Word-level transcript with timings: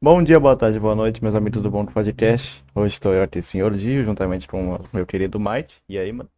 Bom 0.00 0.22
dia, 0.22 0.38
boa 0.38 0.54
tarde, 0.54 0.78
boa 0.78 0.94
noite, 0.94 1.20
meus 1.20 1.34
amigos 1.34 1.60
do 1.60 1.68
Bom 1.68 1.84
do 1.84 1.90
Podcast. 1.90 2.64
Hoje 2.72 2.94
estou 2.94 3.12
eu 3.12 3.20
aqui, 3.20 3.42
Senhor 3.42 3.74
Gil, 3.74 4.04
juntamente 4.04 4.46
com 4.46 4.76
o 4.76 4.80
meu 4.92 5.04
querido 5.04 5.40
Mike. 5.40 5.74
E 5.88 5.98
aí, 5.98 6.12
mano? 6.12 6.30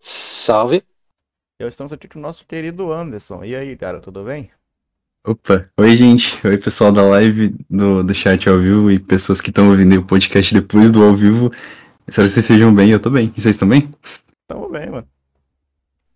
Salve. 0.00 0.82
E 1.60 1.64
hoje 1.64 1.70
estamos 1.70 1.92
aqui 1.92 2.08
com 2.08 2.18
o 2.18 2.22
nosso 2.22 2.44
querido 2.44 2.92
Anderson. 2.92 3.44
E 3.44 3.54
aí, 3.54 3.76
cara, 3.76 4.00
tudo 4.00 4.24
bem? 4.24 4.50
Opa, 5.24 5.70
oi 5.78 5.96
gente, 5.96 6.44
oi 6.44 6.58
pessoal 6.58 6.90
da 6.90 7.04
live, 7.04 7.54
do, 7.70 8.02
do 8.02 8.12
chat 8.12 8.48
ao 8.48 8.58
vivo 8.58 8.90
e 8.90 8.98
pessoas 8.98 9.40
que 9.40 9.50
estão 9.50 9.70
ouvindo 9.70 10.00
o 10.00 10.04
podcast 10.04 10.52
depois 10.52 10.90
do 10.90 11.04
ao 11.04 11.14
vivo. 11.14 11.52
Espero 12.04 12.26
que 12.26 12.34
vocês 12.34 12.46
sejam 12.46 12.74
bem, 12.74 12.90
eu 12.90 12.98
tô 12.98 13.10
bem. 13.10 13.32
E 13.36 13.40
vocês 13.40 13.56
também? 13.56 13.94
Tamo 14.48 14.68
bem, 14.68 14.90
mano. 14.90 15.06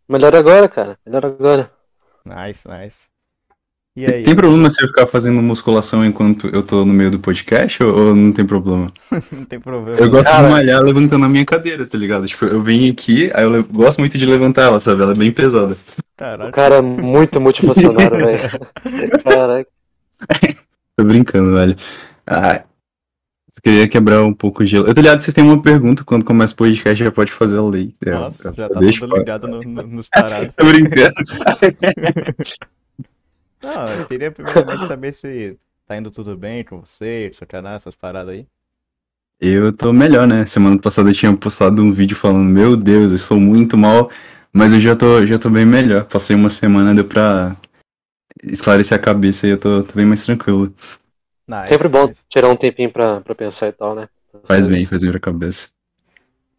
Melhor 0.08 0.34
agora, 0.34 0.68
cara. 0.68 0.98
Melhor 1.06 1.26
agora. 1.26 1.72
Nice, 2.26 2.66
nice. 2.68 3.13
E 3.96 4.04
aí? 4.06 4.24
Tem 4.24 4.34
problema 4.34 4.68
se 4.68 4.82
eu 4.82 4.88
ficar 4.88 5.06
fazendo 5.06 5.40
musculação 5.40 6.04
enquanto 6.04 6.48
eu 6.48 6.64
tô 6.64 6.84
no 6.84 6.92
meio 6.92 7.12
do 7.12 7.20
podcast 7.20 7.80
ou, 7.80 8.08
ou 8.08 8.14
não 8.14 8.32
tem 8.32 8.44
problema? 8.44 8.92
Não 9.30 9.44
tem 9.44 9.60
problema. 9.60 9.98
Eu 10.00 10.10
gosto 10.10 10.30
Cara. 10.30 10.46
de 10.48 10.52
malhar 10.52 10.82
levantando 10.82 11.24
a 11.24 11.28
minha 11.28 11.44
cadeira, 11.46 11.86
tá 11.86 11.96
ligado? 11.96 12.26
Tipo, 12.26 12.46
eu 12.46 12.60
venho 12.60 12.90
aqui, 12.90 13.30
aí 13.32 13.44
eu 13.44 13.50
le- 13.50 13.62
gosto 13.62 14.00
muito 14.00 14.18
de 14.18 14.26
levantar 14.26 14.62
ela, 14.62 14.80
sabe? 14.80 15.02
Ela 15.02 15.12
é 15.12 15.16
bem 15.16 15.30
pesada. 15.30 15.76
Caralho. 16.16 16.50
O 16.50 16.52
cara 16.52 16.74
é 16.76 16.82
muito 16.82 17.40
multifuncionário, 17.40 18.16
velho. 18.16 18.40
Caraca. 19.22 19.70
Tô 20.96 21.04
brincando, 21.04 21.54
velho. 21.54 21.76
Ah, 22.26 22.64
só 23.48 23.60
queria 23.62 23.86
quebrar 23.86 24.24
um 24.24 24.34
pouco 24.34 24.64
o 24.64 24.66
gelo. 24.66 24.88
Eu 24.88 24.94
tô 24.94 25.00
ligado 25.02 25.20
vocês 25.20 25.32
têm 25.34 25.44
uma 25.44 25.62
pergunta, 25.62 26.02
quando 26.04 26.24
começa 26.24 26.52
o 26.52 26.56
podcast 26.56 27.04
já 27.04 27.12
pode 27.12 27.30
fazer 27.30 27.58
a 27.58 27.62
lei. 27.62 27.94
Eu- 28.04 28.14
Nossa, 28.18 28.48
eu- 28.48 28.54
já 28.54 28.64
eu 28.64 28.70
tá 28.70 28.80
deixo 28.80 29.06
ligado 29.06 29.46
no- 29.46 29.60
no- 29.60 29.86
nos 29.86 30.08
parados. 30.10 30.52
Tô 30.56 30.64
brincando. 30.66 31.14
Não, 33.64 33.88
eu 33.88 34.06
queria 34.06 34.30
primeiramente 34.30 34.86
saber 34.86 35.12
se 35.12 35.58
tá 35.86 35.96
indo 35.96 36.10
tudo 36.10 36.36
bem 36.36 36.64
com 36.64 36.80
você, 36.80 37.28
com 37.28 37.38
seu 37.38 37.46
canal, 37.46 37.74
essas 37.74 37.94
paradas 37.94 38.34
aí. 38.34 38.46
Eu 39.40 39.72
tô 39.72 39.92
melhor, 39.92 40.26
né? 40.26 40.46
Semana 40.46 40.78
passada 40.80 41.10
eu 41.10 41.14
tinha 41.14 41.36
postado 41.36 41.82
um 41.82 41.92
vídeo 41.92 42.16
falando, 42.16 42.48
meu 42.48 42.76
Deus, 42.76 43.12
eu 43.12 43.18
sou 43.18 43.38
muito 43.38 43.76
mal, 43.76 44.10
mas 44.52 44.72
eu 44.72 44.80
já 44.80 44.94
tô, 44.96 45.26
já 45.26 45.38
tô 45.38 45.50
bem 45.50 45.66
melhor. 45.66 46.04
Passei 46.06 46.34
uma 46.34 46.48
semana, 46.50 46.94
deu 46.94 47.04
pra 47.04 47.56
esclarecer 48.42 48.96
a 48.96 49.00
cabeça 49.00 49.46
e 49.46 49.50
eu 49.50 49.58
tô, 49.58 49.82
tô 49.82 49.94
bem 49.94 50.06
mais 50.06 50.24
tranquilo. 50.24 50.72
Nice, 51.46 51.68
Sempre 51.68 51.88
bom 51.88 52.06
nice. 52.08 52.20
tirar 52.28 52.48
um 52.48 52.56
tempinho 52.56 52.90
pra, 52.90 53.20
pra 53.20 53.34
pensar 53.34 53.68
e 53.68 53.72
tal, 53.72 53.94
né? 53.94 54.08
Faz 54.44 54.66
bem, 54.66 54.86
faz 54.86 55.02
bem 55.02 55.10
pra 55.10 55.20
cabeça. 55.20 55.70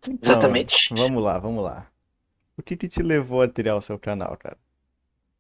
Então, 0.08 0.32
Exatamente. 0.32 0.94
Vamos 0.94 1.24
lá, 1.24 1.40
vamos 1.40 1.64
lá. 1.64 1.88
O 2.58 2.62
que 2.64 2.78
que 2.78 2.88
te 2.88 3.02
levou 3.02 3.42
a 3.42 3.50
criar 3.50 3.76
o 3.76 3.82
seu 3.82 3.98
canal, 3.98 4.38
cara? 4.38 4.58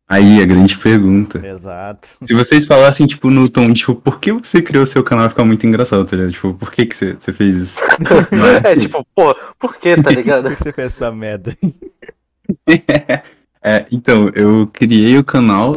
Aí, 0.08 0.40
a 0.40 0.46
grande 0.46 0.78
pergunta. 0.78 1.46
Exato. 1.46 2.10
Se 2.24 2.34
vocês 2.36 2.66
falassem, 2.68 3.08
tipo, 3.08 3.32
no 3.32 3.50
tom, 3.50 3.74
tipo, 3.74 3.96
por 3.96 4.20
que 4.20 4.32
você 4.32 4.62
criou 4.62 4.86
seu 4.86 5.04
canal, 5.04 5.28
fica 5.30 5.44
muito 5.44 5.66
engraçado, 5.66 6.06
tá 6.06 6.16
ligado? 6.16 6.32
Tipo, 6.32 6.54
por 6.54 6.72
que 6.72 6.86
que 6.86 6.96
você, 6.96 7.34
fez 7.34 7.56
isso? 7.56 7.80
Não 8.32 8.46
é? 8.46 8.74
É 8.74 8.76
tipo, 8.76 9.04
pô, 9.16 9.36
por 9.58 9.78
que, 9.80 9.96
tá 9.96 10.04
Por 10.04 10.14
ligado? 10.14 10.56
que 10.56 10.64
você 10.64 10.72
fez 10.72 10.88
essa 10.88 11.12
merda? 11.12 11.56
É, 13.68 13.84
então, 13.92 14.30
eu 14.36 14.68
criei 14.72 15.18
o 15.18 15.24
canal 15.24 15.74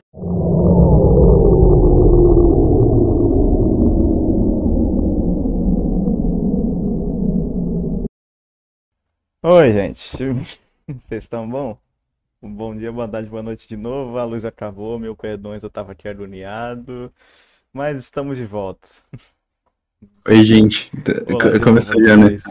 Oi, 9.42 9.72
gente. 9.72 10.18
Vocês 11.08 11.24
estão 11.24 11.48
bom? 11.48 11.78
Um 12.40 12.54
bom 12.54 12.76
dia, 12.76 12.92
boa 12.92 13.08
tarde, 13.08 13.28
boa 13.28 13.42
noite 13.42 13.66
de 13.68 13.76
novo. 13.76 14.16
A 14.16 14.24
luz 14.24 14.44
acabou, 14.44 14.96
meu 14.96 15.16
perdões, 15.16 15.64
eu 15.64 15.70
tava 15.70 15.90
aqui 15.90 16.06
agoniado. 16.06 17.12
Mas 17.72 17.96
estamos 18.04 18.38
de 18.38 18.46
volta. 18.46 18.88
Oi, 20.28 20.44
gente. 20.44 20.88
Olá 21.28 21.58
Começou 21.58 22.00
já, 22.04 22.16
né? 22.16 22.36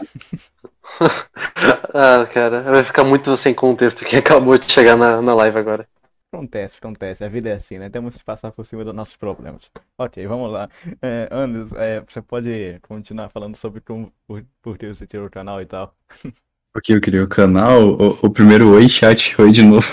Ah, 1.94 2.26
cara, 2.32 2.62
vai 2.62 2.82
ficar 2.82 3.04
muito 3.04 3.34
sem 3.36 3.54
contexto 3.54 4.04
quem 4.04 4.18
acabou 4.18 4.58
de 4.58 4.70
chegar 4.70 4.96
na, 4.96 5.22
na 5.22 5.34
live 5.34 5.58
agora. 5.58 5.88
Acontece, 6.32 6.76
acontece. 6.76 7.24
A 7.24 7.28
vida 7.28 7.48
é 7.48 7.52
assim, 7.52 7.78
né? 7.78 7.88
Temos 7.88 8.16
que 8.16 8.24
passar 8.24 8.52
por 8.52 8.64
cima 8.66 8.84
dos 8.84 8.94
nossos 8.94 9.16
problemas. 9.16 9.70
Ok, 9.96 10.26
vamos 10.26 10.52
lá. 10.52 10.68
É, 11.00 11.28
Anderson, 11.30 11.76
é, 11.76 12.00
você 12.00 12.20
pode 12.20 12.78
continuar 12.82 13.30
falando 13.30 13.56
sobre 13.56 13.80
como, 13.80 14.12
por, 14.26 14.44
por 14.60 14.76
que 14.76 14.86
você 14.88 15.06
tirou 15.06 15.26
o 15.26 15.30
canal 15.30 15.62
e 15.62 15.66
tal. 15.66 15.94
Porque 16.78 16.92
eu 16.92 17.00
criei 17.00 17.20
o 17.20 17.26
canal, 17.26 17.88
o, 17.88 18.18
o 18.22 18.30
primeiro 18.30 18.68
oi 18.68 18.88
chat, 18.88 19.34
oi 19.36 19.50
de 19.50 19.64
novo. 19.64 19.84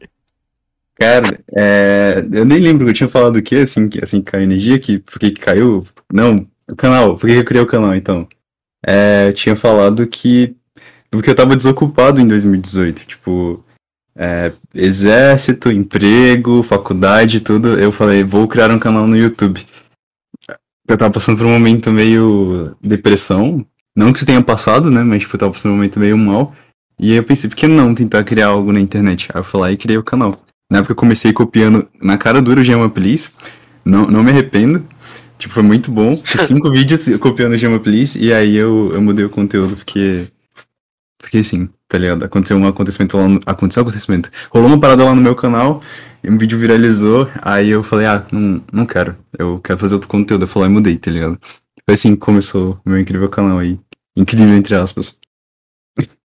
Cara, 0.98 1.38
é, 1.54 2.24
eu 2.32 2.46
nem 2.46 2.60
lembro 2.60 2.86
que 2.86 2.90
eu 2.92 2.94
tinha 2.94 3.08
falado 3.10 3.36
o 3.36 3.42
que, 3.42 3.56
assim, 3.56 3.90
que 3.90 4.02
assim 4.02 4.22
caiu 4.22 4.44
energia, 4.44 4.78
que, 4.78 4.98
por 4.98 5.18
que 5.18 5.32
caiu? 5.32 5.84
Não, 6.10 6.46
o 6.66 6.74
canal, 6.74 7.18
por 7.18 7.26
que 7.26 7.34
que 7.34 7.40
eu 7.40 7.44
criei 7.44 7.62
o 7.62 7.66
canal, 7.66 7.94
então? 7.94 8.26
É, 8.86 9.28
eu 9.28 9.34
tinha 9.34 9.54
falado 9.54 10.06
que, 10.06 10.56
porque 11.10 11.28
eu 11.28 11.34
tava 11.34 11.56
desocupado 11.56 12.18
em 12.18 12.26
2018, 12.26 13.06
tipo, 13.06 13.62
é, 14.16 14.50
exército, 14.74 15.70
emprego, 15.70 16.62
faculdade, 16.62 17.40
tudo, 17.40 17.78
eu 17.78 17.92
falei, 17.92 18.24
vou 18.24 18.48
criar 18.48 18.70
um 18.70 18.78
canal 18.78 19.06
no 19.06 19.16
YouTube. 19.16 19.66
Eu 20.88 20.96
tava 20.96 21.12
passando 21.12 21.36
por 21.36 21.46
um 21.46 21.52
momento 21.52 21.92
meio 21.92 22.74
depressão, 22.80 23.66
não 23.96 24.12
que 24.12 24.18
isso 24.18 24.26
tenha 24.26 24.42
passado, 24.42 24.90
né? 24.90 25.02
Mas, 25.02 25.22
tipo, 25.22 25.34
eu 25.36 25.40
tava 25.40 25.52
passando 25.52 25.72
um 25.72 25.76
momento 25.76 26.00
meio 26.00 26.16
mal. 26.16 26.54
E 26.98 27.10
aí 27.10 27.16
eu 27.16 27.24
pensei, 27.24 27.48
por 27.48 27.56
que 27.56 27.66
não 27.66 27.94
tentar 27.94 28.24
criar 28.24 28.48
algo 28.48 28.72
na 28.72 28.80
internet? 28.80 29.28
Aí 29.32 29.40
eu 29.40 29.44
fui 29.44 29.60
lá 29.60 29.72
e 29.72 29.76
criei 29.76 29.98
o 29.98 30.02
canal. 30.02 30.36
Na 30.70 30.78
época 30.78 30.92
eu 30.92 30.96
comecei 30.96 31.32
copiando 31.32 31.86
na 32.00 32.16
cara 32.16 32.40
dura 32.40 32.60
o 32.60 32.64
Gema 32.64 32.88
Please. 32.88 33.30
Não, 33.84 34.06
não 34.06 34.22
me 34.22 34.30
arrependo. 34.30 34.86
Tipo, 35.38 35.54
foi 35.54 35.62
muito 35.62 35.90
bom. 35.90 36.16
Fiz 36.16 36.42
cinco 36.48 36.70
vídeos 36.70 37.08
copiando 37.18 37.52
o 37.52 37.58
Gema 37.58 37.78
Please. 37.78 38.18
E 38.18 38.32
aí 38.32 38.56
eu, 38.56 38.92
eu 38.94 39.02
mudei 39.02 39.24
o 39.24 39.30
conteúdo 39.30 39.76
porque. 39.76 40.26
Porque 41.18 41.38
assim, 41.38 41.68
tá 41.88 41.98
ligado? 41.98 42.24
Aconteceu 42.24 42.56
um 42.56 42.66
acontecimento 42.66 43.16
lá 43.16 43.28
no... 43.28 43.40
Aconteceu 43.46 43.82
um 43.82 43.86
acontecimento. 43.86 44.30
Rolou 44.50 44.68
uma 44.68 44.80
parada 44.80 45.04
lá 45.04 45.14
no 45.14 45.20
meu 45.20 45.34
canal. 45.34 45.80
Um 46.24 46.38
vídeo 46.38 46.58
viralizou. 46.58 47.28
Aí 47.42 47.68
eu 47.68 47.82
falei, 47.82 48.06
ah, 48.06 48.24
não, 48.32 48.62
não 48.72 48.86
quero. 48.86 49.16
Eu 49.38 49.60
quero 49.62 49.78
fazer 49.78 49.94
outro 49.94 50.08
conteúdo. 50.08 50.44
Eu 50.44 50.48
falei, 50.48 50.68
e 50.68 50.72
mudei, 50.72 50.96
tá 50.96 51.10
ligado? 51.10 51.38
Foi 51.84 51.94
assim 51.94 52.14
que 52.14 52.20
começou 52.20 52.80
o 52.84 52.90
meu 52.90 53.00
incrível 53.00 53.28
canal 53.28 53.58
aí. 53.58 53.78
Incrível, 54.16 54.54
entre 54.54 54.74
aspas. 54.74 55.18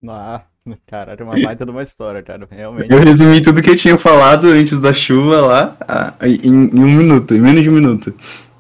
Ah, 0.08 0.44
caralho, 0.86 1.26
uma 1.26 1.40
baita 1.42 1.66
de 1.66 1.72
uma 1.72 1.84
história, 1.84 2.22
cara. 2.22 2.48
Realmente. 2.50 2.92
Eu 2.92 3.00
resumi 3.00 3.42
tudo 3.42 3.62
que 3.62 3.70
eu 3.70 3.76
tinha 3.78 3.98
falado 3.98 4.48
antes 4.48 4.80
da 4.80 4.94
chuva 4.94 5.42
lá 5.42 5.78
ah, 5.88 6.14
em, 6.22 6.46
em 6.46 6.80
um 6.80 6.98
minuto, 6.98 7.34
em 7.34 7.40
menos 7.40 7.62
de 7.64 7.70
um 7.70 7.74
minuto. 7.74 8.14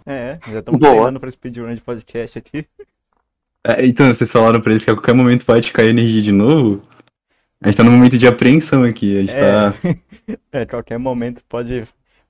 É, 0.05 0.39
já 0.49 0.59
estamos 0.59 0.79
treinando 0.79 1.19
pra 1.19 1.29
speedrun 1.29 1.75
de 1.75 1.81
podcast 1.81 2.37
aqui. 2.37 2.65
É, 3.65 3.85
então, 3.85 4.07
vocês 4.07 4.31
falaram 4.31 4.61
pra 4.61 4.71
eles 4.71 4.85
que 4.85 4.89
a 4.89 4.93
qualquer 4.93 5.13
momento 5.13 5.45
pode 5.45 5.71
cair 5.73 5.89
energia 5.89 6.21
de 6.21 6.31
novo. 6.31 6.81
A 7.59 7.67
gente 7.67 7.77
tá 7.77 7.83
num 7.83 7.91
momento 7.91 8.17
de 8.17 8.25
apreensão 8.25 8.83
aqui. 8.83 9.17
A 9.17 9.19
gente 9.21 9.33
tá. 9.33 9.73
É, 10.51 10.65
qualquer 10.65 10.97
momento 10.97 11.41
pode, 11.47 11.83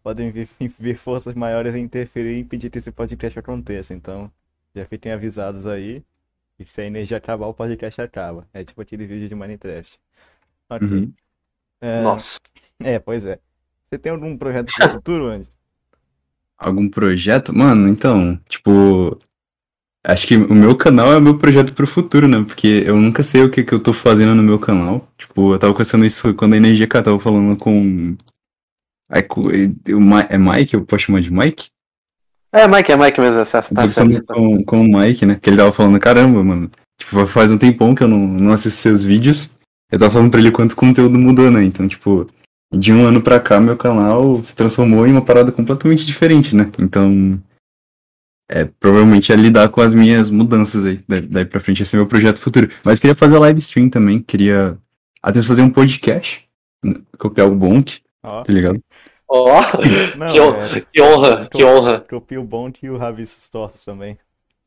podem 0.04 0.32
vir, 0.32 0.48
vir 0.80 0.98
forças 0.98 1.34
maiores 1.34 1.74
a 1.74 1.80
interferir 1.80 2.36
e 2.36 2.40
impedir 2.40 2.70
que 2.70 2.78
esse 2.78 2.92
podcast 2.92 3.38
aconteça. 3.38 3.94
Então, 3.94 4.32
já 4.78 4.86
fiquem 4.86 5.12
avisados 5.12 5.68
aí. 5.68 6.04
E 6.60 6.66
se 6.66 6.82
a 6.82 6.86
energia 6.86 7.18
acabar, 7.18 7.48
o 7.48 7.54
podcast 7.54 8.02
acaba. 8.02 8.48
É 8.54 8.64
tipo 8.64 8.82
aquele 8.82 9.06
vídeo 9.06 9.28
de 9.28 9.36
Minecraft. 9.36 10.00
Ok. 10.70 10.88
Uhum. 10.88 11.14
É, 11.80 12.02
Nossa. 12.02 12.40
é, 12.80 12.98
pois 12.98 13.26
é. 13.26 13.40
Você 13.86 13.98
tem 13.98 14.12
algum 14.12 14.36
projeto 14.38 14.72
pro 14.74 14.90
futuro, 14.90 15.28
Andy? 15.28 15.50
Algum 16.60 16.90
projeto? 16.90 17.56
Mano, 17.56 17.88
então, 17.88 18.36
tipo. 18.50 19.18
Acho 20.04 20.26
que 20.26 20.36
o 20.36 20.56
meu 20.56 20.76
canal 20.76 21.12
é 21.12 21.18
o 21.18 21.22
meu 21.22 21.38
projeto 21.38 21.72
pro 21.74 21.86
futuro, 21.86 22.28
né? 22.28 22.44
Porque 22.44 22.84
eu 22.86 22.96
nunca 22.96 23.22
sei 23.22 23.44
o 23.44 23.52
que, 23.52 23.64
que 23.64 23.74
eu 23.74 23.80
tô 23.80 23.94
fazendo 23.94 24.34
no 24.34 24.42
meu 24.42 24.58
canal. 24.58 25.08
Tipo, 25.18 25.54
eu 25.54 25.60
tava 25.60 25.76
pensando 25.76 26.04
isso 26.04 26.34
quando 26.34 26.54
a 26.54 26.58
energia 26.58 26.88
cara 26.88 27.06
tava 27.06 27.20
falando 27.20 27.56
com. 27.58 28.16
É 29.10 30.38
Mike? 30.38 30.74
Eu 30.74 30.84
posso 30.84 31.06
chamar 31.06 31.22
de 31.22 31.32
Mike? 31.32 31.70
É, 32.52 32.68
Mike, 32.68 32.92
é 32.92 32.98
Mike 32.98 33.20
mesmo, 33.20 33.40
essa 33.40 33.58
Eu 33.58 33.76
tá 33.76 33.88
certo. 33.88 34.26
com, 34.26 34.64
com 34.64 34.82
o 34.82 35.00
Mike, 35.00 35.26
né? 35.26 35.36
Que 35.42 35.50
ele 35.50 35.58
tava 35.58 35.72
falando, 35.72 36.00
caramba, 36.00 36.44
mano. 36.44 36.72
Tipo, 37.00 37.26
faz 37.28 37.52
um 37.52 37.58
tempão 37.58 37.94
que 37.94 38.04
eu 38.04 38.08
não, 38.08 38.20
não 38.20 38.52
assisto 38.52 38.80
seus 38.80 39.04
vídeos. 39.04 39.52
Eu 39.92 40.00
tava 40.00 40.12
falando 40.12 40.32
pra 40.32 40.40
ele 40.40 40.52
quanto 40.52 40.72
o 40.72 40.76
conteúdo 40.76 41.18
mudou, 41.18 41.52
né? 41.52 41.64
Então, 41.64 41.88
tipo, 41.88 42.28
de 42.74 42.92
um 42.92 43.06
ano 43.06 43.22
pra 43.22 43.40
cá, 43.40 43.60
meu 43.60 43.78
canal 43.78 44.44
se 44.44 44.56
transformou 44.56 45.06
em 45.06 45.12
uma 45.12 45.22
parada 45.24 45.52
completamente 45.52 46.06
diferente, 46.06 46.56
né? 46.56 46.72
Então, 46.80 47.40
é, 48.50 48.66
provavelmente 48.66 49.32
é 49.32 49.36
lidar 49.36 49.70
com 49.70 49.82
as 49.82 49.94
minhas 49.94 50.30
mudanças 50.30 50.86
aí. 50.86 51.02
Daí, 51.08 51.46
pra 51.46 51.60
frente, 51.60 51.84
esse 51.84 51.96
é 51.96 52.00
meu 52.00 52.08
projeto 52.08 52.40
futuro. 52.40 52.70
Mas 52.84 52.98
eu 52.98 53.02
queria 53.02 53.16
fazer 53.16 53.38
live 53.38 53.60
stream 53.60 53.90
também. 53.90 54.22
Queria 54.22 54.78
até 55.22 55.42
fazer 55.44 55.62
um 55.62 55.70
podcast. 55.70 56.44
né? 56.84 56.96
Copiar 57.18 57.48
o 57.48 57.56
Bonk, 57.56 58.00
Ó, 58.24 58.44
tá 58.44 58.54
ligado? 58.54 58.80
Ó, 59.30 59.62
não, 60.18 60.28
que, 60.28 60.40
hon- 60.40 60.56
é, 60.56 60.84
que 60.94 61.02
honra, 61.02 61.48
que 61.52 61.64
honra. 61.64 62.00
copia 62.00 62.40
o 62.40 62.44
Bonk 62.44 62.80
e 62.86 62.90
o 62.90 62.98
Rabiscos 62.98 63.50
Tortos 63.50 63.84
também. 63.84 64.18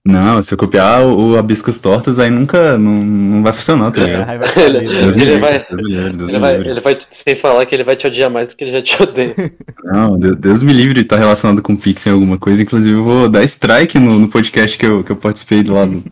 Não, 0.05 0.43
se 0.43 0.53
eu 0.55 0.59
copiar 0.59 1.03
o, 1.03 1.33
o 1.33 1.39
Abiscos 1.39 1.79
Tortos, 1.79 2.19
aí 2.19 2.31
nunca. 2.31 2.79
Não, 2.79 2.93
não 2.93 3.43
vai 3.43 3.53
funcionar, 3.53 3.91
tá 3.91 4.01
É, 4.01 4.05
ligado? 4.05 4.27
vai 4.27 4.37
Ele- 4.65 4.89
falir? 4.89 4.89
Deus 4.89 5.17
me 5.17 5.23
Ele 5.23 5.31
livre, 5.35 5.41
vai- 5.41 5.67
Ele 5.71 6.39
vai, 6.39 6.57
livre. 6.57 6.71
ele 6.71 6.81
vai, 6.81 6.99
sem 7.11 7.35
falar 7.35 7.67
que 7.67 7.75
ele 7.75 7.85
vai 7.85 7.97
te 7.97 8.07
odiar 8.07 8.31
mais 8.31 8.49
do 8.49 8.57
que 8.57 8.65
ele 8.65 8.71
já 8.73 8.83
te 8.83 9.03
odeia. 9.03 9.35
Não, 9.85 10.19
Deus, 10.19 10.37
Deus 10.37 10.63
me 10.63 10.73
livre 10.73 10.95
de 10.95 11.01
estar 11.01 11.17
relacionado 11.17 11.61
com 11.63 11.77
Pixel 11.77 12.13
em 12.13 12.15
alguma 12.15 12.39
coisa. 12.39 12.63
Inclusive, 12.63 12.97
eu 12.99 13.05
vou 13.05 13.29
dar 13.29 13.45
strike 13.45 13.99
no, 13.99 14.19
no 14.19 14.29
podcast 14.29 14.77
que 14.79 14.87
eu, 14.87 15.05
que 15.05 15.13
eu 15.13 15.17
participei 15.17 15.63
lá 15.65 15.85
do, 15.85 16.03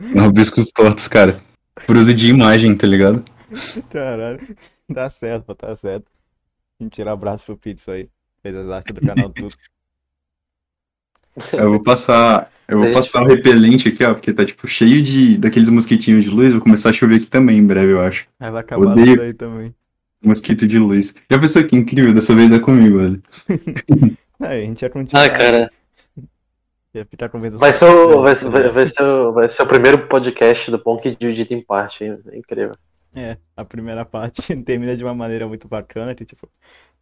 no 0.00 0.24
Abiscos 0.24 0.70
Tortos, 0.72 1.06
cara. 1.08 1.38
Por 1.86 1.96
uso 1.96 2.12
de 2.12 2.28
imagem, 2.28 2.74
tá 2.74 2.86
ligado? 2.88 3.24
Caralho. 3.90 4.40
Tá 4.92 5.08
certo, 5.08 5.54
tá 5.54 5.76
certo. 5.76 6.06
Mentira, 6.80 7.12
abraço 7.12 7.44
pro 7.44 7.56
Pixel 7.56 7.94
aí. 7.94 8.08
Fez 8.42 8.54
as 8.54 8.68
artes 8.68 8.94
do 8.94 9.00
canal 9.00 9.30
tudo. 9.30 9.54
Eu 11.52 11.70
vou 11.70 11.82
passar. 11.82 12.50
Eu 12.66 12.80
vou 12.80 12.92
passar 12.92 13.22
o 13.22 13.26
repelente 13.26 13.88
aqui, 13.88 14.04
ó, 14.04 14.12
porque 14.12 14.32
tá 14.32 14.44
tipo 14.44 14.66
cheio 14.66 15.00
de 15.00 15.38
daqueles 15.38 15.68
mosquitinhos 15.68 16.24
de 16.24 16.30
luz. 16.30 16.52
Vai 16.52 16.60
começar 16.60 16.90
a 16.90 16.92
chover 16.92 17.16
aqui 17.16 17.26
também 17.26 17.58
em 17.58 17.66
breve, 17.66 17.92
eu 17.92 18.00
acho. 18.00 18.26
Aí 18.38 18.50
vai 18.50 18.60
acabar 18.60 18.90
Odeio. 18.90 19.06
tudo 19.06 19.22
aí 19.22 19.32
também. 19.32 19.74
Mosquito 20.22 20.66
de 20.66 20.78
luz. 20.78 21.14
Já 21.30 21.38
pensou 21.38 21.64
que 21.64 21.76
incrível? 21.76 22.12
Dessa 22.12 22.34
vez 22.34 22.52
é 22.52 22.58
comigo, 22.58 22.98
velho. 22.98 23.22
Aí, 24.40 24.62
a 24.62 24.66
gente 24.66 24.82
ia 24.82 24.90
continuar. 24.90 25.24
Ah, 25.24 25.30
cara. 25.30 25.70
Ia 26.94 27.04
ficar 27.04 27.28
com 27.28 27.38
medo 27.38 27.58
Vai 27.58 27.72
ser, 27.72 27.86
o, 27.86 28.22
vai, 28.22 28.34
vai, 28.34 28.68
vai 28.70 28.86
ser 28.86 29.02
o, 29.02 29.32
vai 29.32 29.48
ser 29.48 29.62
o 29.62 29.66
primeiro 29.66 30.08
podcast 30.08 30.70
do 30.70 30.78
Ponk 30.78 31.16
Jiu-Jitsu 31.20 31.54
em 31.54 31.62
parte. 31.62 32.04
hein? 32.04 32.18
É 32.32 32.38
incrível. 32.38 32.72
É, 33.14 33.38
a 33.56 33.64
primeira 33.64 34.04
parte 34.04 34.42
termina 34.64 34.96
de 34.96 35.02
uma 35.04 35.14
maneira 35.14 35.48
muito 35.48 35.66
bacana, 35.68 36.14
que 36.14 36.24
tipo, 36.24 36.48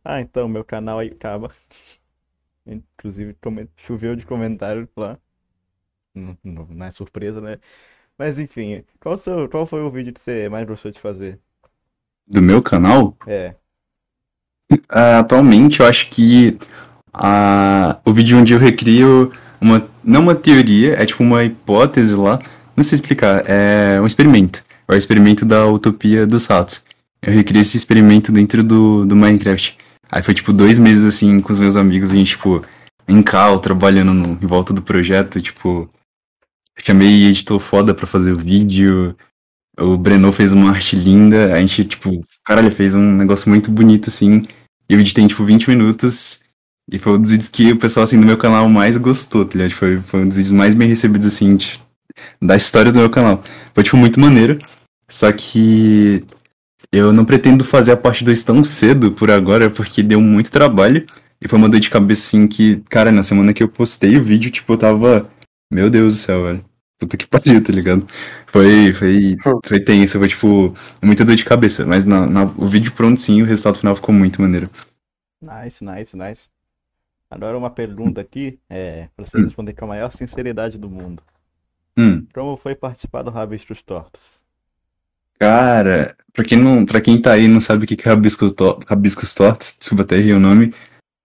ah, 0.04 0.20
então, 0.20 0.48
meu 0.48 0.64
canal 0.64 0.98
aí 1.00 1.08
acaba. 1.10 1.50
Inclusive, 2.66 3.36
choveu 3.76 4.16
de 4.16 4.26
comentários 4.26 4.88
lá. 4.96 5.18
Não, 6.14 6.38
não- 6.44 6.66
não 6.68 6.86
é 6.86 6.90
surpresa, 6.90 7.40
né? 7.40 7.58
Mas 8.18 8.38
enfim, 8.40 8.84
qual, 9.00 9.16
seu, 9.18 9.48
qual 9.50 9.66
foi 9.66 9.82
o 9.82 9.90
vídeo 9.90 10.12
que 10.14 10.20
você 10.20 10.48
mais 10.48 10.66
gostou 10.68 10.90
de 10.92 11.00
fazer? 11.00 11.40
Do 12.28 12.40
meu 12.40 12.62
canal? 12.62 13.16
É, 13.26 13.56
Ah, 14.88 15.20
atualmente, 15.20 15.80
eu 15.80 15.86
acho 15.86 16.08
que 16.10 16.58
ah, 17.14 17.98
o 18.04 18.12
vídeo 18.14 18.38
onde 18.38 18.54
eu 18.54 18.60
recrio 18.60 19.32
uma, 19.60 19.88
não 20.04 20.22
uma 20.22 20.34
teoria, 20.36 20.94
é 21.00 21.06
tipo 21.06 21.22
uma 21.24 21.44
hipótese 21.44 22.14
lá, 22.16 22.40
não 22.76 22.84
sei 22.84 22.96
explicar, 22.96 23.44
é 23.48 24.00
um 24.02 24.06
experimento. 24.06 24.64
É 24.88 24.94
o 24.94 24.96
experimento 24.96 25.44
da 25.44 25.66
utopia 25.66 26.26
dos 26.26 26.46
ratos. 26.46 26.82
Eu 27.22 27.32
recriei 27.32 27.62
esse 27.62 27.76
experimento 27.76 28.30
dentro 28.30 28.62
do, 28.62 29.04
do 29.04 29.16
Minecraft. 29.16 29.76
Aí 30.10 30.22
foi 30.22 30.34
tipo 30.34 30.52
dois 30.52 30.78
meses 30.78 31.04
assim 31.04 31.40
com 31.40 31.52
os 31.52 31.58
meus 31.58 31.74
amigos, 31.74 32.10
a 32.10 32.14
gente, 32.14 32.28
tipo, 32.30 32.62
em 33.08 33.22
cal, 33.22 33.58
trabalhando 33.58 34.14
no, 34.14 34.38
em 34.40 34.46
volta 34.46 34.72
do 34.72 34.80
projeto, 34.80 35.40
tipo, 35.40 35.90
chamei 36.78 37.24
editor 37.26 37.58
foda 37.58 37.92
pra 37.94 38.06
fazer 38.06 38.32
o 38.32 38.36
vídeo. 38.36 39.16
O 39.78 39.96
Breno 39.96 40.32
fez 40.32 40.52
uma 40.52 40.70
arte 40.70 40.94
linda, 40.96 41.52
a 41.52 41.60
gente, 41.60 41.84
tipo, 41.84 42.24
caralho, 42.44 42.70
fez 42.70 42.94
um 42.94 43.16
negócio 43.16 43.48
muito 43.50 43.70
bonito 43.70 44.08
assim. 44.08 44.42
E 44.88 44.94
o 44.94 44.98
vídeo 44.98 45.14
tem, 45.14 45.26
tipo, 45.26 45.44
20 45.44 45.68
minutos. 45.68 46.40
E 46.90 46.98
foi 47.00 47.14
um 47.14 47.20
dos 47.20 47.30
vídeos 47.30 47.48
que 47.48 47.72
o 47.72 47.76
pessoal, 47.78 48.04
assim, 48.04 48.20
do 48.20 48.26
meu 48.26 48.38
canal 48.38 48.68
mais 48.68 48.96
gostou, 48.96 49.44
tá 49.44 49.58
ligado? 49.58 49.72
Foi, 49.72 49.98
foi 50.02 50.20
um 50.20 50.28
dos 50.28 50.36
vídeos 50.36 50.52
mais 50.52 50.72
bem 50.72 50.88
recebidos, 50.88 51.26
assim, 51.26 51.56
de- 51.56 51.80
da 52.40 52.56
história 52.56 52.92
do 52.92 52.98
meu 52.98 53.10
canal. 53.10 53.42
Foi, 53.74 53.84
tipo, 53.84 53.96
muito 53.96 54.20
maneiro. 54.20 54.58
Só 55.08 55.30
que 55.32 56.24
eu 56.92 57.12
não 57.12 57.24
pretendo 57.24 57.64
fazer 57.64 57.92
a 57.92 57.96
parte 57.96 58.24
2 58.24 58.42
tão 58.42 58.62
cedo 58.64 59.12
por 59.12 59.30
agora, 59.30 59.70
porque 59.70 60.02
deu 60.02 60.20
muito 60.20 60.50
trabalho. 60.50 61.06
E 61.40 61.48
foi 61.48 61.58
uma 61.58 61.68
dor 61.68 61.80
de 61.80 61.90
cabeça, 61.90 62.28
assim, 62.28 62.46
que, 62.48 62.76
cara, 62.88 63.12
na 63.12 63.22
semana 63.22 63.52
que 63.52 63.62
eu 63.62 63.68
postei 63.68 64.16
o 64.16 64.22
vídeo, 64.22 64.50
tipo, 64.50 64.72
eu 64.72 64.78
tava. 64.78 65.30
Meu 65.70 65.90
Deus 65.90 66.14
do 66.14 66.18
céu, 66.20 66.44
velho. 66.44 66.64
Puta 66.98 67.16
que 67.16 67.26
pariu, 67.28 67.62
tá 67.62 67.72
ligado? 67.72 68.06
Foi, 68.46 68.92
foi, 68.94 69.36
foi 69.66 69.80
tenso, 69.80 70.18
foi, 70.18 70.28
tipo, 70.28 70.74
muita 71.02 71.24
dor 71.24 71.36
de 71.36 71.44
cabeça. 71.44 71.84
Mas 71.84 72.04
na, 72.06 72.26
na- 72.26 72.44
o 72.56 72.66
vídeo 72.66 72.92
pronto, 72.92 73.20
sim, 73.20 73.42
o 73.42 73.46
resultado 73.46 73.78
final 73.78 73.94
ficou 73.94 74.14
muito 74.14 74.40
maneiro. 74.40 74.68
nice, 75.40 75.82
nice, 75.84 76.16
nice. 76.16 76.48
Agora 77.30 77.58
uma 77.58 77.70
pergunta 77.70 78.20
aqui, 78.20 78.58
é, 78.70 79.08
pra 79.16 79.24
você 79.24 79.38
responder 79.40 79.72
com 79.74 79.84
a 79.84 79.88
maior 79.88 80.10
sinceridade 80.10 80.78
do 80.78 80.88
mundo. 80.88 81.22
Hum. 81.96 82.26
Como 82.34 82.56
foi 82.56 82.74
participar 82.74 83.22
do 83.22 83.30
Rabiscos 83.30 83.82
Tortos? 83.82 84.36
Cara, 85.38 86.16
pra 86.32 86.44
quem, 86.44 86.58
não, 86.58 86.86
pra 86.86 87.00
quem 87.00 87.20
tá 87.20 87.32
aí 87.32 87.44
e 87.44 87.48
não 87.48 87.60
sabe 87.60 87.84
o 87.84 87.86
que 87.86 87.96
é 88.06 88.10
Rabisco 88.10 88.50
To- 88.50 88.80
Rabiscos 88.86 89.34
Tortos, 89.34 89.76
desculpa 89.78 90.02
até 90.02 90.16
errei 90.16 90.32
o 90.32 90.40
nome, 90.40 90.74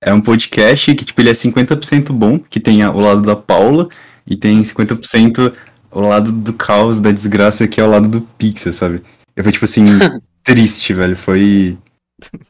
é 0.01 0.13
um 0.13 0.19
podcast 0.21 0.93
que, 0.95 1.05
tipo, 1.05 1.21
ele 1.21 1.29
é 1.29 1.33
50% 1.33 2.11
bom, 2.11 2.37
que 2.39 2.59
tem 2.59 2.83
o 2.85 2.99
lado 2.99 3.21
da 3.21 3.35
Paula, 3.35 3.87
e 4.27 4.35
tem 4.35 4.61
50% 4.63 5.53
o 5.91 6.01
lado 6.01 6.31
do 6.31 6.53
caos, 6.53 6.99
da 6.99 7.11
desgraça, 7.11 7.67
que 7.67 7.79
é 7.79 7.83
o 7.83 7.89
lado 7.89 8.07
do 8.07 8.21
Pixel, 8.21 8.73
sabe? 8.73 9.01
Eu 9.35 9.43
foi, 9.43 9.53
tipo 9.53 9.65
assim, 9.65 9.85
triste, 10.43 10.93
velho, 10.93 11.15
foi... 11.15 11.77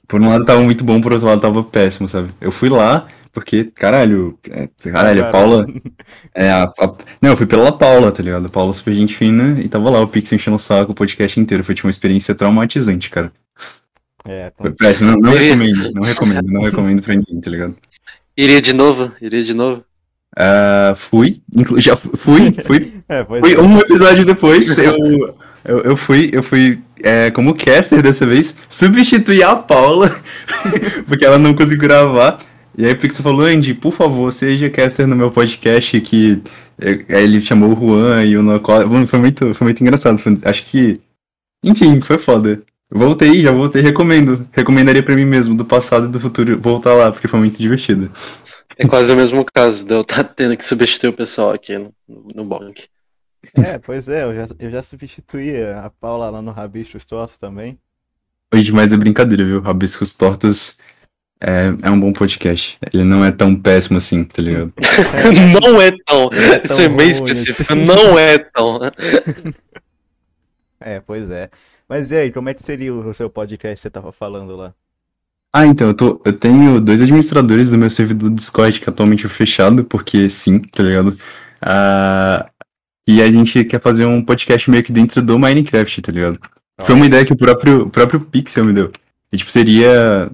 Por 0.07 0.21
um 0.21 0.29
lado 0.29 0.45
tava 0.45 0.61
muito 0.61 0.83
bom, 0.83 0.99
por 0.99 1.13
outro 1.13 1.27
lado 1.27 1.41
tava 1.41 1.63
péssimo, 1.63 2.07
sabe? 2.09 2.29
Eu 2.41 2.51
fui 2.51 2.69
lá, 2.69 3.07
porque, 3.31 3.65
caralho, 3.65 4.37
é, 4.49 4.67
caralho, 4.89 5.25
a 5.25 5.31
Paula... 5.31 5.65
É, 6.35 6.49
a, 6.51 6.63
a- 6.63 6.95
Não, 7.21 7.31
eu 7.31 7.37
fui 7.37 7.45
pela 7.45 7.71
Paula, 7.71 8.11
tá 8.11 8.21
ligado? 8.23 8.45
A 8.45 8.49
Paula 8.49 8.73
super 8.73 8.93
gente 8.93 9.15
fina 9.15 9.59
e 9.61 9.67
tava 9.67 9.89
lá 9.89 9.99
o 10.01 10.07
Pix 10.07 10.31
enchendo 10.31 10.55
o 10.55 10.59
saco 10.59 10.91
o 10.91 10.95
podcast 10.95 11.39
inteiro. 11.39 11.63
Foi 11.63 11.75
tipo 11.75 11.87
uma 11.87 11.91
experiência 11.91 12.35
traumatizante, 12.35 13.09
cara. 13.09 13.31
É, 14.25 14.51
Foi 14.57 14.71
péssimo. 14.71 15.11
Não, 15.11 15.17
não 15.19 15.31
recomendo, 15.31 15.91
não 15.93 16.03
recomendo, 16.03 16.47
não 16.51 16.61
recomendo 16.61 17.01
pra 17.01 17.15
ninguém, 17.15 17.41
tá 17.41 17.49
ligado? 17.49 17.75
Iria 18.37 18.61
de 18.61 18.71
novo? 18.73 19.11
Iria 19.21 19.43
de 19.43 19.53
novo? 19.53 19.83
Ah, 20.37 20.93
fui, 20.95 21.41
inclu- 21.55 21.79
já 21.81 21.95
fu- 21.95 22.15
fui, 22.15 22.53
fui, 22.65 22.93
é, 23.09 23.25
fui 23.25 23.53
é. 23.53 23.59
um 23.59 23.77
episódio 23.79 24.23
depois, 24.25 24.77
eu, 24.77 24.95
eu, 25.65 25.81
eu 25.81 25.97
fui, 25.97 26.29
eu 26.31 26.41
fui 26.41 26.79
é, 27.03 27.29
como 27.31 27.53
caster 27.53 28.01
dessa 28.01 28.25
vez, 28.25 28.55
substituir 28.69 29.43
a 29.43 29.55
Paula, 29.57 30.09
porque 31.05 31.25
ela 31.25 31.37
não 31.37 31.53
conseguiu 31.53 31.79
gravar. 31.81 32.39
E 32.77 32.85
aí 32.85 32.93
o 32.93 32.97
Pixel 32.97 33.23
falou, 33.23 33.45
Andy, 33.45 33.73
por 33.73 33.91
favor, 33.93 34.31
seja 34.31 34.69
caster 34.69 35.05
no 35.07 35.15
meu 35.15 35.29
podcast, 35.29 35.99
que 36.01 36.41
é, 36.79 37.15
aí 37.15 37.23
ele 37.23 37.41
chamou 37.41 37.73
o 37.73 37.75
Juan 37.79 38.23
e 38.23 38.37
o 38.37 38.43
Nocola. 38.43 38.85
Mano, 38.85 39.05
foi 39.05 39.19
muito, 39.19 39.53
foi 39.53 39.65
muito 39.65 39.81
engraçado. 39.81 40.17
foi- 40.17 40.37
acho 40.43 40.63
que. 40.65 40.99
Enfim, 41.63 41.99
foi 42.01 42.17
foda. 42.17 42.61
Voltei, 42.89 43.41
já 43.41 43.51
voltei, 43.51 43.81
recomendo. 43.81 44.47
Recomendaria 44.51 45.03
pra 45.03 45.15
mim 45.15 45.25
mesmo, 45.25 45.55
do 45.55 45.63
passado 45.63 46.05
e 46.07 46.09
do 46.09 46.19
futuro, 46.19 46.59
voltar 46.59 46.93
lá, 46.93 47.11
porque 47.11 47.27
foi 47.27 47.39
muito 47.39 47.57
divertido. 47.57 48.11
É 48.77 48.87
quase 48.87 49.11
o 49.11 49.15
mesmo 49.15 49.45
caso 49.53 49.85
de 49.85 49.93
eu 49.93 50.01
estar 50.01 50.23
tendo 50.23 50.57
que 50.57 50.65
substituir 50.65 51.09
o 51.09 51.13
pessoal 51.13 51.51
aqui 51.51 51.77
no, 51.77 51.93
no 52.07 52.43
Bonk. 52.45 52.87
É, 53.55 53.77
pois 53.77 54.07
é, 54.09 54.23
eu 54.23 54.35
já, 54.35 54.47
eu 54.59 54.71
já 54.71 54.83
substituí 54.83 55.61
a 55.63 55.91
Paula 55.99 56.29
lá 56.29 56.41
no 56.41 56.51
Rabiscos 56.51 57.05
Tortos 57.05 57.37
também. 57.37 57.77
Hoje 58.53 58.71
mais 58.71 58.91
é 58.91 58.97
brincadeira, 58.97 59.45
viu? 59.45 59.61
Rabiscos 59.61 60.13
Tortos 60.13 60.77
é, 61.41 61.73
é 61.81 61.89
um 61.89 61.99
bom 61.99 62.13
podcast. 62.13 62.77
Ele 62.93 63.03
não 63.03 63.25
é 63.25 63.31
tão 63.31 63.55
péssimo 63.55 63.97
assim, 63.97 64.23
tá 64.23 64.41
ligado? 64.41 64.71
Não 65.61 65.81
é 65.81 65.91
tão. 66.05 66.29
é 66.31 66.59
tão 66.59 66.71
Isso 66.71 66.81
é 66.81 66.87
bem 66.87 67.13
ruim 67.13 67.31
específico. 67.31 67.73
assim. 67.73 67.85
Não 67.85 68.19
é 68.19 68.37
tão. 68.37 68.79
É, 70.83 70.99
pois 70.99 71.29
é. 71.29 71.47
Mas 71.87 72.09
e 72.09 72.15
aí, 72.15 72.31
como 72.31 72.49
é 72.49 72.55
que 72.55 72.63
seria 72.63 72.91
o 72.91 73.13
seu 73.13 73.29
podcast 73.29 73.75
que 73.75 73.81
você 73.81 73.89
tava 73.91 74.11
falando 74.11 74.55
lá? 74.55 74.73
Ah, 75.53 75.67
então, 75.67 75.89
eu, 75.89 75.93
tô, 75.93 76.19
eu 76.25 76.33
tenho 76.33 76.81
dois 76.81 77.01
administradores 77.03 77.69
do 77.69 77.77
meu 77.77 77.91
servidor 77.91 78.31
do 78.31 78.35
Discord 78.35 78.79
que 78.79 78.89
atualmente 78.89 79.27
é 79.27 79.29
fechado, 79.29 79.83
porque 79.83 80.27
sim, 80.27 80.57
tá 80.57 80.81
ligado? 80.81 81.15
Ah, 81.61 82.49
e 83.07 83.21
a 83.21 83.31
gente 83.31 83.63
quer 83.63 83.79
fazer 83.79 84.05
um 84.05 84.23
podcast 84.25 84.71
meio 84.71 84.83
que 84.83 84.91
dentro 84.91 85.21
do 85.21 85.37
Minecraft, 85.37 86.01
tá 86.01 86.11
ligado? 86.11 86.39
Foi 86.83 86.95
uma 86.95 87.05
ideia 87.05 87.25
que 87.25 87.33
o 87.33 87.37
próprio, 87.37 87.83
o 87.83 87.89
próprio 87.89 88.21
Pixel 88.21 88.65
me 88.65 88.73
deu. 88.73 88.91
E, 89.31 89.37
tipo, 89.37 89.51
seria. 89.51 90.31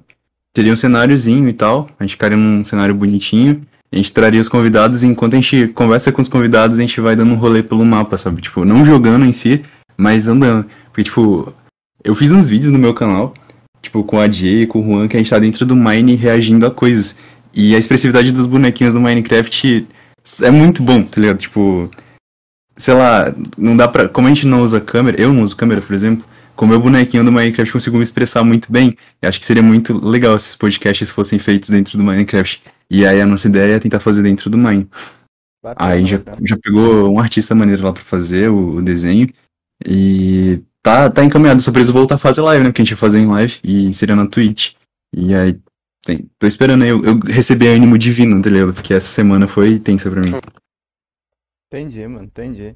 Teria 0.58 0.72
um 0.72 0.76
cenáriozinho 0.76 1.48
e 1.48 1.52
tal. 1.52 1.88
A 2.00 2.02
gente 2.02 2.14
ficaria 2.14 2.36
num 2.36 2.64
cenário 2.64 2.92
bonitinho. 2.92 3.62
A 3.92 3.96
gente 3.96 4.12
traria 4.12 4.40
os 4.40 4.48
convidados 4.48 5.04
e 5.04 5.06
enquanto 5.06 5.34
a 5.34 5.36
gente 5.36 5.68
conversa 5.68 6.10
com 6.10 6.20
os 6.20 6.26
convidados, 6.26 6.78
a 6.78 6.80
gente 6.80 7.00
vai 7.00 7.14
dando 7.14 7.30
um 7.30 7.36
rolê 7.36 7.62
pelo 7.62 7.84
mapa, 7.84 8.16
sabe? 8.16 8.42
Tipo, 8.42 8.64
não 8.64 8.84
jogando 8.84 9.24
em 9.24 9.32
si, 9.32 9.62
mas 9.96 10.26
andando. 10.26 10.66
Porque, 10.86 11.04
tipo, 11.04 11.54
eu 12.02 12.12
fiz 12.16 12.32
uns 12.32 12.48
vídeos 12.48 12.72
no 12.72 12.78
meu 12.78 12.92
canal, 12.92 13.34
tipo, 13.80 14.02
com 14.02 14.18
a 14.18 14.28
Jay 14.28 14.62
e 14.62 14.66
com 14.66 14.80
o 14.80 14.84
Juan, 14.84 15.06
que 15.06 15.16
a 15.16 15.20
gente 15.20 15.30
tá 15.30 15.38
dentro 15.38 15.64
do 15.64 15.76
Mine 15.76 16.16
reagindo 16.16 16.66
a 16.66 16.72
coisas. 16.72 17.14
E 17.54 17.76
a 17.76 17.78
expressividade 17.78 18.32
dos 18.32 18.46
bonequinhos 18.46 18.94
do 18.94 19.00
Minecraft 19.00 19.86
é 20.42 20.50
muito 20.50 20.82
bom, 20.82 21.04
tá 21.04 21.20
ligado? 21.20 21.38
Tipo, 21.38 21.88
sei 22.76 22.94
lá, 22.94 23.32
não 23.56 23.76
dá 23.76 23.86
pra. 23.86 24.08
Como 24.08 24.26
a 24.26 24.30
gente 24.30 24.44
não 24.44 24.60
usa 24.60 24.80
câmera, 24.80 25.20
eu 25.20 25.32
não 25.32 25.44
uso 25.44 25.54
câmera, 25.54 25.80
por 25.80 25.94
exemplo, 25.94 26.24
com 26.58 26.64
o 26.64 26.68
meu 26.68 26.80
bonequinho 26.80 27.22
do 27.22 27.30
Minecraft 27.30 27.72
consigo 27.72 27.96
me 27.96 28.02
expressar 28.02 28.42
muito 28.42 28.72
bem. 28.72 28.96
Eu 29.22 29.28
acho 29.28 29.38
que 29.38 29.46
seria 29.46 29.62
muito 29.62 29.96
legal 30.04 30.36
se 30.36 30.46
esses 30.46 30.56
podcasts 30.56 31.08
fossem 31.08 31.38
feitos 31.38 31.70
dentro 31.70 31.96
do 31.96 32.02
Minecraft. 32.02 32.60
E 32.90 33.06
aí 33.06 33.20
a 33.20 33.26
nossa 33.26 33.46
ideia 33.46 33.76
é 33.76 33.78
tentar 33.78 34.00
fazer 34.00 34.24
dentro 34.24 34.50
do 34.50 34.58
Mine. 34.58 34.88
Bacana, 35.62 35.92
Aí 35.92 36.04
já, 36.04 36.20
já 36.44 36.56
pegou 36.56 37.08
um 37.14 37.20
artista 37.20 37.54
maneiro 37.54 37.84
lá 37.84 37.92
pra 37.92 38.02
fazer 38.02 38.50
o, 38.50 38.76
o 38.78 38.82
desenho. 38.82 39.32
E 39.86 40.60
tá, 40.82 41.08
tá 41.08 41.24
encaminhado. 41.24 41.62
Só 41.62 41.70
preciso 41.70 41.92
voltar 41.92 42.16
a 42.16 42.18
fazer 42.18 42.40
live, 42.40 42.64
né? 42.64 42.70
Porque 42.70 42.82
a 42.82 42.84
gente 42.84 42.90
ia 42.90 42.96
fazer 42.96 43.20
em 43.20 43.26
live 43.28 43.60
e 43.62 43.92
seria 43.94 44.16
na 44.16 44.26
Twitch. 44.26 44.74
E 45.14 45.32
aí, 45.32 45.60
tem- 46.04 46.28
tô 46.40 46.46
esperando 46.48 46.82
aí. 46.82 46.88
Eu, 46.90 47.04
eu 47.04 47.20
recebi 47.20 47.68
ânimo 47.68 47.96
divino, 47.96 48.42
tá 48.42 48.50
ligado? 48.50 48.74
Porque 48.74 48.92
essa 48.94 49.06
semana 49.06 49.46
foi 49.46 49.78
tensa 49.78 50.10
pra 50.10 50.22
mim. 50.22 50.32
Entendi, 51.68 52.04
mano, 52.08 52.24
entendi. 52.24 52.74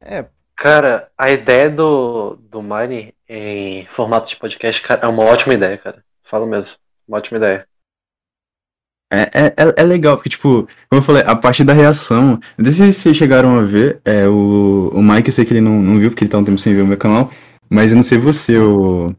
É, 0.00 0.28
Cara, 0.58 1.08
a 1.16 1.30
ideia 1.30 1.70
do, 1.70 2.34
do 2.50 2.60
Mine 2.60 3.14
em 3.28 3.86
formato 3.86 4.28
de 4.28 4.34
podcast, 4.34 4.82
cara, 4.82 5.02
é 5.02 5.06
uma 5.06 5.22
ótima 5.22 5.54
ideia, 5.54 5.78
cara. 5.78 6.02
Falo 6.24 6.48
mesmo. 6.48 6.74
Uma 7.06 7.18
ótima 7.18 7.38
ideia. 7.38 7.64
É, 9.12 9.20
é, 9.22 9.46
é- 9.56 9.74
é 9.76 9.82
legal, 9.84 10.16
porque, 10.16 10.28
tipo, 10.30 10.68
como 10.90 11.00
eu 11.00 11.02
falei, 11.02 11.22
a 11.24 11.36
parte 11.36 11.62
da 11.62 11.72
reação. 11.72 12.40
Não 12.58 12.64
sei 12.72 12.90
se 12.90 13.00
vocês 13.00 13.16
chegaram 13.16 13.56
a 13.56 13.62
ver, 13.62 14.00
é, 14.04 14.26
o, 14.26 14.90
o 14.92 15.00
Mike, 15.00 15.28
eu 15.28 15.32
sei 15.32 15.44
que 15.44 15.52
ele 15.52 15.60
não, 15.60 15.80
não 15.80 15.96
viu, 15.98 16.10
porque 16.10 16.24
ele 16.24 16.30
tá 16.30 16.38
um 16.38 16.44
tempo 16.44 16.58
sem 16.58 16.74
ver 16.74 16.82
o 16.82 16.86
meu 16.88 16.98
canal, 16.98 17.32
mas 17.70 17.92
eu 17.92 17.96
não 17.96 18.02
sei 18.02 18.18
você, 18.18 18.58
o. 18.58 19.14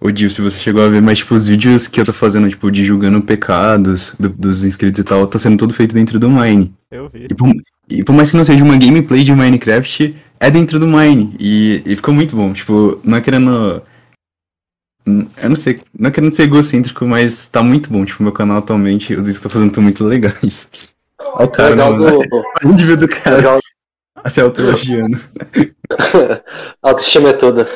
O 0.00 0.10
Dio, 0.10 0.30
se 0.30 0.40
você 0.40 0.58
chegou 0.58 0.84
a 0.84 0.88
ver, 0.88 1.00
mas, 1.00 1.18
tipo, 1.18 1.34
os 1.34 1.46
vídeos 1.46 1.86
que 1.88 2.00
eu 2.00 2.04
tô 2.04 2.12
fazendo, 2.12 2.48
tipo, 2.48 2.70
de 2.70 2.84
julgando 2.84 3.20
pecados 3.22 4.14
do- 4.18 4.28
dos 4.28 4.64
inscritos 4.64 5.00
e 5.00 5.04
tal, 5.04 5.26
tá 5.26 5.38
sendo 5.38 5.56
tudo 5.58 5.74
feito 5.74 5.94
dentro 5.94 6.18
do 6.20 6.28
Mine. 6.28 6.74
eu 6.90 7.08
vi. 7.08 7.26
E 7.30 7.34
por, 7.34 7.48
e 7.88 8.04
por 8.04 8.14
mais 8.14 8.30
que 8.30 8.36
não 8.36 8.44
seja 8.44 8.62
uma 8.62 8.76
gameplay 8.76 9.24
de 9.24 9.32
Minecraft, 9.32 10.14
é 10.40 10.50
dentro 10.50 10.78
do 10.78 10.86
Mine. 10.86 11.34
E, 11.38 11.82
e 11.84 11.96
ficou 11.96 12.14
muito 12.14 12.36
bom. 12.36 12.52
Tipo, 12.52 13.00
não 13.02 13.16
é 13.16 13.20
querendo. 13.20 13.82
Eu 15.06 15.48
não 15.48 15.56
sei, 15.56 15.80
não 15.98 16.08
é 16.08 16.12
querendo 16.12 16.34
ser 16.34 16.42
egocêntrico, 16.42 17.06
mas 17.06 17.48
tá 17.48 17.62
muito 17.62 17.90
bom. 17.90 18.04
Tipo, 18.04 18.22
meu 18.22 18.32
canal 18.32 18.58
atualmente, 18.58 19.14
os 19.14 19.20
vídeos 19.20 19.38
que 19.38 19.46
eu 19.46 19.50
tô 19.50 19.54
fazendo 19.54 19.68
estão 19.68 19.82
muito 19.82 20.04
legais. 20.04 20.70
Olha 21.18 21.46
o 21.46 21.50
cara, 21.50 21.70
legal 21.70 21.92
mano. 21.96 22.18
do. 22.18 22.36
Olha 22.36 22.44
o 22.64 22.72
nível 22.72 22.96
do 22.96 23.08
cara 23.08 23.36
Legal. 23.36 23.60
se 24.26 24.40
autoelogiando. 24.40 25.20
Autoestima 26.82 27.30
é 27.30 27.32
tudo. 27.32 27.66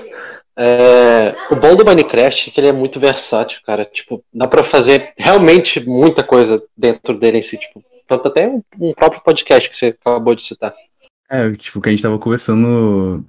É, 0.57 1.35
o 1.51 1.57
bom 1.57 1.75
do 1.75 1.85
Minecraft 1.85 2.51
é 2.51 2.53
que 2.53 2.61
ele 2.61 2.69
é 2.69 2.73
muito 2.73 3.01
versátil, 3.01 3.61
cara. 3.65 3.85
Tipo, 3.85 4.23
dá 4.33 4.47
pra 4.47 4.63
fazer 4.63 5.13
realmente 5.17 5.81
muita 5.81 6.23
coisa 6.23 6.63
dentro 6.77 7.19
dele 7.19 7.39
em 7.39 7.43
si. 7.43 7.57
Tipo, 7.57 7.83
até 8.15 8.49
um, 8.49 8.63
um 8.81 8.93
próprio 8.93 9.23
podcast 9.23 9.69
que 9.69 9.77
você 9.77 9.97
acabou 10.05 10.35
de 10.35 10.43
citar. 10.43 10.75
É, 11.31 11.51
tipo, 11.53 11.81
que 11.81 11.89
a 11.89 11.93
gente 11.93 12.03
tava 12.03 12.19
conversando. 12.19 13.25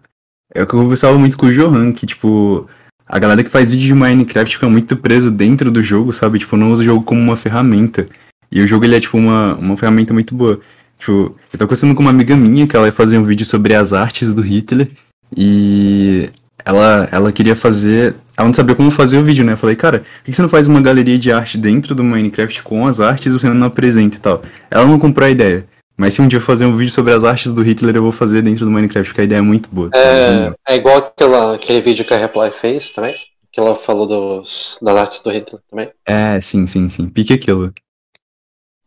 É 0.54 0.62
o 0.62 0.68
que 0.68 0.74
eu 0.74 0.82
conversava 0.82 1.18
muito 1.18 1.38
com 1.38 1.48
o 1.48 1.52
Johan, 1.52 1.94
que, 1.94 2.06
tipo, 2.06 2.68
a 3.08 3.18
galera 3.18 3.44
que 3.44 3.50
faz 3.50 3.72
vídeo 3.72 3.86
de 3.86 3.94
Minecraft 3.94 4.56
fica 4.56 4.70
muito 4.70 4.98
preso 4.98 5.32
dentro 5.32 5.72
do 5.72 5.82
jogo, 5.82 6.12
sabe? 6.12 6.40
Tipo, 6.40 6.58
não 6.58 6.72
usa 6.72 6.82
o 6.82 6.86
jogo 6.86 7.04
como 7.04 7.22
uma 7.22 7.38
ferramenta. 7.38 8.06
E 8.52 8.62
o 8.62 8.68
jogo, 8.68 8.86
ele 8.86 8.96
é, 8.96 9.00
tipo, 9.00 9.18
uma, 9.18 9.56
uma 9.56 9.78
ferramenta 9.78 10.14
muito 10.14 10.36
boa. 10.36 10.60
Tipo, 11.00 11.12
eu 11.12 11.36
tava 11.52 11.66
conversando 11.66 11.96
com 11.96 12.02
uma 12.02 12.12
amiga 12.12 12.36
minha 12.36 12.68
que 12.68 12.76
ela 12.76 12.88
ia 12.88 12.92
fazer 12.92 13.18
um 13.18 13.24
vídeo 13.24 13.46
sobre 13.46 13.74
as 13.74 13.94
artes 13.94 14.34
do 14.34 14.42
Hitler. 14.42 14.90
E 15.36 16.30
ela, 16.66 17.08
ela 17.12 17.32
queria 17.32 17.56
fazer. 17.56 18.16
Ela 18.38 18.48
não 18.48 18.54
sabia 18.54 18.76
como 18.76 18.90
fazer 18.92 19.18
o 19.18 19.24
vídeo, 19.24 19.46
né? 19.46 19.54
Eu 19.54 19.58
falei, 19.58 19.76
cara, 19.76 20.00
por 20.00 20.24
que 20.26 20.34
você 20.34 20.42
não 20.42 20.50
faz 20.50 20.68
uma 20.68 20.82
galeria 20.82 21.18
de 21.18 21.32
arte 21.32 21.58
dentro 21.58 21.94
do 21.94 22.04
Minecraft 22.04 22.64
com 22.64 22.88
as 22.88 23.00
artes 23.00 23.32
e 23.32 23.38
você 23.38 23.50
não 23.50 23.68
apresenta 23.68 24.18
e 24.18 24.20
tal? 24.20 24.42
Ela 24.72 24.86
não 24.86 24.98
comprou 25.00 25.28
a 25.28 25.32
ideia. 25.32 25.68
Mas 25.96 26.16
se 26.16 26.22
um 26.22 26.28
dia 26.28 26.38
eu 26.40 26.44
fazer 26.44 26.66
um 26.66 26.76
vídeo 26.76 26.92
sobre 26.92 27.14
as 27.14 27.24
artes 27.24 27.52
do 27.52 27.62
Hitler, 27.62 27.96
eu 27.96 28.02
vou 28.02 28.12
fazer 28.12 28.42
dentro 28.42 28.66
do 28.66 28.72
Minecraft, 28.72 29.10
porque 29.10 29.22
a 29.22 29.26
ideia 29.26 29.40
é 29.40 29.44
muito 29.44 29.70
boa. 29.72 29.92
tá 29.92 30.00
É, 30.00 30.32
ligado? 30.32 30.56
é 30.68 30.76
igual 30.76 30.98
aquela, 30.98 31.56
aquele 31.56 31.82
vídeo 31.82 32.04
que 32.06 32.14
a 32.14 32.18
Reply 32.18 32.52
fez 32.52 32.90
também. 32.90 33.16
Que 33.52 33.60
ela 33.60 33.76
falou 33.76 34.08
dos, 34.08 34.80
das 34.82 34.96
artes 34.96 35.20
do 35.22 35.30
Hitler 35.30 35.62
também. 35.70 35.92
É, 36.08 36.42
sim, 36.42 36.66
sim, 36.66 36.90
sim. 36.90 37.08
Pique 37.08 37.34
aquilo. 37.34 37.72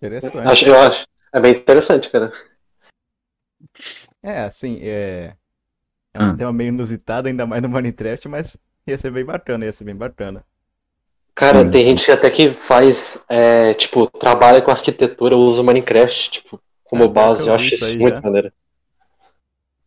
Interessante. 0.02 0.48
Acho, 0.48 0.66
eu 0.66 0.78
acho. 0.82 1.04
É 1.32 1.40
bem 1.40 1.52
interessante, 1.52 2.10
cara. 2.10 2.32
É, 4.22 4.40
assim, 4.40 4.78
é. 4.82 5.36
É 6.16 6.22
um 6.22 6.30
Ah. 6.30 6.34
tema 6.34 6.52
meio 6.52 6.68
inusitado, 6.68 7.28
ainda 7.28 7.46
mais 7.46 7.62
no 7.62 7.68
Minecraft, 7.68 8.28
mas 8.28 8.56
ia 8.86 8.96
ser 8.98 9.10
bem 9.10 9.24
bacana, 9.24 9.64
ia 9.64 9.72
ser 9.72 9.84
bem 9.84 9.94
bacana. 9.94 10.42
Cara, 11.34 11.64
Sim, 11.64 11.70
tem 11.70 11.84
gente 11.84 12.10
até 12.10 12.30
que 12.30 12.50
faz, 12.50 13.22
é, 13.28 13.74
tipo, 13.74 14.06
trabalha 14.06 14.62
com 14.62 14.70
arquitetura, 14.70 15.36
usa 15.36 15.60
o 15.60 15.64
Minecraft, 15.64 16.30
tipo, 16.30 16.58
como 16.84 17.06
que 17.06 17.12
base. 17.14 17.42
eu 17.42 17.48
Eu 17.48 17.54
acho 17.54 17.74
isso 17.74 17.84
aí 17.84 17.98
muito 17.98 18.14
já. 18.16 18.20
maneiro. 18.22 18.52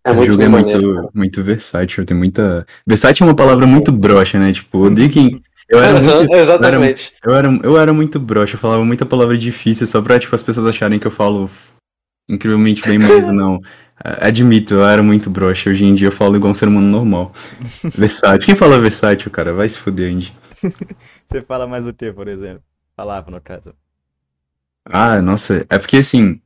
É 0.05 0.11
o 0.11 0.15
muito 0.15 0.31
jogo 0.31 0.43
é 0.43 0.47
maneiro. 0.47 0.81
muito, 0.93 1.09
muito 1.13 1.43
versátil, 1.43 2.05
tem 2.05 2.15
muita. 2.15 2.65
Versátil 2.85 3.25
é 3.25 3.29
uma 3.29 3.35
palavra 3.35 3.65
muito 3.67 3.91
broxa, 3.91 4.39
né? 4.39 4.51
Tipo, 4.53 4.77
eu 4.85 4.91
odeio 4.91 5.09
quem. 5.09 5.41
Eu 5.67 5.79
era 5.81 5.99
muito. 5.99 6.33
Exatamente. 6.33 7.13
Eu 7.23 7.35
era, 7.35 7.47
eu 7.63 7.77
era 7.79 7.93
muito 7.93 8.19
broxa, 8.19 8.55
eu 8.55 8.59
falava 8.59 8.83
muita 8.85 9.05
palavra 9.05 9.37
difícil 9.37 9.85
só 9.87 10.01
pra, 10.01 10.19
tipo, 10.19 10.33
as 10.35 10.41
pessoas 10.43 10.67
acharem 10.67 10.99
que 10.99 11.07
eu 11.07 11.11
falo 11.11 11.49
incrivelmente 12.29 12.81
bem, 12.87 12.97
mas 12.99 13.27
não. 13.31 13.59
Admito, 13.99 14.75
eu 14.75 14.85
era 14.85 15.03
muito 15.03 15.29
broxa. 15.29 15.69
Hoje 15.69 15.83
em 15.83 15.93
dia 15.93 16.07
eu 16.07 16.11
falo 16.11 16.35
igual 16.35 16.51
um 16.51 16.55
ser 16.55 16.67
humano 16.67 16.87
normal. 16.87 17.33
Versátil. 17.95 18.45
Quem 18.45 18.55
fala 18.55 18.79
versátil, 18.79 19.29
cara? 19.29 19.53
Vai 19.53 19.67
se 19.67 19.77
fuder, 19.77 20.13
Andy. 20.13 20.33
Você 21.27 21.41
fala 21.41 21.67
mais 21.67 21.85
o 21.85 21.93
que, 21.93 22.11
por 22.11 22.27
exemplo? 22.27 22.63
Falava, 22.95 23.29
no 23.29 23.41
caso. 23.41 23.73
Ah, 24.85 25.21
nossa, 25.21 25.65
é 25.69 25.77
porque 25.77 25.97
assim, 25.97 26.41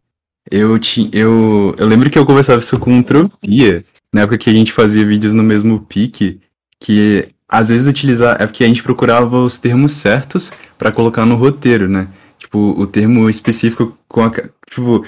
eu 0.51 0.77
tinha, 0.77 1.09
eu, 1.13 1.73
eu 1.77 1.87
lembro 1.87 2.09
que 2.09 2.19
eu 2.19 2.25
conversava 2.25 2.59
isso 2.59 2.77
com 2.77 2.99
o 2.99 3.03
Tropia, 3.03 3.85
na 4.11 4.21
época 4.21 4.37
que 4.37 4.49
a 4.49 4.53
gente 4.53 4.73
fazia 4.73 5.05
vídeos 5.05 5.33
no 5.33 5.43
mesmo 5.43 5.79
pique, 5.79 6.41
que 6.79 7.29
às 7.47 7.69
vezes 7.69 7.87
utilizar, 7.87 8.41
é 8.41 8.45
porque 8.45 8.63
a 8.63 8.67
gente 8.67 8.83
procurava 8.83 9.37
os 9.37 9.57
termos 9.57 9.93
certos 9.93 10.51
pra 10.77 10.91
colocar 10.91 11.25
no 11.25 11.35
roteiro, 11.35 11.87
né? 11.87 12.07
Tipo, 12.37 12.57
o 12.77 12.85
termo 12.85 13.29
específico 13.29 13.97
com 14.07 14.23
a, 14.25 14.31
tipo, 14.69 15.05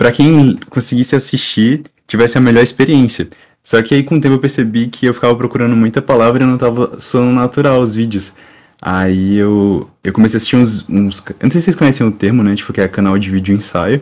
para 0.00 0.10
quem 0.10 0.56
conseguisse 0.70 1.14
assistir, 1.14 1.82
tivesse 2.06 2.38
a 2.38 2.40
melhor 2.40 2.62
experiência. 2.62 3.28
Só 3.62 3.82
que 3.82 3.94
aí 3.94 4.02
com 4.02 4.16
o 4.16 4.20
tempo 4.20 4.36
eu 4.36 4.38
percebi 4.38 4.86
que 4.86 5.04
eu 5.04 5.12
ficava 5.12 5.36
procurando 5.36 5.76
muita 5.76 6.00
palavra 6.00 6.42
e 6.42 6.46
não 6.46 6.56
tava 6.56 6.98
soando 6.98 7.30
natural 7.32 7.82
os 7.82 7.94
vídeos. 7.94 8.32
Aí 8.80 9.36
eu, 9.36 9.90
eu 10.02 10.10
comecei 10.10 10.36
a 10.36 10.38
assistir 10.38 10.56
uns, 10.56 10.88
uns. 10.88 11.22
Eu 11.28 11.34
não 11.42 11.50
sei 11.50 11.60
se 11.60 11.66
vocês 11.66 11.76
conhecem 11.76 12.06
o 12.06 12.10
termo, 12.10 12.42
né? 12.42 12.54
Tipo, 12.54 12.72
que 12.72 12.80
é 12.80 12.88
canal 12.88 13.18
de 13.18 13.30
vídeo 13.30 13.54
ensaio. 13.54 14.00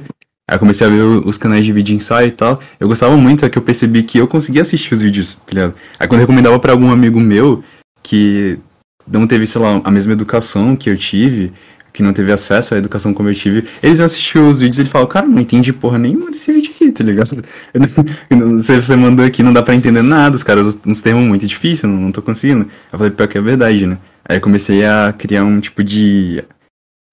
Aí 0.49 0.55
eu 0.55 0.61
comecei 0.61 0.87
a 0.87 0.91
ver 0.91 1.03
os 1.03 1.37
canais 1.37 1.65
de 1.65 1.73
vídeo 1.73 1.97
ensaio 1.97 2.29
e 2.29 2.31
tal. 2.31 2.61
Eu 2.79 2.87
gostava 2.87 3.17
muito, 3.17 3.41
só 3.41 3.49
que 3.49 3.59
eu 3.59 3.63
percebi 3.63 4.05
que 4.05 4.19
eu 4.19 4.29
conseguia 4.29 4.63
assistir 4.63 4.95
os 4.95 5.01
vídeos, 5.01 5.35
tá 5.35 5.53
ligado? 5.53 5.75
Aí 5.99 6.07
quando 6.07 6.21
eu 6.21 6.27
recomendava 6.29 6.61
pra 6.61 6.71
algum 6.71 6.93
amigo 6.93 7.19
meu 7.19 7.65
que 8.05 8.57
não 9.05 9.27
teve, 9.27 9.49
sei 9.49 9.61
lá, 9.61 9.81
a 9.83 9.91
mesma 9.91 10.13
educação 10.13 10.77
que 10.77 10.89
eu 10.89 10.97
tive, 10.97 11.53
que 11.93 12.03
não 12.03 12.13
teve 12.13 12.33
acesso 12.33 12.75
à 12.75 12.79
educação 12.79 13.13
como 13.15 13.29
eu 13.29 13.35
tive, 13.35 13.67
eles 13.83 14.01
assistiam 14.01 14.49
os 14.49 14.61
vídeos 14.61 14.79
e 14.79 14.83
ele 14.83 14.89
falou, 14.89 15.07
cara, 15.07 15.27
não 15.27 15.41
entendi 15.41 15.73
porra 15.73 15.99
nenhuma 15.99 16.31
desse 16.31 16.53
vídeo 16.53 16.73
aqui, 16.75 16.93
tá 16.93 17.03
ligado? 17.05 17.43
Eu 17.75 17.81
eu 18.31 18.57
Você 18.57 18.81
você 18.81 18.97
mandou 18.97 19.25
aqui, 19.25 19.43
não 19.43 19.53
dá 19.53 19.63
pra 19.63 19.75
entender 19.75 20.03
nada, 20.03 20.37
os 20.37 20.43
caras 20.43 20.67
usam 20.67 20.81
uns 20.87 21.01
termos 21.01 21.25
muito 21.25 21.47
difíceis, 21.47 21.91
não, 21.93 22.01
não 22.01 22.13
tô 22.13 22.23
conseguindo. 22.23 22.69
Eu 22.93 22.99
falei, 22.99 23.13
pior 23.13 23.29
que 23.29 23.39
é 23.39 23.41
verdade, 23.41 23.87
né? 23.87 23.99
Aí 24.29 24.37
eu 24.37 24.41
comecei 24.41 24.85
a 24.85 25.13
criar 25.17 25.45
um 25.45 25.59
tipo 25.59 25.83
de, 25.83 26.45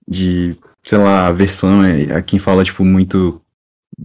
de, 0.08 0.58
sei 0.86 0.98
lá, 0.98 1.32
versão, 1.32 1.84
é, 1.84 2.14
a 2.16 2.22
quem 2.22 2.40
fala, 2.40 2.64
tipo, 2.64 2.84
muito, 2.84 3.42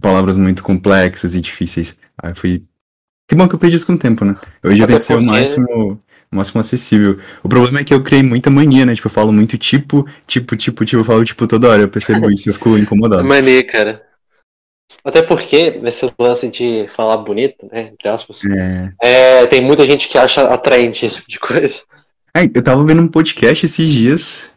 palavras 0.01 0.37
muito 0.37 0.63
complexas 0.63 1.35
e 1.35 1.41
difíceis. 1.41 1.99
Aí 2.21 2.33
foi, 2.33 2.63
que 3.27 3.35
bom 3.35 3.47
que 3.47 3.55
eu 3.55 3.59
perdi 3.59 3.75
isso 3.75 3.85
com 3.85 3.93
o 3.93 3.97
tempo, 3.97 4.23
né? 4.23 4.35
Hoje 4.63 4.79
eu 4.79 4.85
Até 4.85 4.93
tento 4.93 5.03
ser 5.03 5.15
o 5.15 5.21
máximo, 5.21 5.99
o 6.31 6.35
máximo 6.37 6.61
acessível. 6.61 7.19
O 7.43 7.49
problema 7.49 7.79
é 7.79 7.83
que 7.83 7.93
eu 7.93 8.01
criei 8.03 8.23
muita 8.23 8.49
mania, 8.49 8.85
né? 8.85 8.95
Tipo, 8.95 9.07
eu 9.07 9.11
falo 9.11 9.31
muito 9.33 9.57
tipo, 9.57 10.05
tipo, 10.25 10.55
tipo, 10.55 10.85
tipo, 10.85 11.01
eu 11.01 11.05
falo 11.05 11.25
tipo 11.25 11.45
toda 11.47 11.69
hora, 11.69 11.81
eu 11.83 11.89
percebo 11.89 12.29
isso 12.31 12.47
e 12.47 12.49
eu 12.49 12.53
fico 12.53 12.75
É 12.77 12.79
incomodado. 12.79 13.23
mania, 13.23 13.63
cara. 13.65 14.03
Até 15.03 15.21
porque, 15.21 15.71
nesse 15.71 16.09
lance 16.19 16.47
de 16.49 16.85
falar 16.89 17.17
bonito, 17.17 17.67
né, 17.71 17.89
entre 17.93 18.07
aspas, 18.07 18.41
É... 18.45 18.91
é, 19.01 19.47
tem 19.47 19.61
muita 19.61 19.85
gente 19.85 20.07
que 20.07 20.17
acha 20.17 20.43
atraente 20.47 21.05
esse 21.05 21.17
tipo 21.17 21.29
de 21.29 21.39
coisa. 21.39 21.81
Ai, 22.33 22.49
eu 22.53 22.61
tava 22.63 22.83
vendo 22.85 23.01
um 23.01 23.07
podcast 23.07 23.65
esses 23.65 23.89
dias 23.89 24.51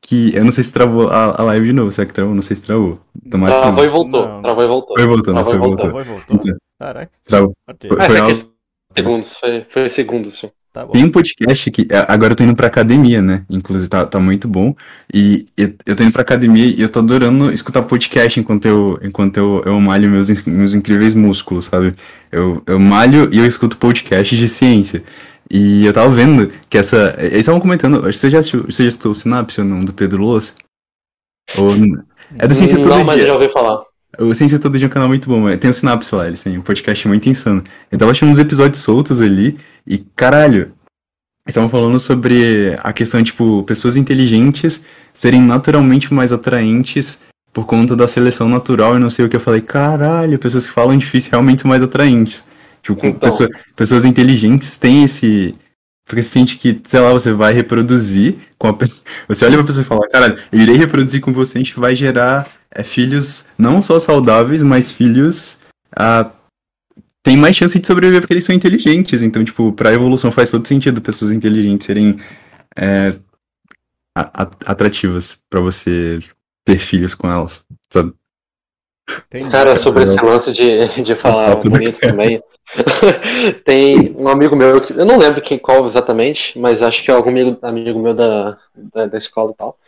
que 0.00 0.34
eu 0.34 0.44
não 0.44 0.52
sei 0.52 0.62
se 0.64 0.72
travou 0.72 1.08
a, 1.08 1.40
a 1.40 1.44
live 1.44 1.66
de 1.68 1.72
novo. 1.72 1.90
Será 1.92 2.06
que 2.06 2.12
travou? 2.12 2.34
Não 2.34 2.42
sei 2.42 2.56
se 2.56 2.62
travou. 2.62 3.00
Tomara 3.30 3.54
que 3.54 3.60
Travou 3.62 3.84
e 3.84 3.88
voltou, 3.88 4.28
Não. 4.28 4.42
travou 4.42 4.64
e 4.64 4.66
voltou. 4.66 4.96
Foi 4.96 5.06
voltando, 5.06 5.34
Travou 5.34 5.52
foi 5.52 5.54
e 5.54 5.58
voltou. 5.58 5.90
voltando. 5.90 5.92
Travou 5.92 6.00
e 6.02 6.18
voltou? 6.26 6.36
Então, 6.44 6.56
Caraca, 6.78 7.12
Travou. 7.24 7.52
Foi, 7.64 7.74
É, 7.74 7.88
foi 7.88 8.06
foi 8.06 8.18
algo... 8.18 8.28
questão 8.28 8.48
de 8.50 8.94
segundos, 9.00 9.36
foi, 9.38 9.66
foi 9.68 9.88
segundos, 9.88 10.38
sim. 10.38 10.50
Tá 10.74 10.84
bom. 10.84 10.90
Tem 10.92 11.04
um 11.04 11.10
podcast 11.10 11.70
que. 11.70 11.86
é, 11.88 12.04
Agora 12.08 12.32
eu 12.32 12.36
tô 12.36 12.42
indo 12.42 12.56
pra 12.56 12.66
academia, 12.66 13.22
né? 13.22 13.46
Inclusive 13.48 13.88
tá, 13.88 14.04
tá 14.04 14.18
muito 14.18 14.48
bom. 14.48 14.74
E 15.12 15.46
eu, 15.56 15.72
eu 15.86 15.94
tô 15.94 16.02
indo 16.02 16.12
pra 16.12 16.22
academia 16.22 16.66
e 16.66 16.82
eu 16.82 16.88
tô 16.88 16.98
adorando 16.98 17.52
escutar 17.52 17.80
podcast 17.82 18.40
enquanto 18.40 18.66
eu, 18.66 18.98
enquanto 19.00 19.36
eu, 19.36 19.62
eu 19.64 19.80
malho 19.80 20.10
meus, 20.10 20.44
meus 20.44 20.74
incríveis 20.74 21.14
músculos, 21.14 21.66
sabe? 21.66 21.94
Eu, 22.32 22.60
eu 22.66 22.80
malho 22.80 23.32
e 23.32 23.38
eu 23.38 23.46
escuto 23.46 23.76
podcast 23.76 24.36
de 24.36 24.48
ciência. 24.48 25.04
E 25.48 25.86
eu 25.86 25.92
tava 25.92 26.10
vendo 26.10 26.52
que 26.68 26.76
essa. 26.76 27.14
Eles 27.18 27.38
estavam 27.38 27.60
comentando. 27.60 27.98
acho 27.98 28.06
que 28.06 28.12
Você 28.14 28.30
já, 28.30 28.40
assistiu, 28.40 28.64
você 28.64 28.82
já 28.82 28.88
escutou 28.88 29.12
o 29.12 29.14
Sinapse 29.14 29.60
ou 29.60 29.66
não, 29.66 29.84
do 29.84 29.92
Pedro 29.92 30.22
Louça? 30.22 30.54
Ou, 31.56 31.70
é 32.36 32.48
do 32.48 32.54
Ciência 32.54 32.78
Todo 32.78 32.88
Não, 32.88 33.04
mas 33.04 33.22
já 33.22 33.32
ouvi 33.32 33.48
falar. 33.52 33.80
O 34.18 34.34
Ciência 34.34 34.58
Todo 34.58 34.76
Dia 34.78 34.86
é 34.86 34.88
um 34.88 34.92
canal 34.92 35.08
muito 35.08 35.28
bom, 35.28 35.40
mas 35.40 35.58
tem 35.58 35.70
o 35.70 35.74
Sinapse 35.74 36.14
lá, 36.14 36.26
eles 36.26 36.42
têm 36.42 36.58
um 36.58 36.62
podcast 36.62 37.06
muito 37.08 37.28
insano. 37.28 37.62
Eu 37.90 37.98
tava 37.98 38.10
achando 38.12 38.30
uns 38.30 38.38
episódios 38.38 38.82
soltos 38.82 39.20
ali, 39.20 39.58
e 39.86 39.98
caralho, 40.16 40.72
estavam 41.48 41.68
falando 41.68 41.98
sobre 42.00 42.76
a 42.82 42.92
questão, 42.92 43.22
tipo, 43.22 43.62
pessoas 43.64 43.96
inteligentes 43.96 44.84
serem 45.12 45.42
naturalmente 45.42 46.12
mais 46.12 46.32
atraentes 46.32 47.20
por 47.52 47.66
conta 47.66 47.94
da 47.94 48.08
seleção 48.08 48.48
natural 48.48 48.96
e 48.96 48.98
não 48.98 49.10
sei 49.10 49.24
o 49.24 49.28
que. 49.28 49.36
Eu 49.36 49.40
falei, 49.40 49.60
caralho, 49.60 50.38
pessoas 50.38 50.66
que 50.66 50.72
falam 50.72 50.96
difícil 50.98 51.30
realmente 51.30 51.62
são 51.62 51.68
mais 51.68 51.82
atraentes. 51.82 52.44
Tipo, 52.82 53.06
Então. 53.06 53.20
pessoa- 53.20 53.48
pessoas 53.76 54.04
inteligentes 54.04 54.76
têm 54.76 55.04
esse, 55.04 55.54
Porque 56.06 56.22
você 56.22 56.28
sente 56.28 56.56
que, 56.56 56.78
sei 56.84 57.00
lá, 57.00 57.10
você 57.12 57.32
vai 57.32 57.54
reproduzir 57.54 58.36
com 58.58 58.68
a 58.68 58.74
pessoa. 58.74 59.02
Você 59.26 59.42
olha 59.46 59.56
pra 59.56 59.64
pessoa 59.66 59.80
e 59.80 59.86
fala, 59.86 60.06
caralho, 60.06 60.36
eu 60.52 60.60
irei 60.60 60.76
reproduzir 60.76 61.22
com 61.22 61.32
você, 61.32 61.56
a 61.56 61.62
gente 61.62 61.80
vai 61.80 61.96
gerar 61.96 62.46
é, 62.74 62.82
filhos 62.82 63.48
não 63.58 63.80
só 63.82 63.98
saudáveis, 64.00 64.62
mas 64.62 64.90
filhos. 64.90 65.60
Ah, 65.96 66.30
tem 67.22 67.36
mais 67.36 67.56
chance 67.56 67.78
de 67.78 67.86
sobreviver 67.86 68.20
porque 68.20 68.34
eles 68.34 68.44
são 68.44 68.54
inteligentes. 68.54 69.22
Então, 69.22 69.44
tipo, 69.44 69.72
pra 69.72 69.92
evolução 69.92 70.30
faz 70.30 70.50
todo 70.50 70.66
sentido 70.66 71.00
pessoas 71.00 71.30
inteligentes 71.30 71.86
serem 71.86 72.18
é, 72.76 73.14
atrativas 74.14 75.38
pra 75.48 75.60
você 75.60 76.20
ter 76.64 76.78
filhos 76.78 77.14
com 77.14 77.30
elas, 77.30 77.64
sabe? 77.90 78.12
Entendi. 79.26 79.50
Cara, 79.50 79.76
sobre 79.76 80.04
esse 80.04 80.22
lance 80.24 80.52
de, 80.52 81.02
de 81.02 81.14
falar 81.16 81.54
do 81.56 81.68
bonito 81.70 81.98
também. 82.00 82.42
Tem 83.64 84.14
um 84.16 84.28
amigo 84.28 84.56
meu, 84.56 84.80
que- 84.80 84.94
eu 84.94 85.04
não 85.04 85.18
lembro 85.18 85.42
quem 85.42 85.58
qual 85.58 85.84
exatamente, 85.86 86.58
mas 86.58 86.82
acho 86.82 87.02
que 87.02 87.10
é 87.10 87.14
algum 87.14 87.28
amigo, 87.30 87.58
amigo 87.62 87.98
meu 88.00 88.14
da, 88.14 88.56
da, 88.74 89.06
da 89.06 89.18
escola 89.18 89.50
e 89.52 89.54
tal. 89.56 89.78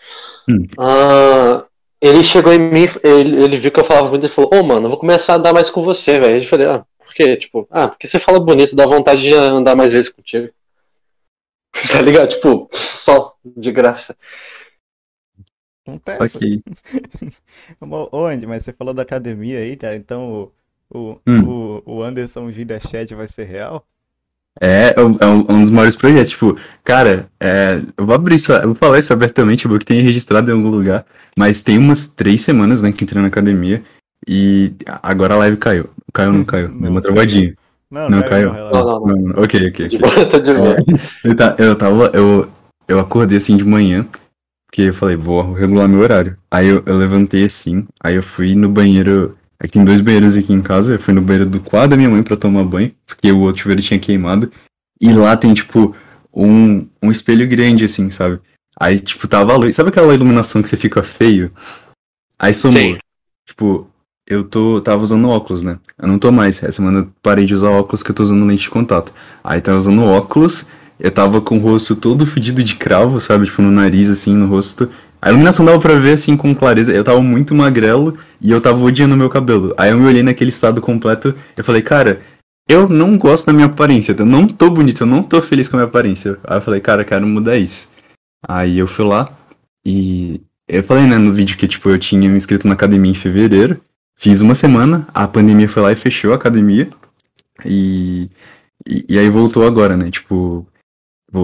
Hum. 0.49 0.67
Ah, 0.79 1.65
ele 2.01 2.23
chegou 2.25 2.53
em 2.53 2.59
mim, 2.59 2.87
ele, 3.03 3.43
ele 3.43 3.57
viu 3.57 3.73
que 3.73 3.81
eu 3.81 3.85
falava 3.85 4.09
bonito 4.09 4.27
e 4.27 4.35
falou: 4.35 4.51
Ô, 4.55 4.63
mano, 4.63 4.87
eu 4.87 4.91
vou 4.91 4.99
começar 4.99 5.35
a 5.35 5.37
andar 5.37 5.53
mais 5.53 5.71
com 5.71 5.83
você, 5.83 6.19
velho. 6.19 6.43
Eu 6.43 6.49
falei: 6.49 6.67
Ah, 6.67 6.85
por 6.99 7.15
quê? 7.15 7.37
Tipo, 7.37 7.67
ah, 7.71 7.89
porque 7.89 8.07
você 8.07 8.19
fala 8.19 8.41
bonito, 8.41 8.77
dá 8.77 8.87
vontade 8.87 9.23
de 9.23 9.33
andar 9.35 9.77
mais 9.77 9.93
vezes 9.93 10.11
contigo. 10.11 10.53
Tá 11.93 12.01
ligado? 12.01 12.31
Tipo, 12.31 12.69
só 12.73 13.37
de 13.45 13.71
graça. 13.71 14.17
Acontece. 15.87 16.39
Ok. 16.39 16.63
Ô, 17.81 18.19
ô, 18.19 18.27
Andy, 18.27 18.47
mas 18.47 18.65
você 18.65 18.73
falou 18.73 18.93
da 18.93 19.03
academia 19.03 19.61
aí, 19.61 19.77
cara, 19.77 19.97
então 19.97 20.53
o, 20.91 20.99
o, 20.99 21.21
Hum. 21.27 21.81
o, 21.87 21.99
o 21.99 22.03
Anderson 22.03 22.51
Gida 22.51 22.81
Chat 22.81 23.15
vai 23.15 23.29
ser 23.29 23.45
real? 23.45 23.87
É, 24.61 24.95
é 24.97 25.03
um, 25.05 25.17
é 25.21 25.27
um- 25.27 25.61
dos 25.61 25.71
maiores 25.71 25.97
projetos. 25.97 26.31
Tipo, 26.31 26.57
cara, 26.85 27.27
é, 27.41 27.81
eu 27.97 28.07
vou 28.07 28.15
abrir 28.15 28.37
isso, 28.37 28.53
eu 28.53 28.69
vou 28.69 28.75
falar 28.75 28.99
isso 28.99 29.13
abertamente, 29.13 29.69
porque 29.69 29.85
tem 29.85 30.01
registrado 30.01 30.51
em 30.51 30.55
algum 30.55 30.71
lugar. 30.71 31.05
Mas 31.37 31.63
tem 31.63 31.77
umas 31.79 32.07
três 32.07 32.41
semanas, 32.43 32.81
né, 32.83 32.91
que 32.93 33.03
eu 33.03 33.07
entrei 33.07 33.21
na 33.21 33.29
academia. 33.29 33.83
E 34.27 34.73
agora 35.03 35.35
a 35.35 35.39
live 35.39 35.57
caiu. 35.59 35.91
Caiu 36.13 36.31
ou 36.31 36.37
não 36.39 36.45
caiu? 36.45 36.69
Deu 36.81 36.91
uma 36.91 37.03
travadinha. 37.03 37.55
Não, 37.91 38.11
Não, 38.11 38.23
caiu, 38.23 38.51
caiu. 38.51 38.53
não. 38.53 38.71
Não, 39.07 39.17
não, 39.17 39.43
ok, 39.43 39.69
ok, 39.69 39.89
De 39.89 39.97
ok. 39.97 39.99
boa, 39.99 40.27
tô 40.27 40.39
de 40.41 40.55
ver. 40.55 40.85
Eu, 41.23 41.37
ta- 41.37 41.55
eu 41.59 41.77
tava, 41.77 42.11
eu, 42.15 42.49
eu 42.89 42.99
acordei 42.99 43.37
assim 43.37 43.57
de 43.57 43.65
manhã, 43.65 44.05
porque 44.67 44.83
eu 44.83 44.95
falei, 44.95 45.15
vou 45.17 45.53
regular 45.53 45.87
meu 45.89 46.01
horário. 46.01 46.37
Aí 46.51 46.67
eu, 46.67 46.83
eu 46.85 46.97
levantei 46.97 47.45
assim, 47.45 47.87
aí 48.03 48.15
eu 48.17 48.23
fui 48.23 48.55
no 48.57 48.69
banheiro. 48.69 49.37
Aqui 49.59 49.73
tem 49.73 49.85
dois 49.85 50.01
banheiros 50.01 50.37
aqui 50.37 50.53
em 50.53 50.61
casa, 50.61 50.95
eu 50.95 50.99
fui 50.99 51.15
no 51.15 51.23
banheiro 51.23 51.49
do 51.49 51.61
quarto 51.61 51.91
da 51.91 51.97
minha 51.97 52.11
mãe 52.11 52.23
pra 52.23 52.37
tomar 52.37 52.65
banho, 52.65 52.93
porque 53.07 53.33
o 53.33 53.41
outro 53.41 53.63
chuveiro 53.63 53.83
tinha 53.83 53.99
queimado. 53.99 54.51
E 55.01 55.13
lá 55.13 55.37
tem, 55.37 55.55
tipo, 55.55 55.95
um, 56.33 56.87
um 57.03 57.11
espelho 57.11 57.49
grande, 57.49 57.85
assim, 57.85 58.11
sabe? 58.11 58.41
Aí, 58.79 59.01
tipo, 59.01 59.27
tava 59.27 59.53
a 59.53 59.57
luz. 59.57 59.75
Sabe 59.75 59.89
aquela 59.89 60.15
iluminação 60.15 60.63
que 60.63 60.69
você 60.69 60.77
fica 60.77 61.03
feio? 61.03 61.51
Aí 62.39 62.53
somou. 62.53 62.77
Sim. 62.77 62.99
Tipo, 63.47 63.89
eu 64.27 64.45
tô, 64.45 64.81
tava 64.81 65.03
usando 65.03 65.29
óculos, 65.29 65.63
né? 65.63 65.79
Eu 65.99 66.09
não 66.09 66.19
tô 66.19 66.31
mais. 66.31 66.63
Essa 66.63 66.73
semana 66.73 66.99
eu 66.99 67.13
parei 67.23 67.47
de 67.47 67.55
usar 67.55 67.71
óculos 67.71 68.03
que 68.03 68.11
eu 68.11 68.15
tô 68.15 68.23
usando 68.23 68.45
lente 68.45 68.65
de 68.65 68.71
contato. 68.71 69.15
Aí 69.43 69.61
tava 69.61 69.79
usando 69.79 70.05
óculos, 70.05 70.67
eu 71.01 71.11
tava 71.11 71.41
com 71.41 71.57
o 71.57 71.61
rosto 71.61 71.97
todo 71.97 72.27
fedido 72.27 72.63
de 72.63 72.77
cravo, 72.77 73.21
sabe? 73.21 73.47
Tipo, 73.47 73.63
no 73.63 73.71
nariz, 73.71 74.11
assim, 74.11 74.35
no 74.35 74.47
rosto. 74.47 74.91
A 75.21 75.31
iluminação 75.31 75.65
dava 75.65 75.79
pra 75.81 75.95
ver, 75.95 76.13
assim, 76.13 76.37
com 76.37 76.55
clareza. 76.55 76.93
Eu 76.93 77.05
tava 77.05 77.21
muito 77.23 77.55
magrelo 77.55 78.19
e 78.41 78.51
eu 78.51 78.61
tava 78.61 78.79
odiando 78.83 79.17
meu 79.17 79.31
cabelo. 79.31 79.75
Aí 79.77 79.91
eu 79.91 79.99
me 79.99 80.07
olhei 80.07 80.23
naquele 80.23 80.51
estado 80.51 80.81
completo 80.81 81.35
eu 81.57 81.65
falei, 81.65 81.83
cara, 81.83 82.21
eu 82.69 82.89
não 82.89 83.17
gosto 83.17 83.47
da 83.47 83.53
minha 83.53 83.67
aparência. 83.67 84.15
Eu 84.17 84.27
não 84.27 84.47
tô 84.47 84.71
bonito, 84.71 85.03
eu 85.03 85.07
não 85.07 85.23
tô 85.23 85.41
feliz 85.41 85.69
com 85.69 85.77
a 85.77 85.79
minha 85.81 85.89
aparência. 85.89 86.39
Aí 86.45 86.59
eu 86.59 86.63
falei, 86.63 86.81
cara, 86.81 87.05
quero 87.05 87.27
mudar 87.27 87.57
isso. 87.57 87.91
Aí 88.47 88.79
eu 88.79 88.87
fui 88.87 89.05
lá 89.05 89.29
e 89.85 90.41
eu 90.69 90.83
falei, 90.83 91.07
né, 91.07 91.17
no 91.17 91.33
vídeo 91.33 91.57
que, 91.57 91.69
tipo, 91.69 91.89
eu 91.89 91.99
tinha 91.99 92.29
me 92.29 92.37
inscrito 92.37 92.67
na 92.67 92.75
academia 92.75 93.11
em 93.11 93.15
fevereiro. 93.15 93.81
Fiz 94.17 94.41
uma 94.41 94.55
semana, 94.55 95.07
a 95.15 95.29
pandemia 95.29 95.69
foi 95.69 95.83
lá 95.83 95.93
e 95.93 95.97
fechou 95.97 96.33
a 96.33 96.37
academia. 96.37 96.89
E, 97.65 98.31
e, 98.89 99.05
e 99.09 99.19
aí 99.19 99.29
voltou 99.31 99.67
agora, 99.67 99.97
né? 99.97 100.11
Tipo, 100.11 100.67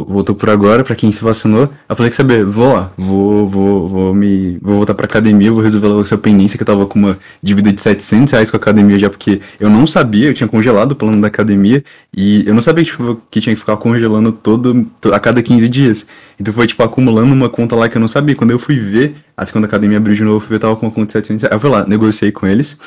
voltou 0.04 0.34
por 0.34 0.48
agora, 0.50 0.82
pra 0.82 0.94
quem 0.94 1.12
se 1.12 1.22
vacinou. 1.22 1.68
Eu 1.88 1.94
falei 1.96 2.10
que 2.10 2.16
saber, 2.16 2.44
vou 2.44 2.72
lá, 2.72 2.90
vou, 2.96 3.46
vou, 3.48 3.88
vou 3.88 4.14
me. 4.14 4.58
Vou 4.62 4.76
voltar 4.76 4.94
pra 4.94 5.06
academia, 5.06 5.52
vou 5.52 5.60
resolver 5.62 5.88
logo 5.88 6.02
essa 6.02 6.16
pendência 6.18 6.56
que 6.56 6.62
eu 6.62 6.66
tava 6.66 6.86
com 6.86 6.98
uma 6.98 7.18
dívida 7.42 7.72
de 7.72 7.80
700 7.80 8.32
reais 8.32 8.50
com 8.50 8.56
a 8.56 8.60
academia 8.60 8.98
já, 8.98 9.08
porque 9.10 9.40
eu 9.60 9.68
não 9.70 9.86
sabia, 9.86 10.28
eu 10.28 10.34
tinha 10.34 10.48
congelado 10.48 10.92
o 10.92 10.96
plano 10.96 11.20
da 11.20 11.28
academia. 11.28 11.84
E 12.16 12.42
eu 12.46 12.54
não 12.54 12.62
sabia 12.62 12.84
tipo, 12.84 13.20
que 13.30 13.40
tinha 13.40 13.54
que 13.54 13.60
ficar 13.60 13.76
congelando 13.76 14.32
todo, 14.32 14.84
to- 15.00 15.12
a 15.14 15.20
cada 15.20 15.42
15 15.42 15.68
dias. 15.68 16.06
Então 16.38 16.52
foi, 16.52 16.66
tipo, 16.66 16.82
acumulando 16.82 17.32
uma 17.32 17.48
conta 17.48 17.76
lá 17.76 17.88
que 17.88 17.96
eu 17.96 18.00
não 18.00 18.08
sabia. 18.08 18.34
Quando 18.34 18.50
eu 18.50 18.58
fui 18.58 18.78
ver, 18.78 19.16
a 19.36 19.42
academia 19.42 19.96
abriu 19.98 20.14
de 20.16 20.22
novo, 20.24 20.36
eu 20.36 20.40
fui 20.40 20.50
ver, 20.50 20.58
tava 20.58 20.76
com 20.76 20.86
uma 20.86 20.92
conta 20.92 21.06
de 21.06 21.12
700 21.12 21.42
reais. 21.42 21.54
Eu 21.54 21.60
fui 21.60 21.70
lá, 21.70 21.86
negociei 21.86 22.30
com 22.32 22.46
eles, 22.46 22.78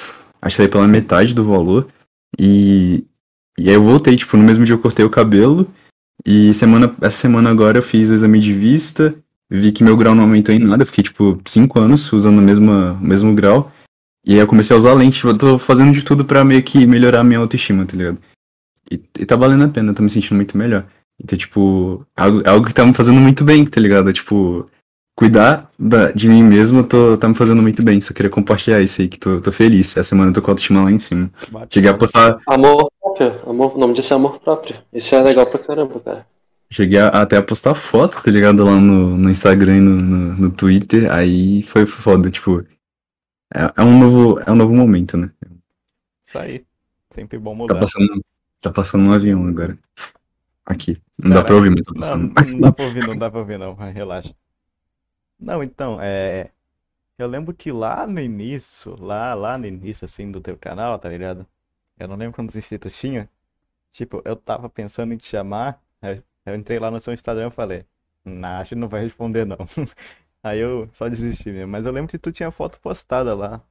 achei 0.41 0.67
pela 0.67 0.87
metade 0.87 1.33
do 1.33 1.43
valor. 1.43 1.87
E, 2.39 3.03
e 3.57 3.69
aí 3.69 3.75
eu 3.75 3.83
voltei, 3.83 4.15
tipo, 4.15 4.35
no 4.37 4.43
mesmo 4.43 4.65
dia 4.65 4.73
eu 4.75 4.79
cortei 4.79 5.05
o 5.05 5.09
cabelo. 5.09 5.67
E 6.25 6.53
semana, 6.55 6.95
essa 7.01 7.17
semana 7.17 7.51
agora 7.51 7.77
eu 7.77 7.83
fiz 7.83 8.09
o 8.09 8.15
exame 8.15 8.39
de 8.39 8.51
vista, 8.51 9.13
vi 9.47 9.71
que 9.71 9.83
meu 9.83 9.95
grau 9.95 10.15
não 10.15 10.23
aumentou 10.23 10.55
em 10.55 10.59
nada, 10.59 10.81
eu 10.81 10.87
fiquei, 10.87 11.03
tipo, 11.03 11.39
5 11.45 11.79
anos 11.79 12.11
usando 12.11 12.39
o 12.39 12.41
mesmo, 12.41 12.71
o 12.71 12.99
mesmo 12.99 13.33
grau. 13.35 13.71
E 14.25 14.33
aí 14.33 14.39
eu 14.39 14.47
comecei 14.47 14.75
a 14.75 14.79
usar 14.79 14.93
lente, 14.93 15.17
tipo, 15.17 15.29
eu 15.29 15.37
tô 15.37 15.59
fazendo 15.59 15.93
de 15.93 16.03
tudo 16.03 16.25
pra 16.25 16.43
meio 16.43 16.63
que 16.63 16.87
melhorar 16.87 17.19
a 17.19 17.23
minha 17.23 17.39
autoestima, 17.39 17.85
tá 17.85 17.95
ligado? 17.95 18.17
E, 18.91 18.99
e 19.19 19.25
tá 19.25 19.35
valendo 19.35 19.65
a 19.65 19.67
pena, 19.67 19.91
eu 19.91 19.95
tô 19.95 20.01
me 20.01 20.09
sentindo 20.09 20.35
muito 20.35 20.57
melhor. 20.57 20.87
Então, 21.23 21.37
tipo, 21.37 22.05
algo, 22.15 22.41
é 22.43 22.49
algo 22.49 22.65
que 22.65 22.73
tá 22.73 22.83
me 22.83 22.93
fazendo 22.93 23.19
muito 23.19 23.43
bem, 23.43 23.63
tá 23.63 23.79
ligado? 23.79 24.11
Tipo, 24.11 24.67
cuidar 25.15 25.71
da, 25.77 26.11
de 26.11 26.27
mim 26.27 26.43
mesmo 26.43 26.83
tô, 26.83 27.17
tá 27.17 27.27
me 27.27 27.35
fazendo 27.35 27.61
muito 27.61 27.83
bem. 27.83 28.01
Só 28.01 28.15
queria 28.15 28.31
compartilhar 28.31 28.81
isso 28.81 28.99
aí, 28.99 29.07
que 29.07 29.19
tô, 29.19 29.39
tô 29.39 29.51
feliz. 29.51 29.91
Essa 29.91 30.09
semana 30.09 30.31
eu 30.31 30.33
tô 30.33 30.41
com 30.41 30.49
a 30.49 30.53
autoestima 30.53 30.83
lá 30.83 30.91
em 30.91 30.99
cima. 30.99 31.29
Cheguei 31.69 31.89
a 31.89 31.93
postar, 31.93 32.39
Amor 32.47 32.89
próprio. 33.17 33.49
Amor, 33.49 33.75
o 33.75 33.79
nome 33.79 33.93
disso 33.93 34.13
é 34.13 34.15
amor 34.15 34.39
próprio. 34.39 34.75
Isso 34.93 35.13
é 35.15 35.21
legal 35.21 35.45
pra 35.45 35.59
caramba, 35.59 35.99
cara. 35.99 36.27
cheguei 36.71 36.99
a- 36.99 37.09
até 37.09 37.37
a 37.37 37.41
postar 37.43 37.73
foto, 37.75 38.21
tá 38.21 38.31
ligado? 38.31 38.63
Lá 38.63 38.79
no, 38.79 39.17
no 39.17 39.29
Instagram 39.29 39.77
e 39.77 39.79
no, 39.79 39.95
no, 39.95 40.33
no 40.35 40.51
Twitter. 40.51 41.11
Aí 41.11 41.63
foi 41.63 41.85
foda, 41.85 42.29
tipo. 42.31 42.65
É, 43.53 43.71
é 43.77 43.83
um 43.83 43.99
novo, 43.99 44.39
é 44.45 44.51
um 44.51 44.55
novo 44.55 44.73
momento, 44.73 45.15
né? 45.17 45.31
Isso 46.25 46.37
aí. 46.37 46.65
Sempre 47.11 47.37
bom 47.37 47.51
Tá 47.51 47.57
mudar. 47.57 47.79
passando, 47.79 48.25
tá 48.59 48.71
passando 48.71 49.05
um 49.05 49.13
avião 49.13 49.47
agora. 49.47 49.77
Aqui. 50.65 50.97
Não 51.17 51.29
dá 51.29 51.35
Caraca. 51.43 51.45
pra 51.47 51.55
ouvir, 51.55 51.69
mas 51.69 51.81
tá 51.85 51.93
Não, 52.17 52.29
passando. 52.33 52.51
não 52.53 52.59
dá 52.59 52.71
pra 52.71 52.85
ouvir, 52.85 53.07
não 53.07 53.17
dá 53.17 53.29
pra 53.31 53.39
ouvir, 53.39 53.59
não. 53.59 53.73
Relaxa. 53.75 54.33
Não, 55.39 55.63
então, 55.63 55.99
é. 56.01 56.49
Eu 57.17 57.27
lembro 57.27 57.53
que 57.53 57.71
lá 57.71 58.05
no 58.05 58.19
início, 58.19 58.95
lá, 59.01 59.33
lá 59.33 59.57
no 59.57 59.65
início, 59.65 60.03
assim, 60.03 60.29
do 60.29 60.41
teu 60.41 60.57
canal, 60.57 60.99
tá 60.99 61.07
ligado? 61.07 61.45
Eu 61.99 62.07
não 62.07 62.15
lembro 62.15 62.35
quantos 62.35 62.55
inscritos 62.55 62.97
tinha. 62.97 63.29
Tipo, 63.93 64.21
eu 64.25 64.35
tava 64.35 64.69
pensando 64.69 65.13
em 65.13 65.17
te 65.17 65.25
chamar. 65.25 65.81
aí 66.01 66.21
Eu 66.45 66.55
entrei 66.55 66.79
lá 66.79 66.91
no 66.91 66.99
seu 66.99 67.13
Instagram 67.13 67.47
e 67.47 67.51
falei, 67.51 67.85
nah, 68.23 68.59
acho 68.59 68.69
que 68.69 68.75
não 68.75 68.89
vai 68.89 69.03
responder, 69.03 69.45
não. 69.45 69.57
Aí 70.43 70.59
eu 70.59 70.87
só 70.93 71.09
desisti 71.09 71.49
mesmo. 71.49 71.71
Mas 71.71 71.87
eu 71.87 71.91
lembro 71.91 72.09
que 72.11 72.19
tu 72.19 72.31
tinha 72.31 72.51
foto 72.51 72.77
postada 72.79 73.33
lá, 73.33 73.61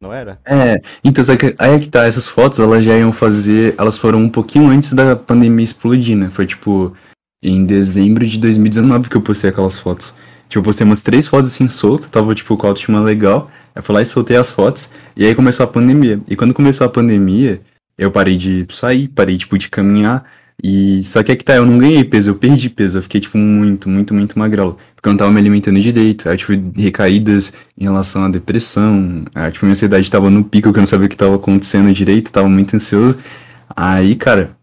não 0.00 0.14
era? 0.14 0.40
É, 0.46 0.80
então, 1.04 1.22
só 1.22 1.36
que 1.36 1.54
aí 1.58 1.74
é 1.74 1.78
que 1.78 1.88
tá, 1.88 2.06
essas 2.06 2.26
fotos, 2.26 2.58
elas 2.58 2.82
já 2.82 2.96
iam 2.96 3.12
fazer, 3.12 3.74
elas 3.76 3.98
foram 3.98 4.18
um 4.18 4.30
pouquinho 4.30 4.70
antes 4.70 4.94
da 4.94 5.14
pandemia 5.14 5.62
explodir, 5.62 6.16
né? 6.16 6.30
Foi 6.30 6.46
tipo 6.46 6.96
em 7.42 7.66
dezembro 7.66 8.26
de 8.26 8.38
2019 8.38 9.10
que 9.10 9.16
eu 9.16 9.20
postei 9.20 9.50
aquelas 9.50 9.78
fotos. 9.78 10.14
Tipo, 10.48 10.60
eu 10.60 10.62
postei 10.62 10.86
umas 10.86 11.02
três 11.02 11.26
fotos 11.26 11.52
assim 11.52 11.68
solto, 11.68 12.10
tava 12.10 12.34
tipo 12.34 12.56
com 12.56 12.66
a 12.66 12.70
autoestima 12.70 13.02
legal. 13.02 13.50
Eu 13.74 13.82
fui 13.82 13.94
lá 13.94 14.00
e 14.00 14.06
soltei 14.06 14.36
as 14.38 14.50
fotos, 14.50 14.90
e 15.14 15.26
aí 15.26 15.34
começou 15.34 15.64
a 15.64 15.66
pandemia. 15.66 16.18
E 16.28 16.34
quando 16.34 16.54
começou 16.54 16.86
a 16.86 16.90
pandemia, 16.90 17.60
eu 18.02 18.10
parei 18.10 18.36
de 18.36 18.66
sair, 18.70 19.08
parei 19.08 19.36
tipo 19.36 19.56
de 19.58 19.68
caminhar. 19.68 20.24
E 20.62 21.02
só 21.04 21.22
que 21.22 21.32
é 21.32 21.36
que 21.36 21.44
tá, 21.44 21.56
eu 21.56 21.66
não 21.66 21.78
ganhei 21.78 22.04
peso, 22.04 22.30
eu 22.30 22.34
perdi 22.36 22.70
peso, 22.70 22.98
eu 22.98 23.02
fiquei 23.02 23.20
tipo 23.20 23.36
muito, 23.36 23.88
muito, 23.88 24.14
muito 24.14 24.38
magrelo. 24.38 24.78
Porque 24.94 25.08
eu 25.08 25.12
não 25.12 25.16
tava 25.16 25.30
me 25.30 25.40
alimentando 25.40 25.80
direito, 25.80 26.28
aí 26.28 26.34
eu 26.34 26.38
tive 26.38 26.72
recaídas 26.76 27.52
em 27.76 27.84
relação 27.84 28.24
à 28.24 28.28
depressão, 28.28 29.24
aí, 29.34 29.50
tipo, 29.50 29.66
minha 29.66 29.72
ansiedade 29.72 30.10
tava 30.10 30.30
no 30.30 30.44
pico, 30.44 30.72
que 30.72 30.78
eu 30.78 30.82
não 30.82 30.86
sabia 30.86 31.06
o 31.06 31.08
que 31.08 31.16
tava 31.16 31.34
acontecendo 31.36 31.92
direito, 31.92 32.30
tava 32.30 32.48
muito 32.48 32.76
ansioso. 32.76 33.18
Aí, 33.74 34.14
cara, 34.14 34.56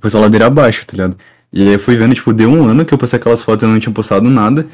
foi 0.00 0.10
só 0.10 0.20
ladeira 0.20 0.46
abaixo, 0.46 0.86
tá 0.86 0.92
ligado? 0.92 1.16
E 1.52 1.62
aí 1.62 1.74
eu 1.74 1.78
fui 1.80 1.96
vendo, 1.96 2.14
tipo, 2.14 2.32
deu 2.32 2.50
um 2.50 2.64
ano 2.68 2.84
que 2.84 2.94
eu 2.94 2.98
postei 2.98 3.18
aquelas 3.18 3.42
fotos 3.42 3.62
e 3.62 3.66
eu 3.66 3.70
não 3.70 3.80
tinha 3.80 3.92
postado 3.92 4.28
nada. 4.28 4.66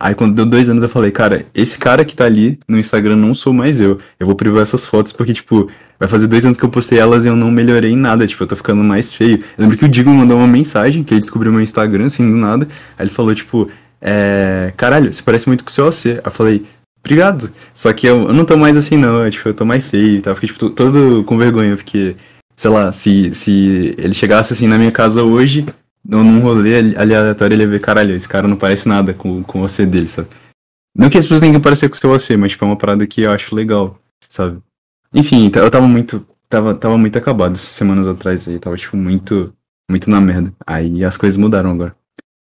Aí 0.00 0.14
quando 0.14 0.34
deu 0.34 0.44
dois 0.46 0.68
anos 0.68 0.82
eu 0.82 0.88
falei, 0.88 1.10
cara, 1.10 1.46
esse 1.54 1.78
cara 1.78 2.04
que 2.04 2.16
tá 2.16 2.24
ali 2.24 2.58
no 2.66 2.78
Instagram 2.78 3.16
não 3.16 3.34
sou 3.34 3.52
mais 3.52 3.80
eu. 3.80 3.98
Eu 4.18 4.26
vou 4.26 4.34
privar 4.34 4.62
essas 4.62 4.84
fotos 4.84 5.12
porque, 5.12 5.32
tipo, 5.32 5.70
vai 6.00 6.08
fazer 6.08 6.26
dois 6.26 6.44
anos 6.44 6.58
que 6.58 6.64
eu 6.64 6.68
postei 6.70 6.98
elas 6.98 7.24
e 7.24 7.28
eu 7.28 7.36
não 7.36 7.50
melhorei 7.50 7.92
em 7.92 7.96
nada. 7.96 8.26
Tipo, 8.26 8.42
eu 8.42 8.48
tô 8.48 8.56
ficando 8.56 8.82
mais 8.82 9.14
feio. 9.14 9.36
Eu 9.56 9.62
lembro 9.62 9.76
que 9.76 9.84
o 9.84 9.88
Digo 9.88 10.10
mandou 10.10 10.36
uma 10.38 10.46
mensagem, 10.48 11.04
que 11.04 11.14
ele 11.14 11.20
descobriu 11.20 11.52
meu 11.52 11.60
Instagram, 11.60 12.06
assim, 12.06 12.28
do 12.28 12.36
nada. 12.36 12.66
Aí 12.98 13.04
ele 13.06 13.10
falou, 13.14 13.34
tipo, 13.34 13.70
é. 14.00 14.72
Caralho, 14.76 15.12
você 15.12 15.22
parece 15.22 15.46
muito 15.46 15.62
com 15.62 15.70
o 15.70 15.72
seu 15.72 15.86
OC. 15.86 16.08
Aí 16.10 16.20
eu 16.24 16.30
falei, 16.32 16.64
obrigado. 17.04 17.52
Só 17.72 17.92
que 17.92 18.06
eu, 18.06 18.28
eu 18.28 18.32
não 18.34 18.44
tô 18.44 18.56
mais 18.56 18.76
assim, 18.76 18.96
não. 18.96 19.24
Eu, 19.24 19.30
tipo, 19.30 19.48
eu 19.48 19.54
tô 19.54 19.64
mais 19.64 19.86
feio 19.86 20.18
e 20.18 20.22
tal. 20.22 20.34
Fiquei, 20.34 20.48
tipo, 20.48 20.58
to- 20.58 20.70
todo 20.70 21.22
com 21.24 21.38
vergonha, 21.38 21.76
porque, 21.76 22.16
sei 22.56 22.70
lá, 22.70 22.90
se, 22.90 23.32
se 23.34 23.94
ele 23.98 24.14
chegasse 24.14 24.52
assim 24.52 24.66
na 24.66 24.78
minha 24.78 24.90
casa 24.90 25.22
hoje 25.22 25.64
num 26.04 26.40
rolê 26.40 26.96
aleatório, 26.96 27.54
ele 27.54 27.66
ver, 27.66 27.80
caralho, 27.80 28.14
esse 28.14 28.28
cara 28.28 28.48
não 28.48 28.56
parece 28.56 28.88
nada 28.88 29.14
com, 29.14 29.42
com 29.42 29.60
você 29.60 29.86
dele, 29.86 30.08
sabe? 30.08 30.28
Não 30.94 31.08
que 31.08 31.16
as 31.16 31.24
pessoas 31.24 31.40
tenham 31.40 31.54
que 31.54 31.60
parecer 31.60 31.88
com 31.88 32.08
você, 32.08 32.36
mas 32.36 32.52
tipo, 32.52 32.64
é 32.64 32.68
uma 32.68 32.76
parada 32.76 33.06
que 33.06 33.22
eu 33.22 33.30
acho 33.30 33.54
legal, 33.54 33.98
sabe? 34.28 34.60
Enfim, 35.14 35.50
eu 35.54 35.70
tava 35.70 35.86
muito. 35.86 36.26
Tava, 36.48 36.74
tava 36.74 36.98
muito 36.98 37.16
acabado 37.16 37.54
essas 37.54 37.70
semanas 37.70 38.06
atrás 38.06 38.46
aí, 38.46 38.58
tava 38.58 38.76
tipo 38.76 38.96
muito. 38.96 39.54
Muito 39.90 40.08
na 40.08 40.20
merda. 40.20 40.54
Aí 40.66 41.04
as 41.04 41.16
coisas 41.16 41.36
mudaram 41.36 41.70
agora. 41.70 41.94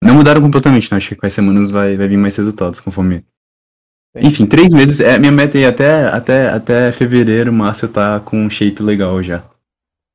Não 0.03 0.15
mudaram 0.15 0.41
completamente, 0.41 0.91
né? 0.91 0.97
Acho 0.97 1.09
que 1.09 1.15
com 1.15 1.25
as 1.25 1.33
semanas 1.33 1.69
vai, 1.69 1.95
vai 1.95 2.07
vir 2.07 2.17
mais 2.17 2.35
resultados, 2.35 2.79
conforme. 2.79 3.23
Enfim, 4.15 4.45
três 4.45 4.73
meses. 4.73 4.99
É, 4.99 5.17
minha 5.17 5.31
meta 5.31 5.57
aí 5.57 5.65
até, 5.65 6.07
até, 6.07 6.49
até 6.49 6.91
fevereiro, 6.91 7.53
março, 7.53 7.85
eu 7.85 7.91
tá 7.91 8.19
com 8.19 8.45
um 8.45 8.49
shape 8.49 8.83
legal 8.83 9.21
já. 9.23 9.43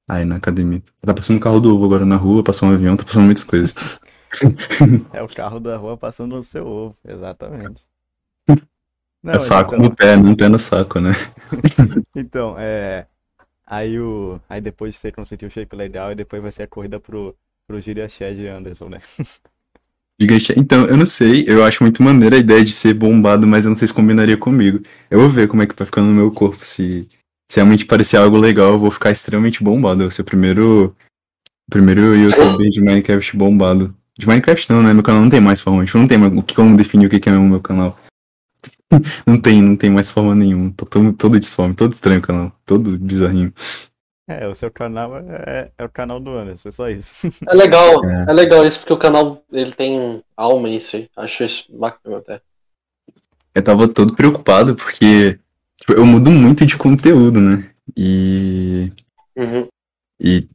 Aí 0.09 0.25
na 0.25 0.37
academia. 0.37 0.83
Tá 1.03 1.13
passando 1.15 1.37
o 1.37 1.41
carro 1.41 1.61
do 1.61 1.75
ovo 1.75 1.85
agora 1.85 2.07
na 2.07 2.17
rua, 2.17 2.43
passou 2.43 2.69
um 2.69 2.73
avião, 2.73 2.97
tá 2.97 3.05
passando 3.05 3.25
muitas 3.25 3.45
coisas. 3.45 3.75
É 5.13 5.23
o 5.23 5.29
carro 5.29 5.59
da 5.61 5.77
rua 5.77 5.97
passando 5.97 6.37
no 6.37 6.43
seu 6.43 6.67
ovo, 6.67 6.97
exatamente. 7.07 7.83
Não, 9.23 9.35
É 9.35 9.41
saco 9.41 9.75
então, 9.75 9.89
no 9.89 9.95
pé, 9.95 10.17
não 10.17 10.35
pé 10.35 10.49
no 10.49 10.59
saco, 10.59 11.01
né? 11.01 11.13
então, 12.15 12.57
é. 12.59 13.07
Aí 13.67 13.99
o. 14.01 14.41
Aí 14.49 14.61
depois 14.61 14.97
você 14.97 15.13
conseguir 15.13 15.47
o 15.47 15.51
shape 15.51 15.77
legal 15.77 16.13
e 16.13 16.15
depois 16.15 16.43
vai 16.43 16.53
ser 16.53 16.65
a 16.65 16.69
corrida 16.69 17.01
pro, 17.01 17.37
pro 17.67 17.81
Gíria 17.81 18.09
Shed 18.09 18.47
Anderson, 18.47 18.89
né? 18.89 19.01
Então, 20.57 20.85
eu 20.87 20.97
não 20.97 21.07
sei, 21.07 21.45
eu 21.47 21.65
acho 21.65 21.81
muito 21.85 22.03
maneira 22.03 22.35
a 22.35 22.41
ideia 22.41 22.65
de 22.65 22.73
ser 22.73 22.93
bombado, 22.93 23.47
mas 23.47 23.65
eu 23.65 23.69
não 23.71 23.77
sei 23.77 23.87
se 23.87 23.95
combinaria 23.95 24.37
comigo. 24.37 24.81
Eu 25.09 25.21
vou 25.21 25.31
ver 25.31 25.47
como 25.47 25.63
é 25.63 25.67
que 25.67 25.77
vai 25.77 25.87
ficar 25.87 26.03
no 26.03 26.13
meu 26.13 26.33
corpo. 26.33 26.65
Se, 26.67 27.09
se 27.51 27.57
realmente 27.57 27.87
parecer 27.87 28.17
algo 28.17 28.37
legal, 28.37 28.73
eu 28.73 28.79
vou 28.79 28.91
ficar 28.91 29.11
extremamente 29.11 29.63
bombado. 29.63 30.03
Eu 30.03 30.07
vou 30.07 30.11
ser 30.11 30.23
o 30.23 30.25
primeiro, 30.25 30.95
o 31.67 31.71
primeiro 31.71 32.15
youtuber 32.15 32.71
de 32.71 32.81
Minecraft 32.81 33.37
bombado. 33.37 33.95
De 34.19 34.27
Minecraft 34.27 34.71
não, 34.71 34.83
né? 34.83 34.93
Meu 34.93 35.03
canal 35.03 35.23
não 35.23 35.31
tem 35.31 35.41
mais 35.41 35.61
forma. 35.61 35.85
Tipo, 35.85 35.99
não 35.99 36.09
tem 36.09 36.19
mais 36.19 36.33
o 36.37 36.43
que 36.43 36.55
como 36.55 36.77
definir 36.77 37.07
o 37.07 37.09
que 37.09 37.29
é 37.29 37.33
o 37.33 37.43
meu 37.43 37.61
canal. 37.61 37.99
Não 39.27 39.39
tem, 39.39 39.61
não 39.61 39.77
tem 39.77 39.91
mais 39.91 40.11
forma 40.11 40.35
nenhuma. 40.35 40.73
Tô 40.75 40.87
todo, 40.87 41.13
todo 41.13 41.39
disforme, 41.39 41.75
todo 41.75 41.93
estranho 41.93 42.21
o 42.21 42.23
canal. 42.23 42.53
Todo 42.65 42.97
bizarrinho. 42.97 43.53
É, 44.27 44.47
o 44.47 44.55
seu 44.55 44.71
canal 44.71 45.19
é, 45.19 45.71
é 45.77 45.85
o 45.85 45.89
canal 45.89 46.19
do 46.19 46.31
Anderson, 46.31 46.69
é 46.69 46.73
só 46.73 46.89
isso. 46.89 47.31
É 47.47 47.55
legal, 47.55 48.03
É. 48.09 48.27
é. 48.29 48.33
legal 48.33 48.65
isso, 48.67 48.81
porque 48.81 48.93
o 48.93 48.99
canal 48.99 49.43
ele 49.53 49.73
tem 49.73 50.23
alma 50.35 50.69
em 50.69 50.79
si. 50.79 51.11
Acho 51.15 51.45
isso 51.45 51.65
bacana 51.71 52.19
até. 52.19 52.41
Eu 53.55 53.63
tava 53.63 53.89
todo 53.89 54.15
preocupado 54.15 54.75
porque 54.75 55.39
tipo, 55.89 55.99
eu 55.99 56.07
mudo 56.07 56.31
muito 56.31 56.67
de 56.67 56.77
conteúdo, 56.77 57.41
né? 57.41 57.65
E 57.97 58.93
Uhum. 59.39 59.69
E, 60.21 60.49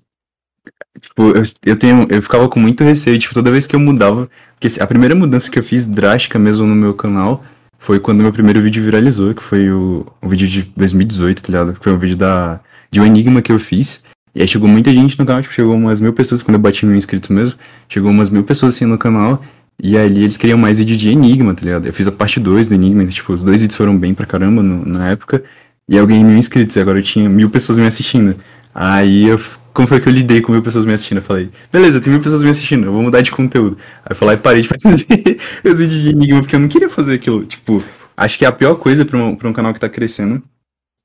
tipo, 0.99 1.29
eu, 1.29 1.43
eu 1.65 1.75
tenho, 1.77 2.05
eu 2.09 2.21
ficava 2.21 2.49
com 2.49 2.59
muito 2.59 2.83
receio, 2.83 3.17
tipo, 3.17 3.33
toda 3.33 3.49
vez 3.49 3.65
que 3.65 3.73
eu 3.75 3.79
mudava, 3.79 4.29
porque 4.59 4.81
a 4.81 4.85
primeira 4.85 5.15
mudança 5.15 5.49
que 5.49 5.57
eu 5.57 5.63
fiz 5.63 5.87
drástica 5.87 6.37
mesmo 6.37 6.67
no 6.67 6.75
meu 6.75 6.93
canal 6.93 7.41
foi 7.79 7.99
quando 7.99 8.21
meu 8.21 8.33
primeiro 8.33 8.61
vídeo 8.61 8.83
viralizou, 8.83 9.33
que 9.33 9.41
foi 9.41 9.71
o, 9.71 10.05
o 10.21 10.27
vídeo 10.27 10.47
de 10.47 10.63
2018, 10.75 11.41
tá 11.41 11.47
ligado? 11.47 11.77
Foi 11.81 11.93
um 11.93 11.97
vídeo 11.97 12.17
da, 12.17 12.59
de 12.91 12.99
um 12.99 13.05
enigma 13.05 13.41
que 13.41 13.51
eu 13.51 13.59
fiz. 13.59 14.03
E 14.35 14.41
aí 14.41 14.47
chegou 14.47 14.67
muita 14.67 14.93
gente 14.93 15.17
no 15.17 15.25
canal, 15.25 15.41
tipo, 15.41 15.53
chegou 15.53 15.75
umas 15.75 16.01
mil 16.01 16.11
pessoas, 16.11 16.41
quando 16.41 16.55
eu 16.55 16.61
bati 16.61 16.85
mil 16.85 16.95
inscritos 16.95 17.29
mesmo, 17.29 17.57
chegou 17.87 18.11
umas 18.11 18.29
mil 18.29 18.43
pessoas 18.43 18.75
assim 18.75 18.85
no 18.85 18.97
canal, 18.97 19.41
e 19.81 19.97
ali 19.97 20.21
eles 20.23 20.37
queriam 20.37 20.57
mais 20.57 20.79
vídeo 20.79 20.95
de 20.97 21.09
enigma, 21.09 21.53
tá 21.53 21.63
ligado? 21.63 21.85
Eu 21.85 21.93
fiz 21.93 22.07
a 22.07 22.11
parte 22.11 22.39
2 22.39 22.67
do 22.67 22.75
enigma, 22.75 23.05
tipo, 23.07 23.33
os 23.33 23.43
dois 23.43 23.61
vídeos 23.61 23.75
foram 23.77 23.97
bem 23.97 24.13
pra 24.13 24.25
caramba 24.25 24.61
no- 24.63 24.85
na 24.85 25.09
época, 25.09 25.43
e 25.89 25.95
eu 25.95 26.05
ganhei 26.07 26.23
mil 26.23 26.37
inscritos, 26.37 26.75
e 26.75 26.79
agora 26.79 26.99
eu 26.99 27.03
tinha 27.03 27.27
mil 27.29 27.49
pessoas 27.49 27.77
me 27.77 27.85
assistindo. 27.85 28.35
Aí 28.73 29.25
eu. 29.27 29.39
Como 29.73 29.87
foi 29.87 29.99
que 29.99 30.07
eu 30.07 30.13
lidei 30.13 30.39
com 30.39 30.51
mil 30.51 30.61
pessoas 30.61 30.85
me 30.85 30.93
assistindo? 30.93 31.17
Eu 31.17 31.23
falei, 31.23 31.49
beleza, 31.71 31.99
tem 31.99 32.13
mil 32.13 32.21
pessoas 32.21 32.43
me 32.43 32.49
assistindo, 32.49 32.85
eu 32.85 32.91
vou 32.93 33.01
mudar 33.01 33.21
de 33.21 33.31
conteúdo. 33.31 33.75
Aí 34.05 34.11
eu 34.11 34.15
falei, 34.15 34.37
parei 34.37 34.61
de 34.61 34.67
fazer 34.67 34.87
os 35.65 35.79
vídeos 35.79 36.01
de 36.01 36.09
enigma, 36.09 36.41
porque 36.41 36.55
eu 36.55 36.59
não 36.59 36.67
queria 36.67 36.89
fazer 36.89 37.15
aquilo. 37.15 37.43
Tipo, 37.45 37.83
acho 38.15 38.37
que 38.37 38.45
a 38.45 38.51
pior 38.51 38.75
coisa 38.75 39.03
pra 39.03 39.17
um, 39.17 39.35
pra 39.35 39.49
um 39.49 39.53
canal 39.53 39.73
que 39.73 39.79
tá 39.79 39.89
crescendo, 39.89 40.43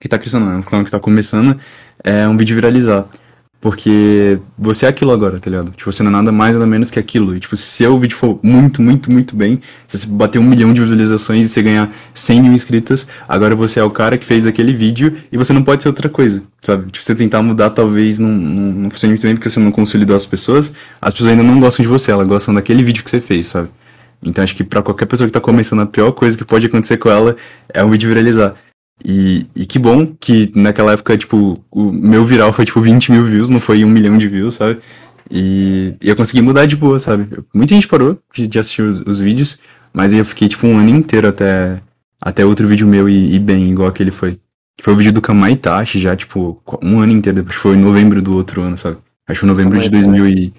que 0.01 0.07
tá 0.09 0.19
crescendo, 0.19 0.45
não, 0.47 0.53
é 0.53 0.57
um 0.57 0.63
canal 0.63 0.85
que 0.85 0.91
tá 0.91 1.01
começando, 1.01 1.59
é 2.05 2.29
um 2.29 2.37
vídeo 2.37 2.55
viralizar. 2.55 3.07
Porque 3.61 4.39
você 4.57 4.87
é 4.87 4.89
aquilo 4.89 5.11
agora, 5.11 5.41
tá 5.41 5.51
ligado? 5.51 5.73
Tipo, 5.73 5.91
você 5.91 6.01
não 6.05 6.11
é 6.11 6.13
nada 6.13 6.31
mais 6.31 6.55
nada 6.55 6.67
menos 6.67 6.93
que 6.93 6.99
aquilo. 6.99 7.35
E, 7.35 7.41
tipo, 7.41 7.57
se 7.57 7.85
o 7.85 7.99
vídeo 7.99 8.17
for 8.17 8.39
muito, 8.41 8.81
muito, 8.81 9.11
muito 9.11 9.35
bem, 9.35 9.61
se 9.87 9.99
você 9.99 10.07
bater 10.07 10.39
um 10.39 10.45
milhão 10.45 10.73
de 10.73 10.81
visualizações 10.81 11.47
e 11.47 11.49
você 11.49 11.61
ganhar 11.61 11.91
100 12.15 12.43
mil 12.43 12.53
inscritos, 12.53 13.09
agora 13.29 13.57
você 13.57 13.81
é 13.81 13.83
o 13.83 13.91
cara 13.91 14.17
que 14.17 14.25
fez 14.25 14.47
aquele 14.47 14.73
vídeo 14.73 15.17
e 15.33 15.37
você 15.37 15.53
não 15.53 15.65
pode 15.65 15.83
ser 15.83 15.89
outra 15.89 16.09
coisa, 16.09 16.41
sabe? 16.63 16.89
Tipo, 16.93 17.05
você 17.05 17.17
tentar 17.17 17.43
mudar 17.43 17.71
talvez 17.71 18.21
não, 18.21 18.29
não, 18.29 18.73
não 18.73 18.91
funcione 18.91 19.15
muito 19.15 19.23
bem 19.23 19.35
porque 19.35 19.51
você 19.51 19.59
não 19.59 19.73
consolidou 19.73 20.15
as 20.15 20.25
pessoas, 20.25 20.73
as 21.03 21.13
pessoas 21.13 21.31
ainda 21.31 21.43
não 21.43 21.59
gostam 21.59 21.83
de 21.83 21.89
você, 21.89 22.13
elas 22.13 22.29
gostam 22.29 22.55
daquele 22.55 22.85
vídeo 22.85 23.03
que 23.03 23.11
você 23.11 23.21
fez, 23.21 23.49
sabe? 23.49 23.69
Então 24.23 24.43
acho 24.43 24.55
que 24.55 24.63
pra 24.63 24.83
qualquer 24.83 25.07
pessoa 25.07 25.27
que 25.27 25.33
tá 25.33 25.41
começando, 25.41 25.81
a 25.81 25.87
pior 25.87 26.13
coisa 26.13 26.39
que 26.39 26.45
pode 26.45 26.67
acontecer 26.67 26.97
com 26.97 27.11
ela 27.11 27.37
é 27.73 27.83
um 27.83 27.91
vídeo 27.91 28.09
viralizar. 28.09 28.55
E, 29.05 29.47
e 29.55 29.65
que 29.65 29.79
bom 29.79 30.07
que 30.07 30.51
naquela 30.55 30.93
época, 30.93 31.17
tipo, 31.17 31.65
o 31.71 31.93
meu 31.93 32.25
viral 32.25 32.53
foi 32.53 32.65
tipo 32.65 32.81
20 32.81 33.13
mil 33.13 33.25
views, 33.25 33.51
não 33.51 33.61
foi 33.61 33.85
um 33.85 33.91
milhão 33.91 34.19
de 34.19 34.29
views, 34.29 34.55
sabe? 34.55 34.81
E, 35.31 35.95
e 36.03 36.09
eu 36.09 36.17
consegui 36.17 36.43
mudar 36.43 36.67
de 36.67 36.77
boa, 36.77 36.99
sabe? 36.99 37.29
Muita 37.55 37.75
gente 37.75 37.87
parou 37.87 38.19
de, 38.35 38.47
de 38.47 38.59
assistir 38.59 38.83
os, 38.83 39.01
os 39.03 39.21
vídeos, 39.21 39.59
mas 39.93 40.13
aí 40.13 40.19
eu 40.19 40.25
fiquei 40.25 40.49
tipo 40.49 40.67
um 40.67 40.79
ano 40.79 40.91
inteiro 40.91 41.29
até, 41.29 41.81
até 42.21 42.45
outro 42.45 42.67
vídeo 42.67 42.87
meu 42.87 43.09
ir, 43.09 43.35
ir 43.35 43.39
bem, 43.39 43.71
igual 43.71 43.89
aquele 43.89 44.11
foi. 44.11 44.39
Que 44.77 44.85
foi 44.85 44.95
o 44.95 44.97
vídeo 44.97 45.13
do 45.13 45.21
Kamaitachi 45.21 45.99
já, 45.99 46.15
tipo, 46.15 46.63
um 46.83 47.01
ano 47.01 47.13
inteiro, 47.13 47.39
depois 47.39 47.57
foi 47.57 47.75
em 47.75 47.81
novembro 47.81 48.23
do 48.23 48.35
outro 48.35 48.63
ano, 48.63 48.79
sabe? 48.79 48.97
Acho 49.27 49.41
que 49.41 49.47
foi 49.47 49.49
novembro 49.49 49.79
de 49.79 49.91
Kamaitachi. 49.91 50.53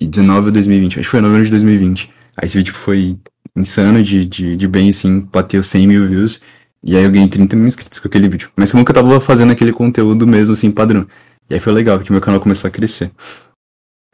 2019 0.00 0.46
ou 0.46 0.52
2020, 0.52 1.00
acho 1.00 1.08
que 1.08 1.10
foi 1.10 1.20
novembro 1.20 1.44
de 1.44 1.50
2020. 1.50 2.10
Aí 2.36 2.46
esse 2.46 2.56
vídeo 2.56 2.72
foi 2.72 3.18
insano 3.56 4.02
de, 4.02 4.24
de, 4.24 4.56
de 4.56 4.68
bem, 4.68 4.90
assim, 4.90 5.20
bateu 5.20 5.62
100 5.62 5.86
mil 5.86 6.06
views. 6.06 6.40
E 6.82 6.96
aí 6.96 7.02
eu 7.04 7.10
ganhei 7.10 7.28
30 7.28 7.56
mil 7.56 7.66
inscritos 7.66 7.98
com 7.98 8.08
aquele 8.08 8.28
vídeo. 8.28 8.50
Mas 8.56 8.70
como 8.70 8.84
que 8.84 8.90
eu 8.90 8.94
tava 8.94 9.20
fazendo 9.20 9.52
aquele 9.52 9.72
conteúdo 9.72 10.26
mesmo, 10.26 10.52
assim, 10.54 10.70
padrão. 10.70 11.06
E 11.50 11.54
aí 11.54 11.60
foi 11.60 11.72
legal, 11.72 11.98
porque 11.98 12.12
meu 12.12 12.20
canal 12.20 12.40
começou 12.40 12.68
a 12.68 12.70
crescer. 12.70 13.10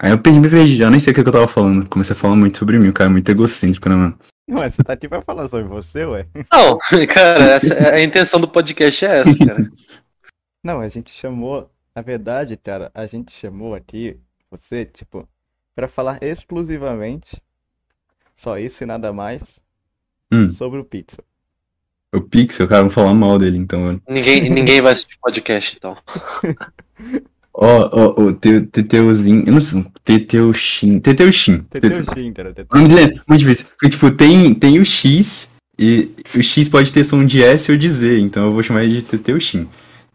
Aí 0.00 0.11
eu 0.11 0.18
perdi, 0.18 0.40
me 0.40 0.48
perdi, 0.48 0.77
já 0.77 0.90
nem 0.90 0.98
sei 0.98 1.12
o 1.12 1.14
que 1.14 1.20
eu 1.20 1.33
tava 1.33 1.46
falando. 1.48 1.88
Comecei 1.88 2.14
a 2.14 2.18
falar 2.18 2.37
muito 2.37 2.59
sobre 2.59 2.79
mim, 2.79 2.88
o 2.88 2.92
cara 2.92 3.11
é 3.11 3.12
muito 3.12 3.29
egocêntrico, 3.29 3.88
né, 3.88 3.94
mano? 3.94 4.18
Ué, 4.50 4.68
você 4.68 4.83
tá 4.83 4.92
aqui 4.92 5.09
pra 5.09 5.22
falar 5.22 5.48
sobre 5.48 5.66
você, 5.68 6.05
ué? 6.05 6.27
Não, 6.53 6.79
cara, 7.09 7.44
essa, 7.44 7.94
a 7.94 8.03
intenção 8.03 8.40
do 8.40 8.48
podcast 8.48 9.05
é 9.05 9.20
essa, 9.20 9.38
cara. 9.38 9.70
Não, 10.62 10.81
a 10.81 10.88
gente 10.88 11.11
chamou, 11.11 11.70
na 11.94 12.00
verdade, 12.03 12.57
cara, 12.57 12.90
a 12.94 13.07
gente 13.07 13.33
chamou 13.33 13.74
aqui 13.74 14.18
você, 14.50 14.85
tipo, 14.85 15.29
pra 15.74 15.87
falar 15.88 16.18
exclusivamente, 16.22 17.40
só 18.35 18.59
isso 18.59 18.83
e 18.83 18.87
nada 18.87 19.12
mais, 19.12 19.61
Hum. 20.33 20.48
sobre 20.48 20.81
o 20.81 20.85
Pixel. 20.85 21.22
O 22.14 22.20
Pixel, 22.20 22.68
cara, 22.68 22.83
vamos 22.83 22.94
falar 22.94 23.12
mal 23.14 23.37
dele, 23.38 23.59
então, 23.59 23.81
mano. 23.81 24.03
Ninguém, 24.09 24.48
ninguém 24.48 24.81
vai 24.81 24.92
assistir 24.92 25.16
podcast, 25.20 25.77
então. 25.77 25.96
Ó, 27.57 27.88
ó, 28.16 28.20
o 28.20 28.33
Teu- 28.33 28.66
Teteuzinho, 28.66 29.44
eu 29.46 29.53
não 29.53 29.61
sei, 29.61 29.85
Teteuxin, 30.05 30.98
Teteuxin. 30.98 31.59
Teteuxin, 31.70 32.33
cara, 32.33 32.53
O 32.72 32.77
nome 32.77 32.88
dele 32.88 33.00
é 33.14 33.20
muito 33.29 33.40
difícil. 33.40 33.66
Porque, 33.68 33.88
tipo, 33.90 34.11
tem, 34.11 34.53
tem 34.55 34.81
o 34.81 34.85
X, 34.85 35.55
e 35.79 36.11
o 36.37 36.42
X 36.42 36.68
pode 36.68 36.90
ter 36.90 37.05
som 37.05 37.24
de 37.24 37.42
S 37.44 37.70
ou 37.70 37.79
de 37.79 37.88
Z, 37.88 38.18
então 38.18 38.46
eu 38.46 38.53
vou 38.53 38.61
chamar 38.62 38.83
ele 38.83 38.96
de 38.96 39.03
Teteuxin. 39.03 39.68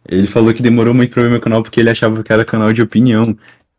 Ele 0.07 0.27
falou 0.27 0.53
que 0.53 0.62
demorou 0.62 0.93
muito 0.93 1.12
pra 1.13 1.23
ver 1.23 1.29
meu 1.29 1.39
canal 1.39 1.63
porque 1.63 1.79
ele 1.79 1.89
achava 1.89 2.21
que 2.23 2.33
era 2.33 2.43
canal 2.43 2.73
de 2.73 2.81
opinião. 2.81 3.33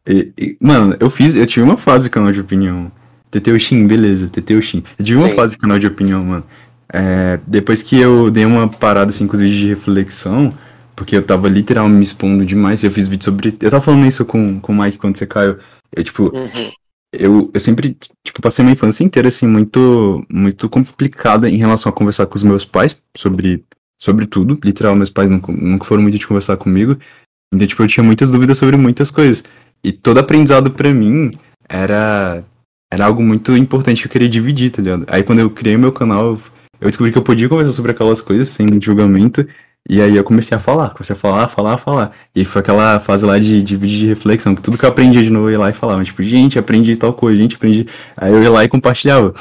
E- 0.08 0.32
e- 0.38 0.56
mano, 0.58 0.96
eu 0.98 1.10
fiz, 1.10 1.34
eu 1.34 1.44
tive 1.46 1.62
uma 1.64 1.76
fase 1.76 2.04
de 2.04 2.10
canal 2.10 2.32
de 2.32 2.40
opinião. 2.40 2.90
Teteuxin, 3.30 3.86
beleza, 3.86 4.26
Teteuxin. 4.28 4.82
Eu 4.98 5.04
tive 5.04 5.18
uma 5.18 5.28
Sim. 5.28 5.34
fase 5.36 5.54
de 5.54 5.60
canal 5.60 5.78
de 5.78 5.86
opinião, 5.86 6.24
mano. 6.24 6.44
É, 6.92 7.38
depois 7.46 7.82
que 7.82 7.98
eu 7.98 8.30
dei 8.30 8.44
uma 8.44 8.68
parada 8.68 9.10
assim 9.10 9.26
com 9.26 9.34
os 9.34 9.40
vídeos 9.40 9.60
de 9.60 9.68
reflexão, 9.68 10.52
porque 10.96 11.16
eu 11.16 11.22
tava 11.24 11.48
literalmente 11.48 11.96
me 11.96 12.02
expondo 12.02 12.44
demais, 12.44 12.82
eu 12.82 12.90
fiz 12.90 13.08
vídeo 13.08 13.24
sobre. 13.24 13.56
Eu 13.60 13.70
tava 13.70 13.80
falando 13.80 14.06
isso 14.06 14.24
com, 14.24 14.60
com 14.60 14.72
o 14.72 14.82
Mike 14.82 14.98
quando 14.98 15.16
você 15.16 15.26
caiu. 15.26 15.56
Eu, 15.94 16.04
tipo, 16.04 16.24
Uhum. 16.34 16.70
eu, 17.12 17.50
eu 17.54 17.60
sempre, 17.60 17.96
tipo, 18.24 18.42
passei 18.42 18.64
minha 18.64 18.74
infância 18.74 19.02
inteira, 19.04 19.28
assim, 19.28 19.46
muito, 19.46 20.24
muito 20.30 20.68
complicada 20.68 21.48
em 21.48 21.56
relação 21.56 21.90
a 21.90 21.92
conversar 21.92 22.26
com 22.26 22.36
os 22.36 22.42
meus 22.42 22.64
pais 22.64 23.00
sobre, 23.16 23.64
sobre 24.00 24.26
tudo. 24.26 24.58
Literal, 24.64 24.94
meus 24.94 25.10
pais 25.10 25.30
nunca, 25.30 25.50
nunca 25.52 25.84
foram 25.84 26.02
muito 26.02 26.18
de 26.18 26.26
conversar 26.26 26.56
comigo. 26.56 26.96
Então, 27.52 27.66
tipo, 27.66 27.82
eu 27.82 27.88
tinha 27.88 28.04
muitas 28.04 28.30
dúvidas 28.30 28.58
sobre 28.58 28.76
muitas 28.76 29.10
coisas. 29.10 29.42
E 29.82 29.92
todo 29.92 30.18
aprendizado 30.18 30.70
pra 30.70 30.92
mim 30.92 31.30
era, 31.68 32.44
era 32.92 33.06
algo 33.06 33.22
muito 33.22 33.56
importante 33.56 34.02
que 34.02 34.06
eu 34.06 34.12
queria 34.12 34.28
dividir, 34.28 34.70
tá 34.70 34.82
ligado? 34.82 35.06
Aí 35.08 35.22
quando 35.22 35.38
eu 35.38 35.48
criei 35.50 35.76
meu 35.76 35.90
canal, 35.92 36.38
eu- 36.80 36.88
descobri 36.88 37.12
que 37.12 37.18
eu 37.18 37.22
podia 37.22 37.48
conversar 37.48 37.72
sobre 37.72 37.92
aquelas 37.92 38.20
coisas 38.20 38.48
sem 38.48 38.80
julgamento. 38.80 39.46
E 39.88 40.00
aí 40.00 40.14
eu 40.16 40.22
comecei 40.22 40.56
a 40.56 40.60
falar, 40.60 40.90
comecei 40.90 41.16
a 41.16 41.18
falar, 41.18 41.48
falar, 41.48 41.76
falar. 41.78 42.12
E 42.34 42.44
foi 42.44 42.60
aquela 42.60 43.00
fase 43.00 43.24
lá 43.24 43.38
de, 43.38 43.62
de 43.62 43.76
vídeo 43.76 43.98
de 43.98 44.06
reflexão, 44.06 44.54
que 44.54 44.62
tudo 44.62 44.76
que 44.78 44.84
eu 44.84 44.88
aprendia 44.90 45.22
de 45.22 45.30
novo 45.30 45.48
eu 45.48 45.52
ia 45.52 45.58
lá 45.58 45.70
e 45.70 45.72
falava, 45.72 46.04
tipo, 46.04 46.22
gente, 46.22 46.58
aprendi 46.58 46.94
tal 46.96 47.12
coisa, 47.14 47.38
gente, 47.38 47.56
aprendi. 47.56 47.86
Aí 48.16 48.30
eu 48.32 48.42
ia 48.42 48.50
lá 48.50 48.62
e 48.64 48.68
compartilhava. 48.68 49.34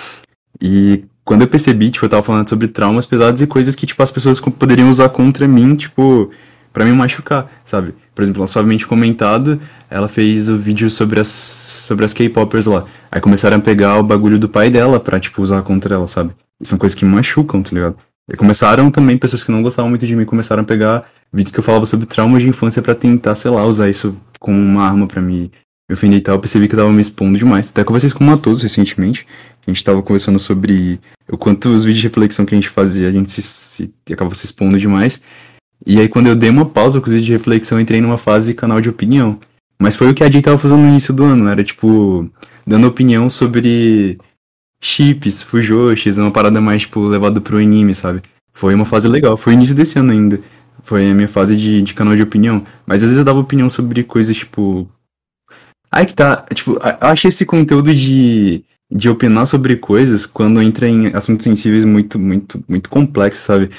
E 0.61 1.03
quando 1.25 1.41
eu 1.41 1.47
percebi, 1.47 1.91
tipo, 1.91 2.05
eu 2.05 2.09
tava 2.09 2.23
falando 2.23 2.47
sobre 2.49 2.67
traumas 2.67 3.05
pesados 3.05 3.41
e 3.41 3.47
coisas 3.47 3.75
que, 3.75 3.85
tipo, 3.85 4.01
as 4.01 4.11
pessoas 4.11 4.39
poderiam 4.39 4.89
usar 4.89 5.09
contra 5.09 5.47
mim, 5.47 5.75
tipo, 5.75 6.31
pra 6.73 6.85
me 6.85 6.91
machucar, 6.93 7.49
sabe? 7.65 7.93
Por 8.15 8.21
exemplo, 8.23 8.43
a 8.43 8.47
Suavemente 8.47 8.87
Comentado, 8.87 9.59
ela 9.89 10.07
fez 10.07 10.49
o 10.49 10.57
vídeo 10.57 10.89
sobre 10.89 11.19
as 11.19 11.27
sobre 11.27 12.05
as 12.05 12.13
K-popers 12.13 12.65
lá. 12.65 12.85
Aí 13.11 13.19
começaram 13.21 13.57
a 13.57 13.59
pegar 13.59 13.97
o 13.99 14.03
bagulho 14.03 14.39
do 14.39 14.47
pai 14.49 14.69
dela 14.69 14.99
pra, 14.99 15.19
tipo, 15.19 15.41
usar 15.41 15.61
contra 15.63 15.95
ela, 15.95 16.07
sabe? 16.07 16.31
São 16.63 16.77
coisas 16.77 16.97
que 16.97 17.05
machucam, 17.05 17.63
tá 17.63 17.71
ligado? 17.71 17.97
E 18.31 18.35
começaram 18.35 18.91
também, 18.91 19.17
pessoas 19.17 19.43
que 19.43 19.51
não 19.51 19.63
gostavam 19.63 19.89
muito 19.89 20.05
de 20.05 20.15
mim, 20.15 20.25
começaram 20.25 20.61
a 20.61 20.65
pegar 20.65 21.09
vídeos 21.33 21.51
que 21.51 21.59
eu 21.59 21.63
falava 21.63 21.85
sobre 21.85 22.05
trauma 22.05 22.39
de 22.39 22.47
infância 22.47 22.81
pra 22.81 22.93
tentar, 22.93 23.33
sei 23.35 23.49
lá, 23.49 23.65
usar 23.65 23.89
isso 23.89 24.15
como 24.39 24.57
uma 24.57 24.85
arma 24.85 25.07
pra 25.07 25.21
me, 25.21 25.51
me 25.89 25.93
ofender 25.93 26.19
e 26.19 26.21
tal. 26.21 26.35
Eu 26.35 26.39
percebi 26.39 26.67
que 26.67 26.75
eu 26.75 26.79
tava 26.79 26.91
me 26.91 27.01
expondo 27.01 27.37
demais. 27.37 27.69
Até 27.69 27.83
conversei 27.83 28.09
com 28.11 28.23
o 28.23 28.27
Matoso 28.27 28.61
recentemente. 28.63 29.25
A 29.65 29.71
gente 29.71 29.83
tava 29.83 30.01
conversando 30.03 30.37
sobre 30.37 30.99
o 31.27 31.37
quanto 31.37 31.69
os 31.69 31.83
vídeos 31.83 32.01
de 32.01 32.07
reflexão 32.07 32.45
que 32.45 32.53
a 32.53 32.57
gente 32.57 32.69
fazia, 32.69 33.07
a 33.07 33.11
gente 33.11 33.31
se, 33.31 33.41
se 33.41 33.93
acabava 34.11 34.35
se 34.35 34.45
expondo 34.45 34.77
demais. 34.77 35.21
E 35.85 35.99
aí, 35.99 36.07
quando 36.07 36.27
eu 36.27 36.35
dei 36.35 36.49
uma 36.49 36.65
pausa 36.65 36.99
com 36.99 37.07
os 37.07 37.11
vídeos 37.11 37.25
de 37.25 37.31
reflexão, 37.31 37.79
entrei 37.79 38.01
numa 38.01 38.17
fase 38.17 38.53
canal 38.53 38.81
de 38.81 38.89
opinião. 38.89 39.39
Mas 39.81 39.95
foi 39.95 40.09
o 40.09 40.13
que 40.13 40.23
a 40.23 40.29
Jay 40.29 40.41
tava 40.41 40.57
fazendo 40.57 40.81
no 40.81 40.89
início 40.89 41.13
do 41.13 41.23
ano, 41.23 41.45
né? 41.45 41.51
Era 41.51 41.63
tipo, 41.63 42.29
dando 42.67 42.87
opinião 42.87 43.29
sobre 43.29 44.19
chips, 44.81 45.41
fujoshis, 45.41 46.17
uma 46.17 46.31
parada 46.31 46.61
mais, 46.61 46.83
tipo, 46.83 47.01
levada 47.01 47.41
pro 47.41 47.57
anime, 47.57 47.93
sabe? 47.93 48.21
Foi 48.53 48.73
uma 48.73 48.85
fase 48.85 49.07
legal, 49.07 49.37
foi 49.37 49.53
o 49.53 49.55
início 49.55 49.75
desse 49.75 49.99
ano 49.99 50.11
ainda. 50.11 50.39
Foi 50.83 51.09
a 51.09 51.13
minha 51.13 51.27
fase 51.27 51.55
de, 51.55 51.81
de 51.81 51.93
canal 51.93 52.15
de 52.15 52.21
opinião. 52.21 52.65
Mas 52.85 52.97
às 52.97 53.09
vezes 53.09 53.19
eu 53.19 53.25
dava 53.25 53.39
opinião 53.39 53.69
sobre 53.69 54.03
coisas, 54.03 54.35
tipo. 54.35 54.89
Aí 55.91 56.05
que 56.05 56.13
tá, 56.13 56.45
tipo, 56.53 56.73
eu 56.73 57.07
achei 57.07 57.29
esse 57.29 57.45
conteúdo 57.45 57.93
de, 57.93 58.63
de 58.91 59.09
opinar 59.09 59.45
sobre 59.45 59.75
coisas 59.75 60.25
quando 60.25 60.61
entra 60.61 60.87
em 60.87 61.07
assuntos 61.07 61.43
sensíveis 61.43 61.83
muito, 61.83 62.19
muito, 62.19 62.63
muito 62.67 62.89
complexos, 62.89 63.43
sabe? 63.43 63.69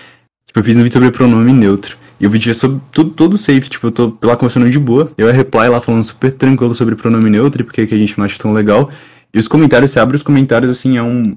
Tipo, 0.47 0.59
eu 0.61 0.65
fiz 0.65 0.77
um 0.77 0.83
vídeo 0.83 0.95
sobre 0.95 1.11
pronome 1.11 1.53
neutro. 1.53 1.97
E 2.21 2.27
o 2.27 2.31
vídeo 2.31 2.51
é 2.51 2.55
sobre 2.55 2.81
tudo, 2.93 3.11
todo 3.11 3.39
safe, 3.39 3.71
tipo, 3.71 3.87
eu 3.87 3.93
tô 3.93 4.17
lá 4.23 4.37
conversando 4.37 4.69
de 4.69 4.79
boa. 4.79 5.11
Eu 5.17 5.29
ia 5.29 5.33
reply 5.33 5.69
lá 5.69 5.81
falando 5.81 6.05
super 6.05 6.31
tranquilo 6.33 6.75
sobre 6.75 6.95
pronome 6.95 7.31
neutro, 7.31 7.65
porque 7.65 7.87
que 7.87 7.95
a 7.95 7.99
gente 7.99 8.19
não 8.19 8.25
acha 8.25 8.39
tão 8.39 8.53
legal. 8.53 8.91
E 9.33 9.39
os 9.39 9.49
comentários, 9.49 9.91
você 9.91 10.01
abre 10.01 10.17
os 10.17 10.23
comentários, 10.23 10.71
assim, 10.71 10.97
é 10.97 11.03
um. 11.03 11.37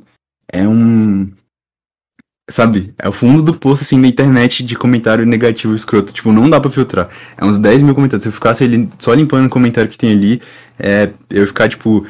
É 0.51 0.67
um. 0.67 1.31
Sabe? 2.49 2.93
É 2.97 3.07
o 3.07 3.13
fundo 3.13 3.41
do 3.41 3.53
poço, 3.53 3.83
assim, 3.83 4.01
da 4.01 4.07
internet 4.07 4.63
de 4.63 4.75
comentário 4.75 5.25
negativo 5.25 5.75
escroto. 5.75 6.11
Tipo, 6.11 6.31
não 6.31 6.49
dá 6.49 6.59
pra 6.59 6.69
filtrar. 6.69 7.09
É 7.37 7.45
uns 7.45 7.57
10 7.57 7.83
mil 7.83 7.95
comentários. 7.95 8.23
Se 8.23 8.29
eu 8.29 8.33
ficasse 8.33 8.63
ali, 8.63 8.89
só 8.99 9.13
limpando 9.13 9.45
o 9.45 9.49
comentário 9.49 9.89
que 9.89 9.97
tem 9.97 10.11
ali, 10.11 10.41
é, 10.77 11.09
eu 11.29 11.47
ficar, 11.47 11.69
tipo, 11.69 12.05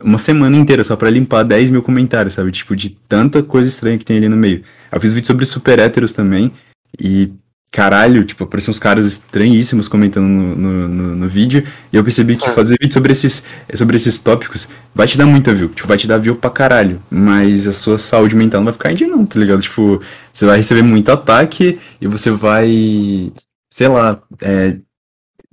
uma 0.00 0.18
semana 0.18 0.56
inteira 0.56 0.84
só 0.84 0.94
pra 0.96 1.10
limpar 1.10 1.42
10 1.42 1.70
mil 1.70 1.82
comentários, 1.82 2.34
sabe? 2.34 2.52
Tipo, 2.52 2.76
de 2.76 2.90
tanta 2.90 3.42
coisa 3.42 3.68
estranha 3.68 3.98
que 3.98 4.04
tem 4.04 4.16
ali 4.18 4.28
no 4.28 4.36
meio. 4.36 4.62
Eu 4.90 5.00
fiz 5.00 5.12
vídeo 5.14 5.26
sobre 5.26 5.46
super 5.46 5.78
héteros 5.78 6.12
também. 6.12 6.52
E, 7.00 7.32
caralho, 7.72 8.22
tipo, 8.24 8.44
apareciam 8.44 8.70
uns 8.70 8.78
caras 8.78 9.06
estranhíssimos 9.06 9.88
comentando 9.88 10.26
no, 10.26 10.54
no, 10.54 10.88
no, 10.88 11.16
no 11.16 11.28
vídeo. 11.28 11.66
E 11.90 11.96
eu 11.96 12.04
percebi 12.04 12.36
que 12.36 12.46
É. 12.46 12.50
fazer 12.50 12.76
vídeo 12.78 12.92
sobre 12.92 13.12
esses, 13.12 13.44
sobre 13.74 13.96
esses 13.96 14.18
tópicos 14.18 14.68
vai 14.94 15.06
te 15.06 15.16
dar 15.16 15.24
muita 15.24 15.54
view. 15.54 15.70
Tipo, 15.70 15.88
vai 15.88 15.96
te 15.96 16.06
dar 16.06 16.18
view 16.18 16.36
pra 16.36 16.50
caralho. 16.50 17.02
Mas 17.10 17.66
a 17.66 17.72
sua 17.72 17.96
saúde 17.96 18.36
mental 18.36 18.60
não 18.60 18.66
vai 18.66 18.74
ficar 18.74 18.92
em 18.92 18.94
dia, 18.94 19.08
não, 19.08 19.24
tá 19.24 19.40
ligado? 19.40 19.62
Tipo, 19.62 20.02
você 20.30 20.44
vai 20.44 20.58
receber 20.58 20.82
muito 20.82 21.10
ataque 21.10 21.78
e 21.98 22.06
você 22.06 22.30
vai, 22.30 23.32
sei 23.70 23.88
lá, 23.88 24.20
é, 24.42 24.76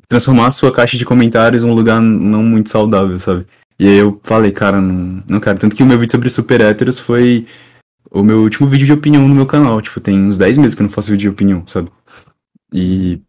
transformar 0.10 0.48
a 0.48 0.52
sua 0.52 0.74
caixa 0.74 0.98
de 0.98 1.06
comentários 1.06 1.64
num 1.64 1.74
lugar 1.74 2.02
não 2.02 2.44
muito 2.44 2.70
saudável, 2.70 3.18
sabe? 3.20 3.46
E 3.80 3.88
aí 3.88 3.96
eu 3.98 4.20
falei, 4.24 4.52
cara, 4.52 4.82
não, 4.82 5.24
não 5.30 5.40
quero. 5.40 5.58
Tanto 5.58 5.74
que 5.74 5.84
o 5.84 5.86
meu 5.86 5.98
vídeo 5.98 6.12
sobre 6.12 6.30
super 6.30 6.60
héteros 6.60 7.00
foi 7.00 7.48
o 8.12 8.24
meu 8.24 8.40
último 8.42 8.68
vídeo 8.68 8.86
de 8.86 8.94
opinião 8.94 9.28
no 9.28 9.36
meu 9.36 9.46
canal. 9.46 9.82
Tipo, 9.82 10.00
tem 10.00 10.20
uns 10.20 10.38
10 10.38 10.58
meses 10.58 10.76
que 10.76 10.82
eu 10.82 10.86
não 10.86 10.92
faço 10.92 11.12
vídeo 11.12 11.24
de 11.24 11.30
opinião, 11.30 11.64
sabe? 11.68 11.90
E 12.74 13.22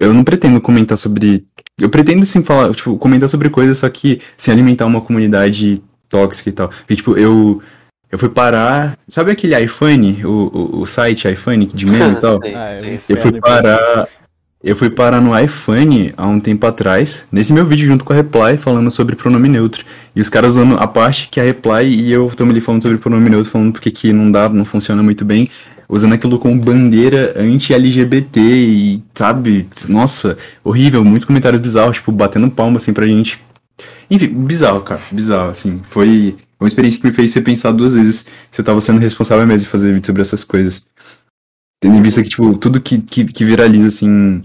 eu 0.00 0.12
não 0.12 0.24
pretendo 0.24 0.60
comentar 0.60 0.98
sobre. 0.98 1.46
Eu 1.78 1.90
pretendo 1.90 2.24
sim 2.24 2.42
falar, 2.42 2.74
tipo, 2.74 2.96
comentar 2.98 3.28
sobre 3.28 3.50
coisas, 3.50 3.78
só 3.78 3.88
que 3.88 4.20
sem 4.36 4.52
alimentar 4.52 4.86
uma 4.86 5.00
comunidade 5.00 5.82
tóxica 6.08 6.48
e 6.48 6.52
tal. 6.52 6.70
E, 6.88 6.96
tipo, 6.96 7.16
eu. 7.16 7.62
Eu 8.10 8.18
fui 8.18 8.28
parar. 8.28 8.96
Sabe 9.08 9.32
aquele 9.32 9.60
iPhone? 9.60 10.24
O, 10.24 10.30
o, 10.30 10.80
o 10.82 10.86
site 10.86 11.28
iPhone 11.28 11.66
de 11.66 11.86
meme 11.86 12.14
e 12.14 12.20
tal? 12.20 12.38
Ah, 12.54 12.78
eu 12.80 12.98
Eu 13.08 13.16
fui 13.16 13.40
parar. 13.40 14.08
Eu 14.66 14.74
fui 14.74 14.90
parar 14.90 15.20
no 15.20 15.38
iPhone 15.38 16.12
há 16.16 16.26
um 16.26 16.40
tempo 16.40 16.66
atrás, 16.66 17.24
nesse 17.30 17.52
meu 17.52 17.64
vídeo 17.64 17.86
junto 17.86 18.04
com 18.04 18.12
a 18.12 18.16
Reply, 18.16 18.56
falando 18.58 18.90
sobre 18.90 19.14
pronome 19.14 19.48
neutro. 19.48 19.84
E 20.12 20.20
os 20.20 20.28
caras 20.28 20.54
usando 20.54 20.76
a 20.76 20.88
parte 20.88 21.28
que 21.28 21.38
a 21.38 21.44
Reply 21.44 21.84
e 21.84 22.10
eu 22.10 22.26
estamos 22.26 22.50
ali 22.50 22.60
falando 22.60 22.82
sobre 22.82 22.98
pronome 22.98 23.30
neutro, 23.30 23.48
falando 23.48 23.70
porque 23.70 23.92
que 23.92 24.12
não 24.12 24.28
dá, 24.28 24.48
não 24.48 24.64
funciona 24.64 25.04
muito 25.04 25.24
bem, 25.24 25.48
usando 25.88 26.14
aquilo 26.14 26.36
como 26.40 26.60
bandeira 26.60 27.32
anti-LGBT 27.36 28.40
e, 28.40 29.04
sabe, 29.14 29.68
nossa, 29.88 30.36
horrível, 30.64 31.04
muitos 31.04 31.24
comentários 31.24 31.62
bizarros, 31.62 31.98
tipo, 31.98 32.10
batendo 32.10 32.50
palma 32.50 32.78
assim 32.78 32.92
pra 32.92 33.06
gente. 33.06 33.38
Enfim, 34.10 34.26
bizarro, 34.26 34.80
cara, 34.80 35.00
bizarro, 35.12 35.50
assim. 35.50 35.80
Foi 35.88 36.36
uma 36.58 36.66
experiência 36.66 37.00
que 37.00 37.06
me 37.06 37.12
fez 37.12 37.32
repensar 37.32 37.72
duas 37.72 37.94
vezes 37.94 38.26
se 38.50 38.60
eu 38.60 38.64
tava 38.64 38.80
sendo 38.80 38.98
responsável 38.98 39.46
mesmo 39.46 39.64
de 39.64 39.70
fazer 39.70 39.92
vídeo 39.92 40.06
sobre 40.06 40.22
essas 40.22 40.42
coisas. 40.42 40.84
Tendo 41.80 41.94
em 41.94 42.02
vista 42.02 42.20
que, 42.20 42.30
tipo, 42.30 42.58
tudo 42.58 42.80
que, 42.80 42.98
que, 42.98 43.26
que 43.26 43.44
viraliza, 43.44 43.86
assim, 43.86 44.42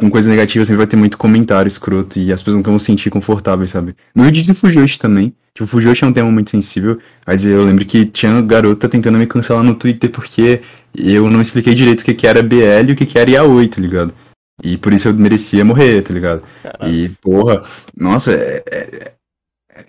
com 0.00 0.10
coisa 0.10 0.30
negativa, 0.30 0.64
sempre 0.64 0.78
vai 0.78 0.86
ter 0.86 0.96
muito 0.96 1.18
comentário 1.18 1.68
escroto 1.68 2.18
e 2.18 2.32
as 2.32 2.42
pessoas 2.42 2.56
não 2.56 2.62
vão 2.62 2.78
se 2.78 2.86
sentir 2.86 3.10
confortáveis, 3.10 3.70
sabe? 3.70 3.94
No 4.14 4.24
vídeo 4.24 4.42
de 4.42 4.54
Fujoshi 4.54 4.98
também. 4.98 5.34
Tipo, 5.54 5.66
Fujoshi 5.66 6.04
é 6.04 6.06
um 6.06 6.12
tema 6.12 6.30
muito 6.30 6.50
sensível, 6.50 6.98
mas 7.26 7.44
eu 7.44 7.62
lembro 7.64 7.84
que 7.84 8.06
tinha 8.06 8.40
garota 8.40 8.88
tentando 8.88 9.18
me 9.18 9.26
cancelar 9.26 9.62
no 9.62 9.74
Twitter 9.74 10.10
porque 10.10 10.62
eu 10.94 11.30
não 11.30 11.40
expliquei 11.40 11.74
direito 11.74 12.00
o 12.00 12.04
que, 12.04 12.14
que 12.14 12.26
era 12.26 12.42
BL 12.42 12.88
e 12.88 12.92
o 12.92 12.96
que, 12.96 13.06
que 13.06 13.18
era 13.18 13.30
Yaoi, 13.30 13.68
tá 13.68 13.80
ligado? 13.80 14.14
E 14.62 14.76
por 14.76 14.92
isso 14.92 15.08
eu 15.08 15.14
merecia 15.14 15.64
morrer, 15.64 16.02
tá 16.02 16.12
ligado? 16.12 16.42
Caralho. 16.62 16.94
E, 16.94 17.08
porra, 17.20 17.62
nossa, 17.96 18.32
é, 18.32 18.62
é- 18.70 19.12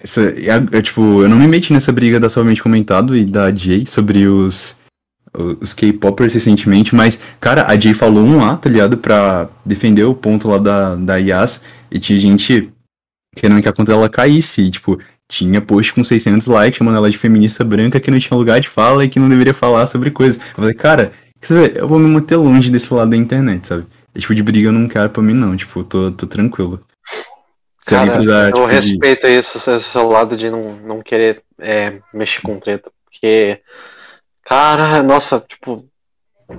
essa, 0.02 0.22
é, 0.24 0.78
é, 0.78 0.82
tipo, 0.82 1.22
eu 1.22 1.30
não 1.30 1.38
me 1.38 1.48
meti 1.48 1.74
nessa 1.74 1.92
briga 1.92 2.20
da 2.20 2.30
Suavemente 2.30 2.64
Comentado 2.64 3.16
e 3.16 3.26
da 3.26 3.54
Jay 3.54 3.86
sobre 3.86 4.26
os, 4.28 4.78
os 5.34 5.74
K-popers 5.74 6.34
recentemente, 6.34 6.94
mas, 6.94 7.22
cara, 7.40 7.66
a 7.68 7.80
Jay 7.80 7.94
falou 7.94 8.24
um 8.24 8.44
A, 8.44 8.58
tá 8.58 8.70
ligado, 8.70 8.98
pra 8.98 9.50
defender 9.66 10.04
o 10.04 10.14
ponto 10.14 10.48
lá 10.48 10.58
da, 10.58 10.96
da 10.96 11.16
Yas, 11.18 11.62
e 11.90 12.00
tinha 12.00 12.20
gente 12.20 12.72
querendo 13.36 13.62
que 13.62 13.70
a 13.70 13.74
conta 13.74 13.94
dela 13.94 14.10
caísse, 14.10 14.62
e, 14.62 14.70
tipo, 14.72 15.00
tinha 15.30 15.62
post 15.62 15.94
com 15.94 16.04
600 16.04 16.48
likes 16.48 16.78
chamando 16.78 16.98
ela 16.98 17.10
de 17.10 17.18
feminista 17.18 17.64
branca 17.64 18.00
que 18.00 18.12
não 18.12 18.20
tinha 18.20 18.38
lugar 18.38 18.60
de 18.60 18.68
fala 18.68 19.06
e 19.06 19.10
que 19.10 19.20
não 19.20 19.30
deveria 19.30 19.54
falar 19.54 19.88
sobre 19.88 20.12
coisas. 20.12 20.42
Eu 20.50 20.56
falei, 20.56 20.74
cara, 20.74 21.14
quer 21.40 21.48
saber, 21.48 21.78
eu 21.78 21.88
vou 21.88 21.98
me 21.98 22.10
manter 22.10 22.36
longe 22.36 22.70
desse 22.70 22.94
lado 22.94 23.12
da 23.12 23.16
internet, 23.18 23.68
sabe? 23.68 23.86
Esse 24.14 24.24
tipo 24.24 24.36
de 24.36 24.44
briga 24.44 24.68
eu 24.68 24.74
não 24.74 24.90
quero 24.90 25.10
pra 25.10 25.24
mim, 25.24 25.34
não, 25.34 25.56
tipo, 25.56 25.86
tô, 25.86 26.12
tô 26.12 26.28
tranquilo. 26.28 26.82
Se 27.80 27.92
Cara, 27.96 28.12
precisar, 28.12 28.50
eu 28.50 28.54
tipo, 28.54 28.68
de- 28.68 28.74
respeito 28.76 29.28
isso, 29.28 29.58
esse 29.58 29.80
seu 29.86 30.08
lado 30.10 30.36
de 30.36 30.50
não, 30.52 30.76
não 30.86 31.02
querer 31.02 31.42
é, 31.58 32.00
mexer 32.14 32.42
com 32.42 32.60
treta, 32.60 32.92
porque, 33.06 33.60
cara, 34.52 35.02
nossa, 35.02 35.40
tipo, 35.48 35.86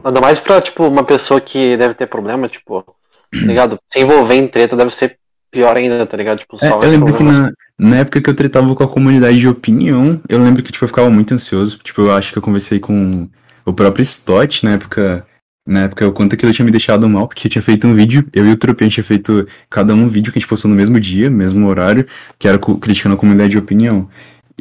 ainda 0.02 0.18
mais 0.18 0.38
pra, 0.38 0.62
tipo, 0.62 0.86
uma 0.86 1.04
pessoa 1.04 1.38
que 1.42 1.76
deve 1.76 1.92
ter 1.92 2.06
problema, 2.06 2.48
tipo, 2.48 2.82
tá 2.82 3.46
ligado? 3.46 3.78
Se 3.90 4.00
envolver 4.00 4.34
em 4.34 4.48
treta 4.48 4.74
deve 4.74 4.94
ser 4.94 5.18
pior 5.50 5.76
ainda, 5.76 6.06
tá 6.06 6.16
ligado? 6.16 6.38
Tipo, 6.38 6.56
É, 6.62 6.70
eu 6.70 6.80
lembro 6.80 7.12
que 7.12 7.18
problemas. 7.18 7.52
na, 7.78 7.88
na 7.90 7.96
época 7.98 8.22
que 8.22 8.30
eu 8.30 8.34
tretava 8.34 8.74
com 8.74 8.82
a 8.82 8.88
comunidade 8.88 9.38
de 9.38 9.46
opinião, 9.46 10.18
eu 10.26 10.42
lembro 10.42 10.62
que 10.62 10.72
tipo, 10.72 10.82
eu 10.82 10.88
ficava 10.88 11.10
muito 11.10 11.34
ansioso. 11.34 11.78
Tipo, 11.84 12.00
eu 12.00 12.12
acho 12.12 12.32
que 12.32 12.38
eu 12.38 12.42
conversei 12.42 12.80
com 12.80 13.28
o 13.66 13.72
próprio 13.74 14.02
Stott 14.02 14.64
na 14.64 14.72
época. 14.72 15.26
Na 15.64 15.82
época, 15.82 16.08
o 16.08 16.12
quanto 16.12 16.34
aquilo 16.34 16.52
tinha 16.52 16.66
me 16.66 16.72
deixado 16.72 17.08
mal, 17.08 17.28
porque 17.28 17.46
eu 17.46 17.50
tinha 17.50 17.62
feito 17.62 17.86
um 17.86 17.94
vídeo, 17.94 18.26
eu 18.32 18.44
e 18.44 18.50
o 18.50 18.56
Tropian 18.56 18.88
tinha 18.88 19.04
feito 19.04 19.46
cada 19.70 19.94
um 19.94 20.02
um 20.02 20.08
vídeo 20.08 20.32
que 20.32 20.38
a 20.38 20.40
gente 20.40 20.48
postou 20.48 20.68
no 20.68 20.76
mesmo 20.76 20.98
dia, 20.98 21.30
mesmo 21.30 21.68
horário, 21.68 22.04
que 22.36 22.48
era 22.48 22.58
criticando 22.58 23.14
a 23.14 23.18
comunidade 23.18 23.50
de 23.50 23.58
opinião. 23.58 24.08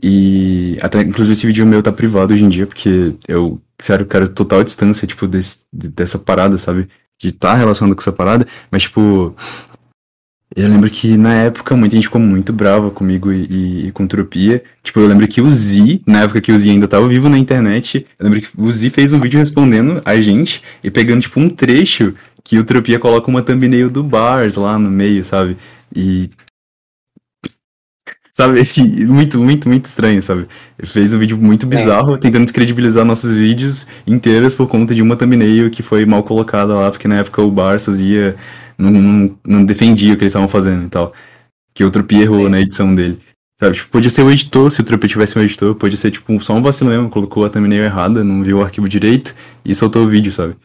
E 0.01 0.77
até, 0.82 1.01
inclusive, 1.01 1.34
esse 1.34 1.45
vídeo 1.47 1.65
meu 1.65 1.82
tá 1.84 1.91
privado 1.91 2.34
hoje 2.34 2.43
em 2.43 2.49
dia, 2.49 2.65
porque 2.67 3.13
eu, 3.27 3.62
sério, 3.80 4.06
quero 4.06 4.30
total 4.30 4.63
distância, 4.63 5.08
tipo, 5.08 5.27
desse, 5.27 5.63
de- 5.71 5.89
dessa 5.89 6.17
parada, 6.19 6.58
sabe? 6.58 6.88
De 7.21 7.30
estar 7.30 7.56
relacionado 7.56 7.95
com 7.95 8.01
essa 8.01 8.12
parada, 8.12 8.47
mas, 8.71 8.84
tipo, 8.84 9.36
eu 10.56 10.67
lembro 10.67 10.89
que 10.89 11.15
na 11.17 11.34
época 11.34 11.75
muita 11.77 11.95
gente 11.95 12.06
ficou 12.08 12.19
muito 12.19 12.51
brava 12.51 12.91
comigo 12.91 13.32
e, 13.32 13.45
e- 13.45 13.88
e 13.88 13.91
com 13.91 14.06
Tropia. 14.08 14.62
Tipo, 14.84 14.99
eu 14.99 15.08
lembro 15.08 15.27
que 15.27 15.39
o 15.41 15.49
Z, 15.51 16.01
na 16.06 16.23
época 16.23 16.41
que 16.41 16.51
o 16.51 16.58
Z 16.58 16.69
ainda 16.69 16.88
tava 16.88 17.08
vivo 17.08 17.30
na 17.30 17.38
internet, 17.38 18.06
eu 18.19 18.23
lembro 18.25 18.41
que 18.41 18.49
o 18.58 18.71
Z 18.71 18.89
fez 18.89 19.13
um 19.13 19.19
vídeo 19.19 19.39
respondendo 19.39 20.01
a 20.04 20.19
gente 20.19 20.62
e 20.84 20.91
pegando, 20.91 21.21
tipo, 21.21 21.39
um 21.39 21.49
trecho 21.49 22.13
que 22.43 22.58
o 22.60 22.63
Tropia 22.63 22.99
coloca 22.99 23.30
uma 23.30 23.41
thumbnail 23.41 23.89
do 23.89 24.04
Bars 24.04 24.56
lá 24.56 24.77
no 24.77 24.89
meio, 24.91 25.23
sabe? 25.23 25.58
E. 25.95 26.30
Sabe? 28.41 28.63
Muito, 29.06 29.39
muito, 29.39 29.69
muito 29.69 29.86
estranho, 29.86 30.23
sabe? 30.23 30.47
Ele 30.80 30.88
fez 30.88 31.13
um 31.13 31.19
vídeo 31.19 31.38
muito 31.38 31.67
bizarro, 31.67 32.17
tentando 32.17 32.43
descredibilizar 32.43 33.06
nossos 33.06 33.32
vídeos 33.32 33.86
inteiros 34.08 34.56
por 34.56 34.67
conta 34.67 34.95
de 34.95 35.01
uma 35.01 35.15
thumbnail 35.15 35.69
que 35.69 35.84
foi 35.84 36.08
mal 36.08 36.23
colocada 36.23 36.73
lá, 36.73 36.89
porque 36.89 37.08
na 37.08 37.17
época 37.17 37.41
o 37.43 37.51
Barças 37.51 37.99
ia 37.99 38.36
não, 38.80 38.89
não, 38.89 39.38
não 39.45 39.65
defendia 39.65 40.13
o 40.13 40.17
que 40.17 40.23
eles 40.23 40.32
estavam 40.32 40.47
fazendo 40.47 40.86
e 40.86 40.89
tal. 40.89 41.13
Que 41.71 41.84
o 41.84 41.91
Tropia 41.91 42.23
errou 42.23 42.49
na 42.49 42.60
edição 42.60 42.95
dele. 42.95 43.19
Sabe, 43.60 43.75
tipo, 43.75 43.89
podia 43.91 44.10
ser 44.10 44.23
o 44.23 44.32
editor, 44.32 44.71
se 44.71 44.82
o 44.82 44.84
Tropia 44.84 45.10
tivesse 45.10 45.38
um 45.38 45.41
editor, 45.43 45.75
podia 45.75 45.97
ser, 45.97 46.10
tipo, 46.10 46.41
só 46.41 46.56
um 46.56 46.63
vacilo 46.63 46.89
mesmo, 46.89 47.12
colocou 47.12 47.45
a 47.45 47.49
thumbnail 47.49 47.84
errada, 47.84 48.23
não 48.23 48.41
viu 48.41 48.58
o 48.58 48.63
arquivo 48.63 48.89
direito 48.89 49.36
e 49.63 49.75
soltou 49.75 50.04
o 50.04 50.08
vídeo, 50.08 50.34
sabe? 50.34 50.56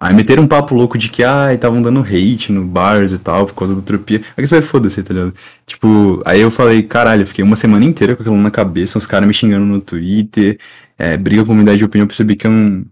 Aí 0.00 0.14
meteram 0.14 0.44
um 0.44 0.48
papo 0.48 0.74
louco 0.74 0.96
de 0.96 1.10
que, 1.10 1.22
ah, 1.22 1.52
estavam 1.52 1.82
dando 1.82 2.00
hate 2.00 2.50
no 2.50 2.64
bars 2.64 3.12
e 3.12 3.18
tal, 3.18 3.44
por 3.44 3.54
causa 3.54 3.74
do 3.74 3.82
Tropia. 3.82 4.22
Aí 4.34 4.46
você 4.46 4.58
vai 4.58 4.62
foda-se, 4.62 5.02
tá 5.02 5.12
ligado? 5.12 5.34
Tipo, 5.66 6.22
aí 6.24 6.40
eu 6.40 6.50
falei, 6.50 6.82
caralho, 6.82 7.20
eu 7.22 7.26
fiquei 7.26 7.44
uma 7.44 7.54
semana 7.54 7.84
inteira 7.84 8.16
com 8.16 8.22
aquilo 8.22 8.36
na 8.38 8.50
cabeça, 8.50 8.96
os 8.96 9.04
caras 9.04 9.28
me 9.28 9.34
xingando 9.34 9.66
no 9.66 9.78
Twitter, 9.78 10.58
é, 10.96 11.18
briga 11.18 11.42
com 11.42 11.44
a 11.44 11.48
comunidade 11.48 11.76
de 11.76 11.84
opinião, 11.84 12.04
eu 12.04 12.08
percebi 12.08 12.34
que 12.34 12.46
eu 12.46 12.50
não, 12.50 12.86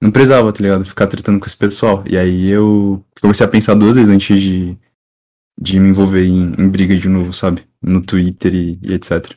não 0.00 0.10
precisava, 0.12 0.52
tá 0.52 0.62
ligado? 0.62 0.84
Ficar 0.84 1.08
tratando 1.08 1.40
com 1.40 1.46
esse 1.46 1.56
pessoal. 1.56 2.04
E 2.06 2.16
aí 2.16 2.48
eu 2.48 3.04
comecei 3.20 3.44
a 3.44 3.48
pensar 3.48 3.74
duas 3.74 3.96
vezes 3.96 4.14
antes 4.14 4.40
de, 4.40 4.76
de 5.60 5.80
me 5.80 5.88
envolver 5.88 6.24
em, 6.24 6.54
em 6.56 6.68
briga 6.68 6.96
de 6.96 7.08
novo, 7.08 7.32
sabe? 7.32 7.64
No 7.82 8.00
Twitter 8.00 8.54
e, 8.54 8.78
e 8.80 8.94
etc. 8.94 9.32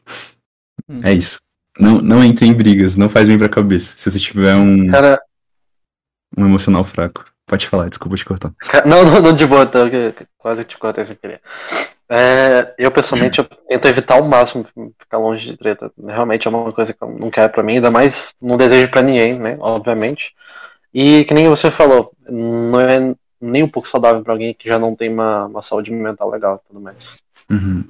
Hum. 0.88 1.00
É 1.04 1.14
isso. 1.14 1.40
Não, 1.80 2.00
não 2.00 2.24
entre 2.24 2.46
em 2.46 2.54
brigas, 2.54 2.96
não 2.96 3.10
faz 3.10 3.28
bem 3.28 3.38
pra 3.40 3.50
cabeça. 3.50 3.96
Se 3.98 4.12
você 4.12 4.20
tiver 4.20 4.56
um, 4.56 4.88
Cara, 4.88 5.20
um 6.38 6.46
emocional 6.46 6.84
fraco. 6.84 7.26
Pode 7.46 7.68
falar, 7.68 7.88
desculpa 7.90 8.16
te 8.18 8.26
cortar. 8.26 8.54
Não, 8.86 9.06
não, 9.06 9.22
não 9.22 9.34
de 9.34 9.46
boa, 9.46 9.66
que- 9.66 10.12
que 10.12 10.28
quase 10.38 10.66
te 10.66 10.78
cortei 10.78 11.06
sem 11.06 11.16
querer. 11.16 11.42
É, 12.10 12.74
eu, 12.78 12.92
pessoalmente, 12.92 13.40
eu 13.40 13.46
tento 13.46 13.86
evitar 13.88 14.16
ao 14.16 14.24
máximo 14.24 14.66
ficar 15.00 15.18
longe 15.18 15.50
de 15.52 15.58
treta. 15.58 15.92
Realmente 16.06 16.46
é 16.48 16.50
uma 16.52 16.72
coisa 16.74 16.94
que 16.94 17.02
eu 17.02 17.10
não 17.10 17.30
quero 17.32 17.52
pra 17.52 17.64
mim, 17.64 17.76
ainda 17.76 17.90
mais 17.90 18.34
não 18.42 18.58
desejo 18.58 18.90
pra 18.90 19.02
ninguém, 19.02 19.40
né? 19.40 19.58
Obviamente. 19.62 20.34
E 20.94 21.24
que 21.26 21.34
nem 21.34 21.48
você 21.48 21.72
falou, 21.72 22.14
não 22.30 22.80
é 22.82 23.16
nem 23.40 23.64
um 23.64 23.70
pouco 23.70 23.88
saudável 23.88 24.24
pra 24.24 24.34
alguém 24.34 24.54
que 24.54 24.68
já 24.68 24.78
não 24.80 24.96
tem 24.96 25.12
uma, 25.12 25.46
uma 25.46 25.62
saúde 25.62 25.92
mental 25.92 26.30
legal 26.30 26.62
e 26.64 26.68
tudo 26.68 26.82
mais. 26.82 27.18
Uhum. 27.50 27.90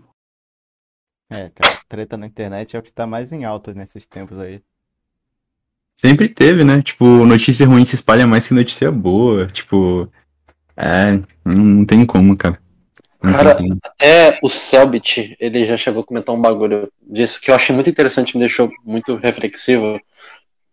É, 1.31 1.49
cara, 1.49 1.79
treta 1.87 2.15
na 2.17 2.25
internet 2.27 2.75
é 2.75 2.79
o 2.79 2.83
que 2.83 2.93
tá 2.93 3.05
mais 3.05 3.31
em 3.31 3.43
alta 3.43 3.73
nesses 3.73 4.05
tempos 4.05 4.37
aí. 4.39 4.61
Sempre 5.99 6.29
teve, 6.29 6.63
né? 6.63 6.81
Tipo, 6.81 7.05
notícia 7.25 7.65
ruim 7.65 7.83
se 7.83 7.95
espalha 7.95 8.27
mais 8.27 8.47
que 8.47 8.53
notícia 8.53 8.91
boa. 8.91 9.47
Tipo, 9.47 10.07
é, 10.75 11.13
não, 11.43 11.65
não 11.65 11.85
tem 11.85 12.05
como, 12.05 12.37
cara. 12.37 12.59
Não 13.21 13.33
Cara, 13.33 13.55
como. 13.55 13.77
Até 13.83 14.37
o 14.43 14.47
Selbit, 14.47 15.35
ele 15.39 15.65
já 15.65 15.75
chegou 15.75 16.03
a 16.03 16.05
comentar 16.05 16.35
um 16.35 16.41
bagulho 16.41 16.91
disso 17.01 17.41
que 17.41 17.49
eu 17.49 17.55
achei 17.55 17.73
muito 17.73 17.89
interessante, 17.89 18.37
me 18.37 18.41
deixou 18.41 18.71
muito 18.85 19.15
reflexivo. 19.15 19.99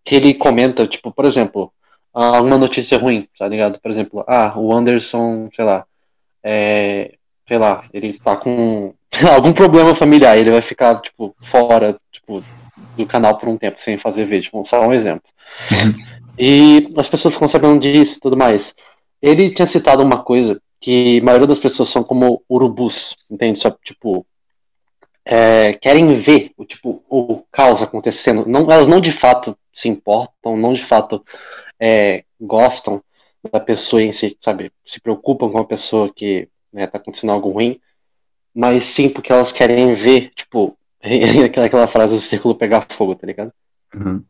Que 0.04 0.16
ele 0.16 0.34
comenta, 0.34 0.86
tipo, 0.86 1.10
por 1.10 1.24
exemplo, 1.24 1.72
ah, 2.12 2.42
uma 2.42 2.58
notícia 2.58 2.98
ruim, 2.98 3.26
tá 3.38 3.48
ligado? 3.48 3.80
Por 3.80 3.90
exemplo, 3.90 4.22
ah, 4.28 4.52
o 4.58 4.70
Anderson, 4.72 5.48
sei 5.54 5.64
lá, 5.64 5.86
é, 6.42 7.14
sei 7.48 7.56
lá, 7.56 7.86
ele 7.94 8.12
tá 8.12 8.36
com 8.36 8.94
algum 9.34 9.54
problema 9.54 9.94
familiar, 9.94 10.36
ele 10.36 10.50
vai 10.50 10.60
ficar, 10.60 11.00
tipo, 11.00 11.34
fora, 11.40 11.98
tipo, 12.12 12.44
do 12.96 13.06
canal 13.06 13.36
por 13.36 13.48
um 13.48 13.56
tempo 13.56 13.80
sem 13.80 13.98
fazer 13.98 14.24
vídeo, 14.24 14.50
só 14.64 14.86
um 14.86 14.92
exemplo. 14.92 15.28
E 16.38 16.88
as 16.96 17.08
pessoas 17.08 17.34
ficam 17.34 17.48
sabendo 17.48 17.80
disso 17.80 18.16
e 18.16 18.20
tudo 18.20 18.36
mais. 18.36 18.74
Ele 19.22 19.50
tinha 19.50 19.66
citado 19.66 20.02
uma 20.02 20.22
coisa 20.22 20.60
que 20.80 21.18
a 21.20 21.24
maioria 21.24 21.46
das 21.46 21.58
pessoas 21.58 21.88
são 21.88 22.02
como 22.04 22.42
urubus, 22.48 23.16
entende? 23.30 23.58
Só, 23.58 23.70
tipo, 23.70 24.26
é, 25.24 25.72
querem 25.74 26.12
ver 26.14 26.52
o 26.56 26.64
tipo 26.64 27.02
o 27.08 27.42
caos 27.50 27.82
acontecendo. 27.82 28.44
Não, 28.46 28.70
elas 28.70 28.88
não 28.88 29.00
de 29.00 29.12
fato 29.12 29.56
se 29.72 29.88
importam, 29.88 30.56
não 30.56 30.72
de 30.72 30.84
fato 30.84 31.24
é, 31.80 32.24
gostam 32.40 33.02
da 33.50 33.60
pessoa 33.60 34.02
em 34.02 34.12
si, 34.12 34.36
sabe? 34.40 34.70
Se 34.84 35.00
preocupam 35.00 35.50
com 35.50 35.58
a 35.58 35.64
pessoa 35.64 36.12
que 36.14 36.48
né, 36.72 36.86
tá 36.86 36.98
acontecendo 36.98 37.32
algo 37.32 37.50
ruim, 37.50 37.80
mas 38.54 38.84
sim 38.84 39.08
porque 39.08 39.32
elas 39.32 39.52
querem 39.52 39.94
ver, 39.94 40.30
tipo, 40.34 40.76
aquela, 41.64 41.86
frase 41.86 42.14
do 42.14 42.20
círculo 42.20 42.54
pegar 42.54 42.86
fogo, 42.88 43.14
tá 43.14 43.26
ligado? 43.26 43.52
Uhum. 43.94 44.22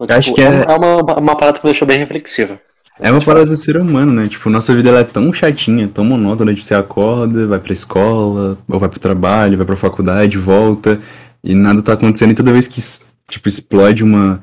Então, 0.00 0.16
acho 0.16 0.32
tipo, 0.32 0.36
que 0.36 0.42
é- 0.42 0.64
é 0.68 0.76
uma, 0.76 1.18
uma 1.18 1.36
parada 1.36 1.58
que 1.58 1.66
me 1.66 1.72
deixou 1.72 1.88
bem 1.88 1.98
reflexiva. 1.98 2.60
É 3.00 3.10
uma 3.10 3.20
parada 3.20 3.46
do 3.46 3.56
ser 3.56 3.76
humano, 3.76 4.12
né? 4.12 4.26
Tipo, 4.26 4.50
nossa 4.50 4.74
vida 4.74 4.88
ela 4.88 5.00
é 5.00 5.04
tão 5.04 5.32
chatinha, 5.32 5.88
tão 5.88 6.04
monótona 6.04 6.52
de 6.52 6.62
você 6.64 6.74
acorda, 6.74 7.46
vai 7.46 7.58
pra 7.60 7.72
escola, 7.72 8.58
ou 8.68 8.78
vai 8.78 8.88
pro 8.88 8.98
trabalho, 8.98 9.56
vai 9.56 9.64
pra 9.66 9.76
faculdade, 9.76 10.36
volta, 10.36 11.00
e 11.42 11.54
nada 11.54 11.80
tá 11.80 11.92
acontecendo. 11.92 12.32
E 12.32 12.34
toda 12.34 12.52
vez 12.52 12.66
que, 12.66 12.80
tipo, 13.28 13.48
explode 13.48 14.02
uma, 14.02 14.42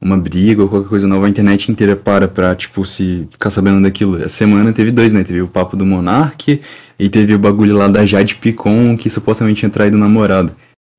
uma 0.00 0.16
briga 0.16 0.62
ou 0.62 0.68
qualquer 0.68 0.88
coisa 0.88 1.06
nova, 1.08 1.26
a 1.26 1.28
internet 1.28 1.70
inteira 1.70 1.96
para 1.96 2.28
pra, 2.28 2.54
tipo, 2.54 2.86
se 2.86 3.26
ficar 3.28 3.50
sabendo 3.50 3.82
daquilo. 3.82 4.18
Essa 4.18 4.36
semana 4.36 4.72
teve 4.72 4.92
dois, 4.92 5.12
né? 5.12 5.24
Teve 5.24 5.42
o 5.42 5.48
papo 5.48 5.76
do 5.76 5.84
Monark 5.84 6.60
e 6.98 7.08
teve 7.08 7.34
o 7.34 7.38
bagulho 7.38 7.76
lá 7.76 7.88
da 7.88 8.06
Jade 8.06 8.36
Picon, 8.36 8.96
que 8.96 9.10
supostamente 9.10 9.58
tinha 9.60 9.70
traído 9.70 9.96
o 9.96 10.00
namorado. 10.00 10.52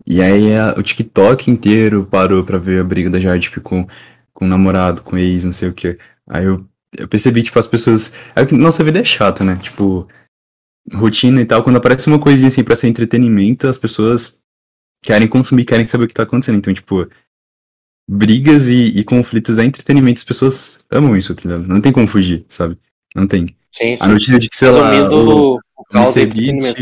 E 0.06 0.22
aí 0.22 0.56
a- 0.56 0.76
o 0.78 0.84
TikTok 0.84 1.50
inteiro 1.52 2.06
parou 2.06 2.44
pra 2.44 2.58
ver 2.58 2.82
a 2.82 2.84
briga 2.84 3.10
da 3.10 3.20
Jade 3.20 3.50
Picon 3.50 3.88
com 4.34 4.46
o 4.46 4.48
namorado, 4.48 5.02
com 5.02 5.16
o 5.16 5.20
ex, 5.20 5.44
não 5.44 5.52
sei 5.54 5.70
o 5.70 5.74
que. 5.74 5.98
Aí 6.28 6.46
eu 6.46 6.66
eu 6.98 7.08
percebi, 7.08 7.44
tipo, 7.44 7.60
as 7.60 7.68
pessoas. 7.68 8.14
É 8.34 8.46
que 8.46 8.56
nossa 8.56 8.84
vida 8.84 8.98
é 9.00 9.04
chata, 9.04 9.44
né? 9.44 9.58
Tipo, 9.62 10.08
rotina 10.94 11.42
e 11.42 11.46
tal. 11.46 11.62
Quando 11.62 11.76
aparece 11.76 12.08
uma 12.08 12.18
coisinha 12.18 12.48
assim 12.48 12.64
pra 12.64 12.78
ser 12.78 12.88
entretenimento, 12.88 13.68
as 13.68 13.78
pessoas 13.78 14.40
querem 15.04 15.28
consumir, 15.28 15.66
querem 15.66 15.86
saber 15.86 16.06
o 16.06 16.08
que 16.08 16.14
tá 16.14 16.24
acontecendo. 16.24 16.58
Então, 16.58 16.74
tipo, 16.74 17.08
brigas 18.10 18.70
e, 18.70 18.88
e 18.98 19.04
conflitos 19.04 19.60
é 19.60 19.66
entretenimento. 19.66 20.18
As 20.20 20.24
pessoas 20.24 20.80
amam 20.90 21.16
isso, 21.16 21.36
tá 21.36 21.42
ligado? 21.44 21.68
Não 21.68 21.82
tem 21.82 21.92
como 21.92 22.08
fugir, 22.08 22.46
sabe? 22.50 22.78
Não 23.14 23.28
tem. 23.28 23.48
Sim, 23.72 23.96
A 24.00 24.08
notícia 24.08 24.40
de 24.40 24.50
que, 24.50 24.58
sei 24.58 24.70
lá, 24.70 24.92
Resumindo, 24.92 25.16
o, 25.16 25.60
o 25.78 25.84
caos 25.92 26.16
Mr. 26.16 26.34
Beast-. 26.34 26.78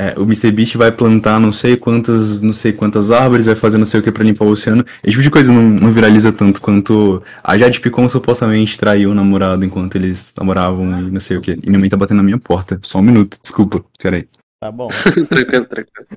É, 0.00 0.14
o 0.16 0.22
Mr. 0.22 0.52
Beast 0.52 0.76
vai 0.76 0.92
plantar 0.92 1.40
não 1.40 1.50
sei 1.50 1.76
quantas, 1.76 2.40
não 2.40 2.52
sei 2.52 2.72
quantas 2.72 3.10
árvores, 3.10 3.46
vai 3.46 3.56
fazer 3.56 3.78
não 3.78 3.84
sei 3.84 3.98
o 3.98 4.02
que 4.02 4.12
pra 4.12 4.22
limpar 4.22 4.44
o 4.44 4.50
oceano. 4.50 4.84
Esse 5.02 5.10
tipo 5.10 5.22
de 5.24 5.30
coisa 5.30 5.52
não, 5.52 5.60
não 5.60 5.90
viraliza 5.90 6.32
tanto 6.32 6.60
quanto 6.60 7.20
a 7.42 7.58
Jade 7.58 7.80
Picon 7.80 8.08
supostamente 8.08 8.78
traiu 8.78 9.10
o 9.10 9.14
namorado 9.14 9.64
enquanto 9.64 9.96
eles 9.96 10.32
namoravam 10.38 11.00
e 11.00 11.10
não 11.10 11.18
sei 11.18 11.36
o 11.36 11.40
que. 11.40 11.58
E 11.64 11.66
minha 11.66 11.80
mãe 11.80 11.88
tá 11.88 11.96
batendo 11.96 12.18
na 12.18 12.22
minha 12.22 12.38
porta. 12.38 12.78
Só 12.84 12.98
um 13.00 13.02
minuto, 13.02 13.38
desculpa. 13.42 13.84
Peraí. 13.98 14.28
Tá 14.60 14.70
bom. 14.70 14.88
tranquilo, 15.28 15.66
tranquilo. 15.66 16.08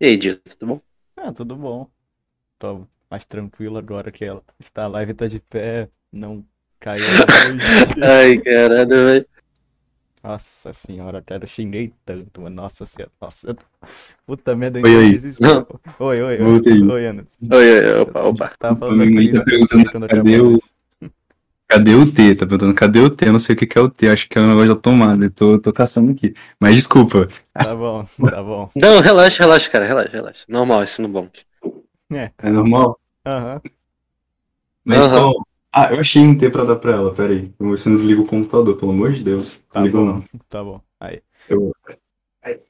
E 0.00 0.06
aí, 0.06 0.16
Dito, 0.16 0.40
tudo 0.56 0.66
bom? 0.66 0.80
Ah, 1.16 1.32
tudo 1.32 1.56
bom. 1.56 1.90
Tô 2.58 2.86
mais 3.10 3.24
tranquilo 3.24 3.78
agora 3.78 4.10
que 4.10 4.24
ela 4.24 4.42
está 4.58 4.84
a 4.84 4.88
live 4.88 5.14
tá 5.14 5.26
de 5.26 5.40
pé, 5.40 5.88
não 6.12 6.44
caiu. 6.78 7.04
Ai, 8.02 8.38
caralho, 8.38 8.88
velho. 8.88 9.26
Nossa 10.22 10.72
senhora, 10.72 11.22
cara, 11.22 11.44
eu 11.44 11.48
xinguei 11.48 11.92
tanto, 12.04 12.42
mano. 12.42 12.56
Nossa 12.56 12.84
senhora, 12.84 13.12
nossa. 13.20 13.56
Puta 14.26 14.54
merda, 14.56 14.80
Oi, 14.80 14.96
oi. 14.96 15.20
Oi, 15.98 16.22
oi, 16.22 16.42
oi. 16.42 16.92
Oi, 16.92 17.06
Ana. 17.06 17.26
Oi, 17.52 17.72
oi, 17.72 18.00
opa, 18.00 18.22
opa. 18.24 18.52
Tava 18.58 18.78
falando 18.78 19.14
crise 19.14 19.38
tá 19.38 19.44
perguntando 19.44 20.08
cadê 20.08 20.40
o. 20.40 20.58
Cadê 21.68 21.94
o 21.94 22.10
T? 22.10 22.34
Tá 22.34 22.46
perguntando 22.46 22.74
cadê 22.74 22.98
o 22.98 23.10
T? 23.10 23.28
Eu 23.28 23.32
não 23.32 23.38
sei 23.38 23.54
o 23.54 23.58
que 23.58 23.66
que 23.66 23.78
é 23.78 23.80
o 23.80 23.88
T. 23.88 24.08
Acho 24.08 24.28
que 24.28 24.38
é 24.38 24.40
o 24.40 24.48
negócio 24.48 24.74
da 24.74 24.80
tomada. 24.80 25.24
Eu 25.24 25.30
tô, 25.30 25.58
tô 25.58 25.72
caçando 25.72 26.10
aqui. 26.10 26.34
Mas 26.58 26.74
desculpa. 26.74 27.28
Tá 27.52 27.76
bom, 27.76 28.04
tá 28.28 28.42
bom. 28.42 28.70
Não, 28.74 29.00
relaxa, 29.00 29.42
relaxa, 29.44 29.70
cara, 29.70 29.84
relaxa, 29.86 30.10
relaxa. 30.10 30.44
Normal, 30.48 30.82
isso 30.82 31.00
no 31.02 31.08
bom. 31.08 31.28
É, 32.10 32.32
É 32.38 32.50
normal? 32.50 32.98
aham. 33.24 33.60
Mas 34.84 35.06
Aham. 35.06 35.20
qual? 35.22 35.46
Ah, 35.72 35.92
eu 35.92 36.00
achei 36.00 36.22
um 36.22 36.36
T 36.36 36.50
pra 36.50 36.64
dar 36.64 36.76
pra 36.76 36.92
ela. 36.92 37.14
Pera 37.14 37.32
aí. 37.32 37.52
Vamos 37.58 37.74
ver 37.74 37.82
se 37.82 37.88
eu 37.88 37.90
não 37.92 37.96
desliga 37.98 38.20
o 38.22 38.26
computador, 38.26 38.76
pelo 38.76 38.90
amor 38.90 39.12
de 39.12 39.22
Deus. 39.22 39.60
Tá 39.70 39.80
Desliga 39.82 39.98
bom, 39.98 40.04
não. 40.06 40.24
tá 40.48 40.64
bom. 40.64 40.80
Aí. 40.98 41.22
Eu, 41.48 41.72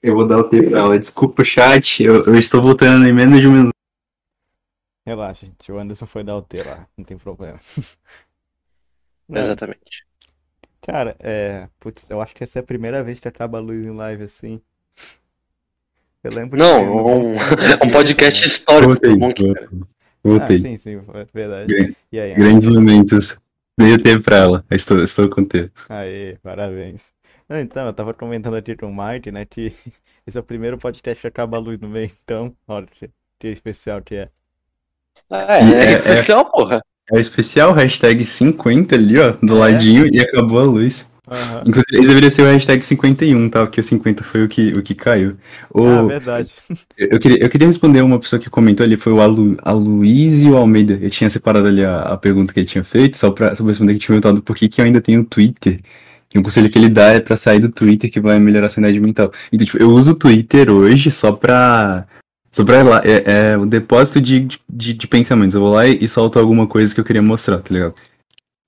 eu 0.03 0.15
vou 0.15 0.27
dar 0.27 0.39
o 0.39 0.45
T 0.49 0.63
pra 0.63 0.81
ela. 0.81 0.99
Desculpa, 0.99 1.45
chat. 1.45 2.03
Eu, 2.03 2.23
eu 2.25 2.37
estou 2.37 2.61
voltando 2.63 3.07
em 3.07 3.13
menos 3.13 3.41
de 3.41 3.47
um 3.49 3.53
minuto. 3.53 3.73
Relaxa, 5.07 5.47
gente. 5.47 5.73
O 5.73 5.79
Anderson 5.79 6.07
foi 6.07 6.23
dar 6.23 6.37
o 6.37 6.43
T 6.43 6.63
lá, 6.63 6.87
não 6.97 7.05
tem 7.05 7.17
problema. 7.19 7.59
É, 9.31 9.41
Exatamente. 9.41 10.05
Cara, 10.83 11.17
é. 11.21 11.69
Putz, 11.81 12.11
eu 12.11 12.21
acho 12.21 12.35
que 12.35 12.45
essa 12.45 12.59
é 12.59 12.63
a 12.63 12.67
primeira 12.67 13.03
vez 13.05 13.21
que 13.21 13.29
acaba 13.29 13.59
a 13.59 13.61
luz 13.61 13.87
em 13.87 13.93
live 13.93 14.25
assim. 14.25 14.63
Eu 16.29 16.35
lembro 16.35 16.59
Não, 16.59 16.85
no- 16.85 17.09
um, 17.09 17.33
um 17.87 17.91
podcast 17.91 18.47
histórico 18.47 18.93
Voltei. 18.93 19.17
Monk, 19.17 19.55
cara. 19.55 19.69
né? 19.73 19.81
Ah, 19.83 19.87
Voltei. 20.23 20.59
sim, 20.59 20.77
sim, 20.77 21.01
é 21.15 21.27
verdade. 21.33 21.75
Gran- 21.75 21.93
E 22.13 22.21
aí? 22.21 22.35
Grandes 22.35 22.67
momentos. 22.69 23.39
Dei 23.79 23.95
o 23.95 24.03
T 24.03 24.19
pra 24.21 24.37
ela. 24.37 24.65
Estou, 24.71 25.03
estou 25.03 25.31
com 25.31 25.41
o 25.41 25.47
T. 25.47 25.71
Aê, 25.89 26.37
parabéns. 26.43 27.13
Então, 27.49 27.87
eu 27.87 27.93
tava 27.95 28.13
comentando 28.13 28.57
aqui 28.57 28.77
com 28.77 28.91
o 28.91 28.95
Mike, 28.95 29.31
né, 29.33 29.47
que 29.47 29.73
esse 30.27 30.37
é 30.37 30.41
o 30.41 30.45
primeiro 30.45 30.77
podcast 30.77 31.21
que 31.23 31.27
acaba 31.29 31.57
a 31.57 31.61
luz 31.61 31.81
no 31.81 31.89
meio, 31.89 32.11
então, 32.23 32.55
olha 32.69 32.87
que, 32.87 33.09
que 33.39 33.49
especial 33.49 34.03
que 34.03 34.17
é. 34.17 34.29
É, 35.31 35.65
E 35.65 35.75
é, 35.75 35.79
é- 35.85 35.93
especial, 35.95 36.51
porra. 36.51 36.83
É 37.11 37.19
especial 37.19 37.73
hashtag 37.73 38.27
50 38.27 38.95
ali, 38.95 39.19
ó, 39.19 39.33
do 39.43 39.57
É. 39.57 39.59
ladinho, 39.61 40.07
e 40.15 40.21
acabou 40.21 40.59
a 40.61 40.65
luz. 40.65 41.08
Aham. 41.31 41.63
Inclusive, 41.67 41.99
esse 41.99 42.09
deveria 42.09 42.31
ser 42.31 42.43
o 42.43 42.47
hashtag 42.47 42.85
51, 42.85 43.51
tá? 43.51 43.61
Porque 43.67 43.81
o 43.81 43.83
50 43.83 44.25
foi 44.25 44.45
o 44.45 44.49
que, 44.49 44.73
o 44.73 44.83
que 44.83 44.95
caiu. 44.95 45.37
O, 45.73 45.87
Ah, 45.87 46.03
verdade. 46.05 46.51
eu, 46.97 47.19
queria, 47.21 47.43
eu 47.43 47.51
queria 47.51 47.67
responder 47.67 48.03
uma 48.03 48.19
pessoa 48.19 48.41
que 48.41 48.49
comentou 48.49 48.85
ali, 48.85 48.97
foi 48.97 49.13
o 49.13 49.21
Alu, 49.21 49.57
Aloysio 49.63 50.57
Almeida. 50.57 50.99
Eu 51.01 51.11
tinha 51.11 51.29
separado 51.29 51.69
ali 51.69 51.85
a, 51.85 52.01
a 52.01 52.17
pergunta 52.17 52.55
que 52.55 52.61
ele 52.61 52.67
tinha 52.67 52.85
feito, 52.85 53.17
só 53.17 53.31
pra, 53.31 53.55
só 53.55 53.63
pra 53.63 53.71
responder 53.71 53.93
que 53.95 54.01
tinha 54.01 54.19
perguntado 54.19 54.43
por 54.43 54.57
que, 54.57 54.69
que 54.69 54.81
eu 54.81 54.85
ainda 54.85 55.01
tenho 55.01 55.25
Twitter. 55.25 55.81
E 56.35 56.39
um 56.39 56.43
conselho 56.43 56.69
que 56.69 56.79
ele 56.79 56.91
dá 56.91 57.09
é 57.13 57.21
pra 57.21 57.37
sair 57.37 57.59
do 57.59 57.71
Twitter 57.71 58.11
que 58.11 58.21
vai 58.21 58.39
melhorar 58.39 58.67
a 58.67 58.71
sanidade 58.71 59.01
mental. 59.01 59.33
Então, 59.53 59.65
tipo, 59.65 59.79
eu 59.79 59.91
uso 59.91 60.13
o 60.13 60.15
Twitter 60.15 60.71
hoje 60.71 61.11
só 61.11 61.33
pra. 61.33 62.07
Ir 62.59 62.83
lá. 62.83 63.01
É, 63.05 63.53
é 63.53 63.57
o 63.57 63.65
depósito 63.65 64.21
de, 64.21 64.49
de, 64.69 64.93
de 64.93 65.07
pensamentos. 65.07 65.55
Eu 65.55 65.61
vou 65.61 65.73
lá 65.73 65.87
e, 65.87 65.99
e 66.03 66.09
solto 66.09 66.39
alguma 66.39 66.67
coisa 66.67 66.95
que 66.95 67.01
eu 67.01 67.05
queria 67.05 67.23
mostrar, 67.23 67.59
tá 67.59 67.73
ligado? 67.73 67.95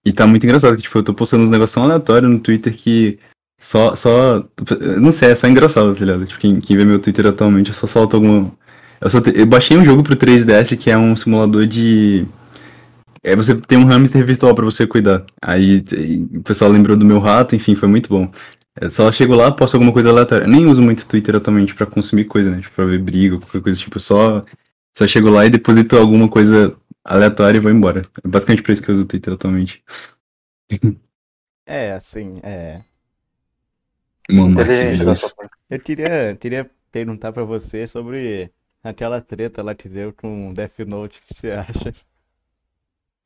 E 0.04 0.12
tá 0.12 0.26
muito 0.26 0.44
engraçado, 0.44 0.76
que, 0.76 0.82
tipo, 0.82 0.98
eu 0.98 1.02
tô 1.02 1.12
postando 1.12 1.42
uns 1.42 1.50
negócios 1.50 1.76
aleatórios 1.76 2.30
no 2.30 2.40
Twitter 2.40 2.74
que 2.74 3.18
só, 3.60 3.94
só, 3.94 4.42
não 4.98 5.12
sei, 5.12 5.32
é 5.32 5.34
só 5.34 5.46
engraçado, 5.46 5.94
tá 5.94 6.00
ligado? 6.04 6.26
Tipo, 6.26 6.40
quem, 6.40 6.60
quem 6.60 6.76
vê 6.78 6.84
meu 6.84 6.98
Twitter 6.98 7.26
atualmente, 7.26 7.68
eu 7.68 7.74
só 7.74 7.86
solto 7.86 8.16
alguma... 8.16 8.50
Eu, 8.98 9.10
só 9.10 9.20
te... 9.20 9.38
eu 9.38 9.44
baixei 9.46 9.76
um 9.76 9.84
jogo 9.84 10.02
pro 10.02 10.16
3DS 10.16 10.78
que 10.78 10.90
é 10.90 10.96
um 10.96 11.14
simulador 11.14 11.66
de... 11.66 12.26
É, 13.22 13.36
você 13.36 13.54
tem 13.54 13.76
um 13.76 13.84
hamster 13.84 14.24
virtual 14.24 14.54
pra 14.54 14.64
você 14.64 14.86
cuidar. 14.86 15.26
Aí 15.42 15.84
o 16.34 16.42
pessoal 16.42 16.70
lembrou 16.70 16.96
do 16.96 17.04
meu 17.04 17.18
rato, 17.18 17.54
enfim, 17.54 17.74
foi 17.74 17.88
muito 17.88 18.08
bom. 18.08 18.30
Eu 18.80 18.88
só 18.88 19.12
chego 19.12 19.34
lá, 19.34 19.52
posto 19.52 19.74
alguma 19.74 19.92
coisa 19.92 20.08
aleatória. 20.08 20.44
Eu 20.44 20.48
nem 20.48 20.64
uso 20.66 20.80
muito 20.80 21.06
Twitter 21.06 21.36
atualmente 21.36 21.74
pra 21.74 21.84
consumir 21.84 22.24
coisa, 22.24 22.50
né? 22.50 22.62
Tipo, 22.62 22.76
pra 22.76 22.86
ver 22.86 22.98
briga, 22.98 23.38
qualquer 23.38 23.60
coisa, 23.60 23.78
tipo, 23.78 24.00
só... 24.00 24.42
Só 24.96 25.06
chego 25.06 25.30
lá 25.30 25.46
e 25.46 25.50
deposito 25.50 25.96
alguma 25.98 26.28
coisa 26.28 26.74
aleatória 27.04 27.58
e 27.58 27.60
vou 27.60 27.70
embora. 27.70 28.02
É 28.24 28.28
basicamente 28.28 28.62
por 28.62 28.72
isso 28.72 28.82
que 28.82 28.90
eu 28.90 28.94
uso 28.94 29.04
o 29.04 29.06
Twitter 29.06 29.34
atualmente. 29.34 29.82
É, 31.66 31.92
assim, 31.92 32.40
é. 32.42 32.82
Mano, 34.30 34.50
Inteligente 34.52 34.98
que 34.98 35.04
da 35.04 35.14
sua 35.14 35.28
beleza. 35.28 35.34
parte. 35.36 35.52
Eu 35.68 35.80
queria, 35.80 36.36
queria 36.36 36.70
perguntar 36.90 37.32
pra 37.32 37.44
você 37.44 37.86
sobre 37.86 38.50
aquela 38.82 39.20
treta 39.20 39.62
lá 39.62 39.74
que 39.74 39.88
deu 39.88 40.12
com 40.12 40.52
Death 40.54 40.78
Note, 40.80 41.18
o 41.18 41.22
que 41.22 41.34
você 41.40 41.50
acha? 41.52 41.92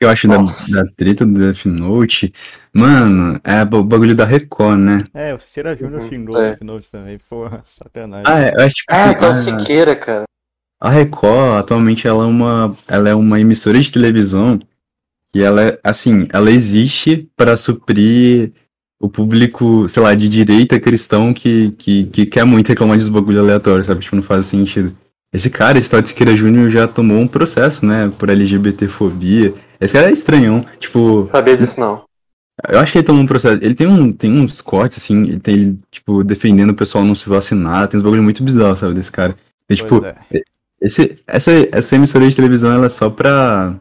eu 0.01 0.09
acho 0.11 0.29
da, 0.29 0.37
da 0.37 0.87
treta 0.97 1.25
do 1.25 1.33
Death 1.33 1.65
Note, 1.67 2.33
mano, 2.75 3.41
é 3.43 3.63
o 3.63 3.83
bagulho 3.85 4.15
da 4.15 4.25
Record, 4.25 4.79
né? 4.79 5.05
É, 5.15 5.33
o 5.33 5.39
Cira 5.39 5.75
Júnior 5.77 6.03
Uhum, 6.03 6.09
xingou 6.11 6.37
é. 6.41 6.51
Death 6.51 6.61
Note 6.63 6.91
também, 6.91 7.19
porra, 7.19 7.63
sacanagem. 7.65 8.27
Ah, 8.27 8.41
é, 8.41 8.53
eu 8.55 8.61
acho 8.67 8.75
tipo 8.75 8.93
Ah, 8.93 9.31
assim, 9.31 9.51
a, 9.53 9.59
Siqueira, 9.59 9.97
cara. 9.97 10.25
A 10.81 10.91
Record, 10.91 11.59
atualmente, 11.59 12.07
ela 12.07 12.25
é 12.25 12.27
uma, 12.27 12.77
ela 12.89 13.09
é 13.09 13.15
uma 13.15 13.41
emissora 13.41 13.81
de 13.81 13.91
televisão 13.91 14.61
e 15.35 15.43
ela 15.43 15.63
é, 15.63 15.81
assim, 15.83 16.29
ela 16.33 16.51
existe 16.51 17.29
para 17.37 17.57
suprir 17.57 18.53
o 19.01 19.09
público, 19.09 19.89
sei 19.89 20.03
lá, 20.03 20.15
de 20.15 20.29
direita 20.29 20.79
cristão 20.79 21.35
que, 21.35 21.73
que, 21.73 22.05
que 22.05 22.27
quer 22.27 22.45
muito 22.45 22.69
reclamar 22.69 22.97
dos 22.97 23.09
bagulho 23.09 23.41
aleatório, 23.41 23.85
sabe? 23.85 24.03
Tipo, 24.03 24.17
não 24.17 24.23
faz 24.23 24.47
sentido. 24.47 24.97
Esse 25.33 25.51
cara, 25.51 25.79
esse 25.79 25.91
tal 25.91 26.01
de 26.01 26.11
Siqueira 26.11 26.37
Júnior, 26.37 26.71
já 26.71 26.87
tomou 26.87 27.19
um 27.19 27.27
processo, 27.27 27.85
né, 27.85 28.11
por 28.17 28.31
LGBTfobia. 28.31 29.53
Esse 29.81 29.93
cara 29.93 30.09
é 30.09 30.13
estranhão, 30.13 30.65
tipo... 30.79 31.23
Não 31.23 31.29
sabia 31.29 31.57
disso, 31.57 31.81
não. 31.81 32.05
Eu 32.69 32.79
acho 32.79 32.93
que 32.93 32.99
ele 32.99 33.07
tomou 33.07 33.23
um 33.23 33.27
processo. 33.27 33.63
Ele 33.63 33.75
tem, 33.75 33.87
um, 33.87 34.13
tem 34.13 34.31
uns 34.31 34.61
cortes, 34.61 34.99
assim, 34.99 35.25
ele 35.25 35.41
tem, 35.41 35.55
ele, 35.55 35.79
tipo, 35.91 36.23
defendendo 36.23 36.71
o 36.71 36.75
pessoal 36.75 37.05
não 37.05 37.15
se 37.15 37.29
vacinar. 37.29 37.89
Tem 37.89 37.99
uns 37.99 38.05
bagulho 38.05 38.23
muito 38.23 38.45
bizarro, 38.45 38.77
sabe, 38.77 38.95
desse 38.95 39.11
cara. 39.11 39.35
E, 39.69 39.75
tipo, 39.75 40.01
Pois 40.01 40.15
é. 40.33 40.43
Esse, 40.85 41.23
essa, 41.27 41.51
essa 41.73 41.95
emissora 41.97 42.29
de 42.29 42.37
televisão, 42.37 42.73
ela 42.73 42.87
é 42.87 42.91
só 42.91 43.11
pra. 43.11 43.77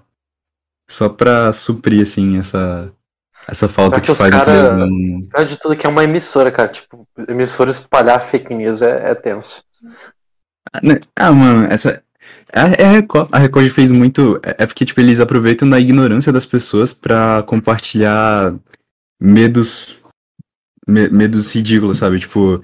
Só 0.90 1.08
pra 1.10 1.52
suprir, 1.54 2.02
assim, 2.02 2.38
essa. 2.40 2.92
Essa 3.48 3.68
falta 3.68 4.00
que 4.00 4.08
que 4.08 4.16
faz 4.16 4.34
a 4.34 4.40
cara- 4.40 4.46
televisão. 4.70 5.28
Pior 5.34 5.46
de 5.46 5.58
tudo 5.60 5.76
que 5.76 5.86
é 5.86 5.90
uma 5.90 6.04
emissora, 6.04 6.52
cara. 6.52 6.70
Tipo, 6.70 7.06
emissora 7.28 7.70
espalhar 7.72 8.22
fake 8.22 8.54
news 8.54 8.82
é, 8.82 9.12
é 9.12 9.16
tenso. 9.16 9.64
Ah, 10.72 10.80
né? 10.82 11.00
Ah, 11.16 11.32
mano, 11.32 11.68
essa. 11.70 12.02
A, 12.54 12.62
a 12.64 12.92
Record, 12.92 13.30
a 13.32 13.40
Record 13.40 13.70
fez 13.70 13.92
muito. 13.92 14.40
É 14.44 14.64
é 14.64 14.66
porque, 14.66 14.86
tipo, 14.86 15.00
eles 15.02 15.20
aproveitam 15.20 15.70
da 15.70 15.80
ignorância 15.80 16.32
das 16.32 16.46
pessoas 16.46 16.94
pra 16.94 17.44
compartilhar 17.44 18.54
medos. 19.22 19.98
me- 20.88 21.10
medos 21.10 21.54
ridículos, 21.54 21.98
sabe? 21.98 22.20
Tipo. 22.20 22.64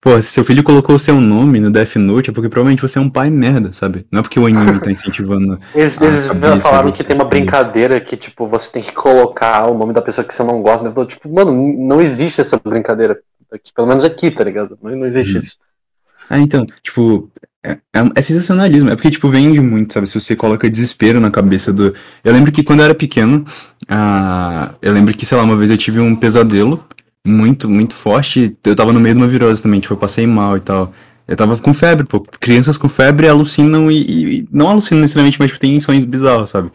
Pô, 0.00 0.20
se 0.22 0.28
seu 0.30 0.44
filho 0.44 0.62
colocou 0.62 0.94
o 0.94 0.98
seu 0.98 1.20
nome 1.20 1.58
no 1.58 1.72
Death 1.72 1.96
Note 1.96 2.30
é 2.30 2.32
porque 2.32 2.48
provavelmente 2.48 2.80
você 2.82 2.98
é 2.98 3.02
um 3.02 3.10
pai 3.10 3.30
merda, 3.30 3.72
sabe? 3.72 4.06
Não 4.12 4.20
é 4.20 4.22
porque 4.22 4.38
o 4.38 4.46
anime 4.46 4.78
tá 4.80 4.92
incentivando. 4.92 5.58
Eles, 5.74 6.00
eles 6.00 6.26
falaram 6.62 6.92
que 6.92 7.02
tem 7.02 7.16
uma 7.16 7.24
sabia. 7.24 7.40
brincadeira 7.40 8.00
que, 8.00 8.16
tipo, 8.16 8.46
você 8.46 8.70
tem 8.70 8.82
que 8.82 8.92
colocar 8.92 9.66
o 9.66 9.76
nome 9.76 9.92
da 9.92 10.00
pessoa 10.00 10.24
que 10.24 10.32
você 10.32 10.44
não 10.44 10.62
gosta. 10.62 10.88
né? 10.88 11.06
Tipo, 11.06 11.28
mano, 11.34 11.52
não 11.52 12.00
existe 12.00 12.40
essa 12.40 12.56
brincadeira. 12.64 13.18
Aqui, 13.52 13.72
pelo 13.74 13.88
menos 13.88 14.04
aqui, 14.04 14.30
tá 14.30 14.44
ligado? 14.44 14.78
Não, 14.80 14.94
não 14.94 15.06
existe 15.06 15.34
Uhum. 15.34 15.40
isso. 15.40 15.56
Ah, 16.30 16.38
então, 16.38 16.64
tipo, 16.82 17.28
é, 17.64 17.72
é, 17.72 18.00
é 18.14 18.20
sensacionalismo. 18.20 18.90
É 18.90 18.94
porque, 18.94 19.10
tipo, 19.10 19.28
vende 19.28 19.60
muito, 19.60 19.94
sabe? 19.94 20.06
Se 20.06 20.20
você 20.20 20.36
coloca 20.36 20.70
desespero 20.70 21.18
na 21.18 21.30
cabeça 21.30 21.72
do. 21.72 21.92
Eu 22.22 22.32
lembro 22.32 22.52
que 22.52 22.62
quando 22.62 22.80
eu 22.80 22.84
era 22.84 22.94
pequeno, 22.94 23.44
ah, 23.88 24.74
eu 24.80 24.92
lembro 24.92 25.12
que, 25.16 25.26
sei 25.26 25.36
lá, 25.36 25.42
uma 25.42 25.56
vez 25.56 25.70
eu 25.72 25.78
tive 25.78 25.98
um 25.98 26.14
pesadelo 26.14 26.84
muito, 27.28 27.68
muito 27.68 27.94
forte. 27.94 28.56
Eu 28.64 28.76
tava 28.76 28.92
no 28.92 29.00
meio 29.00 29.14
de 29.14 29.20
uma 29.20 29.28
virose 29.28 29.62
também, 29.62 29.80
tipo, 29.80 29.94
eu 29.94 29.98
passei 29.98 30.26
mal 30.26 30.56
e 30.56 30.60
tal. 30.60 30.92
Eu 31.26 31.36
tava 31.36 31.56
com 31.58 31.74
febre, 31.74 32.06
pô. 32.06 32.20
Crianças 32.40 32.78
com 32.78 32.88
febre 32.88 33.28
alucinam 33.28 33.90
e, 33.90 34.38
e- 34.40 34.48
não 34.50 34.68
alucinam 34.68 35.02
necessariamente, 35.02 35.38
mas 35.38 35.48
tipo, 35.50 35.60
tem 35.60 35.78
sonhos 35.80 36.04
bizarros, 36.04 36.50
sabe? 36.50 36.70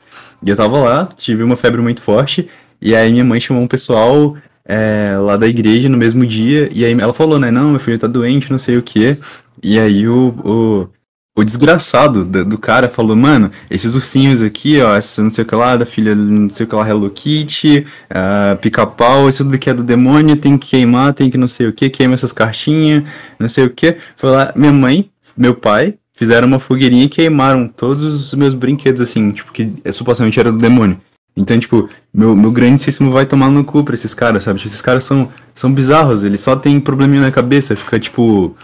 E 0.45 0.49
eu 0.49 0.56
tava 0.56 0.78
lá, 0.78 1.10
tive 1.18 1.43
uma 1.43 1.56
febre 1.56 1.82
muito 1.82 2.01
forte, 2.01 2.47
e 2.82 2.95
aí 2.95 3.12
minha 3.12 3.24
mãe 3.26 3.39
chamou 3.41 3.64
um 3.64 3.68
pessoal 3.68 4.36
é, 4.66 5.16
lá 5.20 5.38
da 5.38 5.47
igreja 5.47 5.89
no 5.89 5.97
mesmo 5.97 6.26
dia, 6.26 6.70
e 6.74 6.86
aí 6.86 6.93
ela 6.99 7.14
falou, 7.14 7.39
né, 7.39 7.49
não, 7.51 7.72
meu 7.72 7.80
filho 7.80 7.97
tá 7.97 8.08
doente, 8.08 8.51
não 8.51 8.60
sei 8.60 8.78
o 8.78 8.84
quê. 8.84 9.18
E 9.62 9.80
aí 9.80 10.08
o, 10.08 10.30
o, 10.43 10.88
o 11.36 11.44
desgraçado 11.44 12.24
do, 12.24 12.46
do 12.46 12.58
cara 12.58 12.88
falou, 12.88 13.16
mano, 13.16 13.50
esses 13.70 13.96
ursinhos 13.96 14.44
aqui, 14.44 14.80
ó, 14.82 14.94
não 14.94 15.32
sei 15.32 15.44
o 15.44 15.48
que 15.48 15.56
lá, 15.56 15.76
da 15.76 15.86
filha 15.86 16.14
não 16.14 16.50
sei 16.50 16.66
o 16.66 16.70
que 16.70 16.76
lá, 16.76 16.88
Hello 16.88 17.10
Kitty, 17.10 17.88
ah, 18.10 18.58
pica-pau, 18.62 19.28
isso 19.28 19.50
que 19.58 19.70
é 19.70 19.74
do 19.74 19.84
demônio, 19.84 20.36
tem 20.36 20.58
que 20.58 20.70
queimar, 20.70 21.14
tem 21.14 21.32
que 21.32 21.38
não 21.38 21.48
sei 21.48 21.68
o 21.68 21.74
que, 21.74 21.90
queima 21.90 22.14
essas 22.14 22.32
cartinhas, 22.32 23.04
não 23.40 23.50
sei 23.50 23.66
o 23.66 23.70
que. 23.70 23.98
Foi 24.16 24.30
lá, 24.30 24.54
minha 24.56 24.72
mãe, 24.72 25.10
meu 25.36 25.56
pai, 25.56 25.96
fizeram 26.16 26.48
uma 26.48 26.60
fogueirinha 26.60 27.06
e 27.06 27.10
queimaram 27.10 27.68
todos 27.68 28.04
os 28.04 28.34
meus 28.36 28.54
brinquedos, 28.54 29.02
assim, 29.02 29.32
tipo, 29.32 29.52
que 29.52 29.74
supostamente 29.92 30.40
era 30.40 30.52
do 30.52 30.58
demônio. 30.60 31.00
Então, 31.36 31.60
tipo, 31.60 31.90
meu, 32.14 32.36
meu 32.36 32.52
grandíssimo 32.52 33.10
vai 33.10 33.26
tomar 33.26 33.50
no 33.50 33.64
cu 33.64 33.84
pra 33.84 33.96
esses 33.96 34.14
caras, 34.14 34.44
sabe? 34.44 34.60
Tipo, 34.60 34.70
esses 34.70 34.82
caras 34.82 35.04
são, 35.04 35.30
são 35.56 35.74
bizarros, 35.74 36.24
eles 36.24 36.42
só 36.42 36.56
têm 36.56 36.80
probleminha 36.80 37.24
na 37.24 37.32
cabeça, 37.32 37.76
fica, 37.76 38.00
tipo, 38.00 38.56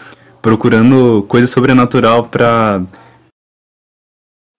procurando 0.41 1.23
coisa 1.27 1.47
sobrenatural 1.47 2.25
pra. 2.25 2.81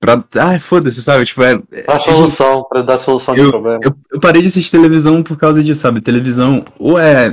pra. 0.00 0.24
Ai, 0.36 0.58
foda-se, 0.58 1.02
sabe? 1.02 1.24
Tipo, 1.24 1.42
é. 1.42 1.58
Pra 1.84 1.98
solução, 1.98 2.64
pra 2.68 2.82
dar 2.82 2.98
solução 2.98 3.34
de 3.34 3.48
problema. 3.48 3.80
Eu, 3.82 3.94
eu 4.12 4.20
parei 4.20 4.40
de 4.42 4.48
assistir 4.48 4.70
televisão 4.70 5.22
por 5.22 5.36
causa 5.36 5.62
disso, 5.62 5.80
sabe? 5.80 6.00
Televisão 6.00 6.64
ou 6.78 6.98
é 6.98 7.32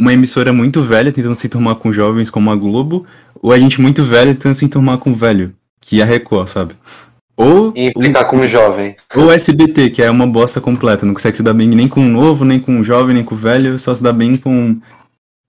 uma 0.00 0.12
emissora 0.12 0.52
muito 0.52 0.80
velha 0.80 1.12
tentando 1.12 1.34
se 1.34 1.46
enturmar 1.46 1.74
com 1.76 1.92
jovens 1.92 2.30
como 2.30 2.50
a 2.50 2.56
Globo, 2.56 3.04
ou 3.42 3.52
é 3.52 3.58
gente 3.58 3.80
muito 3.80 4.02
velha 4.04 4.32
tentando 4.34 4.54
se 4.54 4.64
enturmar 4.64 4.98
com 4.98 5.12
velho, 5.12 5.52
que 5.80 6.00
é 6.00 6.04
a 6.04 6.06
Record, 6.06 6.48
sabe? 6.48 6.74
Ou 7.36 7.72
E 7.76 7.86
implicar 7.86 8.26
como 8.26 8.46
jovem. 8.46 8.96
ou 9.14 9.26
o 9.26 9.32
SBT, 9.32 9.90
que 9.90 10.02
é 10.02 10.10
uma 10.10 10.26
bosta 10.26 10.60
completa, 10.60 11.06
não 11.06 11.14
consegue 11.14 11.36
se 11.36 11.42
dar 11.42 11.54
bem 11.54 11.68
nem 11.68 11.88
com 11.88 12.00
o 12.00 12.08
novo, 12.08 12.44
nem 12.44 12.58
com 12.58 12.80
o 12.80 12.84
jovem, 12.84 13.14
nem 13.14 13.24
com 13.24 13.34
o 13.34 13.38
velho, 13.38 13.78
só 13.78 13.94
se 13.94 14.02
dá 14.02 14.12
bem 14.12 14.36
com. 14.36 14.80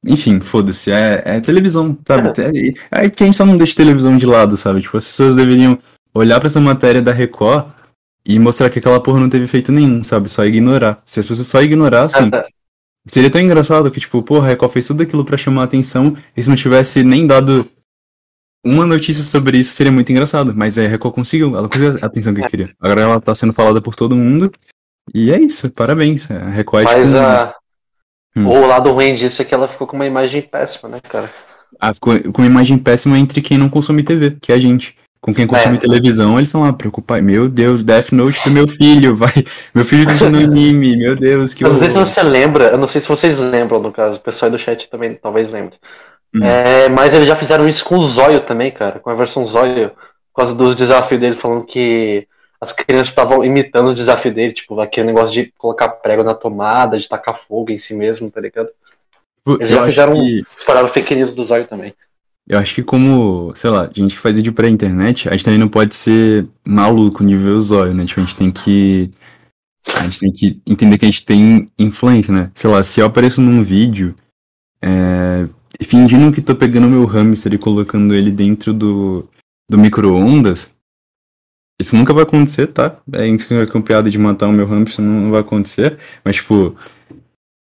Enfim, 0.06 0.40
foda-se, 0.40 0.92
é, 0.92 1.22
é 1.26 1.42
televisão, 1.42 1.98
sabe? 2.08 2.30
É, 2.42 2.74
Aí 2.90 3.10
quem 3.10 3.34
só 3.34 3.46
não 3.46 3.58
deixa 3.58 3.76
televisão 3.76 4.18
de 4.18 4.26
lado, 4.26 4.56
sabe? 4.56 4.82
Tipo, 4.82 4.98
as 4.98 5.06
pessoas 5.06 5.36
deveriam 5.36 5.78
olhar 6.14 6.40
pra 6.40 6.48
essa 6.48 6.60
matéria 6.60 7.02
da 7.02 7.12
Record 7.12 7.68
e 8.26 8.40
mostrar 8.40 8.70
que 8.70 8.80
aquela 8.80 9.02
porra 9.02 9.20
não 9.20 9.30
teve 9.30 9.46
efeito 9.46 9.72
nenhum, 9.72 10.04
sabe? 10.04 10.30
Só 10.30 10.46
ignorar. 10.46 11.02
Se 11.06 11.20
as 11.20 11.26
pessoas 11.26 11.48
só 11.48 11.62
ignorassem, 11.62 12.32
seria 13.08 13.30
tão 13.30 13.42
engraçado 13.42 13.92
que, 13.92 14.00
tipo, 14.00 14.24
porra, 14.24 14.46
a 14.46 14.50
Record 14.50 14.72
fez 14.72 14.88
tudo 14.88 15.04
aquilo 15.04 15.26
pra 15.26 15.38
chamar 15.38 15.62
a 15.62 15.66
atenção 15.66 16.16
e 16.36 16.44
se 16.44 16.50
não 16.50 16.56
tivesse 16.56 17.04
nem 17.04 17.28
dado 17.28 17.70
uma 18.64 18.86
notícia 18.86 19.24
sobre 19.24 19.58
isso, 19.58 19.72
seria 19.74 19.92
muito 19.92 20.12
engraçado. 20.12 20.54
Mas 20.56 20.78
a 20.78 20.88
Record 20.88 21.16
conseguiu, 21.16 21.58
ela 21.58 21.68
conseguiu 21.68 21.98
a 22.02 22.06
atenção 22.06 22.34
que 22.34 22.48
queria. 22.48 22.74
Agora 22.80 23.02
ela 23.02 23.20
tá 23.20 23.36
sendo 23.36 23.54
falada 23.54 23.82
por 23.82 23.96
todo 23.96 24.16
mundo. 24.16 24.52
E 25.14 25.32
é 25.32 25.40
isso, 25.40 25.70
parabéns. 25.72 26.30
A 26.30 26.50
Record 26.50 26.88
é 26.88 26.98
Mas 26.98 27.10
tipo, 27.10 27.20
a, 27.20 27.56
Hum. 28.36 28.48
o 28.48 28.66
lado 28.66 28.92
ruim 28.92 29.16
disso 29.16 29.42
é 29.42 29.46
que 29.46 29.54
ela 29.54 29.68
ficou 29.68 29.88
com 29.88 29.96
uma 29.96 30.06
imagem 30.06 30.42
péssima, 30.42 30.88
né, 30.90 31.00
cara? 31.02 31.30
ah, 31.80 31.94
ficou 31.94 32.20
com 32.32 32.42
uma 32.42 32.48
imagem 32.48 32.78
péssima 32.78 33.18
entre 33.18 33.42
quem 33.42 33.58
não 33.58 33.70
consome 33.70 34.04
TV, 34.04 34.38
que 34.42 34.52
é 34.52 34.56
a 34.56 34.60
gente. 34.60 34.96
Com 35.22 35.34
quem 35.34 35.46
consome 35.46 35.76
É. 35.76 35.80
televisão, 35.80 36.38
eles 36.38 36.48
estão 36.48 36.62
lá 36.62 36.72
preocupados. 36.72 37.26
Meu 37.26 37.50
Deus, 37.50 37.84
Death 37.84 38.14
Note 38.14 38.42
do 38.44 38.52
meu 38.52 38.66
filho, 38.68 39.16
vai. 39.16 39.34
Meu 39.76 39.84
filho 39.84 40.06
tá 40.06 40.12
assistindo 40.12 40.38
anime, 40.38 40.96
meu 40.96 41.14
Deus, 41.16 41.54
que 41.54 41.66
Eu 41.66 41.74
não 41.74 41.80
sei 41.80 41.90
se 41.90 41.98
você 41.98 42.24
lembra, 42.24 42.66
eu 42.66 42.78
não 42.78 42.88
sei 42.88 43.02
se 43.02 43.08
vocês 43.10 43.38
lembram, 43.38 43.82
no 43.82 43.92
caso, 43.92 44.18
o 44.18 44.22
pessoal 44.22 44.50
aí 44.50 44.58
do 44.58 44.64
chat 44.64 44.90
também 44.90 45.16
talvez 45.22 45.52
lembre. 45.52 45.76
Hum. 46.34 46.42
É, 46.42 46.88
mas 46.88 47.14
eles 47.14 47.28
já 47.28 47.36
fizeram 47.36 47.68
isso 47.68 47.84
com 47.84 47.98
o 47.98 48.06
Zóio 48.06 48.42
também, 48.42 48.72
cara, 48.72 49.00
com 49.00 49.10
a 49.10 49.16
versão 49.16 49.46
Zóio, 49.46 49.90
por 49.90 50.44
causa 50.44 50.56
dos 50.56 50.74
desafios 50.74 51.20
dele, 51.20 51.36
falando 51.36 51.66
que 51.66 52.26
as 52.62 52.72
crianças 52.74 53.08
estavam 53.10 53.44
imitando 53.44 53.90
o 53.90 53.94
desafio 53.96 54.34
dele, 54.34 54.54
tipo, 54.54 54.80
aquele 54.80 55.08
negócio 55.08 55.32
de 55.34 55.54
colocar 55.58 55.88
prego 55.90 56.24
na 56.24 56.34
tomada, 56.36 57.00
de 57.00 57.08
tacar 57.08 57.40
fogo 57.48 57.72
em 57.72 57.78
si 57.78 57.94
mesmo, 57.94 58.30
tá 58.30 58.42
ligado? 58.42 58.68
Tipo, 59.38 59.62
Eles 59.62 59.72
eu 59.72 59.78
já 59.78 59.86
fizeram 59.86 60.14
que- 60.14 60.40
espalharam 60.58 60.88
fake 60.90 61.16
news 61.16 61.32
do 61.32 61.46
Zóio 61.46 61.66
também. 61.66 61.94
Eu 62.48 62.58
acho 62.58 62.74
que 62.74 62.82
como, 62.84 63.54
sei 63.56 63.70
lá, 63.70 63.90
gente 63.94 64.16
que 64.16 64.22
faz 64.22 64.36
vídeo 64.36 64.52
pra 64.52 64.68
internet, 64.68 65.30
a 65.30 65.34
gente 65.34 65.46
também 65.46 65.60
não 65.60 65.70
pode 65.70 65.94
ser 65.96 66.48
maluco 66.66 67.24
nível 67.24 67.62
zóio, 67.62 67.94
né? 67.94 68.06
Tipo, 68.06 68.22
a 68.22 68.24
gente 68.24 68.36
tem 68.36 68.52
que 68.52 69.12
A 69.96 70.04
gente 70.04 70.20
tem 70.20 70.32
que 70.32 70.62
entender 70.68 70.98
que 70.98 71.06
a 71.06 71.08
gente 71.08 71.26
tem 71.26 71.72
influência, 71.80 72.34
né? 72.34 72.52
Sei 72.54 72.70
lá, 72.70 72.84
se 72.84 73.00
eu 73.00 73.06
apareço 73.06 73.40
num 73.40 73.64
vídeo 73.64 74.14
é, 74.82 75.48
fingindo 75.84 76.32
que 76.32 76.42
tô 76.42 76.56
pegando 76.56 76.88
meu 76.88 77.06
hamster 77.06 77.54
e 77.54 77.58
colocando 77.58 78.14
ele 78.14 78.32
dentro 78.32 78.74
do, 78.74 79.28
do 79.70 79.78
micro-ondas, 79.78 80.70
isso 81.80 81.96
nunca 81.96 82.14
vai 82.14 82.24
acontecer, 82.24 82.68
tá? 82.68 82.98
É 83.14 83.26
piada 83.82 84.12
de 84.12 84.18
matar 84.18 84.48
o 84.48 84.52
meu 84.52 84.68
hamster 84.68 85.04
não 85.04 85.32
vai 85.32 85.40
acontecer. 85.40 85.98
Mas, 86.26 86.36
tipo, 86.36 86.76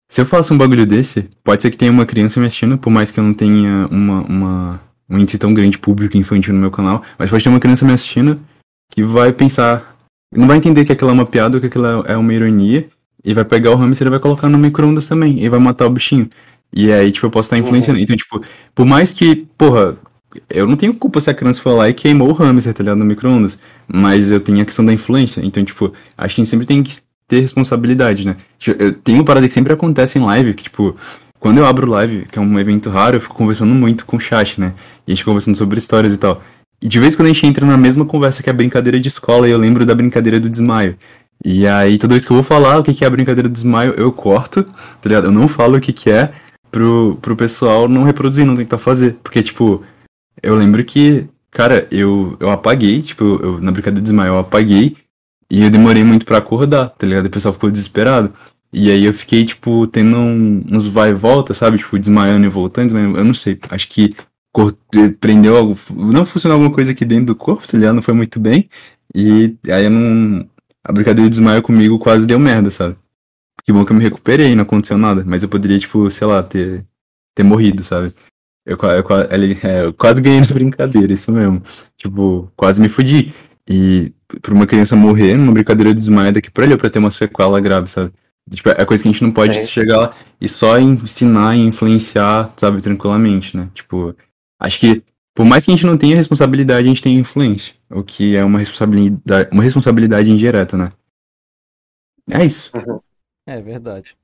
se 0.10 0.22
eu 0.22 0.26
faço 0.26 0.54
um 0.54 0.58
bagulho 0.58 0.86
desse, 0.86 1.30
pode 1.44 1.62
ser 1.62 1.70
que 1.70 1.78
tenha 1.78 1.92
uma 1.92 2.06
criança 2.06 2.40
me 2.40 2.46
assistindo, 2.46 2.78
por 2.78 2.90
mais 2.90 3.12
que 3.12 3.20
eu 3.20 3.24
não 3.24 3.34
tenha 3.34 3.88
uma, 3.92 4.22
uma, 4.22 4.82
um 5.10 5.20
índice 5.20 5.38
tão 5.38 5.54
grande 5.54 5.78
público 5.78 6.16
infantil 6.18 6.54
no 6.54 6.60
meu 6.62 6.72
canal, 6.72 7.04
mas 7.20 7.30
pode 7.30 7.44
ter 7.44 7.50
uma 7.50 7.60
criança 7.60 7.86
me 7.86 7.92
assistindo 7.92 8.40
que 8.90 9.04
vai 9.04 9.34
pensar, 9.34 9.98
não 10.34 10.48
vai 10.48 10.58
entender 10.58 10.86
que 10.86 10.92
aquilo 10.92 11.10
é 11.10 11.14
uma 11.14 11.26
piada 11.26 11.60
que 11.60 11.66
aquilo 11.66 11.86
é 12.06 12.16
uma 12.16 12.34
ironia, 12.34 12.88
e 13.24 13.34
vai 13.34 13.44
pegar 13.44 13.72
o 13.72 13.76
hamster 13.76 14.08
e 14.08 14.12
vai 14.12 14.20
colocar 14.20 14.48
no 14.48 14.58
micro-ondas 14.58 15.08
também, 15.08 15.44
e 15.44 15.50
vai 15.50 15.60
matar 15.60 15.88
o 15.88 15.90
bichinho. 15.90 16.30
E 16.72 16.92
aí, 16.92 17.12
tipo, 17.12 17.26
eu 17.26 17.32
posso 17.32 17.48
estar 17.48 17.58
influenciando. 17.58 17.98
Uhum. 17.98 18.04
Então, 18.04 18.16
tipo, 18.16 18.42
por 18.74 18.86
mais 18.86 19.12
que, 19.12 19.48
porra, 19.58 19.98
eu 20.50 20.68
não 20.68 20.76
tenho 20.76 20.94
culpa 20.94 21.20
se 21.20 21.30
a 21.30 21.34
criança 21.34 21.62
foi 21.62 21.74
lá 21.74 21.90
e 21.90 21.94
queimou 21.94 22.30
o 22.30 22.34
hamster, 22.34 22.74
tá 22.74 22.84
ligado, 22.84 22.98
no 22.98 23.06
micro-ondas. 23.06 23.60
Mas 23.88 24.32
eu 24.32 24.40
tenho 24.40 24.62
a 24.62 24.66
questão 24.66 24.86
da 24.86 24.94
influência. 24.94 25.42
Então, 25.44 25.64
tipo, 25.64 25.94
acho 26.18 26.36
que 26.36 26.42
a 26.42 26.44
gente 26.44 26.50
sempre 26.50 26.66
tem 26.66 26.84
que 26.84 26.98
ter 27.28 27.40
responsabilidade, 27.40 28.26
né? 28.26 28.38
Tipo, 28.58 28.92
tem 29.04 29.16
uma 29.16 29.24
parada 29.24 29.48
que 29.48 29.54
sempre 29.54 29.74
acontece 29.74 30.20
em 30.20 30.24
live, 30.24 30.54
que, 30.54 30.64
tipo, 30.64 30.96
quando 31.40 31.60
eu 31.60 31.66
abro 31.66 31.90
live, 31.90 32.26
que 32.32 32.40
é 32.40 32.42
um 32.42 32.60
evento 32.60 32.90
raro, 32.90 33.18
eu 33.18 33.22
fico 33.22 33.36
conversando 33.36 33.74
muito 33.74 34.06
com 34.06 34.18
o 34.18 34.20
chat, 34.20 34.60
né? 34.60 34.74
E 35.06 35.12
a 35.12 35.16
gente 35.16 35.26
conversando 35.26 35.56
sobre 35.56 35.78
histórias 35.78 36.14
e 36.14 36.18
tal. 36.18 36.42
E 36.82 36.88
de 36.88 37.00
vez 37.00 37.14
em 37.14 37.18
quando 37.18 37.30
a 37.30 37.34
gente 37.34 37.46
entra 37.46 37.66
na 37.66 37.78
mesma 37.78 38.06
conversa 38.06 38.44
que 38.44 38.50
a 38.50 38.54
brincadeira 38.54 39.00
de 39.00 39.08
escola, 39.08 39.48
e 39.48 39.52
eu 39.52 39.58
lembro 39.58 39.86
da 39.86 39.96
brincadeira 39.96 40.40
do 40.40 40.50
desmaio. 40.50 40.98
E 41.44 41.68
aí, 41.68 41.98
toda 41.98 42.14
vez 42.14 42.26
que 42.26 42.32
eu 42.32 42.36
vou 42.36 42.44
falar 42.44 42.80
o 42.80 42.84
que 42.84 43.04
é 43.04 43.08
a 43.08 43.10
brincadeira 43.10 43.50
do 43.50 43.54
desmaio, 43.54 43.94
eu 43.98 44.12
corto, 44.12 44.64
tá 44.64 45.08
ligado? 45.10 45.26
Eu 45.26 45.32
não 45.32 45.48
falo 45.48 45.78
o 45.78 45.82
que, 45.82 45.94
que 45.94 46.10
é, 46.10 46.32
pro, 46.72 47.18
pro 47.22 47.36
pessoal 47.36 47.88
não 47.88 48.04
reproduzir, 48.04 48.46
não 48.46 48.56
tentar 48.56 48.78
fazer. 48.78 49.18
Porque, 49.24 49.44
tipo, 49.44 49.84
eu 50.42 50.56
lembro 50.56 50.84
que, 50.84 51.28
cara, 51.56 51.88
eu, 51.90 52.36
eu 52.38 52.50
apaguei, 52.50 53.02
tipo, 53.02 53.24
eu, 53.24 53.62
na 53.62 53.72
brincadeira 53.72 54.02
de 54.02 54.04
desmaio 54.04 54.34
eu 54.34 54.40
apaguei 54.40 54.98
e 55.50 55.64
eu 55.64 55.70
demorei 55.70 56.04
muito 56.04 56.26
para 56.26 56.38
acordar, 56.38 56.90
tá 56.90 57.08
ligado? 57.08 57.28
O 57.28 57.30
pessoal 57.30 57.54
ficou 57.54 57.72
desesperado. 57.72 58.34
E 58.74 58.92
aí 58.92 59.06
eu 59.06 59.14
fiquei, 59.14 59.46
tipo, 59.46 59.88
tendo 59.88 60.18
um, 60.18 60.66
uns 60.70 60.86
vai 60.88 61.12
e 61.12 61.14
volta, 61.14 61.54
sabe? 61.54 61.78
Tipo, 61.78 61.98
desmaiando 61.98 62.46
e 62.46 62.50
voltando, 62.50 62.88
desmaiando. 62.88 63.18
eu 63.18 63.24
não 63.24 63.34
sei. 63.34 63.58
Acho 63.70 63.88
que 63.88 64.14
prendeu 65.22 65.56
algo. 65.56 65.78
Não 65.92 66.26
funcionou 66.26 66.56
alguma 66.56 66.74
coisa 66.74 66.92
aqui 66.92 67.06
dentro 67.06 67.28
do 67.28 67.36
corpo, 67.36 67.66
tá 67.66 67.78
ligado? 67.78 67.96
Não 67.96 68.02
foi 68.02 68.14
muito 68.14 68.38
bem. 68.38 68.70
E 69.16 69.56
aí 69.70 69.86
eu 69.86 69.90
não. 69.90 70.46
A 70.84 70.92
brincadeira 70.92 71.30
de 71.30 71.38
desmaio 71.38 71.64
comigo 71.64 71.98
quase 71.98 72.28
deu 72.28 72.38
merda, 72.38 72.70
sabe? 72.70 72.98
Que 73.64 73.72
bom 73.72 73.86
que 73.86 73.94
eu 73.94 73.96
me 73.96 74.04
recuperei, 74.04 74.54
não 74.56 74.64
aconteceu 74.64 74.98
nada. 74.98 75.24
Mas 75.26 75.42
eu 75.42 75.48
poderia, 75.48 75.80
tipo, 75.80 76.12
sei 76.12 76.28
lá, 76.28 76.44
ter, 76.44 76.86
ter 77.34 77.44
morrido, 77.44 77.82
sabe? 77.82 78.14
Eu, 78.66 78.78
eu, 78.78 79.06
ele, 79.32 79.60
é, 79.64 79.86
eu 79.86 79.94
quase 79.94 80.22
ganhei 80.22 80.42
na 80.42 80.48
brincadeira, 80.48 81.14
isso 81.14 81.32
mesmo. 81.32 81.62
Tipo, 81.98 82.52
quase 82.56 82.82
me 82.82 82.90
fudi. 82.90 83.34
E 83.68 84.14
pra 84.42 84.54
uma 84.54 84.68
criança 84.68 84.96
morrer 84.96 85.36
numa 85.36 85.52
brincadeira 85.52 85.94
de 85.94 86.00
desmaio 86.00 86.34
daqui 86.34 86.52
pra 86.52 86.66
ele, 86.66 86.74
ou 86.74 86.80
pra 86.80 86.90
ter 86.90 87.00
uma 87.00 87.12
sequela 87.12 87.60
grave, 87.60 87.90
sabe? 87.90 88.12
Tipo, 88.52 88.70
é 88.70 88.86
coisa 88.86 89.02
que 89.02 89.10
a 89.10 89.12
gente 89.12 89.24
não 89.24 89.32
pode 89.32 89.58
é. 89.58 89.66
chegar 89.66 89.98
lá 89.98 90.16
e 90.40 90.48
só 90.48 90.78
ensinar 90.80 91.56
e 91.56 91.62
influenciar, 91.62 92.54
sabe, 92.58 92.82
tranquilamente, 92.82 93.58
né? 93.58 93.70
Tipo, 93.74 94.16
acho 94.60 94.80
que 94.80 95.04
por 95.36 95.46
mais 95.46 95.66
que 95.66 95.72
a 95.72 95.76
gente 95.76 95.86
não 95.86 95.98
tenha 95.98 96.16
responsabilidade, 96.16 96.86
a 96.86 96.90
gente 96.90 97.02
tem 97.02 97.18
influência. 97.18 97.74
O 97.90 98.04
que 98.04 98.38
é 98.38 98.44
uma 98.44 98.60
responsabilidade, 98.60 99.50
uma 99.52 99.64
responsabilidade 99.64 100.32
indireta, 100.32 100.78
né? 100.78 100.94
É 102.32 102.46
isso. 102.46 102.72
Uhum. 102.76 103.02
É 103.46 103.62
verdade. 103.62 104.16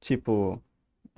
Tipo, 0.00 0.60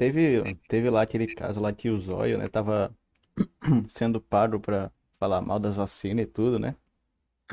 teve, 0.02 0.56
teve 0.68 0.90
lá 0.90 1.02
aquele 1.02 1.28
caso 1.28 1.60
lá 1.60 1.72
que 1.72 1.88
o 1.88 2.00
Zóio, 2.00 2.38
né, 2.38 2.48
tava 2.48 2.90
sendo 3.86 4.20
pago 4.20 4.58
pra 4.58 4.90
falar 5.20 5.40
mal 5.40 5.60
das 5.60 5.76
vacinas 5.76 6.24
e 6.24 6.26
tudo, 6.26 6.58
né? 6.58 6.74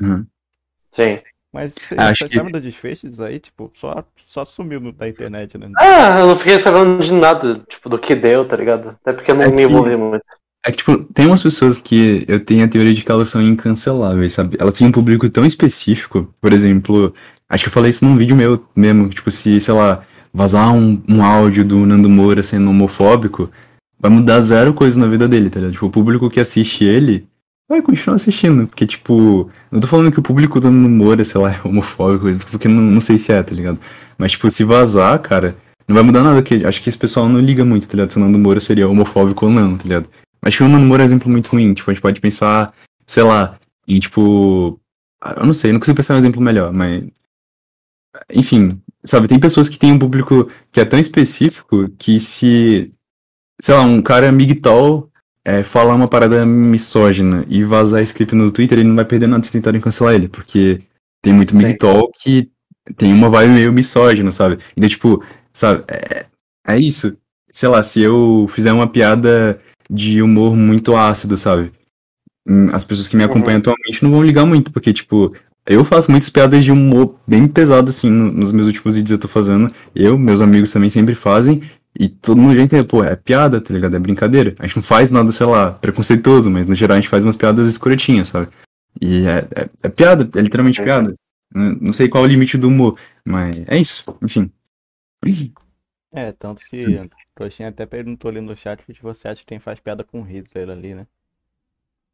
Uhum. 0.02 0.26
Sim. 0.90 1.20
Mas 1.52 1.74
você, 1.74 1.94
Acho 1.96 2.24
você 2.24 2.28
que... 2.28 2.36
sabe 2.36 2.52
do 2.52 2.60
desfecho 2.60 3.08
disso 3.08 3.22
aí? 3.22 3.38
Tipo, 3.38 3.70
só, 3.74 4.04
só 4.26 4.44
sumiu 4.44 4.92
da 4.92 5.08
internet, 5.08 5.58
né? 5.58 5.70
Ah, 5.78 6.20
eu 6.20 6.26
não 6.26 6.38
fiquei 6.38 6.58
sabendo 6.58 7.02
de 7.02 7.12
nada, 7.12 7.60
tipo, 7.68 7.88
do 7.88 7.98
que 7.98 8.14
deu, 8.14 8.44
tá 8.44 8.56
ligado? 8.56 8.96
Até 9.00 9.12
porque 9.12 9.30
eu 9.30 9.34
não 9.36 9.44
é 9.44 9.48
me 9.48 9.62
envolvi 9.62 9.96
muito. 9.96 10.24
É 10.64 10.70
que, 10.70 10.78
tipo, 10.78 11.04
tem 11.12 11.26
umas 11.26 11.42
pessoas 11.42 11.78
que 11.78 12.24
eu 12.28 12.44
tenho 12.44 12.64
a 12.64 12.68
teoria 12.68 12.92
de 12.92 13.02
que 13.02 13.10
elas 13.10 13.28
são 13.28 13.42
incanceláveis, 13.42 14.32
sabe? 14.32 14.56
Elas 14.60 14.74
têm 14.74 14.86
um 14.86 14.92
público 14.92 15.28
tão 15.28 15.46
específico, 15.46 16.32
por 16.40 16.52
exemplo, 16.52 17.14
acho 17.48 17.64
que 17.64 17.68
eu 17.68 17.72
falei 17.72 17.90
isso 17.90 18.04
num 18.04 18.16
vídeo 18.16 18.36
meu 18.36 18.64
mesmo, 18.76 19.08
tipo, 19.08 19.30
se, 19.30 19.60
sei 19.60 19.74
lá, 19.74 20.04
vazar 20.32 20.72
um, 20.74 21.00
um 21.08 21.24
áudio 21.24 21.64
do 21.64 21.86
Nando 21.86 22.08
Moura 22.08 22.42
sendo 22.42 22.70
homofóbico, 22.70 23.50
vai 23.98 24.10
mudar 24.10 24.40
zero 24.40 24.72
coisa 24.72 24.98
na 24.98 25.06
vida 25.06 25.28
dele, 25.28 25.50
tá 25.50 25.58
ligado? 25.60 25.72
Tipo, 25.74 25.86
o 25.86 25.90
público 25.90 26.30
que 26.30 26.40
assiste 26.40 26.84
ele 26.84 27.26
vai 27.68 27.80
continuar 27.82 28.16
assistindo, 28.16 28.66
porque, 28.66 28.86
tipo, 28.86 29.50
não 29.70 29.80
tô 29.80 29.86
falando 29.86 30.10
que 30.10 30.18
o 30.18 30.22
público 30.22 30.58
do 30.58 30.70
Nando 30.70 30.88
Moura, 30.88 31.24
sei 31.24 31.40
lá, 31.40 31.52
é 31.52 31.60
homofóbico, 31.64 32.26
porque 32.50 32.66
não, 32.66 32.82
não 32.82 33.00
sei 33.00 33.16
se 33.16 33.32
é, 33.32 33.42
tá 33.42 33.54
ligado? 33.54 33.78
Mas, 34.18 34.32
tipo, 34.32 34.50
se 34.50 34.64
vazar, 34.64 35.18
cara, 35.20 35.56
não 35.86 35.94
vai 35.94 36.02
mudar 36.02 36.22
nada, 36.22 36.42
porque 36.42 36.64
acho 36.64 36.82
que 36.82 36.88
esse 36.88 36.98
pessoal 36.98 37.28
não 37.28 37.40
liga 37.40 37.64
muito, 37.64 37.86
tá 37.86 37.94
ligado? 37.94 38.12
Se 38.12 38.16
o 38.16 38.20
Nando 38.20 38.38
Moura 38.38 38.60
seria 38.60 38.88
homofóbico 38.88 39.46
ou 39.46 39.52
não, 39.52 39.76
tá 39.76 39.84
ligado? 39.84 40.08
Mas, 40.42 40.54
tipo, 40.54 40.64
o 40.64 40.68
Nando 40.68 40.86
Moura 40.86 41.02
é 41.02 41.04
um 41.04 41.06
exemplo 41.06 41.30
muito 41.30 41.48
ruim, 41.48 41.74
tipo, 41.74 41.90
a 41.90 41.94
gente 41.94 42.02
pode 42.02 42.20
pensar, 42.20 42.72
sei 43.06 43.22
lá, 43.22 43.56
em, 43.86 44.00
tipo, 44.00 44.80
eu 45.36 45.46
não 45.46 45.54
sei, 45.54 45.72
não 45.72 45.78
consigo 45.78 45.96
pensar 45.96 46.14
um 46.14 46.18
exemplo 46.18 46.40
melhor, 46.40 46.72
mas 46.72 47.04
enfim, 48.32 48.80
sabe, 49.04 49.28
tem 49.28 49.38
pessoas 49.38 49.68
que 49.68 49.78
têm 49.78 49.92
um 49.92 49.98
público 49.98 50.50
que 50.70 50.80
é 50.80 50.84
tão 50.84 50.98
específico 50.98 51.88
que 51.98 52.20
se, 52.20 52.92
sei 53.60 53.74
lá, 53.74 53.82
um 53.82 54.02
cara 54.02 54.30
migtol 54.30 55.10
é, 55.44 55.62
falar 55.62 55.94
uma 55.94 56.08
parada 56.08 56.44
misógina 56.44 57.44
e 57.48 57.64
vazar 57.64 58.02
esse 58.02 58.14
clipe 58.14 58.34
no 58.34 58.50
Twitter, 58.50 58.78
ele 58.78 58.88
não 58.88 58.96
vai 58.96 59.04
perder 59.04 59.26
nada 59.26 59.42
se 59.42 59.52
tentarem 59.52 59.80
cancelar 59.80 60.14
ele, 60.14 60.28
porque 60.28 60.82
tem 61.22 61.32
muito 61.32 61.56
migtol 61.56 62.10
que 62.20 62.50
tem 62.96 63.12
uma 63.12 63.28
vibe 63.28 63.54
meio 63.54 63.72
misógina, 63.72 64.32
sabe? 64.32 64.58
Então, 64.76 64.88
tipo, 64.88 65.24
sabe, 65.52 65.84
é, 65.88 66.26
é 66.66 66.78
isso. 66.78 67.16
Sei 67.50 67.68
lá, 67.68 67.82
se 67.82 68.00
eu 68.00 68.46
fizer 68.48 68.72
uma 68.72 68.86
piada 68.86 69.60
de 69.88 70.22
humor 70.22 70.54
muito 70.54 70.96
ácido, 70.96 71.36
sabe? 71.36 71.72
Hum, 72.46 72.68
as 72.72 72.84
pessoas 72.84 73.08
que 73.08 73.16
me 73.16 73.24
acompanham 73.24 73.56
uhum. 73.56 73.60
atualmente 73.60 74.02
não 74.02 74.10
vão 74.10 74.22
ligar 74.22 74.46
muito, 74.46 74.72
porque, 74.72 74.92
tipo, 74.92 75.34
eu 75.66 75.84
faço 75.84 76.10
muitas 76.10 76.28
piadas 76.30 76.64
de 76.64 76.72
humor 76.72 77.18
bem 77.26 77.46
pesado, 77.46 77.90
assim, 77.90 78.08
nos 78.10 78.52
meus 78.52 78.66
últimos 78.66 78.96
vídeos 78.96 79.12
eu 79.12 79.18
tô 79.18 79.28
fazendo. 79.28 79.72
Eu, 79.94 80.18
meus 80.18 80.40
amigos 80.40 80.72
também 80.72 80.90
sempre 80.90 81.14
fazem. 81.14 81.62
E 81.98 82.08
todo 82.08 82.40
mundo 82.40 82.54
já 82.54 82.62
entende, 82.62 82.86
pô, 82.86 83.02
é 83.02 83.16
piada, 83.16 83.60
tá 83.60 83.74
ligado? 83.74 83.96
É 83.96 83.98
brincadeira. 83.98 84.54
A 84.58 84.66
gente 84.66 84.76
não 84.76 84.82
faz 84.82 85.10
nada, 85.10 85.32
sei 85.32 85.46
lá, 85.46 85.72
preconceituoso, 85.72 86.50
mas 86.50 86.66
no 86.66 86.74
geral 86.74 86.96
a 86.96 87.00
gente 87.00 87.10
faz 87.10 87.24
umas 87.24 87.36
piadas 87.36 87.68
escrotinhas, 87.68 88.28
sabe? 88.28 88.48
E 89.00 89.26
é, 89.26 89.48
é, 89.54 89.68
é 89.82 89.88
piada, 89.88 90.28
é 90.38 90.42
literalmente 90.42 90.80
é 90.80 90.84
piada. 90.84 91.14
Não 91.52 91.92
sei 91.92 92.08
qual 92.08 92.24
é 92.24 92.26
o 92.26 92.30
limite 92.30 92.56
do 92.56 92.68
humor, 92.68 92.96
mas 93.24 93.56
é 93.66 93.76
isso, 93.76 94.04
enfim. 94.22 94.50
É, 96.12 96.32
tanto 96.32 96.62
que 96.64 96.84
o 96.86 97.10
Coxinha 97.34 97.68
até 97.68 97.84
perguntou 97.86 98.30
ali 98.30 98.40
no 98.40 98.56
chat 98.56 98.80
o 98.80 98.94
que 98.94 99.02
você 99.02 99.28
acha 99.28 99.40
que 99.40 99.46
quem 99.46 99.58
faz 99.58 99.80
piada 99.80 100.04
com 100.04 100.22
Hitler 100.22 100.70
ali, 100.70 100.94
né? 100.94 101.06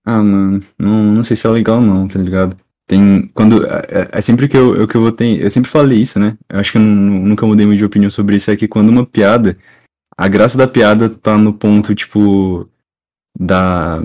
Ah, 0.05 0.23
mano, 0.23 0.65
não, 0.79 1.13
não 1.13 1.25
sei 1.25 1.37
se 1.37 1.47
é 1.47 1.51
legal 1.51 1.81
não, 1.81 2.07
tá 2.09 2.19
ligado? 2.19 2.57
Tem. 2.87 3.29
Quando. 3.35 3.67
É, 3.67 3.87
é, 3.89 4.09
é 4.13 4.21
sempre 4.21 4.49
que 4.49 4.57
eu, 4.57 4.75
eu, 4.77 4.89
que 4.89 4.97
eu 4.97 5.01
vou 5.01 5.13
ter. 5.13 5.41
Eu 5.41 5.51
sempre 5.51 5.71
falei 5.71 5.99
isso, 5.99 6.19
né? 6.19 6.37
Eu 6.49 6.61
acho 6.61 6.73
que 6.73 6.79
eu 6.79 6.83
nunca 6.83 7.47
mudei 7.47 7.67
muito 7.67 7.79
de 7.79 7.85
opinião 7.85 8.11
sobre 8.11 8.37
isso. 8.37 8.51
É 8.51 8.57
que 8.57 8.69
quando 8.69 8.91
uma 8.91 9.05
piada. 9.05 9.57
A 10.17 10.29
graça 10.29 10.57
da 10.57 10.67
piada 10.67 11.09
tá 11.09 11.37
no 11.37 11.53
ponto, 11.53 11.95
tipo. 11.95 12.69
Da. 13.39 14.03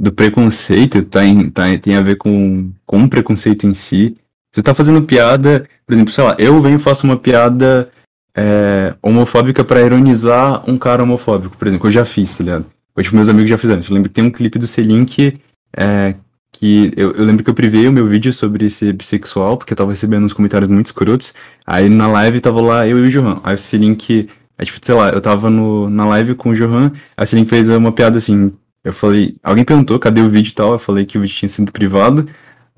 Do 0.00 0.12
preconceito, 0.12 1.02
tá, 1.04 1.24
em, 1.24 1.48
tá 1.48 1.62
tem 1.78 1.94
a 1.94 2.00
ver 2.00 2.16
com, 2.16 2.72
com 2.84 3.04
o 3.04 3.08
preconceito 3.08 3.68
em 3.68 3.74
si. 3.74 4.16
Você 4.52 4.60
tá 4.60 4.74
fazendo 4.74 5.02
piada, 5.02 5.68
por 5.86 5.94
exemplo, 5.94 6.12
sei 6.12 6.24
lá, 6.24 6.34
eu 6.40 6.60
venho 6.60 6.76
e 6.76 6.78
faço 6.78 7.06
uma 7.06 7.16
piada 7.16 7.88
é, 8.36 8.94
homofóbica 9.02 9.64
para 9.64 9.82
ironizar 9.82 10.68
um 10.68 10.78
cara 10.78 11.02
homofóbico, 11.02 11.56
por 11.56 11.68
exemplo, 11.68 11.88
eu 11.88 11.92
já 11.92 12.04
fiz, 12.04 12.36
tá 12.36 12.44
ligado? 12.44 12.66
Ou 12.94 13.02
tipo, 13.02 13.16
meus 13.16 13.28
amigos 13.28 13.50
já 13.50 13.58
fizeram. 13.58 13.82
Eu 13.82 13.94
lembro 13.94 14.08
que 14.08 14.14
tem 14.14 14.24
um 14.24 14.30
clipe 14.30 14.58
do 14.58 14.66
Selim 14.66 15.04
que 15.04 15.38
é, 15.76 16.14
que 16.62 16.92
eu, 16.96 17.10
eu, 17.10 17.24
lembro 17.24 17.42
que 17.42 17.50
eu 17.50 17.54
privei 17.54 17.88
o 17.88 17.92
meu 17.92 18.06
vídeo 18.06 18.32
sobre 18.32 18.70
ser 18.70 18.92
bissexual, 18.92 19.56
porque 19.56 19.72
eu 19.72 19.76
tava 19.76 19.90
recebendo 19.90 20.24
uns 20.24 20.32
comentários 20.32 20.70
muito 20.70 20.86
escrotos. 20.86 21.34
Aí 21.66 21.88
na 21.88 22.06
live 22.06 22.40
tava 22.40 22.60
lá 22.60 22.86
eu 22.86 23.04
e 23.04 23.08
o 23.08 23.10
Johan. 23.10 23.40
Aí 23.42 23.56
o 23.56 23.76
link, 23.78 24.28
é, 24.56 24.64
tipo, 24.64 24.78
sei 24.80 24.94
lá, 24.94 25.08
eu 25.10 25.20
tava 25.20 25.50
no, 25.50 25.90
na 25.90 26.06
live 26.06 26.36
com 26.36 26.50
o 26.50 26.54
Johan, 26.54 26.92
aí 27.16 27.26
o 27.32 27.34
link 27.34 27.48
fez 27.48 27.68
uma 27.68 27.90
piada 27.90 28.16
assim. 28.16 28.52
Eu 28.84 28.92
falei, 28.92 29.34
alguém 29.42 29.64
perguntou 29.64 29.98
cadê 29.98 30.20
o 30.20 30.30
vídeo 30.30 30.50
e 30.50 30.54
tal, 30.54 30.72
eu 30.74 30.78
falei 30.78 31.04
que 31.04 31.18
o 31.18 31.22
vídeo 31.22 31.34
tinha 31.34 31.48
sido 31.48 31.72
privado. 31.72 32.28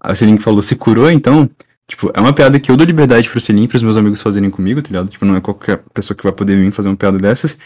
Aí 0.00 0.14
o 0.18 0.24
link 0.24 0.40
falou, 0.40 0.62
se 0.62 0.74
curou 0.76 1.10
então? 1.10 1.50
Tipo, 1.86 2.10
é 2.14 2.20
uma 2.22 2.32
piada 2.32 2.58
que 2.58 2.70
eu 2.70 2.78
dou 2.78 2.86
liberdade 2.86 3.28
pro 3.28 3.38
Selim, 3.38 3.66
pros 3.68 3.82
meus 3.82 3.98
amigos 3.98 4.22
fazerem 4.22 4.48
comigo, 4.48 4.80
tá 4.80 4.88
ligado? 4.88 5.10
Tipo, 5.10 5.26
não 5.26 5.36
é 5.36 5.42
qualquer 5.42 5.82
pessoa 5.92 6.16
que 6.16 6.22
vai 6.22 6.32
poder 6.32 6.56
vir 6.56 6.72
fazer 6.72 6.88
uma 6.88 6.96
piada 6.96 7.18
dessas. 7.18 7.58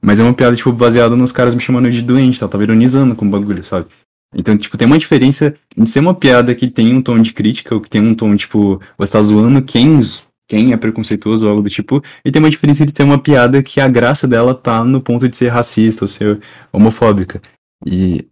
Mas 0.00 0.20
é 0.20 0.22
uma 0.22 0.32
piada, 0.32 0.56
tipo, 0.56 0.72
baseada 0.72 1.14
nos 1.16 1.32
caras 1.32 1.54
me 1.54 1.60
chamando 1.60 1.90
de 1.90 2.00
doente, 2.00 2.40
tal. 2.40 2.48
Tava 2.48 2.64
ironizando 2.64 3.14
com 3.14 3.26
o 3.26 3.30
bagulho, 3.30 3.62
sabe? 3.62 3.86
Então, 4.34 4.56
tipo, 4.56 4.76
tem 4.76 4.86
uma 4.86 4.98
diferença 4.98 5.54
em 5.76 5.86
ser 5.86 6.00
uma 6.00 6.14
piada 6.14 6.54
que 6.54 6.68
tem 6.68 6.94
um 6.94 7.02
tom 7.02 7.20
de 7.20 7.32
crítica, 7.32 7.74
ou 7.74 7.80
que 7.80 7.88
tem 7.88 8.00
um 8.00 8.14
tom, 8.14 8.34
tipo, 8.36 8.80
você 8.98 9.12
tá 9.12 9.22
zoando 9.22 9.62
quem 9.62 10.00
quem 10.48 10.72
é 10.72 10.76
preconceituoso 10.76 11.44
ou 11.44 11.50
algo 11.50 11.62
do 11.62 11.70
tipo, 11.70 12.02
e 12.24 12.30
tem 12.30 12.40
uma 12.40 12.50
diferença 12.50 12.86
de 12.86 12.94
ter 12.94 13.02
uma 13.02 13.18
piada 13.18 13.62
que 13.62 13.80
a 13.80 13.88
graça 13.88 14.28
dela 14.28 14.54
tá 14.54 14.84
no 14.84 15.00
ponto 15.00 15.28
de 15.28 15.36
ser 15.36 15.48
racista 15.48 16.04
ou 16.04 16.08
ser 16.08 16.40
homofóbica. 16.72 17.42
E, 17.84 18.26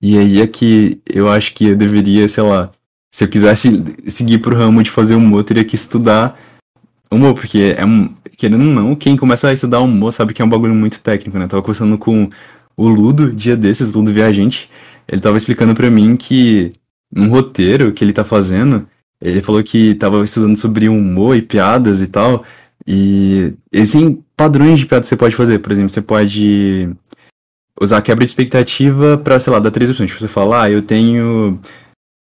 e 0.00 0.16
aí 0.18 0.40
é 0.40 0.46
que 0.46 1.00
eu 1.06 1.28
acho 1.28 1.52
que 1.54 1.66
eu 1.66 1.76
deveria, 1.76 2.26
sei 2.28 2.42
lá, 2.42 2.70
se 3.10 3.24
eu 3.24 3.28
quisesse 3.28 3.84
seguir 4.06 4.38
pro 4.38 4.56
ramo 4.56 4.82
de 4.82 4.90
fazer 4.90 5.14
humor, 5.14 5.40
eu 5.40 5.44
teria 5.44 5.64
que 5.64 5.74
estudar 5.74 6.38
humor, 7.10 7.34
porque 7.34 7.74
é 7.76 7.84
um. 7.84 8.14
Querendo 8.36 8.64
ou 8.64 8.72
não, 8.72 8.94
quem 8.94 9.16
começa 9.16 9.48
a 9.48 9.52
estudar 9.52 9.80
humor 9.80 10.12
sabe 10.12 10.32
que 10.32 10.40
é 10.40 10.44
um 10.44 10.48
bagulho 10.48 10.74
muito 10.74 11.00
técnico, 11.00 11.36
né? 11.38 11.44
Eu 11.44 11.48
tava 11.48 11.62
conversando 11.62 11.98
com 11.98 12.30
o 12.76 12.88
Ludo, 12.88 13.32
dia 13.32 13.56
desses, 13.56 13.90
Ludo 13.90 14.12
Viajante, 14.12 14.70
ele 15.10 15.20
tava 15.20 15.36
explicando 15.36 15.74
para 15.74 15.90
mim 15.90 16.16
que 16.16 16.72
num 17.10 17.28
roteiro 17.28 17.92
que 17.92 18.04
ele 18.04 18.12
tá 18.12 18.24
fazendo, 18.24 18.86
ele 19.20 19.42
falou 19.42 19.62
que 19.62 19.94
tava 19.94 20.22
estudando 20.22 20.56
sobre 20.56 20.88
humor 20.88 21.36
e 21.36 21.42
piadas 21.42 22.02
e 22.02 22.06
tal, 22.06 22.44
e 22.86 23.54
existem 23.72 24.22
padrões 24.36 24.78
de 24.78 24.86
piadas 24.86 25.06
que 25.06 25.10
você 25.10 25.16
pode 25.16 25.36
fazer, 25.36 25.58
por 25.58 25.72
exemplo, 25.72 25.90
você 25.90 26.02
pode 26.02 26.90
usar 27.80 28.02
quebra 28.02 28.24
de 28.24 28.30
expectativa 28.30 29.16
pra, 29.18 29.38
sei 29.38 29.52
lá, 29.52 29.58
dar 29.58 29.70
três 29.70 29.90
opções. 29.90 30.10
Tipo, 30.10 30.20
você 30.20 30.28
fala, 30.28 30.62
ah, 30.62 30.70
eu 30.70 30.82
tenho 30.82 31.60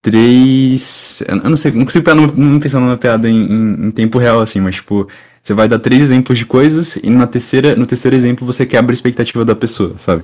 três. 0.02 1.24
Eu 1.28 1.50
não 1.50 1.58
sei, 1.58 1.72
não 1.72 1.86
consigo 1.86 2.14
não, 2.14 2.28
não 2.28 2.60
pensar 2.60 2.80
numa 2.80 2.98
piada 2.98 3.30
em, 3.30 3.52
em, 3.52 3.88
em, 3.88 3.92
tempo 3.92 4.18
real, 4.18 4.40
assim, 4.40 4.60
mas 4.60 4.76
tipo, 4.76 5.08
você 5.42 5.54
vai 5.54 5.68
dar 5.68 5.80
três 5.80 6.04
exemplos 6.04 6.38
de 6.38 6.46
coisas 6.46 6.98
e 6.98 7.10
na 7.10 7.28
terceira, 7.28 7.76
no 7.76 7.86
terceiro 7.86 8.16
exemplo 8.16 8.46
você 8.46 8.66
quebra 8.66 8.92
a 8.92 8.94
expectativa 8.94 9.44
da 9.44 9.56
pessoa, 9.56 9.98
sabe? 9.98 10.24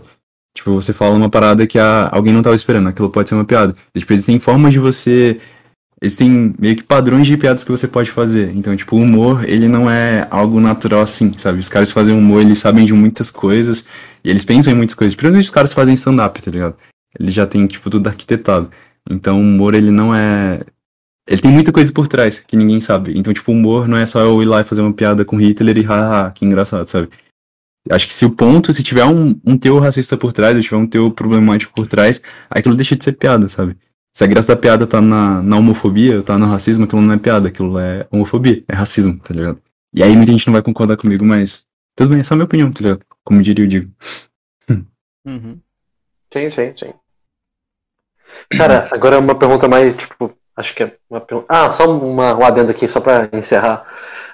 Tipo, 0.56 0.74
você 0.76 0.94
fala 0.94 1.16
uma 1.16 1.30
parada 1.30 1.66
que 1.66 1.80
a, 1.80 2.10
alguém 2.12 2.32
não 2.32 2.42
estava 2.42 2.56
esperando, 2.56 2.88
aquilo 2.88 3.10
pode 3.10 3.30
ser 3.30 3.36
uma 3.36 3.46
piada. 3.46 3.76
E, 3.94 4.00
tipo, 4.00 4.14
existem 4.14 4.40
formas 4.40 4.72
de 4.72 4.80
você. 4.80 5.40
Existem 6.02 6.54
meio 6.60 6.76
que 6.76 6.84
padrões 6.84 7.26
de 7.26 7.38
piadas 7.38 7.64
que 7.64 7.72
você 7.72 7.88
pode 7.88 8.12
fazer. 8.12 8.52
Então, 8.56 8.76
tipo, 8.76 8.96
o 8.96 9.00
humor, 9.00 9.48
ele 9.50 9.68
não 9.68 9.90
é 9.90 10.28
algo 10.30 10.60
natural 10.60 11.02
assim, 11.02 11.32
sabe? 11.38 11.60
Os 11.60 11.70
caras 11.70 11.92
fazem 11.92 12.16
humor, 12.16 12.42
eles 12.42 12.60
sabem 12.60 12.86
de 12.86 12.94
muitas 12.94 13.32
coisas, 13.32 13.88
e 14.24 14.30
eles 14.30 14.46
pensam 14.46 14.72
em 14.72 14.76
muitas 14.76 14.96
coisas. 14.96 15.16
Principalmente 15.16 15.46
os 15.46 15.52
caras 15.52 15.74
fazem 15.74 15.94
stand-up, 15.96 16.42
tá 16.42 16.52
ligado? 16.52 16.76
Eles 17.20 17.34
já 17.34 17.48
têm, 17.48 17.66
tipo, 17.68 17.90
tudo 17.90 18.08
arquitetado. 18.08 18.70
Então, 19.10 19.38
o 19.38 19.42
humor, 19.42 19.74
ele 19.74 19.92
não 19.92 20.14
é. 20.16 20.62
Ele 21.28 21.42
tem 21.42 21.52
muita 21.52 21.72
coisa 21.72 21.92
por 21.92 22.08
trás 22.08 22.40
que 22.40 22.58
ninguém 22.58 22.82
sabe. 22.82 23.18
Então, 23.18 23.34
tipo, 23.34 23.52
o 23.52 23.56
humor 23.56 23.88
não 23.88 23.98
é 23.98 24.06
só 24.06 24.20
eu 24.22 24.42
ir 24.42 24.46
lá 24.46 24.62
e 24.62 24.66
fazer 24.66 24.82
uma 24.82 24.94
piada 24.94 25.24
com 25.24 25.38
Hitler 25.38 25.78
e 25.78 25.84
haha, 25.84 26.32
que 26.32 26.46
engraçado, 26.46 26.88
sabe? 26.88 27.10
Acho 27.90 28.08
que 28.08 28.14
se 28.14 28.26
o 28.26 28.32
ponto, 28.32 28.74
se 28.74 28.82
tiver 28.84 29.04
um, 29.04 29.40
um 29.46 29.58
teor 29.58 29.82
racista 29.82 30.16
por 30.16 30.32
trás, 30.32 30.56
ou 30.56 30.62
tiver 30.62 30.78
um 30.78 30.88
teor 30.88 31.12
problemático 31.12 31.74
por 31.74 31.86
trás, 31.86 32.22
aquilo 32.50 32.76
deixa 32.76 32.96
de 32.96 33.04
ser 33.04 33.14
piada, 33.14 33.50
sabe? 33.50 33.78
Se 34.16 34.24
a 34.24 34.28
graça 34.28 34.48
da 34.48 34.56
piada 34.56 34.88
tá 34.88 35.02
na, 35.02 35.42
na 35.42 35.58
homofobia, 35.58 36.22
tá 36.22 36.38
no 36.38 36.46
racismo, 36.46 36.86
aquilo 36.86 37.02
não 37.02 37.14
é 37.14 37.18
piada, 37.18 37.48
aquilo 37.48 37.78
é 37.80 38.08
homofobia, 38.12 38.64
é 38.68 38.74
racismo, 38.74 39.20
tá 39.20 39.34
ligado? 39.34 39.62
E 39.94 40.02
aí 40.02 40.16
muita 40.16 40.32
gente 40.32 40.48
não 40.48 40.54
vai 40.54 40.62
concordar 40.62 40.98
comigo, 40.98 41.26
mas 41.26 41.66
tudo 41.96 42.12
bem, 42.12 42.20
é 42.20 42.24
só 42.24 42.34
a 42.34 42.38
minha 42.38 42.46
opinião, 42.46 42.72
tá 42.72 42.82
ligado? 42.82 43.02
Como 43.24 43.42
diria 43.42 43.66
o 43.66 43.68
Digo. 43.68 43.92
Uhum. 45.26 45.60
Sim, 46.32 46.50
sim, 46.50 46.74
sim. 46.76 46.94
Cara, 48.52 48.90
agora 48.92 49.20
uma 49.20 49.36
pergunta 49.36 49.68
mais, 49.68 49.96
tipo, 49.96 50.36
acho 50.56 50.76
que 50.76 50.84
é 50.84 50.98
uma 51.10 51.22
pergunta. 51.22 51.48
Ah, 51.50 51.72
só 51.72 51.90
uma, 51.90 52.36
um 52.36 52.46
adendo 52.46 52.72
aqui, 52.72 52.88
só 52.88 53.00
pra 53.00 53.30
encerrar. 53.32 53.86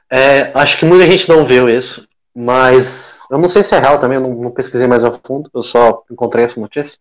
É, 0.10 0.52
acho 0.56 0.80
que 0.80 0.86
muita 0.86 1.10
gente 1.10 1.30
não 1.30 1.46
viu 1.46 1.70
isso, 1.70 2.08
mas 2.36 3.26
eu 3.30 3.38
não 3.38 3.48
sei 3.48 3.64
se 3.64 3.76
é 3.76 3.80
real 3.80 4.00
também, 4.00 4.18
eu 4.18 4.22
não, 4.22 4.36
não 4.36 4.52
pesquisei 4.52 4.88
mais 4.88 5.04
a 5.04 5.12
fundo, 5.12 5.50
eu 5.54 5.62
só 5.62 6.04
encontrei 6.10 6.46
essa 6.46 6.60
notícia. 6.60 7.00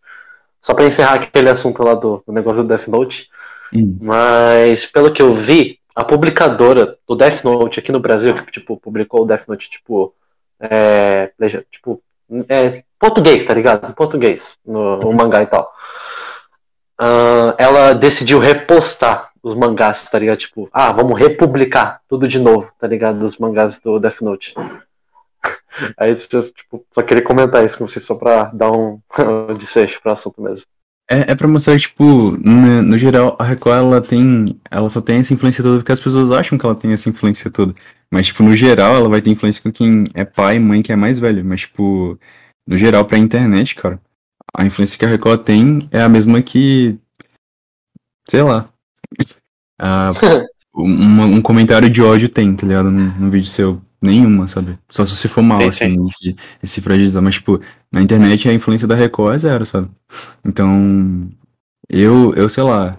Só 0.61 0.73
para 0.73 0.85
encerrar 0.85 1.15
aquele 1.15 1.49
assunto 1.49 1.81
lá 1.83 1.93
do, 1.93 2.21
do, 2.25 2.33
negócio 2.33 2.63
do 2.63 2.67
Death 2.67 2.87
Note. 2.87 3.29
Hum. 3.73 3.97
Mas 4.01 4.85
pelo 4.85 5.13
que 5.13 5.21
eu 5.21 5.33
vi, 5.33 5.79
a 5.95 6.03
publicadora 6.03 6.97
do 7.07 7.15
Death 7.15 7.43
Note 7.43 7.79
aqui 7.79 7.91
no 7.91 7.99
Brasil, 7.99 8.35
que 8.43 8.51
tipo, 8.51 8.77
publicou 8.77 9.23
o 9.23 9.25
Death 9.25 9.47
Note, 9.47 9.69
tipo, 9.69 10.13
é, 10.59 11.31
tipo, 11.71 12.01
é, 12.49 12.83
português, 12.99 13.45
tá 13.45 13.53
ligado? 13.53 13.89
Em 13.89 13.93
português, 13.93 14.57
no, 14.65 14.97
no 14.97 15.13
mangá 15.13 15.41
e 15.41 15.45
tal. 15.45 15.71
Uh, 17.01 17.55
ela 17.57 17.93
decidiu 17.93 18.39
repostar 18.39 19.31
os 19.41 19.55
mangás, 19.55 20.09
tá 20.09 20.19
ligado? 20.19 20.39
Tipo, 20.39 20.69
ah, 20.71 20.91
vamos 20.91 21.17
republicar 21.17 22.01
tudo 22.09 22.27
de 22.27 22.37
novo, 22.37 22.69
tá 22.77 22.87
ligado? 22.87 23.19
Dos 23.19 23.37
mangás 23.37 23.79
do 23.79 23.99
Death 23.99 24.21
Note. 24.21 24.53
Aí, 25.97 26.15
tipo, 26.15 26.85
só 26.91 27.01
queria 27.01 27.23
comentar 27.23 27.63
isso 27.63 27.77
com 27.77 27.87
vocês 27.87 28.03
só 28.03 28.15
pra 28.15 28.45
dar 28.45 28.71
um 28.71 28.99
desfecho 29.57 30.01
pro 30.01 30.11
assunto 30.11 30.41
mesmo. 30.41 30.65
É, 31.11 31.31
é 31.31 31.35
pra 31.35 31.47
mostrar, 31.47 31.79
tipo, 31.79 32.03
no, 32.03 32.83
no, 32.83 32.97
geral, 32.97 33.35
a 33.39 33.43
Record, 33.43 33.77
ela 33.77 34.01
tem. 34.01 34.59
Ela 34.69 34.89
só 34.91 35.01
tem 35.01 35.19
essa 35.19 35.33
influência 35.33 35.63
toda 35.63 35.79
porque 35.79 35.91
as 35.91 35.99
pessoas 35.99 36.31
acham 36.31 36.55
que 36.55 36.63
ela 36.63 36.75
tem 36.75 36.93
essa 36.93 37.09
influência 37.09 37.49
toda. 37.49 37.73
Mas, 38.11 38.27
tipo, 38.27 38.43
no 38.43 38.55
geral, 38.55 38.95
ela 38.95 39.09
vai 39.09 39.19
ter 39.19 39.31
influência 39.31 39.61
com 39.61 39.71
quem 39.71 40.05
é 40.13 40.23
pai 40.23 40.57
e 40.57 40.59
mãe 40.59 40.83
que 40.83 40.91
é 40.91 40.95
mais 40.95 41.17
velho. 41.17 41.43
Mas, 41.43 41.61
tipo, 41.61 42.19
no 42.67 42.77
geral, 42.77 43.05
pra 43.05 43.17
internet, 43.17 43.75
cara, 43.75 43.99
a 44.55 44.65
influência 44.65 44.99
que 44.99 45.05
a 45.05 45.07
Record 45.09 45.43
tem 45.43 45.87
é 45.91 46.01
a 46.01 46.09
mesma 46.09 46.41
que. 46.43 46.99
Sei 48.29 48.43
lá. 48.43 48.69
A, 49.79 50.11
um, 50.75 51.23
um 51.37 51.41
comentário 51.41 51.89
de 51.89 52.03
ódio 52.03 52.29
tem, 52.29 52.55
tá 52.55 52.67
ligado? 52.67 52.91
No 52.91 53.31
vídeo 53.31 53.47
seu. 53.47 53.81
Nenhuma, 54.01 54.47
sabe? 54.47 54.79
Só 54.89 55.03
se 55.03 55.15
você 55.15 55.27
for 55.27 55.41
mal, 55.41 55.61
assim, 55.67 55.95
esse, 56.07 56.35
esse 56.63 56.81
fragilizar. 56.81 57.21
Mas, 57.21 57.35
tipo, 57.35 57.59
na 57.91 58.01
internet 58.01 58.47
a 58.47 58.53
influência 58.53 58.87
da 58.87 58.95
Record 58.95 59.35
é 59.35 59.37
zero, 59.37 59.65
sabe? 59.65 59.89
Então, 60.45 61.29
eu, 61.89 62.33
eu 62.35 62.47
sei 62.47 62.63
lá. 62.63 62.95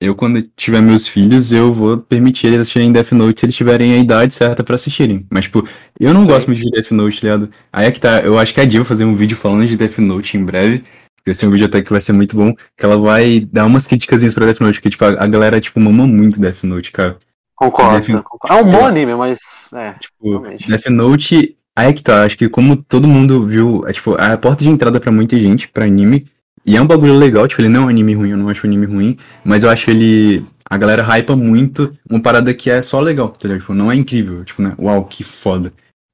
Eu, 0.00 0.16
quando 0.16 0.42
tiver 0.56 0.80
meus 0.80 1.06
filhos, 1.06 1.52
eu 1.52 1.72
vou 1.72 1.96
permitir 1.96 2.48
eles 2.48 2.62
assistirem 2.62 2.90
Death 2.90 3.12
Note 3.12 3.38
se 3.38 3.46
eles 3.46 3.54
tiverem 3.54 3.94
a 3.94 3.98
idade 3.98 4.34
certa 4.34 4.64
para 4.64 4.74
assistirem. 4.74 5.24
Mas, 5.30 5.44
tipo, 5.44 5.66
eu 6.00 6.12
não 6.12 6.22
Sim. 6.22 6.30
gosto 6.30 6.48
muito 6.48 6.60
de 6.60 6.70
Death 6.72 6.90
Note, 6.90 7.20
tá 7.20 7.26
ligado? 7.28 7.50
Aí 7.72 7.86
é 7.86 7.92
que 7.92 8.00
tá, 8.00 8.20
eu 8.20 8.36
acho 8.36 8.52
que 8.52 8.60
a 8.60 8.64
Diva 8.64 8.82
vai 8.82 8.88
fazer 8.88 9.04
um 9.04 9.14
vídeo 9.14 9.36
falando 9.36 9.64
de 9.64 9.76
Death 9.76 9.98
Note 9.98 10.36
em 10.36 10.44
breve. 10.44 10.82
Vai 11.24 11.34
ser 11.36 11.46
um 11.46 11.52
vídeo 11.52 11.66
até 11.66 11.80
que 11.80 11.92
vai 11.92 12.00
ser 12.00 12.12
muito 12.12 12.34
bom. 12.34 12.52
Que 12.76 12.84
ela 12.84 12.98
vai 12.98 13.40
dar 13.40 13.64
umas 13.64 13.86
críticas 13.86 14.34
pra 14.34 14.46
Death 14.46 14.60
Note, 14.60 14.78
porque, 14.80 14.90
tipo, 14.90 15.04
a, 15.04 15.10
a 15.22 15.26
galera, 15.28 15.60
tipo, 15.60 15.78
mama 15.78 16.04
muito 16.04 16.40
Death 16.40 16.64
Note, 16.64 16.90
cara. 16.90 17.16
Concordo, 17.62 18.06
Death... 18.06 18.22
concordo. 18.24 18.56
É 18.56 18.62
um 18.62 18.72
bom 18.72 18.84
anime, 18.84 19.14
mas. 19.14 19.68
É, 19.72 19.92
tipo, 19.92 20.30
realmente. 20.30 20.68
Death 20.68 20.86
Note. 20.86 21.56
Aí 21.74 21.88
é 21.88 21.92
que 21.92 22.02
tá, 22.02 22.24
acho 22.24 22.36
que 22.36 22.50
como 22.50 22.76
todo 22.76 23.08
mundo 23.08 23.46
viu, 23.46 23.86
é 23.86 23.92
tipo, 23.92 24.14
a 24.20 24.36
porta 24.36 24.62
de 24.62 24.68
entrada 24.68 25.00
para 25.00 25.10
muita 25.10 25.40
gente, 25.40 25.68
para 25.68 25.86
anime, 25.86 26.26
e 26.66 26.76
é 26.76 26.82
um 26.82 26.86
bagulho 26.86 27.14
legal, 27.14 27.48
tipo, 27.48 27.62
ele 27.62 27.70
não 27.70 27.84
é 27.84 27.84
um 27.86 27.88
anime 27.88 28.14
ruim, 28.14 28.30
eu 28.30 28.36
não 28.36 28.50
acho 28.50 28.66
um 28.66 28.68
anime 28.68 28.84
ruim, 28.84 29.16
mas 29.42 29.62
eu 29.62 29.70
acho 29.70 29.90
ele. 29.90 30.44
A 30.68 30.76
galera 30.76 31.02
hypa 31.02 31.34
muito 31.34 31.96
uma 32.08 32.20
parada 32.20 32.52
que 32.52 32.70
é 32.70 32.82
só 32.82 33.00
legal, 33.00 33.30
tá 33.30 33.48
ligado? 33.48 33.60
Tipo, 33.60 33.74
não 33.74 33.90
é 33.90 33.96
incrível, 33.96 34.44
tipo, 34.44 34.60
né? 34.60 34.74
Uau, 34.78 35.04
que 35.04 35.24
foda. 35.24 35.72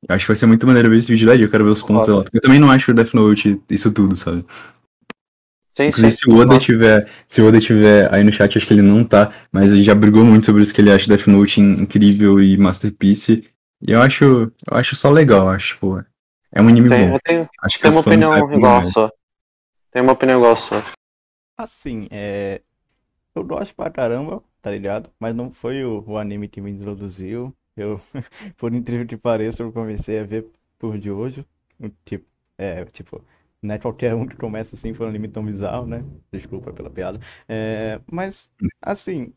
Eu 0.08 0.14
acho 0.14 0.24
que 0.24 0.28
vai 0.28 0.36
ser 0.36 0.46
muito 0.46 0.66
maneiro 0.66 0.90
ver 0.90 0.98
esse 0.98 1.10
vídeo 1.10 1.26
daí, 1.26 1.42
eu 1.42 1.48
quero 1.48 1.64
ver 1.64 1.70
os 1.70 1.82
pontos 1.82 2.08
lá. 2.08 2.22
Porque 2.22 2.38
eu 2.38 2.42
também 2.42 2.60
não 2.60 2.70
acho 2.70 2.90
o 2.90 2.94
Death 2.94 3.14
Note 3.14 3.60
isso 3.68 3.90
tudo, 3.90 4.14
sabe? 4.14 4.44
Sim, 5.78 5.86
Inclusive, 5.90 6.10
sim. 6.10 6.18
se 6.18 6.28
o 6.28 6.36
Oda 6.36 6.58
tiver, 6.58 7.08
se 7.28 7.40
o 7.40 7.46
Oda 7.46 7.60
tiver 7.60 8.12
aí 8.12 8.24
no 8.24 8.32
chat, 8.32 8.58
acho 8.58 8.66
que 8.66 8.74
ele 8.74 8.82
não 8.82 9.04
tá, 9.04 9.32
mas 9.52 9.72
ele 9.72 9.84
já 9.84 9.94
brigou 9.94 10.24
muito 10.24 10.46
sobre 10.46 10.60
isso 10.60 10.74
que 10.74 10.80
ele 10.80 10.90
acha 10.90 11.06
Death 11.06 11.28
Note 11.28 11.60
incrível 11.60 12.42
e 12.42 12.56
masterpiece. 12.56 13.48
E 13.80 13.92
eu 13.92 14.02
acho, 14.02 14.24
eu 14.24 14.52
acho 14.72 14.96
só 14.96 15.08
legal, 15.08 15.48
acho, 15.48 15.74
tipo, 15.74 16.04
é 16.50 16.60
um 16.60 16.66
anime 16.66 16.88
tem, 16.88 17.06
bom. 17.06 17.14
Eu 17.14 17.20
tenho, 17.24 17.48
acho 17.62 17.78
que 17.78 17.86
uma 17.86 18.00
opinião 18.00 18.52
igual 18.52 18.84
só. 18.86 19.08
Tem 19.92 20.02
uma 20.02 20.14
opinião 20.14 20.40
igual 20.40 20.56
só. 20.56 20.82
Assim, 21.56 22.08
é, 22.10 22.60
eu 23.32 23.44
gosto 23.44 23.72
pra 23.72 23.88
caramba, 23.88 24.42
tá 24.60 24.72
ligado? 24.72 25.08
Mas 25.20 25.32
não 25.32 25.52
foi 25.52 25.84
o, 25.84 26.02
o 26.04 26.18
anime 26.18 26.48
que 26.48 26.60
me 26.60 26.72
introduziu. 26.72 27.54
Eu, 27.76 28.00
por 28.58 28.74
incrível 28.74 29.06
que 29.06 29.16
pareça, 29.16 29.62
eu 29.62 29.70
comecei 29.70 30.18
a 30.18 30.24
ver 30.24 30.44
por 30.76 30.98
de 30.98 31.08
hoje. 31.08 31.46
Tipo, 32.04 32.26
é, 32.58 32.84
tipo, 32.86 33.24
não 33.62 33.74
é 33.74 33.78
qualquer 33.78 34.14
um 34.14 34.26
que 34.26 34.36
começa 34.36 34.74
assim 34.74 34.94
foi 34.94 35.06
um 35.06 35.08
anime 35.10 35.28
tão 35.28 35.44
bizarro, 35.44 35.86
né? 35.86 36.04
Desculpa 36.32 36.72
pela 36.72 36.90
piada. 36.90 37.20
É, 37.48 38.00
mas, 38.10 38.50
assim, 38.80 39.32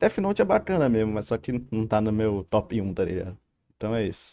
Death 0.00 0.18
Note 0.18 0.42
é 0.42 0.44
bacana 0.44 0.88
mesmo, 0.88 1.12
mas 1.12 1.26
só 1.26 1.36
que 1.36 1.64
não 1.70 1.86
tá 1.86 2.00
no 2.00 2.12
meu 2.12 2.46
top 2.50 2.80
1, 2.80 2.94
tá 2.94 3.04
ligado? 3.04 3.36
Então 3.76 3.94
é 3.94 4.06
isso. 4.06 4.32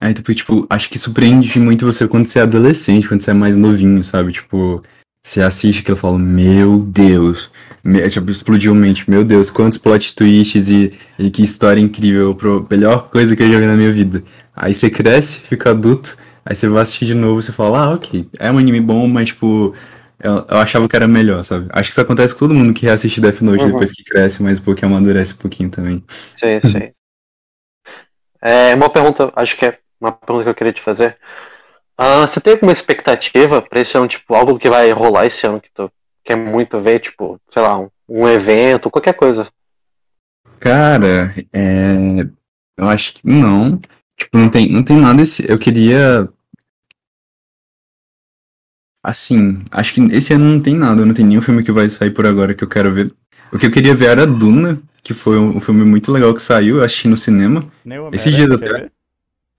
É, 0.00 0.10
então, 0.10 0.34
tipo, 0.34 0.66
acho 0.68 0.88
que 0.88 0.98
surpreende 0.98 1.58
muito 1.58 1.86
você 1.86 2.06
quando 2.06 2.26
você 2.26 2.38
é 2.38 2.42
adolescente, 2.42 3.08
quando 3.08 3.22
você 3.22 3.30
é 3.30 3.34
mais 3.34 3.56
novinho, 3.56 4.04
sabe? 4.04 4.32
Tipo, 4.32 4.82
você 5.22 5.40
assiste 5.40 5.80
aquilo 5.80 5.96
e 5.96 6.00
fala, 6.00 6.18
meu 6.18 6.80
Deus, 6.80 7.50
me, 7.82 8.06
tipo, 8.08 8.30
explodiu 8.30 8.74
mente, 8.74 9.08
meu 9.08 9.24
Deus, 9.24 9.50
quantos 9.50 9.78
plot 9.78 10.14
twists 10.14 10.68
e, 10.68 10.92
e 11.18 11.30
que 11.30 11.42
história 11.42 11.80
incrível, 11.80 12.34
pro, 12.34 12.66
melhor 12.70 13.08
coisa 13.10 13.34
que 13.34 13.42
eu 13.42 13.52
já 13.52 13.58
vi 13.58 13.66
na 13.66 13.76
minha 13.76 13.92
vida. 13.92 14.22
Aí 14.54 14.74
você 14.74 14.90
cresce, 14.90 15.38
fica 15.38 15.70
adulto, 15.70 16.16
Aí 16.44 16.54
você 16.54 16.68
vai 16.68 16.82
assistir 16.82 17.06
de 17.06 17.14
novo 17.14 17.40
e 17.40 17.42
você 17.42 17.52
fala, 17.52 17.84
ah, 17.84 17.94
ok, 17.94 18.28
é 18.38 18.50
um 18.50 18.58
anime 18.58 18.80
bom, 18.80 19.08
mas 19.08 19.28
tipo, 19.28 19.74
eu, 20.20 20.44
eu, 20.48 20.58
achava 20.58 20.88
que 20.88 20.96
era 20.96 21.08
melhor, 21.08 21.42
sabe? 21.42 21.68
Acho 21.70 21.88
que 21.88 21.92
isso 21.92 22.00
acontece 22.00 22.34
com 22.34 22.40
todo 22.40 22.54
mundo 22.54 22.74
que 22.74 22.86
reassiste 22.86 23.20
Death 23.20 23.40
Note 23.40 23.62
uhum. 23.62 23.72
depois 23.72 23.92
que 23.92 24.04
cresce, 24.04 24.42
mas 24.42 24.60
porque 24.60 24.84
amadurece 24.84 25.34
um 25.34 25.38
pouquinho 25.38 25.70
também. 25.70 26.04
Sim, 26.36 26.60
sim. 26.60 26.92
é 28.42 28.74
uma 28.74 28.90
pergunta, 28.90 29.32
acho 29.34 29.56
que 29.56 29.66
é 29.66 29.78
uma 30.00 30.12
pergunta 30.12 30.44
que 30.44 30.50
eu 30.50 30.54
queria 30.54 30.72
te 30.72 30.80
fazer. 30.80 31.16
Uh, 31.98 32.26
você 32.26 32.40
tem 32.40 32.54
alguma 32.54 32.72
expectativa 32.72 33.62
pra 33.62 33.80
esse 33.80 33.96
ano, 33.96 34.08
tipo, 34.08 34.34
algo 34.34 34.58
que 34.58 34.68
vai 34.68 34.90
rolar 34.92 35.26
esse 35.26 35.46
ano 35.46 35.60
que 35.60 35.70
tu 35.72 35.90
quer 36.24 36.36
muito 36.36 36.80
ver, 36.80 36.98
tipo, 36.98 37.40
sei 37.48 37.62
lá, 37.62 37.78
um, 37.78 37.88
um 38.08 38.28
evento, 38.28 38.90
qualquer 38.90 39.14
coisa? 39.14 39.46
Cara, 40.58 41.34
é... 41.52 41.96
eu 42.76 42.88
acho 42.88 43.14
que 43.14 43.20
não. 43.24 43.80
Tipo, 44.16 44.38
não 44.38 44.48
tem, 44.48 44.68
não 44.70 44.82
tem 44.82 44.96
nada 44.96 45.20
esse. 45.22 45.44
Eu 45.50 45.58
queria. 45.58 46.28
Assim, 49.02 49.58
acho 49.70 49.92
que 49.92 50.00
esse 50.14 50.32
ano 50.32 50.44
não 50.46 50.60
tem 50.60 50.74
nada, 50.74 51.04
não 51.04 51.12
tem 51.12 51.24
nenhum 51.26 51.42
filme 51.42 51.62
que 51.62 51.70
vai 51.72 51.88
sair 51.88 52.10
por 52.10 52.26
agora 52.26 52.54
que 52.54 52.64
eu 52.64 52.68
quero 52.68 52.92
ver. 52.92 53.12
O 53.52 53.58
que 53.58 53.66
eu 53.66 53.70
queria 53.70 53.94
ver 53.94 54.06
era 54.06 54.26
Duna, 54.26 54.80
que 55.02 55.12
foi 55.12 55.38
um 55.38 55.60
filme 55.60 55.84
muito 55.84 56.10
legal 56.10 56.34
que 56.34 56.40
saiu, 56.40 56.76
eu 56.76 56.82
assisti 56.82 57.06
no 57.08 57.16
cinema. 57.16 57.64
Esses 58.12 58.34
dias 58.34 58.50
até. 58.50 58.88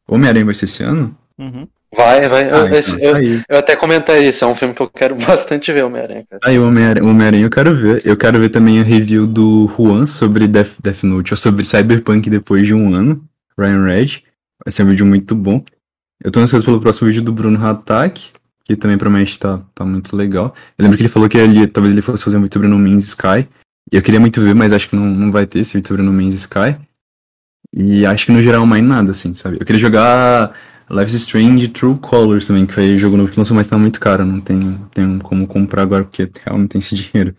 Homem-Aranha 0.08 0.46
vai 0.46 0.54
ser 0.56 0.66
esse 0.66 0.82
ano? 0.84 1.16
Uhum. 1.38 1.68
Vai, 1.96 2.28
vai. 2.28 2.50
Eu, 2.50 2.56
Ah, 2.56 2.66
então 2.66 2.78
esse- 2.78 2.98
tá 2.98 3.04
eu- 3.04 3.16
aí. 3.16 3.44
eu 3.48 3.58
até 3.58 3.76
comentei 3.76 4.28
isso, 4.28 4.44
é 4.44 4.48
um 4.48 4.56
filme 4.56 4.74
que 4.74 4.82
eu 4.82 4.90
quero 4.90 5.16
bastante 5.48 5.72
ver, 5.72 5.84
Homem-Aranha. 5.84 6.26
Aí 6.44 6.58
o 6.58 6.68
Homem-Aranha 6.68 7.06
Homem 7.10 7.42
eu 7.42 7.50
quero 7.50 7.76
ver. 7.76 8.02
Eu 8.04 8.18
quero 8.18 8.40
ver 8.40 8.50
também 8.50 8.80
a 8.80 8.84
review 8.84 9.28
do 9.28 9.68
Juan 9.78 10.06
sobre 10.08 10.48
Death, 10.48 10.74
Death 10.82 11.04
Note, 11.04 11.34
ou 11.34 11.38
sobre 11.38 11.64
Cyberpunk 11.64 12.30
depois 12.30 12.66
de 12.66 12.74
um 12.74 12.94
ano. 12.96 13.24
Ryan 13.58 13.86
Red. 13.86 14.24
Vai 14.66 14.72
ser 14.72 14.84
um 14.84 14.88
vídeo 14.88 15.06
muito 15.06 15.36
bom. 15.36 15.64
Eu 16.24 16.32
tô 16.32 16.40
ansioso 16.40 16.66
pelo 16.66 16.80
próximo 16.80 17.08
vídeo 17.08 17.22
do 17.22 17.32
Bruno 17.32 17.64
Hatak, 17.64 18.32
que 18.64 18.76
também 18.76 18.98
promete 18.98 19.38
tá, 19.38 19.62
tá 19.76 19.86
muito 19.86 20.16
legal. 20.16 20.56
Eu 20.78 20.84
lembro 20.84 20.98
que 20.98 21.04
ele 21.04 21.10
falou 21.10 21.30
que 21.30 21.38
ele, 21.38 21.68
talvez 21.68 21.94
ele 21.94 22.02
fosse 22.02 22.24
fazer 22.24 22.38
um 22.38 22.42
vídeo 22.42 22.54
sobre 22.54 22.68
No 22.68 22.80
Man's 22.80 23.06
Sky. 23.06 23.48
E 23.92 23.96
eu 23.96 24.02
queria 24.02 24.20
muito 24.20 24.42
ver, 24.42 24.56
mas 24.56 24.74
acho 24.74 24.90
que 24.90 24.96
não, 24.96 25.06
não 25.06 25.32
vai 25.32 25.46
ter 25.46 25.60
esse 25.60 25.76
vídeo 25.76 25.88
sobre 25.88 26.02
No 26.02 26.12
Man's 26.12 26.34
Sky. 26.34 26.76
E 27.72 28.06
acho 28.06 28.26
que 28.26 28.32
no 28.32 28.42
geral 28.42 28.66
mais 28.66 28.84
nada, 28.84 29.12
assim, 29.12 29.36
sabe? 29.36 29.58
Eu 29.60 29.66
queria 29.66 29.80
jogar 29.80 30.56
Life 30.90 31.16
Strange 31.16 31.68
True 31.68 31.98
Colors 32.00 32.48
também, 32.48 32.66
que 32.66 32.74
foi 32.74 32.98
jogo 32.98 33.18
novo 33.18 33.30
que 33.30 33.38
lançou, 33.38 33.56
mas 33.56 33.68
tá 33.68 33.78
muito 33.78 34.00
caro. 34.00 34.26
Não 34.26 34.42
tem, 34.42 34.80
tem 34.94 35.20
como 35.20 35.46
comprar 35.46 35.84
agora, 35.84 36.04
porque 36.04 36.32
real 36.44 36.58
não 36.58 36.68
tem 36.68 36.80
esse 36.80 36.96
dinheiro. 36.96 37.36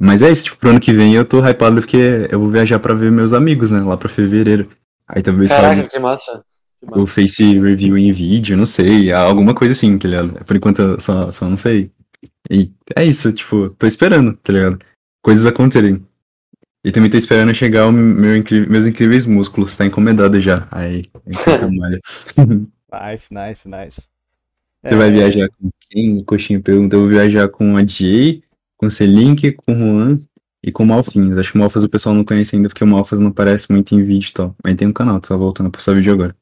Mas 0.00 0.22
é 0.22 0.30
isso, 0.30 0.44
tipo, 0.44 0.58
pro 0.58 0.70
ano 0.70 0.80
que 0.80 0.92
vem 0.92 1.14
eu 1.14 1.24
tô 1.24 1.40
hypado 1.46 1.76
porque 1.76 2.28
eu 2.30 2.40
vou 2.40 2.50
viajar 2.50 2.78
pra 2.78 2.94
ver 2.94 3.10
meus 3.10 3.32
amigos, 3.32 3.70
né? 3.70 3.80
Lá 3.80 3.96
pra 3.96 4.08
fevereiro. 4.08 4.68
Aí 5.08 5.22
talvez 5.22 5.50
Caraca, 5.50 5.76
fale 5.76 5.88
que 5.88 5.98
massa. 5.98 6.44
Que 6.80 6.86
massa. 6.86 7.00
o 7.00 7.06
Face 7.06 7.58
Review 7.60 7.96
em 7.96 8.12
vídeo, 8.12 8.56
não 8.56 8.66
sei, 8.66 9.12
alguma 9.12 9.54
coisa 9.54 9.72
assim, 9.72 9.96
tá 9.98 10.08
ligado? 10.08 10.44
Por 10.44 10.56
enquanto 10.56 10.80
eu 10.82 11.00
só, 11.00 11.30
só 11.32 11.48
não 11.48 11.56
sei. 11.56 11.90
E 12.50 12.70
é 12.94 13.04
isso, 13.04 13.32
tipo, 13.32 13.70
tô 13.70 13.86
esperando, 13.86 14.36
tá 14.36 14.52
ligado? 14.52 14.78
Coisas 15.22 15.46
acontecerem. 15.46 16.04
E 16.84 16.92
também 16.92 17.10
tô 17.10 17.16
esperando 17.16 17.52
chegar 17.54 17.86
o 17.86 17.92
meu 17.92 18.36
incri- 18.36 18.68
meus 18.68 18.86
incríveis 18.86 19.24
músculos, 19.24 19.76
tá 19.76 19.84
encomendado 19.84 20.38
já. 20.40 20.68
Aí, 20.70 21.02
enquanto 21.26 21.62
eu 21.62 21.72
malho. 21.72 22.00
Nice, 23.10 23.28
nice, 23.34 23.68
nice. 23.68 24.02
Você 24.82 24.94
vai 24.96 25.10
viajar 25.10 25.48
com 25.50 25.68
quem? 25.90 26.18
O 26.18 26.24
Coxinho 26.24 26.62
pergunta. 26.62 26.94
Eu 26.96 27.00
vou 27.00 27.08
viajar 27.08 27.48
com 27.48 27.76
a 27.76 27.84
Jay, 27.84 28.42
com 28.76 28.86
o 28.86 28.90
Selink, 28.90 29.52
com 29.52 29.72
o 29.72 29.76
Juan 29.76 30.20
e 30.66 30.72
com 30.72 30.82
o 30.82 30.86
Malfinhos. 30.86 31.38
Acho 31.38 31.52
que 31.52 31.58
o 31.58 31.60
Malfas 31.60 31.84
o 31.84 31.88
pessoal 31.88 32.12
não 32.12 32.24
conhece 32.24 32.56
ainda 32.56 32.68
porque 32.68 32.82
o 32.82 32.86
Malfas 32.86 33.20
não 33.20 33.28
aparece 33.28 33.70
muito 33.70 33.94
em 33.94 34.02
vídeo 34.02 34.30
e 34.30 34.32
tal. 34.32 34.56
Mas 34.62 34.74
tem 34.74 34.88
um 34.88 34.92
canal, 34.92 35.20
tô 35.20 35.28
só 35.28 35.38
voltando 35.38 35.68
a 35.68 35.70
postar 35.70 35.94
vídeo 35.94 36.12
agora. 36.12 36.36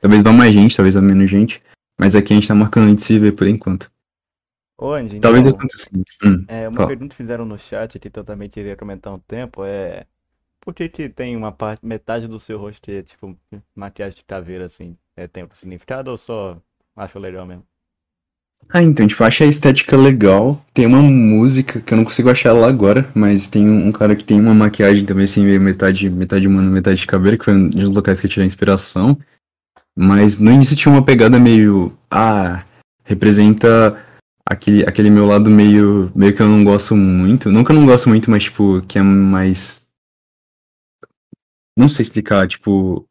Talvez 0.00 0.20
vá 0.22 0.32
mais 0.32 0.52
gente, 0.52 0.76
talvez 0.76 0.96
vá 0.96 1.00
menos 1.00 1.30
gente. 1.30 1.62
Mas 1.96 2.16
aqui 2.16 2.32
a 2.32 2.36
gente 2.36 2.48
tá 2.48 2.54
marcando 2.56 2.94
de 2.94 3.00
se 3.00 3.16
ver 3.18 3.32
por 3.32 3.46
enquanto. 3.46 3.90
Ô, 4.76 4.92
Andy, 4.92 5.20
Talvez 5.20 5.46
então, 5.46 5.58
aconteça. 5.58 5.90
Hum. 6.24 6.44
é, 6.48 6.68
uma 6.68 6.76
Fala. 6.76 6.88
pergunta 6.88 7.10
que 7.10 7.16
fizeram 7.16 7.44
no 7.44 7.56
chat 7.56 7.98
que 7.98 8.16
eu 8.16 8.24
também 8.24 8.50
queria 8.50 8.76
comentar 8.76 9.12
um 9.14 9.18
tempo 9.18 9.64
é 9.64 10.06
por 10.60 10.74
que 10.74 10.88
que 10.88 11.08
tem 11.08 11.36
uma 11.36 11.50
parte, 11.50 11.84
metade 11.84 12.28
do 12.28 12.38
seu 12.38 12.58
rosto 12.58 12.90
é 12.90 13.02
tipo 13.02 13.36
maquiagem 13.74 14.16
de 14.16 14.24
caveira 14.24 14.66
assim? 14.66 14.96
É, 15.16 15.26
tem 15.26 15.44
outro 15.44 15.58
significado 15.58 16.10
ou 16.10 16.18
só 16.18 16.60
acho 16.96 17.18
legal 17.18 17.46
mesmo? 17.46 17.64
Ah, 18.70 18.82
então, 18.82 19.06
tipo, 19.06 19.24
acho 19.24 19.42
a 19.42 19.46
estética 19.46 19.96
legal. 19.96 20.62
Tem 20.74 20.84
uma 20.84 21.00
música 21.00 21.80
que 21.80 21.92
eu 21.92 21.96
não 21.96 22.04
consigo 22.04 22.28
achar 22.28 22.52
lá 22.52 22.68
agora, 22.68 23.10
mas 23.14 23.46
tem 23.46 23.68
um, 23.68 23.88
um 23.88 23.92
cara 23.92 24.14
que 24.14 24.24
tem 24.24 24.38
uma 24.38 24.54
maquiagem 24.54 25.06
também, 25.06 25.24
assim, 25.24 25.42
meio 25.42 25.60
metade, 25.60 26.10
metade 26.10 26.46
humano, 26.46 26.70
metade 26.70 27.00
de 27.00 27.06
caveira, 27.06 27.38
que 27.38 27.46
foi 27.46 27.54
um 27.54 27.70
dos 27.70 27.90
locais 27.90 28.20
que 28.20 28.26
eu 28.26 28.30
tirei 28.30 28.44
a 28.44 28.46
inspiração. 28.46 29.18
Mas 29.96 30.38
no 30.38 30.50
início 30.52 30.76
tinha 30.76 30.92
uma 30.92 31.04
pegada 31.04 31.38
meio. 31.38 31.96
Ah, 32.10 32.62
representa 33.04 34.04
aquele, 34.44 34.82
aquele 34.84 35.10
meu 35.10 35.26
lado 35.26 35.50
meio, 35.50 36.12
meio 36.14 36.34
que 36.34 36.42
eu 36.42 36.48
não 36.48 36.62
gosto 36.62 36.94
muito. 36.94 37.50
Nunca 37.50 37.72
não 37.72 37.86
gosto 37.86 38.08
muito, 38.08 38.30
mas, 38.30 38.44
tipo, 38.44 38.82
que 38.82 38.98
é 38.98 39.02
mais. 39.02 39.88
Não 41.76 41.88
sei 41.88 42.02
explicar, 42.02 42.46
tipo. 42.46 43.06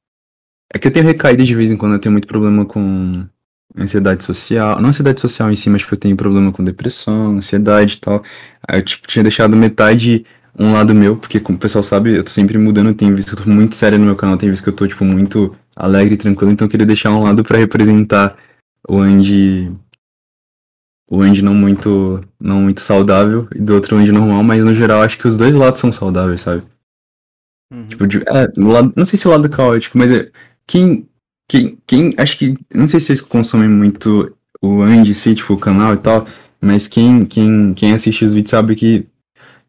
É 0.71 0.77
que 0.77 0.87
eu 0.87 0.91
tenho 0.91 1.05
recaída 1.05 1.43
de 1.43 1.55
vez 1.55 1.71
em 1.71 1.77
quando, 1.77 1.93
eu 1.93 1.99
tenho 1.99 2.11
muito 2.11 2.27
problema 2.27 2.65
com 2.65 3.27
ansiedade 3.77 4.23
social. 4.23 4.81
Não 4.81 4.89
ansiedade 4.89 5.21
social 5.21 5.51
em 5.51 5.55
si, 5.55 5.69
mas 5.69 5.81
tipo, 5.81 5.93
eu 5.95 5.99
tenho 5.99 6.17
problema 6.17 6.51
com 6.51 6.63
depressão, 6.63 7.37
ansiedade 7.37 7.95
e 7.95 7.99
tal. 7.99 8.23
Aí 8.67 8.79
eu 8.79 8.83
tipo, 8.83 9.07
tinha 9.07 9.23
deixado 9.23 9.55
metade 9.55 10.25
um 10.59 10.73
lado 10.73 10.93
meu, 10.93 11.15
porque 11.15 11.39
como 11.39 11.57
o 11.57 11.61
pessoal 11.61 11.83
sabe, 11.83 12.15
eu 12.15 12.23
tô 12.23 12.31
sempre 12.31 12.57
mudando, 12.57 12.93
tem 12.93 13.09
vezes 13.11 13.25
que 13.25 13.35
eu 13.35 13.43
tô 13.43 13.49
muito 13.49 13.75
sério 13.75 13.99
no 13.99 14.05
meu 14.05 14.15
canal, 14.15 14.37
tem 14.37 14.49
vezes 14.49 14.63
que 14.63 14.69
eu 14.69 14.73
tô, 14.73 14.87
tipo, 14.87 15.05
muito 15.05 15.55
alegre 15.75 16.15
e 16.15 16.17
tranquilo, 16.17 16.51
então 16.51 16.65
eu 16.65 16.71
queria 16.71 16.85
deixar 16.85 17.11
um 17.11 17.23
lado 17.23 17.43
pra 17.43 17.59
representar 17.59 18.35
o 18.87 18.99
Andy. 18.99 19.71
O 21.09 21.21
Andy 21.21 21.41
não 21.43 21.53
muito, 21.53 22.21
não 22.39 22.61
muito 22.61 22.81
saudável 22.81 23.47
e 23.55 23.59
do 23.59 23.75
outro 23.75 23.95
Andy 23.97 24.11
normal, 24.11 24.43
mas 24.43 24.65
no 24.65 24.73
geral 24.73 25.03
acho 25.03 25.17
que 25.17 25.27
os 25.27 25.37
dois 25.37 25.55
lados 25.55 25.79
são 25.79 25.91
saudáveis, 25.91 26.41
sabe? 26.41 26.63
Uhum. 27.71 27.87
Tipo, 27.87 28.07
de, 28.07 28.17
é, 28.27 28.47
lado, 28.57 28.93
não 28.95 29.05
sei 29.05 29.19
se 29.19 29.27
o 29.27 29.31
lado 29.31 29.49
caótico, 29.49 29.97
mas 29.97 30.11
é, 30.11 30.31
quem, 30.65 31.07
quem, 31.47 31.77
quem, 31.87 32.13
acho 32.17 32.37
que, 32.37 32.57
não 32.73 32.87
sei 32.87 32.99
se 32.99 33.07
vocês 33.07 33.21
consomem 33.21 33.69
muito 33.69 34.35
o 34.61 34.81
Andy, 34.81 35.13
si, 35.15 35.33
tipo, 35.35 35.53
o 35.53 35.59
canal 35.59 35.93
e 35.93 35.97
tal, 35.97 36.27
mas 36.59 36.87
quem, 36.87 37.25
quem, 37.25 37.73
quem 37.73 37.93
assiste 37.93 38.25
os 38.25 38.33
vídeos 38.33 38.51
sabe 38.51 38.75
que 38.75 39.07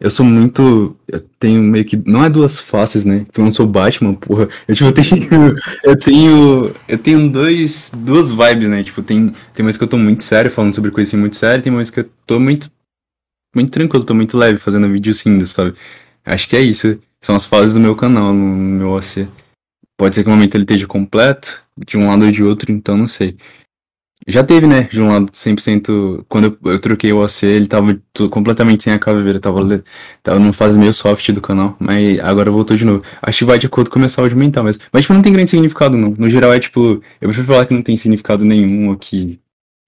eu 0.00 0.10
sou 0.10 0.24
muito, 0.24 0.96
eu 1.08 1.20
tenho 1.40 1.62
meio 1.62 1.84
que, 1.84 1.96
não 1.96 2.24
é 2.24 2.30
duas 2.30 2.58
faces, 2.58 3.04
né, 3.04 3.24
porque 3.24 3.40
eu 3.40 3.44
não 3.44 3.52
sou 3.52 3.66
Batman, 3.66 4.14
porra, 4.14 4.48
eu, 4.66 4.74
tipo, 4.74 4.88
eu 4.88 4.94
tenho, 4.94 5.54
eu 5.84 5.98
tenho, 5.98 6.74
eu 6.88 6.98
tenho 6.98 7.30
dois, 7.30 7.92
duas 7.94 8.30
vibes, 8.30 8.68
né, 8.68 8.82
tipo, 8.82 9.02
tem, 9.02 9.32
tem 9.54 9.64
mais 9.64 9.76
que 9.76 9.84
eu 9.84 9.88
tô 9.88 9.98
muito 9.98 10.22
sério, 10.22 10.50
falando 10.50 10.74
sobre 10.74 10.90
coisa 10.90 11.08
assim 11.08 11.16
muito 11.16 11.36
séria, 11.36 11.62
tem 11.62 11.72
mais 11.72 11.90
que 11.90 12.00
eu 12.00 12.10
tô 12.26 12.40
muito, 12.40 12.70
muito 13.54 13.70
tranquilo, 13.70 14.04
tô 14.04 14.14
muito 14.14 14.38
leve, 14.38 14.58
fazendo 14.58 14.88
vídeos 14.88 15.20
rindo, 15.20 15.46
sabe, 15.46 15.74
acho 16.24 16.48
que 16.48 16.56
é 16.56 16.60
isso, 16.60 16.98
são 17.20 17.34
as 17.34 17.44
fases 17.44 17.74
do 17.74 17.80
meu 17.80 17.96
canal, 17.96 18.32
no 18.32 18.56
meu 18.56 18.90
OC. 18.92 19.28
Pode 19.98 20.14
ser 20.14 20.22
que 20.22 20.30
no 20.30 20.36
momento 20.36 20.54
ele 20.54 20.62
esteja 20.62 20.86
completo, 20.86 21.60
de 21.76 21.98
um 21.98 22.06
lado 22.06 22.24
ou 22.24 22.30
de 22.30 22.44
outro, 22.44 22.70
então 22.70 22.96
não 22.96 23.08
sei. 23.08 23.36
Já 24.26 24.44
teve, 24.44 24.66
né? 24.66 24.82
De 24.84 25.00
um 25.00 25.08
lado 25.08 25.32
100%. 25.32 26.24
Quando 26.28 26.58
eu, 26.62 26.72
eu 26.72 26.80
troquei 26.80 27.12
o 27.12 27.24
OC, 27.24 27.46
ele 27.46 27.66
tava 27.66 28.00
completamente 28.30 28.84
sem 28.84 28.92
a 28.92 28.98
caveira, 28.98 29.40
tava, 29.40 29.60
tava 30.22 30.38
numa 30.38 30.52
fase 30.52 30.78
meio 30.78 30.92
soft 30.94 31.30
do 31.32 31.40
canal, 31.40 31.76
mas 31.80 32.20
agora 32.20 32.50
voltou 32.50 32.76
de 32.76 32.84
novo. 32.84 33.02
Acho 33.22 33.38
que 33.38 33.44
vai 33.44 33.58
de 33.58 33.66
acordo 33.66 33.90
com 33.90 33.98
a 33.98 34.00
minha 34.00 34.08
saúde 34.08 34.36
mental 34.36 34.64
mesmo. 34.64 34.82
Mas, 34.92 35.02
tipo, 35.02 35.14
não 35.14 35.22
tem 35.22 35.32
grande 35.32 35.50
significado, 35.50 35.96
não. 35.96 36.10
No 36.10 36.30
geral, 36.30 36.52
é 36.52 36.60
tipo. 36.60 37.02
Eu 37.20 37.28
prefiro 37.28 37.46
falar 37.46 37.66
que 37.66 37.74
não 37.74 37.82
tem 37.82 37.96
significado 37.96 38.44
nenhum 38.44 38.90
ou 38.90 38.96
que. 38.96 39.40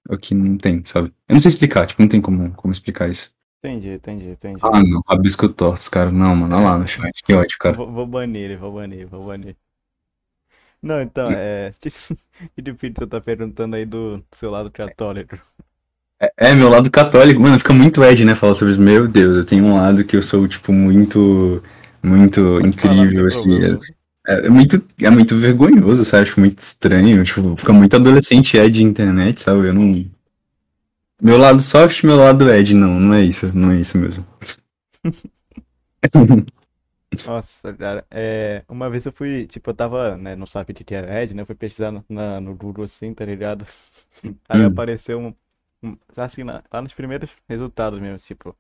ou 0.09 0.19
que 0.19 0.35
não 0.35 0.57
tem, 0.59 0.83
sabe? 0.85 1.13
Eu 1.29 1.35
não 1.35 1.41
sei 1.41 1.51
explicar, 1.51 1.87
tipo, 1.87 2.03
não 2.03 2.09
tem 2.09 2.21
como, 2.21 2.51
como 2.53 2.73
explicar 2.73 3.09
isso. 3.09 3.33
Entendi, 3.63 3.91
entendi, 3.91 4.31
entendi. 4.31 4.61
Ah, 4.63 4.83
não. 4.83 5.03
Rabisco 5.07 5.49
torto, 5.49 5.91
cara. 5.91 6.11
Não, 6.11 6.35
mano, 6.35 6.57
olha 6.57 6.65
lá 6.65 6.79
no 6.79 6.89
chat. 6.89 7.13
Que 7.23 7.35
ódio, 7.35 7.59
cara. 7.59 7.77
Vou, 7.77 7.93
vou 7.93 8.07
banir 8.07 8.43
ele, 8.43 8.57
vou 8.57 8.73
banir, 8.73 9.07
vou 9.07 9.27
banir. 9.27 9.55
Não, 10.83 11.01
então, 11.01 11.28
é. 11.31 11.72
Tipo 11.83 12.76
você 12.99 13.07
tá 13.07 13.20
perguntando 13.20 13.76
aí 13.76 13.85
do 13.85 14.22
seu 14.33 14.51
lado 14.51 14.70
católico? 14.70 15.39
É, 16.20 16.51
é, 16.51 16.55
meu 16.55 16.68
lado 16.68 16.91
católico, 16.91 17.41
mano, 17.41 17.59
fica 17.59 17.72
muito 17.72 18.03
Ed, 18.03 18.24
né? 18.24 18.35
Falar 18.35 18.55
sobre 18.55 18.72
isso. 18.72 18.83
Meu 18.83 19.07
Deus, 19.07 19.37
eu 19.39 19.45
tenho 19.45 19.64
um 19.64 19.76
lado 19.76 20.05
que 20.05 20.16
eu 20.16 20.22
sou, 20.22 20.47
tipo, 20.49 20.72
muito. 20.72 21.62
Muito 22.03 22.61
incrível, 22.61 23.26
assim. 23.26 23.43
problema. 23.43 23.81
É, 24.26 24.47
é 24.47 24.49
muito, 24.49 24.83
é 25.01 25.11
muito 25.11 25.37
vergonhoso, 25.37 26.05
sabe? 26.05 26.22
Acho 26.22 26.41
muito 26.41 26.61
estranho. 26.61 27.22
Tipo, 27.24 27.57
fica 27.57 27.72
muito 27.72 27.97
adolescente 27.97 28.57
Ed 28.57 28.78
de 28.78 28.85
internet, 28.85 29.41
sabe? 29.41 29.68
Eu 29.68 29.74
não. 29.74 30.05
Meu 31.20 31.37
lado 31.37 31.61
soft, 31.61 32.03
meu 32.05 32.16
lado 32.16 32.51
Ed, 32.51 32.74
não, 32.74 32.99
não 32.99 33.14
é 33.14 33.22
isso, 33.22 33.51
não 33.55 33.70
é 33.70 33.76
isso 33.76 33.99
mesmo. 33.99 34.26
Nossa, 37.13 37.73
cara, 37.75 38.07
é, 38.11 38.65
uma 38.69 38.89
vez 38.89 39.05
eu 39.05 39.13
fui, 39.13 39.47
tipo, 39.47 39.69
eu 39.71 39.75
tava, 39.75 40.17
né, 40.17 40.37
não 40.37 40.47
sabia 40.47 40.73
o 40.73 40.77
que 40.77 40.85
que 40.85 40.95
era 40.95 41.23
Ed, 41.23 41.35
né, 41.35 41.43
eu 41.43 41.47
fui 41.47 41.55
pesquisar 41.57 41.91
no, 41.91 42.05
na- 42.09 42.41
no 42.41 42.55
Google 42.57 42.85
assim, 42.85 43.13
tá 43.13 43.25
ligado? 43.25 43.67
Aí 44.49 44.63
Hum. 44.63 44.63
apareceu 44.63 45.19
um, 45.19 45.35
um 45.83 45.97
assim, 46.17 46.45
na- 46.45 46.63
lá 46.73 46.81
nos 46.81 46.95
primeiros 46.95 47.37
resultados 47.49 48.01
mesmo, 48.01 48.19
tipo, 48.27 48.57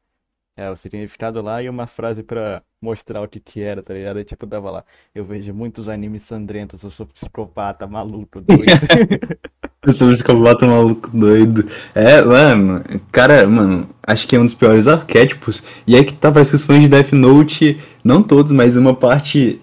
é, 0.56 0.70
o 0.70 0.76
significado 0.76 1.42
lá 1.42 1.62
e 1.62 1.68
uma 1.70 1.86
frase 1.86 2.22
pra 2.22 2.62
mostrar 2.82 3.22
o 3.22 3.28
que 3.28 3.40
que 3.40 3.62
era, 3.62 3.82
tá 3.82 3.94
ligado? 3.94 4.18
Aí, 4.18 4.24
tipo, 4.24 4.46
tava 4.46 4.70
lá, 4.70 4.84
eu 5.14 5.24
vejo 5.24 5.54
muitos 5.54 5.88
animes 5.88 6.22
sangrentos, 6.24 6.82
eu 6.82 6.90
sou 6.90 7.06
psicopata, 7.06 7.86
maluco, 7.86 8.40
doido. 8.40 8.76
Eu 9.86 9.92
sou 9.94 10.08
um 10.08 10.10
psicopata 10.12 10.66
maluco 10.66 11.08
doido. 11.10 11.66
É, 11.94 12.20
mano, 12.22 12.82
cara, 13.10 13.46
mano, 13.46 13.88
acho 14.02 14.26
que 14.28 14.36
é 14.36 14.38
um 14.38 14.44
dos 14.44 14.52
piores 14.54 14.86
arquétipos. 14.86 15.62
E 15.86 15.96
é 15.96 16.04
que 16.04 16.12
tá, 16.12 16.30
parece 16.30 16.50
que 16.50 16.56
os 16.56 16.64
fãs 16.64 16.80
de 16.82 16.88
Death 16.88 17.12
Note, 17.12 17.80
não 18.04 18.22
todos, 18.22 18.52
mas 18.52 18.76
uma 18.76 18.94
parte 18.94 19.58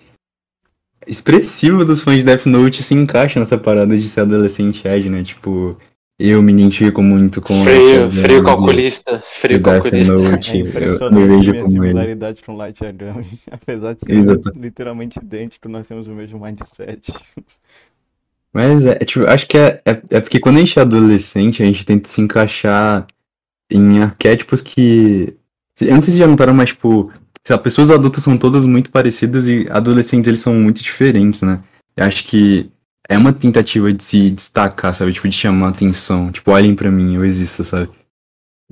expressiva 1.06 1.86
dos 1.86 2.02
fãs 2.02 2.18
de 2.18 2.24
Death 2.24 2.46
Note 2.48 2.82
se 2.82 2.94
encaixa 2.96 3.40
nessa 3.40 3.58
parada 3.58 3.96
de 3.98 4.10
ser 4.10 4.22
adolescente 4.22 4.88
Ed, 4.88 5.08
né? 5.10 5.24
Tipo, 5.24 5.78
eu 6.20 6.42
me 6.42 6.52
identifico 6.52 7.02
muito 7.04 7.40
com 7.40 7.64
Frio, 7.64 7.76
essa 8.06 8.10
frio 8.12 8.24
ideia 8.26 8.40
de- 8.40 8.44
calculista. 8.46 9.24
Death 9.44 9.62
calculista. 9.62 10.14
Note. 10.14 10.50
É 10.52 10.56
Eu- 10.58 10.62
eu 10.64 10.68
impressionante 10.68 11.28
vejo 11.28 11.40
minha 11.52 11.52
como 11.54 11.56
ele. 11.64 11.70
similaridade 11.70 12.42
com 12.44 12.58
Light 12.58 12.84
Yagami. 12.84 13.40
Apesar 13.52 13.94
de 13.94 14.02
ser 14.02 14.14
Exato. 14.18 14.52
literalmente 14.56 15.20
idêntico, 15.20 15.70
nós 15.70 15.88
temos 15.88 16.08
o 16.08 16.12
mesmo 16.12 16.40
mindset. 16.44 17.14
Mas 18.58 18.88
é, 18.88 18.96
tipo, 18.96 19.24
acho 19.28 19.46
que 19.46 19.56
é, 19.56 19.80
é, 19.86 20.02
é 20.10 20.20
porque 20.20 20.40
quando 20.40 20.56
a 20.56 20.60
gente 20.62 20.80
é 20.80 20.82
adolescente, 20.82 21.62
a 21.62 21.66
gente 21.68 21.86
tenta 21.86 22.10
se 22.10 22.20
encaixar 22.20 23.06
em 23.72 24.00
arquétipos 24.00 24.64
que. 24.64 25.38
Eu 25.80 25.94
não 25.94 26.02
sei 26.02 26.14
se 26.14 26.20
já 26.20 26.26
notaram, 26.26 26.56
mas, 26.56 26.70
tipo, 26.70 27.12
sei 27.44 27.56
lá, 27.56 27.62
pessoas 27.62 27.92
adultas 27.92 28.24
são 28.24 28.36
todas 28.36 28.66
muito 28.66 28.90
parecidas 28.90 29.48
e 29.48 29.68
adolescentes 29.70 30.28
eles 30.28 30.40
são 30.40 30.56
muito 30.56 30.82
diferentes, 30.82 31.44
né? 31.44 31.62
Eu 31.96 32.06
acho 32.06 32.24
que 32.24 32.72
é 33.08 33.16
uma 33.16 33.32
tentativa 33.32 33.94
de 33.94 34.04
se 34.04 34.32
destacar, 34.32 34.96
sabe? 34.96 35.14
Tipo, 35.14 35.30
de 35.30 35.36
chamar 35.36 35.68
atenção. 35.68 36.32
Tipo, 36.32 36.50
olhem 36.50 36.74
pra 36.74 36.90
mim, 36.90 37.14
eu 37.14 37.24
existo, 37.24 37.64
sabe? 37.64 37.92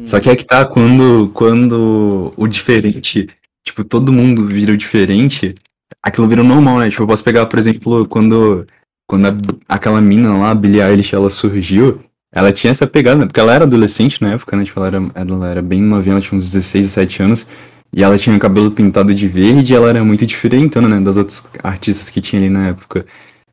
Só 0.03 0.19
que 0.19 0.31
é 0.31 0.35
que 0.35 0.45
tá 0.45 0.65
quando, 0.65 1.29
quando 1.31 2.33
o 2.35 2.47
diferente, 2.47 3.27
tipo, 3.63 3.83
todo 3.85 4.11
mundo 4.11 4.47
vira 4.47 4.73
o 4.73 4.77
diferente, 4.77 5.53
aquilo 6.01 6.27
vira 6.27 6.43
normal, 6.43 6.79
né? 6.79 6.89
Tipo, 6.89 7.03
eu 7.03 7.07
posso 7.07 7.23
pegar, 7.23 7.45
por 7.45 7.59
exemplo, 7.59 8.07
quando, 8.07 8.65
quando 9.07 9.27
a- 9.27 9.37
aquela 9.75 10.01
mina 10.01 10.35
lá, 10.37 10.51
a 10.51 10.55
Billie 10.55 10.81
Eilish, 10.81 11.13
ela 11.15 11.29
surgiu, 11.29 11.99
ela 12.33 12.51
tinha 12.51 12.71
essa 12.71 12.85
pegada, 12.87 13.19
né? 13.21 13.25
Porque 13.27 13.39
ela 13.39 13.53
era 13.53 13.63
adolescente 13.65 14.21
na 14.21 14.33
época, 14.33 14.55
né? 14.57 14.63
Tipo, 14.65 14.79
ela 14.79 14.87
era, 14.87 15.01
ela 15.15 15.47
era 15.49 15.61
bem 15.61 15.81
novinha, 15.81 16.13
ela 16.13 16.21
tinha 16.21 16.37
uns 16.37 16.45
16, 16.45 16.85
17 16.87 17.23
anos, 17.23 17.47
e 17.93 18.03
ela 18.03 18.17
tinha 18.17 18.35
o 18.35 18.39
cabelo 18.39 18.71
pintado 18.71 19.13
de 19.13 19.27
verde, 19.27 19.73
e 19.73 19.75
ela 19.75 19.89
era 19.89 20.03
muito 20.03 20.25
diferente, 20.25 20.79
né? 20.79 20.99
Das 20.99 21.17
outras 21.17 21.47
artistas 21.63 22.09
que 22.09 22.19
tinha 22.21 22.41
ali 22.41 22.49
na 22.49 22.67
época. 22.69 23.05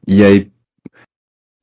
E 0.06 0.24
aí, 0.24 0.50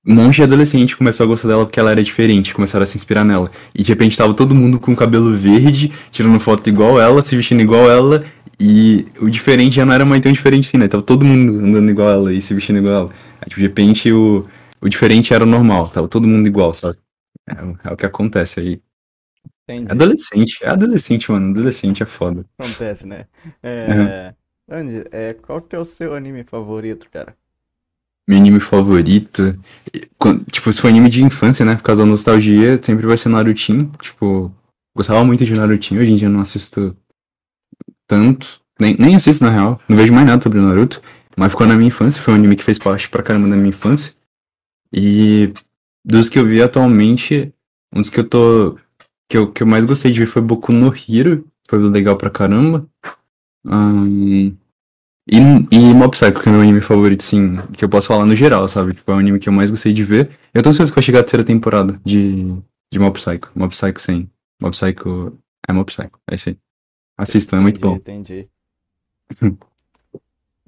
um 0.06 0.16
monte 0.16 0.38
de 0.38 0.44
adolescente 0.44 0.96
começou 0.98 1.24
a 1.26 1.28
gostar 1.28 1.48
dela 1.50 1.66
porque 1.66 1.80
ela 1.80 1.92
era 1.92 2.04
diferente, 2.04 2.54
começaram 2.54 2.84
a 2.84 2.86
se 2.86 2.98
inspirar 2.98 3.24
nela. 3.24 3.52
E 3.76 3.84
de 3.84 3.90
repente 3.90 4.18
tava 4.18 4.34
todo 4.34 4.56
mundo 4.56 4.80
com 4.80 4.96
cabelo 4.96 5.36
verde, 5.36 5.92
tirando 6.12 6.40
foto 6.40 6.70
igual 6.70 7.00
ela, 7.00 7.22
se 7.22 7.36
vestindo 7.36 7.62
igual 7.62 7.90
ela, 7.90 8.26
e 8.60 9.06
o 9.20 9.30
diferente 9.30 9.76
já 9.76 9.86
não 9.86 9.94
era 9.94 10.06
mais 10.06 10.22
tão 10.22 10.32
diferente 10.32 10.68
assim, 10.68 10.78
né? 10.78 10.88
Tava 10.88 11.04
todo 11.04 11.26
mundo 11.26 11.60
andando 11.66 11.90
igual 11.90 12.10
ela 12.10 12.34
e 12.34 12.42
se 12.42 12.54
vestindo 12.54 12.80
igual 12.80 12.94
ela. 12.94 13.10
Aí, 13.42 13.50
de 13.50 13.62
repente 13.62 14.12
o, 14.12 14.46
o 14.82 14.90
diferente 14.90 15.34
era 15.34 15.44
o 15.44 15.48
normal, 15.48 15.90
tava 15.90 16.08
todo 16.08 16.28
mundo 16.28 16.48
igual, 16.48 16.74
sabe? 16.74 16.98
É, 17.48 17.54
o- 17.64 17.78
é 17.84 17.94
o 17.94 17.98
que 17.98 18.06
acontece 18.06 18.60
aí. 18.60 18.82
Entendi. 19.68 19.90
É 19.90 19.92
adolescente, 19.92 20.58
é 20.64 20.70
adolescente, 20.70 21.32
mano. 21.32 21.52
Adolescente 21.52 22.04
é 22.04 22.06
foda. 22.06 22.46
Acontece, 22.58 23.06
né? 23.06 23.28
É... 23.62 24.34
Andy, 24.68 25.04
é, 25.12 25.34
qual 25.34 25.62
que 25.62 25.76
é 25.76 25.80
o 25.80 25.86
seu 25.86 26.14
anime 26.14 26.44
favorito, 26.44 27.10
cara? 27.10 27.36
Meu 28.30 28.38
anime 28.38 28.60
favorito. 28.60 29.60
Tipo, 30.52 30.72
se 30.72 30.80
for 30.80 30.88
anime 30.88 31.10
de 31.10 31.24
infância, 31.24 31.66
né? 31.66 31.76
Por 31.78 31.82
causa 31.82 32.04
da 32.04 32.08
nostalgia, 32.08 32.80
sempre 32.84 33.08
vai 33.08 33.18
ser 33.18 33.28
Narutinho. 33.30 33.92
Tipo, 34.00 34.54
gostava 34.96 35.26
muito 35.26 35.44
de 35.44 35.56
Narutinho. 35.56 36.00
Hoje 36.00 36.12
em 36.12 36.16
dia 36.16 36.30
não 36.30 36.40
assisto 36.40 36.96
tanto. 38.06 38.62
Nem, 38.80 38.96
nem 39.00 39.16
assisto, 39.16 39.44
na 39.44 39.50
real. 39.50 39.82
Não 39.90 39.98
vejo 39.98 40.14
mais 40.14 40.28
nada 40.28 40.44
sobre 40.44 40.60
Naruto. 40.60 41.02
Mas 41.36 41.52
ficou 41.52 41.66
na 41.66 41.74
minha 41.76 41.88
infância. 41.88 42.22
Foi 42.22 42.32
um 42.32 42.38
anime 42.38 42.56
que 42.56 42.64
fez 42.64 42.78
parte 42.78 43.10
pra 43.10 43.24
caramba 43.24 43.50
da 43.50 43.56
minha 43.56 43.70
infância. 43.70 44.14
E 44.94 45.52
dos 46.06 46.30
que 46.30 46.38
eu 46.38 46.46
vi 46.46 46.62
atualmente, 46.62 47.52
um 47.92 48.00
dos 48.00 48.12
que 48.12 48.20
eu 48.20 48.30
tô. 48.30 48.78
Que 49.28 49.38
eu, 49.40 49.52
que 49.52 49.64
eu 49.64 49.68
mais 49.68 49.86
gostei 49.86 50.12
de 50.12 50.20
ver 50.20 50.28
foi 50.28 50.44
Boku 50.44 50.72
no 50.72 50.94
Hero. 50.94 51.48
Foi 51.68 51.80
legal 51.80 52.16
pra 52.16 52.30
caramba. 52.30 52.88
Ahn, 53.66 54.56
e, 55.32 55.38
e 55.72 55.94
Mob 55.94 56.12
Psycho, 56.12 56.42
que 56.42 56.50
é 56.50 56.52
meu 56.52 56.62
anime 56.62 56.82
favorito, 56.82 57.24
sim, 57.24 57.58
que 57.74 57.84
eu 57.86 57.90
posso 57.90 58.08
falar 58.08 58.26
no 58.26 58.36
geral, 58.36 58.68
sabe? 58.68 58.94
Tipo, 58.94 59.12
é 59.12 59.16
o 59.16 59.18
anime 59.20 59.40
que 59.40 59.50
eu 59.50 59.54
mais 59.54 59.70
gostei 59.70 59.94
de 59.94 60.04
ver. 60.04 60.32
Eu 60.54 60.64
tô 60.64 60.70
ansioso 60.70 60.92
que 60.92 60.96
vai 60.96 61.04
chegar 61.04 61.20
a 61.20 61.24
terceira 61.24 61.46
temporada 61.46 62.00
de, 62.06 62.56
de 62.92 63.00
Mob 63.00 63.14
Psycho. 63.14 63.52
Mob 63.56 63.70
Psycho 63.72 64.00
100. 64.00 64.30
Mob 64.62 64.72
Psycho... 64.72 65.38
É 65.68 65.74
Mob 65.74 65.86
Psycho, 65.92 66.20
é 66.32 66.36
isso 66.36 66.50
aí. 66.50 66.58
Assistam, 67.18 67.58
é 67.58 67.62
muito 67.62 67.80
Entendi, 67.80 67.82
bom. 67.82 68.02
Entendi. 68.02 68.50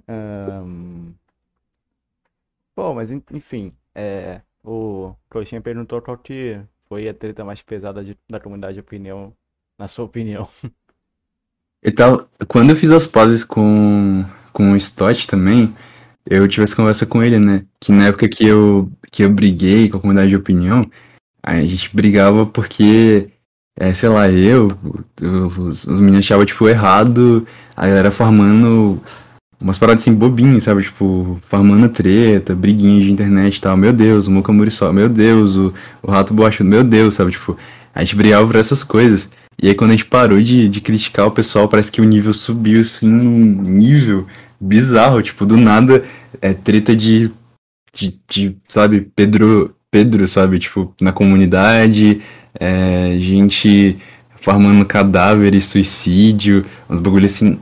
Ahn, 0.07 1.16
Bom, 2.76 2.93
mas 2.95 3.12
en- 3.12 3.24
enfim, 3.32 3.76
é, 3.93 4.41
o 4.64 5.14
Coxinha 5.30 5.62
perguntou 5.62 6.01
qual 6.01 6.18
que 6.18 6.59
foi 6.88 7.07
a 7.09 7.14
treta 7.14 7.43
mais 7.45 7.62
pesada 7.62 8.03
de- 8.03 8.18
da 8.30 8.39
comunidade 8.39 8.76
de 8.76 8.80
opinião, 8.82 9.36
na 9.78 9.88
sua 9.88 10.05
opinião. 10.05 10.47
E 11.84 11.91
tal, 11.91 12.30
quando 12.47 12.70
eu 12.72 12.76
fiz 12.76 12.91
as 12.91 13.07
pazes 13.07 13.43
com, 13.43 14.24
com 14.52 14.72
o 14.72 14.78
Stott 14.78 15.28
também, 15.28 15.74
eu 16.26 16.47
tive 16.47 16.64
essa 16.64 16.76
conversa 16.76 17.06
com 17.06 17.24
ele, 17.24 17.39
né? 17.39 17.66
Que 17.80 17.91
na 17.91 18.08
época 18.08 18.28
que 18.28 18.45
eu, 18.45 18.91
que 19.12 19.24
eu 19.24 19.30
briguei 19.30 19.89
com 19.89 19.97
a 19.97 20.02
comunidade 20.02 20.30
de 20.30 20.36
opinião, 20.36 20.84
a 21.43 21.60
gente 21.62 21.89
brigava 21.95 22.45
porque, 22.45 23.30
é, 23.78 23.93
sei 23.93 24.10
lá, 24.10 24.30
eu, 24.30 24.78
os, 25.58 25.86
os 25.86 25.99
meninos 25.99 26.26
achavam, 26.26 26.45
tipo, 26.45 26.68
errado 26.70 27.47
a 27.76 27.88
galera 27.88 28.12
farmando 28.12 29.02
umas 29.60 29.78
paradas 29.78 30.02
assim 30.02 30.14
bobinhas, 30.14 30.64
sabe? 30.64 30.84
Tipo, 30.84 31.39
farmando 31.47 31.89
treta, 31.89 32.56
briguinhas 32.56 33.06
de 33.06 33.12
internet 33.12 33.58
e 33.58 33.62
tal. 33.62 33.78
Meu 33.78 33.93
Deus, 33.93 34.28
o 34.28 34.32
Mokamuri 34.32 34.72
só, 34.72 34.91
meu 34.91 35.08
Deus, 35.08 35.56
o, 35.56 35.74
o 36.02 36.12
Rato 36.12 36.34
Borrachudo, 36.34 36.70
meu 36.70 36.84
Deus, 36.84 37.16
sabe? 37.16 37.32
Tipo, 37.32 37.58
a 37.93 38.04
gente 38.04 38.16
brigava 38.16 38.45
por 38.47 38.56
essas 38.56 38.84
coisas. 38.84 39.30
E 39.62 39.68
aí 39.68 39.76
quando 39.76 39.91
a 39.91 39.93
gente 39.93 40.05
parou 40.05 40.41
de, 40.41 40.68
de 40.68 40.82
criticar 40.82 41.28
o 41.28 41.32
pessoal, 41.32 41.68
parece 41.68 41.91
que 41.91 42.01
o 42.01 42.05
nível 42.05 42.34
subiu 42.34 42.82
assim 42.82 43.07
num 43.07 43.62
nível 43.62 44.26
bizarro, 44.59 45.22
tipo, 45.22 45.45
do 45.45 45.55
nada 45.57 46.03
é 46.41 46.53
treta 46.53 46.95
de, 46.95 47.32
de, 47.93 48.20
de, 48.28 48.57
sabe, 48.68 49.01
Pedro, 49.16 49.76
Pedro, 49.89 50.28
sabe, 50.28 50.59
tipo, 50.59 50.93
na 51.01 51.12
comunidade, 51.12 52.22
é, 52.59 53.18
gente 53.20 53.99
farmando 54.38 54.86
cadáveres, 54.86 55.66
suicídio, 55.66 56.66
uns 56.89 56.99
bagulho 56.99 57.26
assim 57.26 57.59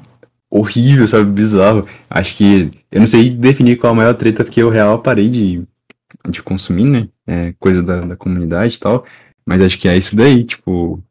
horrível, 0.50 1.08
sabe, 1.08 1.30
bizarro. 1.30 1.86
Acho 2.10 2.36
que 2.36 2.72
eu 2.92 3.00
não 3.00 3.08
sei 3.08 3.30
definir 3.30 3.78
qual 3.78 3.94
a 3.94 3.96
maior 3.96 4.14
treta, 4.14 4.44
porque 4.44 4.62
eu 4.62 4.70
real 4.70 5.00
parei 5.00 5.30
de, 5.30 5.64
de 6.30 6.42
consumir, 6.42 6.86
né, 6.86 7.10
é, 7.28 7.54
coisa 7.60 7.84
da, 7.84 8.02
da 8.02 8.16
comunidade 8.16 8.76
e 8.76 8.80
tal, 8.80 9.06
mas 9.46 9.62
acho 9.62 9.78
que 9.78 9.88
é 9.88 9.98
isso 9.98 10.16
daí, 10.16 10.44
tipo, 10.44 11.04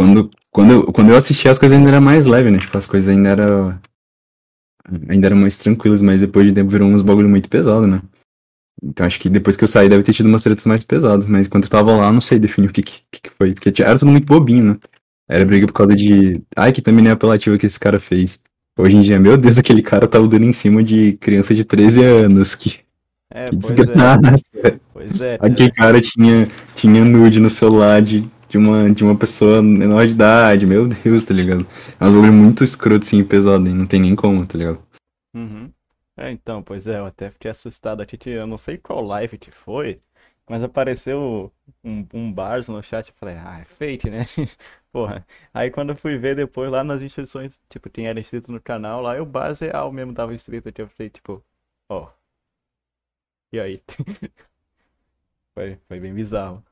quando, 0.00 0.30
quando, 0.50 0.72
eu, 0.72 0.92
quando 0.94 1.10
eu 1.10 1.16
assisti 1.16 1.46
as 1.46 1.58
coisas 1.58 1.76
ainda 1.76 1.90
era 1.90 2.00
mais 2.00 2.24
leve, 2.24 2.50
né? 2.50 2.56
Tipo, 2.56 2.78
as 2.78 2.86
coisas 2.86 3.10
ainda 3.10 3.28
era 3.28 3.80
ainda 5.06 5.26
eram 5.26 5.36
mais 5.36 5.58
tranquilas, 5.58 6.00
mas 6.00 6.18
depois 6.18 6.46
de 6.46 6.54
tempo 6.54 6.70
virou 6.70 6.88
uns 6.88 7.02
bagulho 7.02 7.28
muito 7.28 7.50
pesado, 7.50 7.86
né? 7.86 8.00
Então 8.82 9.06
acho 9.06 9.20
que 9.20 9.28
depois 9.28 9.58
que 9.58 9.64
eu 9.64 9.68
saí 9.68 9.90
deve 9.90 10.02
ter 10.02 10.14
tido 10.14 10.26
umas 10.26 10.42
tretas 10.42 10.64
mais 10.64 10.82
pesadas, 10.82 11.26
mas 11.26 11.46
enquanto 11.46 11.64
eu 11.64 11.70
tava 11.70 11.94
lá 11.94 12.10
não 12.10 12.22
sei 12.22 12.38
definir 12.38 12.70
o 12.70 12.72
que, 12.72 12.82
que, 12.82 13.02
que 13.10 13.30
foi, 13.30 13.52
porque 13.52 13.82
era 13.82 13.98
tudo 13.98 14.10
muito 14.10 14.24
bobinho, 14.24 14.64
né? 14.64 14.78
Era 15.28 15.44
briga 15.44 15.66
por 15.66 15.74
causa 15.74 15.94
de. 15.94 16.40
Ai, 16.56 16.72
que 16.72 16.80
também 16.80 17.04
nem 17.04 17.12
apelativo 17.12 17.58
que 17.58 17.66
esse 17.66 17.78
cara 17.78 18.00
fez. 18.00 18.42
Hoje 18.78 18.96
em 18.96 19.02
dia, 19.02 19.20
meu 19.20 19.36
Deus, 19.36 19.58
aquele 19.58 19.82
cara 19.82 20.08
tava 20.08 20.26
dando 20.26 20.46
em 20.46 20.52
cima 20.54 20.82
de 20.82 21.12
criança 21.18 21.54
de 21.54 21.62
13 21.62 22.02
anos. 22.02 22.54
Que, 22.54 22.80
É, 23.30 23.50
que 23.50 23.58
pois 23.58 23.70
é, 23.70 23.74
desgraça. 23.74 24.80
pois 24.94 25.20
é, 25.20 25.36
Aquele 25.38 25.70
cara 25.70 26.00
tinha, 26.00 26.48
tinha 26.74 27.04
nude 27.04 27.38
no 27.38 27.50
celular 27.50 28.00
de, 28.00 28.26
de, 28.50 28.58
uma, 28.58 28.90
de 28.90 29.04
uma 29.04 29.16
pessoa 29.16 29.62
menor 29.62 30.04
de 30.04 30.12
idade, 30.12 30.66
meu 30.66 30.86
Deus, 30.88 31.24
tá 31.24 31.32
ligado? 31.32 31.66
É 32.00 32.04
um 32.04 32.12
bagulho 32.12 32.32
muito 32.32 32.64
escroto, 32.64 33.06
assim, 33.06 33.24
pesado, 33.24 33.68
e 33.68 33.72
não 33.72 33.86
tem 33.86 34.00
nem 34.00 34.16
como, 34.16 34.44
tá 34.44 34.58
ligado? 34.58 34.82
Uhum. 35.32 35.72
É, 36.16 36.30
então, 36.32 36.62
pois 36.62 36.86
é, 36.86 36.98
eu 36.98 37.06
até 37.06 37.30
fiquei 37.30 37.50
assustado 37.50 38.02
aqui 38.02 38.18
que 38.18 38.30
eu 38.30 38.46
não 38.46 38.58
sei 38.58 38.76
qual 38.76 39.02
live 39.02 39.38
que 39.38 39.50
foi, 39.52 40.02
mas 40.48 40.62
apareceu 40.64 41.52
um, 41.84 42.06
um 42.12 42.32
Bars 42.32 42.66
no 42.68 42.82
chat 42.82 43.08
e 43.08 43.12
falei, 43.12 43.36
ah, 43.36 43.60
é 43.60 43.64
fake, 43.64 44.10
né? 44.10 44.26
Porra. 44.92 45.24
Aí 45.54 45.70
quando 45.70 45.90
eu 45.90 45.96
fui 45.96 46.18
ver 46.18 46.34
depois 46.34 46.70
lá 46.70 46.82
nas 46.82 47.02
inscrições, 47.02 47.60
tipo, 47.68 47.88
quem 47.88 48.08
era 48.08 48.18
inscrito 48.20 48.50
no 48.52 48.60
canal 48.60 49.00
lá, 49.00 49.16
e 49.16 49.20
o 49.20 49.26
Bars 49.26 49.60
real 49.60 49.92
mesmo 49.92 50.12
tava 50.12 50.34
inscrito 50.34 50.68
eu 50.76 50.88
falei, 50.88 51.08
tipo, 51.10 51.42
ó. 51.88 52.10
E 53.52 53.60
aí? 53.60 53.82
Foi, 55.54 55.78
foi 55.88 56.00
bem 56.00 56.14
bizarro. 56.14 56.64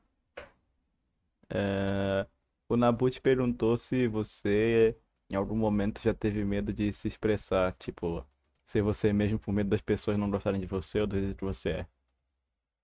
É, 1.49 2.27
o 2.67 2.77
Nabut 2.77 3.19
perguntou 3.21 3.77
se 3.77 4.07
você 4.07 4.95
em 5.29 5.35
algum 5.35 5.55
momento 5.55 6.01
já 6.01 6.13
teve 6.13 6.43
medo 6.43 6.73
de 6.73 6.91
se 6.91 7.07
expressar, 7.07 7.73
tipo, 7.77 8.25
ser 8.65 8.81
você 8.81 9.13
mesmo 9.13 9.37
por 9.39 9.51
medo 9.51 9.69
das 9.69 9.81
pessoas 9.81 10.17
não 10.17 10.29
gostarem 10.29 10.59
de 10.59 10.67
você 10.67 10.99
ou 11.01 11.07
do 11.07 11.19
jeito 11.19 11.35
que 11.35 11.45
você 11.45 11.69
é. 11.69 11.87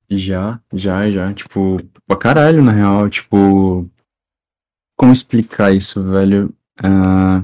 Já, 0.09 0.61
já, 0.71 1.09
já, 1.09 1.33
tipo, 1.33 1.77
pra 2.05 2.17
caralho, 2.17 2.63
na 2.63 2.71
real, 2.71 3.09
tipo, 3.09 3.89
como 4.95 5.11
explicar 5.11 5.73
isso, 5.73 6.03
velho? 6.03 6.53
Ah, 6.77 7.43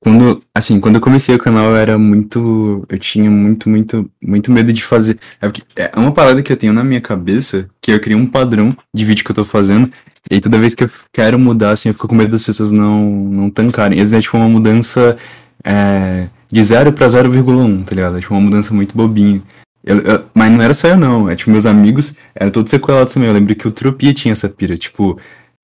quando, 0.00 0.42
assim, 0.54 0.78
quando 0.78 0.96
eu 0.96 1.00
comecei 1.00 1.34
o 1.34 1.38
canal 1.38 1.70
eu 1.70 1.76
era 1.76 1.98
muito, 1.98 2.84
eu 2.88 2.98
tinha 2.98 3.30
muito, 3.30 3.68
muito, 3.68 4.08
muito 4.22 4.52
medo 4.52 4.72
de 4.72 4.82
fazer, 4.82 5.18
é 5.40 5.48
porque 5.48 5.62
é 5.76 5.90
uma 5.96 6.12
parada 6.12 6.42
que 6.42 6.52
eu 6.52 6.56
tenho 6.56 6.72
na 6.72 6.84
minha 6.84 7.00
cabeça, 7.00 7.68
que 7.80 7.90
eu 7.92 8.00
criei 8.00 8.16
um 8.18 8.26
padrão 8.26 8.76
de 8.94 9.04
vídeo 9.04 9.24
que 9.24 9.30
eu 9.30 9.34
tô 9.34 9.44
fazendo, 9.44 9.90
e 10.30 10.40
toda 10.40 10.58
vez 10.58 10.74
que 10.74 10.84
eu 10.84 10.90
quero 11.12 11.38
mudar, 11.38 11.70
assim, 11.70 11.88
eu 11.88 11.94
fico 11.94 12.08
com 12.08 12.14
medo 12.14 12.30
das 12.30 12.44
pessoas 12.44 12.70
não, 12.70 13.08
não 13.10 13.50
tancarem, 13.50 13.98
esse 13.98 14.14
é 14.14 14.20
tipo 14.20 14.36
uma 14.36 14.48
mudança, 14.48 15.16
é, 15.64 16.28
de 16.50 16.62
0 16.62 16.92
pra 16.92 17.08
0,1, 17.08 17.84
tá 17.84 17.94
ligado? 17.94 18.18
É 18.18 18.20
tipo 18.20 18.34
uma 18.34 18.40
mudança 18.40 18.72
muito 18.74 18.96
bobinha. 18.96 19.42
Eu, 19.84 19.98
eu- 20.00 20.24
mas 20.34 20.50
não 20.52 20.60
era 20.62 20.74
só 20.74 20.88
eu, 20.88 20.96
não. 20.96 21.30
É 21.30 21.36
tipo, 21.36 21.50
meus 21.50 21.66
amigos 21.66 22.14
eram 22.34 22.50
todos 22.50 22.70
sequelados 22.70 23.12
também. 23.14 23.28
Eu 23.28 23.34
lembro 23.34 23.54
que 23.54 23.66
o 23.68 23.70
Tropia 23.70 24.12
tinha 24.12 24.32
essa 24.32 24.48
pira. 24.48 24.76
Tipo, 24.76 25.18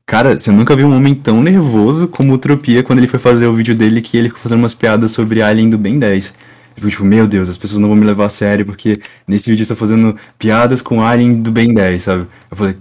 cara, 0.06 0.38
você 0.38 0.50
nunca 0.50 0.76
viu 0.76 0.86
um 0.86 0.96
homem 0.96 1.14
tão 1.14 1.42
nervoso 1.42 2.08
como 2.08 2.34
o 2.34 2.38
Tropia 2.38 2.82
quando 2.82 2.98
ele 2.98 3.08
foi 3.08 3.18
fazer 3.18 3.46
o 3.46 3.54
vídeo 3.54 3.74
dele 3.74 4.02
que 4.02 4.16
ele 4.16 4.28
ficou 4.28 4.42
fazendo 4.42 4.60
umas 4.60 4.74
piadas 4.74 5.12
sobre 5.12 5.42
Alien 5.42 5.70
do 5.70 5.78
Ben 5.78 5.98
10. 5.98 6.28
Ele 6.28 6.36
ficou 6.76 6.90
tipo, 6.90 7.04
meu 7.04 7.26
Deus, 7.26 7.48
as 7.48 7.56
pessoas 7.56 7.80
não 7.80 7.88
vão 7.88 7.96
me 7.96 8.06
levar 8.06 8.26
a 8.26 8.28
sério 8.30 8.64
porque 8.66 9.00
nesse 9.26 9.50
vídeo 9.50 9.62
está 9.62 9.76
fazendo 9.76 10.16
piadas 10.38 10.82
com 10.82 11.02
Alien 11.02 11.42
do 11.42 11.50
Ben 11.50 11.72
10, 11.74 12.02
sabe? 12.02 12.26
Eu 12.50 12.56
falei, 12.56 12.76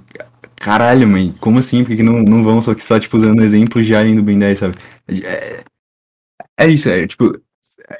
caralho, 0.56 1.08
mãe, 1.08 1.34
como 1.40 1.60
assim? 1.60 1.84
Por 1.84 1.96
que, 1.96 2.04
não, 2.04 2.22
não 2.24 2.44
vão 2.44 2.62
só 2.62 2.74
que 2.74 2.82
está, 2.82 3.00
tipo, 3.00 3.18
usando 3.18 3.44
exemplos 3.44 3.86
de 3.86 3.96
Alien 3.96 4.16
do 4.16 4.24
Ben 4.24 4.40
10, 4.40 4.60
sabe? 4.60 4.76
É, 5.10 5.64
é 6.60 6.68
isso, 6.68 6.90
é 6.90 7.08
tipo, 7.08 7.40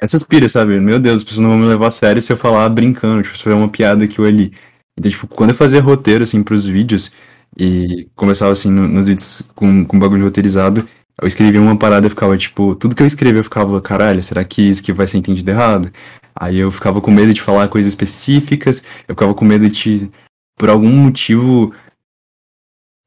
essas 0.00 0.22
piras, 0.24 0.52
sabe? 0.52 0.78
Meu 0.80 0.98
Deus, 0.98 1.16
as 1.18 1.24
pessoas 1.24 1.42
não 1.42 1.50
vão 1.50 1.58
me 1.58 1.66
levar 1.66 1.88
a 1.88 1.90
sério 1.90 2.22
se 2.22 2.32
eu 2.32 2.36
falar 2.36 2.68
brincando, 2.68 3.22
tipo, 3.22 3.36
se 3.36 3.42
for 3.42 3.52
uma 3.54 3.68
piada 3.68 4.04
aqui 4.04 4.20
ou 4.20 4.26
ali. 4.26 4.52
Então, 4.98 5.10
tipo, 5.10 5.26
quando 5.26 5.50
eu 5.50 5.56
fazia 5.56 5.80
roteiro, 5.80 6.22
assim, 6.22 6.42
pros 6.42 6.66
vídeos, 6.66 7.10
e 7.58 8.08
começava, 8.14 8.52
assim, 8.52 8.70
no- 8.70 8.88
nos 8.88 9.06
vídeos 9.06 9.42
com, 9.54 9.84
com 9.84 9.98
bagulho 9.98 10.24
roteirizado, 10.24 10.88
eu 11.20 11.28
escrevia 11.28 11.60
uma 11.60 11.76
parada 11.76 12.06
e 12.06 12.10
ficava, 12.10 12.36
tipo, 12.36 12.74
tudo 12.74 12.94
que 12.96 13.02
eu 13.02 13.06
escrevia 13.06 13.40
eu 13.40 13.44
ficava, 13.44 13.80
caralho, 13.80 14.22
será 14.22 14.42
que 14.44 14.62
isso 14.62 14.80
aqui 14.80 14.92
vai 14.92 15.06
ser 15.06 15.18
entendido 15.18 15.50
errado? 15.50 15.92
Aí 16.34 16.58
eu 16.58 16.70
ficava 16.70 17.00
com 17.00 17.10
medo 17.10 17.34
de 17.34 17.42
falar 17.42 17.68
coisas 17.68 17.92
específicas, 17.92 18.82
eu 19.06 19.14
ficava 19.14 19.34
com 19.34 19.44
medo 19.44 19.68
de, 19.68 20.10
por 20.56 20.70
algum 20.70 20.88
motivo, 20.90 21.74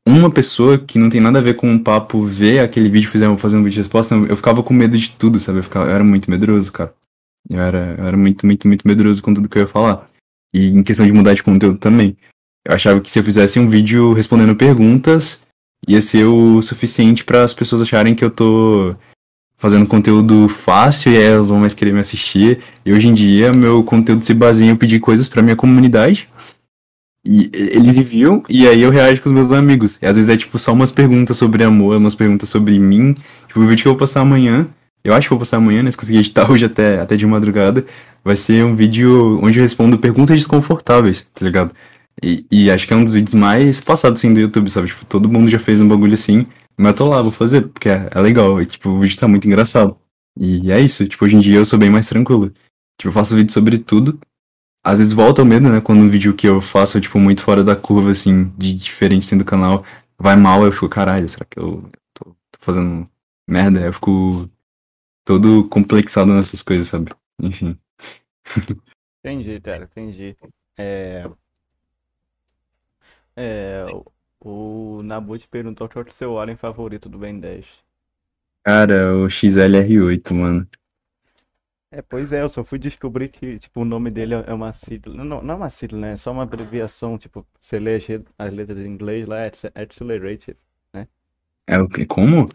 uma 0.07 0.29
pessoa 0.29 0.77
que 0.77 0.99
não 0.99 1.09
tem 1.09 1.19
nada 1.19 1.39
a 1.39 1.41
ver 1.41 1.55
com 1.55 1.73
o 1.75 1.83
papo 1.83 2.23
ver 2.23 2.59
aquele 2.59 2.89
vídeo 2.89 3.07
e 3.07 3.11
fazer 3.11 3.27
um 3.27 3.35
vídeo 3.35 3.71
de 3.71 3.77
resposta, 3.77 4.13
eu 4.15 4.37
ficava 4.37 4.61
com 4.61 4.73
medo 4.73 4.97
de 4.97 5.09
tudo, 5.09 5.39
sabe? 5.39 5.59
Eu, 5.59 5.63
ficava, 5.63 5.89
eu 5.89 5.95
era 5.95 6.03
muito 6.03 6.29
medroso, 6.29 6.71
cara. 6.71 6.93
Eu 7.49 7.59
era, 7.59 7.95
eu 7.97 8.05
era 8.05 8.17
muito, 8.17 8.45
muito, 8.45 8.67
muito 8.67 8.87
medroso 8.87 9.21
com 9.21 9.33
tudo 9.33 9.49
que 9.49 9.57
eu 9.57 9.63
ia 9.63 9.67
falar. 9.67 10.07
E 10.53 10.67
em 10.67 10.83
questão 10.83 11.05
de 11.05 11.11
mudar 11.11 11.33
de 11.33 11.43
conteúdo 11.43 11.79
também. 11.79 12.15
Eu 12.65 12.73
achava 12.73 12.99
que 12.99 13.11
se 13.11 13.19
eu 13.19 13.23
fizesse 13.23 13.59
um 13.59 13.67
vídeo 13.67 14.13
respondendo 14.13 14.55
perguntas, 14.55 15.41
ia 15.87 16.01
ser 16.01 16.25
o 16.25 16.61
suficiente 16.61 17.23
para 17.23 17.43
as 17.43 17.53
pessoas 17.53 17.81
acharem 17.81 18.15
que 18.15 18.25
eu 18.25 18.31
tô 18.31 18.95
fazendo 19.57 19.85
conteúdo 19.85 20.49
fácil 20.49 21.11
e 21.11 21.17
elas 21.17 21.49
vão 21.49 21.59
mais 21.59 21.73
querer 21.73 21.93
me 21.93 21.99
assistir. 21.99 22.59
E 22.85 22.91
hoje 22.91 23.07
em 23.07 23.13
dia, 23.13 23.53
meu 23.53 23.83
conteúdo 23.83 24.25
se 24.25 24.33
baseia 24.33 24.71
em 24.71 24.75
pedir 24.75 24.99
coisas 24.99 25.27
pra 25.27 25.41
minha 25.41 25.55
comunidade. 25.55 26.27
E 27.27 27.49
eles 27.53 27.97
enviam, 27.97 28.43
e 28.47 28.67
aí 28.67 28.83
eu 28.83 28.91
reajo 28.91 29.21
com 29.21 29.29
os 29.29 29.33
meus 29.33 29.51
amigos. 29.51 29.97
E 29.99 30.05
às 30.05 30.15
vezes 30.15 30.29
é 30.29 30.37
tipo 30.37 30.59
só 30.59 30.73
umas 30.73 30.91
perguntas 30.91 31.37
sobre 31.37 31.63
amor, 31.63 31.97
umas 31.97 32.13
perguntas 32.13 32.49
sobre 32.49 32.77
mim. 32.77 33.15
Tipo, 33.47 33.61
o 33.61 33.67
vídeo 33.67 33.81
que 33.81 33.87
eu 33.87 33.93
vou 33.93 33.99
postar 33.99 34.21
amanhã, 34.21 34.67
eu 35.03 35.13
acho 35.13 35.27
que 35.27 35.31
vou 35.31 35.39
postar 35.39 35.57
amanhã, 35.57 35.81
né? 35.81 35.89
Se 35.89 35.97
conseguir 35.97 36.19
editar 36.19 36.49
hoje 36.51 36.65
até, 36.65 36.99
até 36.99 37.15
de 37.15 37.25
madrugada, 37.25 37.85
vai 38.23 38.35
ser 38.35 38.63
um 38.63 38.75
vídeo 38.75 39.39
onde 39.41 39.57
eu 39.57 39.63
respondo 39.63 39.97
perguntas 39.97 40.35
desconfortáveis, 40.35 41.29
tá 41.33 41.43
ligado? 41.43 41.71
E, 42.23 42.45
e 42.49 42.71
acho 42.71 42.87
que 42.87 42.93
é 42.93 42.95
um 42.95 43.03
dos 43.03 43.13
vídeos 43.13 43.33
mais 43.33 43.81
passados 43.81 44.19
assim 44.19 44.33
do 44.33 44.39
YouTube, 44.39 44.69
sabe? 44.69 44.87
Tipo, 44.87 45.05
todo 45.05 45.29
mundo 45.29 45.49
já 45.49 45.59
fez 45.59 45.81
um 45.81 45.87
bagulho 45.87 46.13
assim, 46.13 46.47
mas 46.77 46.87
eu 46.87 46.95
tô 46.95 47.09
lá, 47.09 47.21
vou 47.21 47.31
fazer, 47.31 47.67
porque 47.67 47.89
é, 47.89 48.09
é 48.11 48.21
legal. 48.21 48.61
E 48.61 48.65
tipo, 48.65 48.89
o 48.89 48.99
vídeo 48.99 49.19
tá 49.19 49.27
muito 49.27 49.47
engraçado. 49.47 49.97
E 50.37 50.71
é 50.71 50.79
isso, 50.79 51.07
tipo, 51.07 51.23
hoje 51.25 51.35
em 51.35 51.39
dia 51.39 51.57
eu 51.57 51.65
sou 51.65 51.79
bem 51.79 51.89
mais 51.89 52.07
tranquilo. 52.07 52.49
Tipo, 52.97 53.09
eu 53.09 53.11
faço 53.11 53.35
vídeo 53.35 53.51
sobre 53.51 53.77
tudo. 53.77 54.19
Às 54.83 54.99
vezes 54.99 55.13
volta 55.13 55.41
o 55.41 55.45
medo, 55.45 55.67
né? 55.69 55.81
Quando 55.81 55.99
um 56.01 56.09
vídeo 56.09 56.35
que 56.35 56.47
eu 56.47 56.61
faço, 56.61 57.01
tipo, 57.01 57.19
muito 57.19 57.41
fora 57.41 57.63
da 57.63 57.75
curva, 57.75 58.11
assim, 58.11 58.49
de 58.57 58.73
diferente 58.73 59.25
assim 59.25 59.37
do 59.37 59.45
canal, 59.45 59.83
vai 60.17 60.35
mal, 60.35 60.63
eu 60.63 60.71
fico, 60.71 60.87
caralho, 60.89 61.27
será 61.27 61.45
que 61.45 61.59
eu 61.59 61.89
tô, 62.13 62.25
tô 62.51 62.59
fazendo 62.59 63.09
merda? 63.49 63.81
Eu 63.81 63.93
fico 63.93 64.49
todo 65.25 65.67
complexado 65.69 66.33
nessas 66.33 66.61
coisas, 66.61 66.87
sabe? 66.87 67.11
Enfim. 67.41 67.77
Entendi, 69.25 69.59
cara, 69.59 69.85
entendi. 69.85 70.37
É, 70.77 71.27
é, 73.35 73.85
o, 74.41 74.99
o 74.99 75.03
Nabut 75.03 75.47
perguntou 75.49 75.89
qual 75.89 76.05
é 76.05 76.09
o 76.09 76.11
seu 76.11 76.39
alien 76.39 76.57
favorito 76.57 77.09
do 77.09 77.17
Ben 77.17 77.39
10. 77.39 77.65
Cara, 78.63 79.15
o 79.17 79.27
XLR8, 79.29 80.33
mano. 80.35 80.67
É, 81.91 82.01
pois 82.01 82.33
é, 82.33 82.41
eu 82.41 82.49
só 82.49 82.63
fui 82.63 82.77
descobrir 82.77 83.29
que, 83.29 83.57
tipo, 83.59 83.81
o 83.81 83.85
nome 83.85 84.11
dele 84.11 84.33
é 84.33 84.53
uma 84.53 84.71
sigla. 84.73 85.13
Não, 85.23 85.41
não 85.41 85.53
é 85.53 85.57
uma 85.57 85.69
sigla, 85.69 85.97
né? 85.99 86.11
É 86.13 86.17
só 86.17 86.31
uma 86.31 86.43
abreviação, 86.43 87.17
tipo, 87.17 87.47
você 87.59 87.79
lê 87.79 87.95
as 88.37 88.53
letras 88.53 88.79
em 88.79 88.87
inglês 88.89 89.25
lá, 89.27 89.39
é 89.41 89.47
acce- 89.47 89.71
Accelerated. 89.73 90.57
É 91.67 91.77
o 91.79 91.87
quê? 91.87 92.05
Como? 92.07 92.49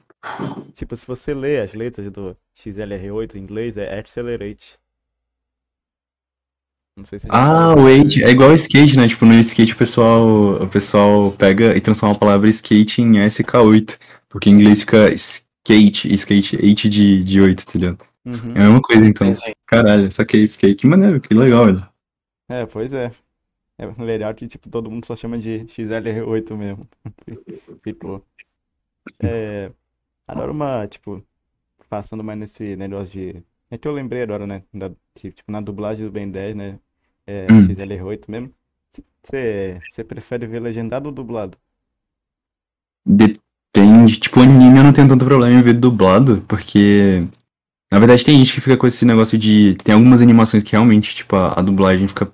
Tipo, 0.74 0.97
se 0.97 1.07
você 1.07 1.33
lê 1.35 1.61
as 1.61 1.72
letras 1.72 2.11
do 2.11 2.37
XLR8 2.55 3.37
em 3.37 3.41
inglês, 3.43 3.76
é 3.76 3.97
Accelerate. 3.99 4.80
Não 7.01 7.07
sei 7.07 7.18
se 7.18 7.26
Ah, 7.30 7.74
o 7.74 7.86
Age 7.86 8.22
é 8.22 8.30
igual 8.30 8.51
o 8.51 8.55
skate, 8.55 8.94
né? 8.94 9.09
Tipo, 9.09 9.24
no 9.24 9.34
skate 9.40 9.72
o 9.72 9.76
pessoal, 9.76 10.62
o 10.62 10.68
pessoal 10.68 11.32
pega 11.32 11.74
e 11.74 11.80
transforma 11.80 12.14
a 12.14 12.18
palavra 12.18 12.48
skate 12.51 13.01
em 13.01 13.12
SK8. 13.12 13.98
Porque 14.28 14.51
em 14.51 14.53
inglês 14.53 14.80
fica 14.80 15.11
skate, 15.14 16.12
skate, 16.14 16.57
8 16.57 16.88
de, 16.88 17.24
de 17.24 17.40
8, 17.40 17.64
tá 17.66 17.72
ligado? 17.78 17.98
Uhum. 18.26 18.53
É 18.55 18.61
a 18.61 18.64
mesma 18.64 18.82
coisa, 18.82 19.05
então. 19.07 19.34
Sim. 19.34 19.53
Caralho, 19.66 20.12
saquei, 20.12 20.46
fiquei. 20.46 20.74
Que 20.74 20.86
maneiro, 20.86 21.20
que 21.20 21.32
legal, 21.32 21.66
velho. 21.66 21.88
É, 22.48 22.66
pois 22.66 22.92
é. 22.92 23.11
É 23.78 23.86
legal 24.03 24.34
que, 24.34 24.46
tipo, 24.46 24.68
todo 24.68 24.90
mundo 24.90 25.07
só 25.07 25.16
chama 25.16 25.38
de 25.38 25.64
XLR8 25.66 26.55
mesmo. 26.57 26.86
Ficou. 27.82 28.22
É, 29.22 29.72
agora 30.26 30.53
uma, 30.53 30.86
tipo, 30.86 31.24
passando 31.88 32.24
mais 32.24 32.38
nesse 32.38 32.76
negócio 32.76 33.12
de... 33.20 33.44
É 33.70 33.78
que 33.78 33.88
eu 33.88 33.92
lembrei 33.92 34.22
agora, 34.22 34.46
né? 34.46 34.64
Da, 34.74 34.90
que, 35.14 35.32
tipo, 35.32 35.51
na 35.53 35.61
dublagem 35.61 36.05
do 36.07 36.12
Ben 36.12 36.30
10, 36.30 36.57
né? 36.57 36.80
É 37.31 37.47
Hum. 37.51 37.66
XLR8 37.68 38.28
mesmo. 38.28 38.51
Você 39.22 40.05
prefere 40.05 40.47
ver 40.47 40.61
legendado 40.61 41.07
ou 41.07 41.14
dublado? 41.14 41.57
Depende. 43.07 44.18
Tipo, 44.18 44.41
anime 44.41 44.78
eu 44.78 44.85
não 44.85 44.93
tenho 44.93 45.09
tanto 45.09 45.24
problema 45.24 45.59
em 45.59 45.62
ver 45.62 45.74
dublado, 45.74 46.45
porque. 46.49 47.22
Na 47.93 47.99
verdade, 47.99 48.24
tem 48.24 48.39
gente 48.39 48.53
que 48.53 48.61
fica 48.61 48.76
com 48.76 48.87
esse 48.87 49.05
negócio 49.05 49.39
de. 49.39 49.76
Tem 49.85 49.95
algumas 49.95 50.20
animações 50.20 50.62
que 50.64 50.72
realmente, 50.72 51.14
tipo, 51.14 51.37
a, 51.37 51.59
a 51.59 51.62
dublagem 51.62 52.09
fica 52.09 52.33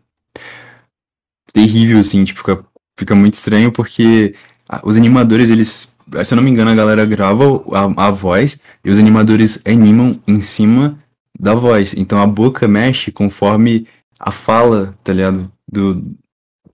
terrível, 1.53 1.99
assim, 1.99 2.25
tipo, 2.25 2.41
fica, 2.41 2.65
fica 2.99 3.15
muito 3.15 3.35
estranho, 3.35 3.73
porque 3.73 4.35
os 4.83 4.97
animadores, 4.97 5.51
eles. 5.51 5.95
Se 6.25 6.33
eu 6.33 6.37
não 6.37 6.43
me 6.43 6.51
engano, 6.51 6.71
a 6.71 6.75
galera 6.75 7.05
grava 7.05 7.45
a, 7.73 8.07
a 8.07 8.11
voz 8.11 8.61
e 8.85 8.91
os 8.91 8.99
animadores 8.99 9.61
animam 9.67 10.21
em 10.27 10.41
cima 10.41 10.99
da 11.39 11.55
voz. 11.55 11.95
Então 11.95 12.21
a 12.23 12.27
boca 12.27 12.69
mexe 12.69 13.11
conforme 13.11 13.89
a 14.19 14.31
fala, 14.31 14.95
tá 15.05 15.13
ligado? 15.13 15.51
Do, 15.71 16.03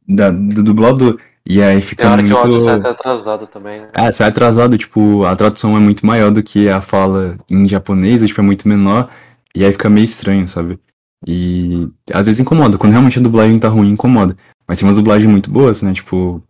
da, 0.09 0.31
do 0.31 0.63
dublador. 0.63 1.19
E 1.45 1.61
aí 1.61 1.83
fica 1.83 2.05
Tem 2.05 2.13
hora 2.13 2.23
que 2.23 2.29
o 2.29 2.31
muito. 2.31 2.45
áudio 2.45 2.61
sai 2.61 2.77
até 2.77 2.89
atrasado 2.91 3.47
também, 3.49 3.81
né? 3.81 3.89
É, 3.95 4.13
sai 4.13 4.29
atrasado, 4.29 4.79
tipo, 4.79 5.25
a 5.25 5.35
tradução 5.35 5.77
é 5.77 5.81
muito 5.81 6.07
maior 6.07 6.31
do 6.31 6.43
que 6.43 6.69
a 6.69 6.81
fala 6.81 7.37
em 7.51 7.67
japonês, 7.67 8.23
tipo, 8.25 8.41
é 8.41 8.45
muito 8.45 8.69
menor, 8.69 9.11
e 9.55 9.65
aí 9.65 9.73
fica 9.73 9.91
meio 9.91 10.05
estranho, 10.05 10.49
sabe? 10.49 10.79
E 11.27 11.89
às 12.13 12.27
vezes 12.27 12.41
incomoda, 12.41 12.79
quando 12.79 12.93
realmente 12.93 13.19
a 13.19 13.23
dublagem 13.23 13.59
tá 13.59 13.69
ruim, 13.69 13.91
incomoda. 13.91 14.37
Mas 14.69 14.79
tem 14.79 14.87
umas 14.87 14.97
dublagens 14.97 15.31
muito 15.31 15.51
boas, 15.51 15.83
né, 15.83 15.93
tipo... 15.93 16.43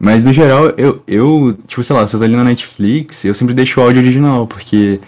Mas 0.00 0.24
no 0.24 0.32
geral, 0.32 0.70
eu, 0.70 1.00
eu, 1.06 1.56
tipo, 1.64 1.84
sei 1.84 1.94
lá, 1.94 2.04
se 2.04 2.16
eu 2.16 2.18
tô 2.18 2.24
ali 2.24 2.34
na 2.34 2.42
Netflix, 2.42 3.24
eu 3.24 3.36
sempre 3.36 3.54
deixo 3.54 3.80
o 3.80 3.84
áudio 3.84 4.02
original, 4.02 4.48
porque 4.48 5.00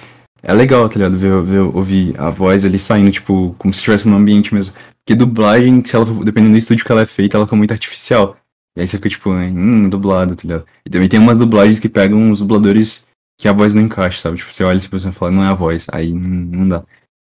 é 0.44 0.52
legal, 0.52 0.88
tá 0.88 0.96
ligado? 0.96 1.16
Ver, 1.16 1.42
ver, 1.42 1.60
ouvir 1.60 2.14
a 2.20 2.28
voz 2.30 2.64
ali 2.64 2.78
saindo, 2.78 3.10
tipo, 3.10 3.54
como 3.58 3.72
se 3.72 3.78
estivesse 3.78 4.06
no 4.06 4.16
ambiente 4.16 4.54
mesmo. 4.54 4.74
Porque 5.04 5.14
dublagem, 5.14 5.82
se 5.84 5.96
ela, 5.96 6.04
dependendo 6.04 6.52
do 6.52 6.58
estúdio 6.58 6.84
que 6.84 6.92
ela 6.92 7.02
é 7.02 7.06
feita, 7.06 7.36
ela 7.36 7.46
fica 7.46 7.56
muito 7.56 7.72
artificial. 7.72 8.36
E 8.76 8.82
aí 8.82 8.88
você 8.88 8.96
fica 8.98 9.08
tipo, 9.08 9.30
hum, 9.30 9.88
dublado, 9.88 10.36
tá 10.36 10.42
ligado? 10.42 10.66
E 10.84 10.90
também 10.90 11.08
tem 11.08 11.18
umas 11.18 11.38
dublagens 11.38 11.80
que 11.80 11.88
pegam 11.88 12.30
os 12.30 12.40
dubladores 12.40 13.06
que 13.40 13.48
a 13.48 13.52
voz 13.52 13.72
não 13.72 13.82
encaixa, 13.82 14.20
sabe? 14.20 14.36
Tipo, 14.36 14.52
você 14.52 14.64
olha 14.64 14.78
e 14.78 14.80
você 14.80 15.12
fala, 15.12 15.32
não 15.32 15.44
é 15.44 15.48
a 15.48 15.54
voz, 15.54 15.86
aí 15.90 16.12
não, 16.12 16.28
não 16.28 16.68
dá. 16.68 16.84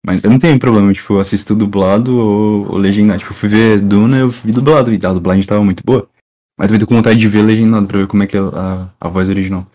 Mas 0.04 0.22
eu 0.22 0.30
não 0.30 0.38
tenho 0.38 0.58
problema, 0.58 0.92
tipo, 0.92 1.14
eu 1.14 1.20
assisto 1.20 1.54
dublado 1.54 2.16
ou, 2.16 2.72
ou 2.72 2.76
legendado. 2.76 3.20
Tipo, 3.20 3.32
eu 3.32 3.36
fui 3.36 3.48
ver 3.48 3.80
Duna, 3.80 4.18
eu 4.18 4.28
vi 4.28 4.52
dublado 4.52 4.92
e 4.92 4.96
a 4.96 5.12
dublagem 5.12 5.44
tava 5.44 5.64
muito 5.64 5.82
boa. 5.84 6.08
Mas 6.58 6.68
também 6.68 6.80
tô 6.80 6.86
com 6.86 6.96
vontade 6.96 7.18
de 7.18 7.28
ver 7.28 7.42
legendado 7.42 7.86
pra 7.86 7.98
ver 7.98 8.06
como 8.06 8.22
é 8.22 8.26
que 8.26 8.36
é 8.36 8.40
a, 8.40 8.88
a 9.00 9.08
voz 9.08 9.28
original. 9.28 9.66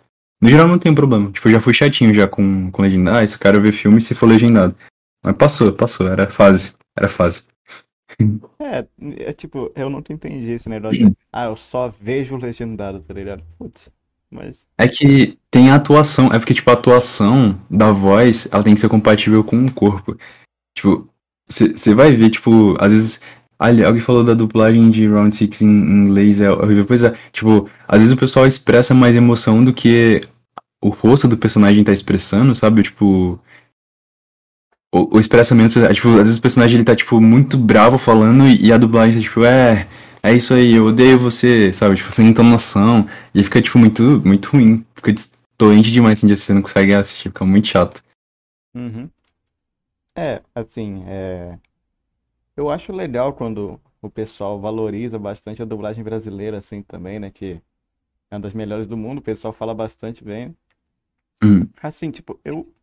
No 0.42 0.48
geral 0.50 0.68
não 0.68 0.80
tem 0.80 0.94
problema. 0.94 1.32
Tipo, 1.32 1.50
eu 1.50 1.54
já 1.54 1.62
fui 1.62 1.74
chatinho 1.74 2.14
já 2.14 2.28
com, 2.28 2.72
com 2.72 2.82
legendado. 2.82 3.18
Ah, 3.18 3.24
esse 3.24 3.38
cara 3.38 3.58
eu 3.58 3.62
ver 3.62 3.72
filme 3.72 4.00
se 4.00 4.16
for 4.16 4.26
legendado. 4.26 4.76
Mas 5.24 5.36
passou, 5.36 5.72
passou, 5.74 6.08
era 6.08 6.30
fase. 6.30 6.74
Era 6.98 7.08
fase. 7.08 7.44
É, 8.62 8.86
é 9.30 9.32
tipo, 9.32 9.72
eu 9.76 9.90
nunca 9.90 10.12
entendi 10.12 10.52
esse 10.52 10.68
negócio. 10.68 11.08
Ah, 11.32 11.46
eu 11.46 11.56
só 11.56 11.88
vejo 11.88 12.36
legendado, 12.36 13.00
tá 13.00 13.14
ligado? 13.14 13.42
Putz, 13.58 13.90
mas. 14.30 14.68
É 14.78 14.88
que 14.88 15.38
tem 15.50 15.72
a 15.72 15.76
atuação, 15.76 16.28
é 16.28 16.38
porque, 16.38 16.54
tipo, 16.54 16.70
a 16.70 16.74
atuação 16.74 17.60
da 17.70 17.92
voz, 17.92 18.48
ela 18.52 18.64
tem 18.64 18.74
que 18.74 18.82
ser 18.82 18.90
compatível 18.90 19.44
com 19.44 19.66
o 19.66 19.72
corpo. 19.72 20.18
Tipo, 20.76 21.08
você 21.48 21.96
vai 21.96 22.12
ver, 22.14 22.30
tipo, 22.30 22.76
às 22.80 22.92
vezes. 22.92 23.22
Ali, 23.60 23.84
alguém 23.84 24.02
falou 24.02 24.24
da 24.24 24.34
dublagem 24.34 24.90
de 24.90 25.06
Round 25.06 25.36
Six 25.36 25.62
em 25.62 25.68
inglês, 25.68 26.40
é 26.40 26.50
horrível. 26.50 26.86
Pois 26.86 27.04
é, 27.04 27.14
tipo, 27.34 27.70
às 27.86 28.00
vezes 28.00 28.14
o 28.14 28.18
pessoal 28.18 28.48
expressa 28.48 28.94
mais 28.94 29.18
emoção 29.18 29.64
do 29.64 29.74
que 29.74 30.22
o 30.82 30.88
rosto 30.90 31.28
do 31.28 31.38
personagem 31.38 31.84
tá 31.84 31.92
expressando, 31.92 32.56
sabe? 32.56 32.84
Tipo. 32.84 33.38
o, 34.94 35.18
o 35.18 35.20
é, 35.20 35.94
tipo, 35.94 36.08
às 36.10 36.24
vezes 36.24 36.38
o 36.38 36.42
personagem 36.42 36.78
ele 36.78 36.86
tá, 36.86 36.96
tipo, 36.96 37.20
muito 37.20 37.58
bravo 37.58 37.98
falando 37.98 38.48
e, 38.48 38.68
e 38.68 38.72
a 38.72 38.78
dublagem 38.78 39.16
tá, 39.16 39.22
tipo, 39.22 39.44
é, 39.44 39.88
é 40.24 40.34
isso 40.34 40.54
aí, 40.54 40.76
eu 40.76 40.86
odeio 40.86 41.20
você, 41.20 41.74
sabe? 41.74 41.96
Tipo, 41.96 42.14
sem 42.14 42.28
entonação. 42.30 43.08
E 43.36 43.44
fica, 43.44 43.62
tipo, 43.62 43.78
muito, 43.78 44.22
muito 44.26 44.52
ruim. 44.52 44.86
Fica 44.96 45.14
doente 45.58 45.92
demais 45.92 46.20
assim, 46.20 46.34
você 46.34 46.54
não 46.54 46.62
consegue 46.62 46.94
assistir, 46.94 47.30
fica 47.30 47.46
muito 47.46 47.68
chato. 47.68 48.02
Uhum. 48.74 49.10
É, 50.16 50.42
assim, 50.56 51.04
é... 51.08 51.58
eu 52.60 52.70
acho 52.70 52.92
legal 52.92 53.34
quando 53.34 53.80
o 54.02 54.10
pessoal 54.10 54.60
valoriza 54.60 55.18
bastante 55.18 55.62
a 55.62 55.66
dublagem 55.66 56.04
brasileira, 56.04 56.58
assim, 56.58 56.82
também, 56.84 57.20
né? 57.20 57.32
Que 57.32 57.62
é 58.32 58.36
uma 58.36 58.42
das 58.42 58.54
melhores 58.54 58.88
do 58.88 58.98
mundo, 58.98 59.20
o 59.20 59.22
pessoal 59.22 59.54
fala 59.54 59.74
bastante 59.76 60.24
bem. 60.24 60.56
Hum. 61.44 61.70
Assim, 61.82 62.12
tipo, 62.12 62.40
eu 62.44 62.74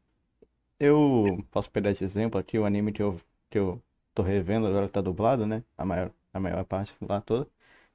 eu 0.80 1.44
posso 1.50 1.70
pegar 1.70 1.90
esse 1.90 2.04
exemplo 2.04 2.38
aqui, 2.40 2.58
o 2.58 2.64
anime 2.66 2.92
que 2.92 3.02
eu, 3.02 3.20
que 3.50 3.58
eu 3.58 3.82
tô 4.14 4.22
revendo 4.22 4.66
agora 4.66 4.88
tá 4.88 5.00
dublado, 5.00 5.46
né? 5.46 5.64
A 5.78 5.84
maior, 5.84 6.12
a 6.34 6.40
maior 6.40 6.64
parte 6.64 6.94
lá 7.02 7.20
toda, 7.20 7.48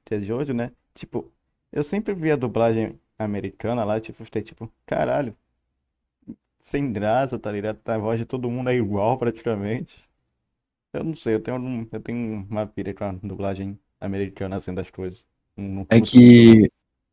que 0.04 0.14
é 0.14 0.18
de 0.20 0.32
hoje, 0.32 0.52
né? 0.54 0.72
Tipo, 0.94 1.32
eu 1.72 1.84
sempre 1.84 2.14
vi 2.14 2.30
a 2.32 2.36
dublagem 2.36 3.00
americana 3.18 3.84
lá, 3.84 4.00
tipo, 4.00 4.24
fiquei 4.24 4.42
tipo, 4.42 4.70
caralho, 4.86 5.36
sem 6.60 6.92
graça, 6.92 7.38
tá 7.38 7.50
ligado? 7.52 7.80
A 7.86 7.98
voz 7.98 8.18
de 8.18 8.24
todo 8.26 8.50
mundo 8.50 8.70
é 8.70 8.74
igual 8.74 9.18
praticamente. 9.18 10.02
Eu 10.92 11.04
não 11.04 11.14
sei, 11.14 11.34
eu 11.34 11.40
tenho, 11.40 11.56
um, 11.58 11.86
eu 11.90 12.00
tenho 12.00 12.46
uma 12.50 12.66
pira 12.66 12.92
com 12.92 13.04
a 13.04 13.12
dublagem 13.22 13.78
americana 14.00 14.56
assim 14.56 14.74
das 14.74 14.90
coisas. 14.90 15.24
Não 15.56 15.86
É 15.88 16.00
que 16.00 16.68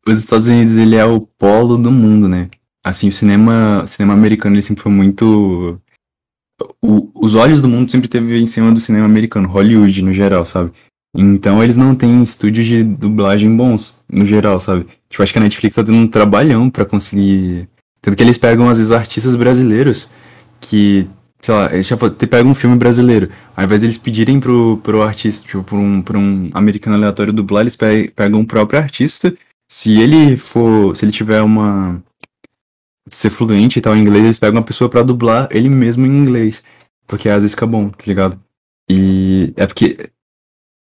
os 0.08 0.20
Estados 0.20 0.48
Unidos, 0.48 0.78
ele 0.78 0.96
é 0.96 1.06
o 1.06 1.22
polo 1.22 1.78
do 1.78 1.92
mundo, 1.92 2.28
né? 2.28 2.50
Assim, 2.84 3.10
o 3.10 3.12
cinema, 3.14 3.84
o 3.84 3.88
cinema 3.88 4.14
americano, 4.14 4.56
ele 4.56 4.64
sempre 4.64 4.84
foi 4.84 4.92
muito... 4.92 5.80
o- 6.82 7.10
os 7.16 7.36
olhos 7.36 7.62
do 7.62 7.70
mundo 7.70 7.92
sempre 7.92 8.08
teve 8.08 8.38
em 8.38 8.48
cima 8.48 8.72
do 8.72 8.80
cinema 8.80 9.06
americano, 9.06 9.48
Hollywood 9.48 10.02
no 10.02 10.14
geral, 10.14 10.46
sabe? 10.46 10.72
Então 11.16 11.64
eles 11.64 11.76
não 11.76 11.96
têm 11.96 12.22
estúdios 12.22 12.68
de 12.68 12.84
dublagem 12.84 13.56
bons, 13.56 13.98
no 14.12 14.26
geral, 14.26 14.60
sabe? 14.60 14.86
Tipo, 15.10 15.24
acho 15.24 15.34
que 15.34 15.40
a 15.40 15.42
Netflix 15.42 15.76
tá 15.76 15.84
tendo 15.84 15.98
um 15.98 16.08
trabalhão 16.08 16.70
pra 16.70 16.86
conseguir. 16.86 17.68
Tanto 18.02 18.16
que 18.16 18.24
eles 18.24 18.38
pegam, 18.38 18.70
às 18.70 18.78
vezes, 18.78 18.92
artistas 18.92 19.36
brasileiros 19.36 20.10
que, 20.62 21.08
sei 21.42 21.54
lá, 21.56 21.74
eles 21.74 21.88
já 21.88 21.98
te 21.98 22.28
pegam 22.28 22.52
um 22.52 22.56
filme 22.56 22.76
brasileiro. 22.78 23.30
Ao 23.56 23.64
invés 23.64 23.82
de 23.82 23.88
eles 23.88 23.98
pedirem 23.98 24.40
pro, 24.40 24.78
pro 24.84 25.02
artista, 25.02 25.48
tipo, 25.48 25.64
pra 25.64 25.78
um, 25.78 26.02
pra 26.02 26.18
um 26.18 26.50
americano 26.54 26.96
aleatório 26.96 27.34
dublar, 27.34 27.62
eles 27.62 27.76
pe- 27.76 28.12
pegam 28.16 28.42
o 28.42 28.46
próprio 28.46 28.80
artista. 28.80 29.36
Se 29.72 30.00
ele 30.00 30.36
for, 30.38 30.96
se 30.96 31.06
ele 31.06 31.12
tiver 31.12 31.42
uma, 31.42 32.02
ser 33.08 33.30
fluente 33.30 33.80
e 33.80 33.82
tal 33.82 33.96
em 33.96 34.02
inglês, 34.02 34.24
eles 34.24 34.40
pegam 34.40 34.58
uma 34.58 34.66
pessoa 34.66 34.90
pra 34.90 35.04
dublar 35.04 35.48
ele 35.52 35.70
mesmo 35.70 36.06
em 36.06 36.10
inglês. 36.10 36.64
Porque 37.08 37.30
às 37.30 37.42
vezes 37.44 37.54
fica 37.54 37.66
bom, 37.66 37.90
tá 37.90 38.04
ligado? 38.06 38.40
E 38.90 39.54
é 39.56 39.66
porque 39.66 40.10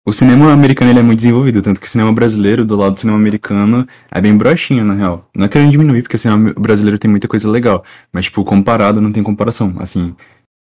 o 0.06 0.12
cinema 0.12 0.52
americano 0.52 0.90
ele 0.90 1.00
é 1.00 1.02
muito 1.02 1.18
desenvolvido, 1.18 1.60
tanto 1.60 1.80
que 1.80 1.86
o 1.86 1.90
cinema 1.90 2.12
brasileiro, 2.12 2.64
do 2.64 2.76
lado 2.76 2.94
do 2.94 3.00
cinema 3.00 3.18
americano, 3.18 3.86
é 4.10 4.20
bem 4.20 4.36
broxinho, 4.36 4.84
na 4.84 4.94
real. 4.94 5.28
Não 5.36 5.44
é 5.44 5.48
querendo 5.48 5.70
diminuir, 5.70 6.02
porque 6.02 6.16
o 6.16 6.18
cinema 6.18 6.54
brasileiro 6.54 6.98
tem 6.98 7.10
muita 7.10 7.28
coisa 7.28 7.48
legal, 7.50 7.84
mas, 8.12 8.24
tipo, 8.24 8.42
comparado, 8.44 9.00
não 9.00 9.12
tem 9.12 9.22
comparação. 9.22 9.74
Assim, 9.78 10.16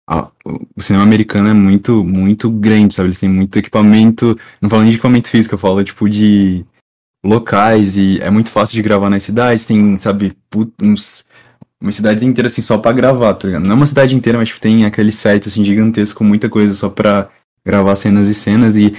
a- 0.08 0.30
o 0.76 0.82
cinema 0.82 1.04
americano 1.04 1.50
é 1.50 1.54
muito, 1.54 2.04
muito 2.04 2.50
grande, 2.50 2.94
sabe? 2.94 3.08
Eles 3.10 3.20
têm 3.20 3.30
muito 3.30 3.58
equipamento, 3.60 4.38
não 4.62 4.70
falo 4.70 4.84
nem 4.84 4.92
de 4.92 4.98
equipamento 4.98 5.30
físico, 5.30 5.56
eu 5.56 5.60
falo, 5.60 5.84
tipo, 5.84 6.10
de 6.10 6.66
locais, 7.26 7.98
e 7.98 8.20
é 8.22 8.30
muito 8.30 8.50
fácil 8.52 8.76
de 8.76 8.82
gravar 8.82 9.10
nas 9.10 9.24
cidades, 9.24 9.66
tem, 9.66 9.98
sabe, 9.98 10.34
uns 10.82 11.26
umas 11.80 11.96
cidades 11.96 12.24
inteiras 12.24 12.54
assim 12.54 12.62
só 12.62 12.78
pra 12.78 12.92
gravar, 12.92 13.36
tá 13.36 13.48
ligado? 13.48 13.66
Não 13.66 13.74
é 13.74 13.76
uma 13.76 13.86
cidade 13.86 14.16
inteira, 14.16 14.38
mas 14.40 14.50
tipo, 14.50 14.60
tem 14.60 14.86
aqueles 14.86 15.16
sites 15.16 15.48
assim 15.50 15.64
gigantescos 15.64 16.14
com 16.14 16.24
muita 16.24 16.50
coisa 16.50 16.74
só 16.74 16.90
pra 16.90 17.30
gravar 17.66 17.96
cenas 17.96 18.28
e 18.28 18.34
cenas 18.34 18.76
e 18.76 18.96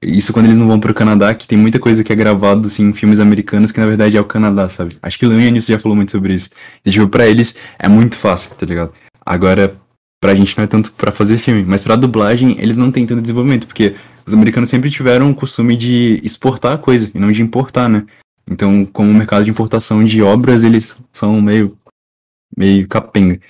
isso 0.00 0.32
quando 0.32 0.46
eles 0.46 0.56
não 0.56 0.66
vão 0.66 0.80
pro 0.80 0.94
Canadá, 0.94 1.34
que 1.34 1.46
tem 1.46 1.58
muita 1.58 1.78
coisa 1.78 2.02
que 2.02 2.12
é 2.12 2.16
gravado 2.16 2.68
assim 2.68 2.88
em 2.88 2.92
filmes 2.94 3.20
americanos 3.20 3.70
que 3.70 3.78
na 3.78 3.86
verdade 3.86 4.16
é 4.16 4.20
o 4.20 4.24
Canadá, 4.24 4.68
sabe? 4.68 4.96
Acho 5.02 5.18
que 5.18 5.26
o 5.26 5.28
Leon 5.28 5.60
já 5.60 5.78
falou 5.78 5.94
muito 5.94 6.10
sobre 6.10 6.34
isso. 6.34 6.48
E 6.84 6.90
tipo, 6.90 7.06
pra 7.08 7.26
eles 7.28 7.54
é 7.78 7.86
muito 7.88 8.16
fácil, 8.16 8.50
tá 8.56 8.64
ligado? 8.64 8.92
Agora 9.24 9.76
pra 10.22 10.36
gente 10.36 10.56
não 10.56 10.62
é 10.62 10.68
tanto 10.68 10.92
pra 10.92 11.10
fazer 11.10 11.36
filme, 11.36 11.64
mas 11.64 11.82
pra 11.82 11.96
dublagem 11.96 12.56
eles 12.60 12.76
não 12.76 12.92
têm 12.92 13.04
tanto 13.04 13.20
desenvolvimento, 13.20 13.66
porque 13.66 13.96
os 14.24 14.32
americanos 14.32 14.70
sempre 14.70 14.88
tiveram 14.88 15.28
o 15.28 15.34
costume 15.34 15.76
de 15.76 16.20
exportar 16.22 16.74
a 16.74 16.78
coisa 16.78 17.10
e 17.12 17.18
não 17.18 17.32
de 17.32 17.42
importar, 17.42 17.88
né? 17.88 18.06
Então, 18.48 18.84
como 18.84 19.10
o 19.10 19.14
mercado 19.14 19.44
de 19.44 19.50
importação 19.50 20.04
de 20.04 20.22
obras, 20.22 20.62
eles 20.62 20.96
são 21.12 21.42
meio 21.42 21.76
meio 22.56 22.86
capenga. 22.86 23.40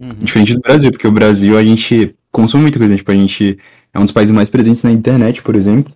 Uhum. 0.00 0.14
Diferente 0.20 0.54
do 0.54 0.60
Brasil, 0.60 0.92
porque 0.92 1.08
o 1.08 1.12
Brasil 1.12 1.58
a 1.58 1.64
gente 1.64 2.14
consome 2.30 2.62
muita 2.62 2.78
coisa, 2.78 2.94
né? 2.94 2.98
tipo, 2.98 3.10
a 3.10 3.16
gente 3.16 3.58
é 3.92 3.98
um 3.98 4.04
dos 4.04 4.12
países 4.12 4.32
mais 4.32 4.48
presentes 4.48 4.84
na 4.84 4.92
internet, 4.92 5.42
por 5.42 5.56
exemplo. 5.56 5.92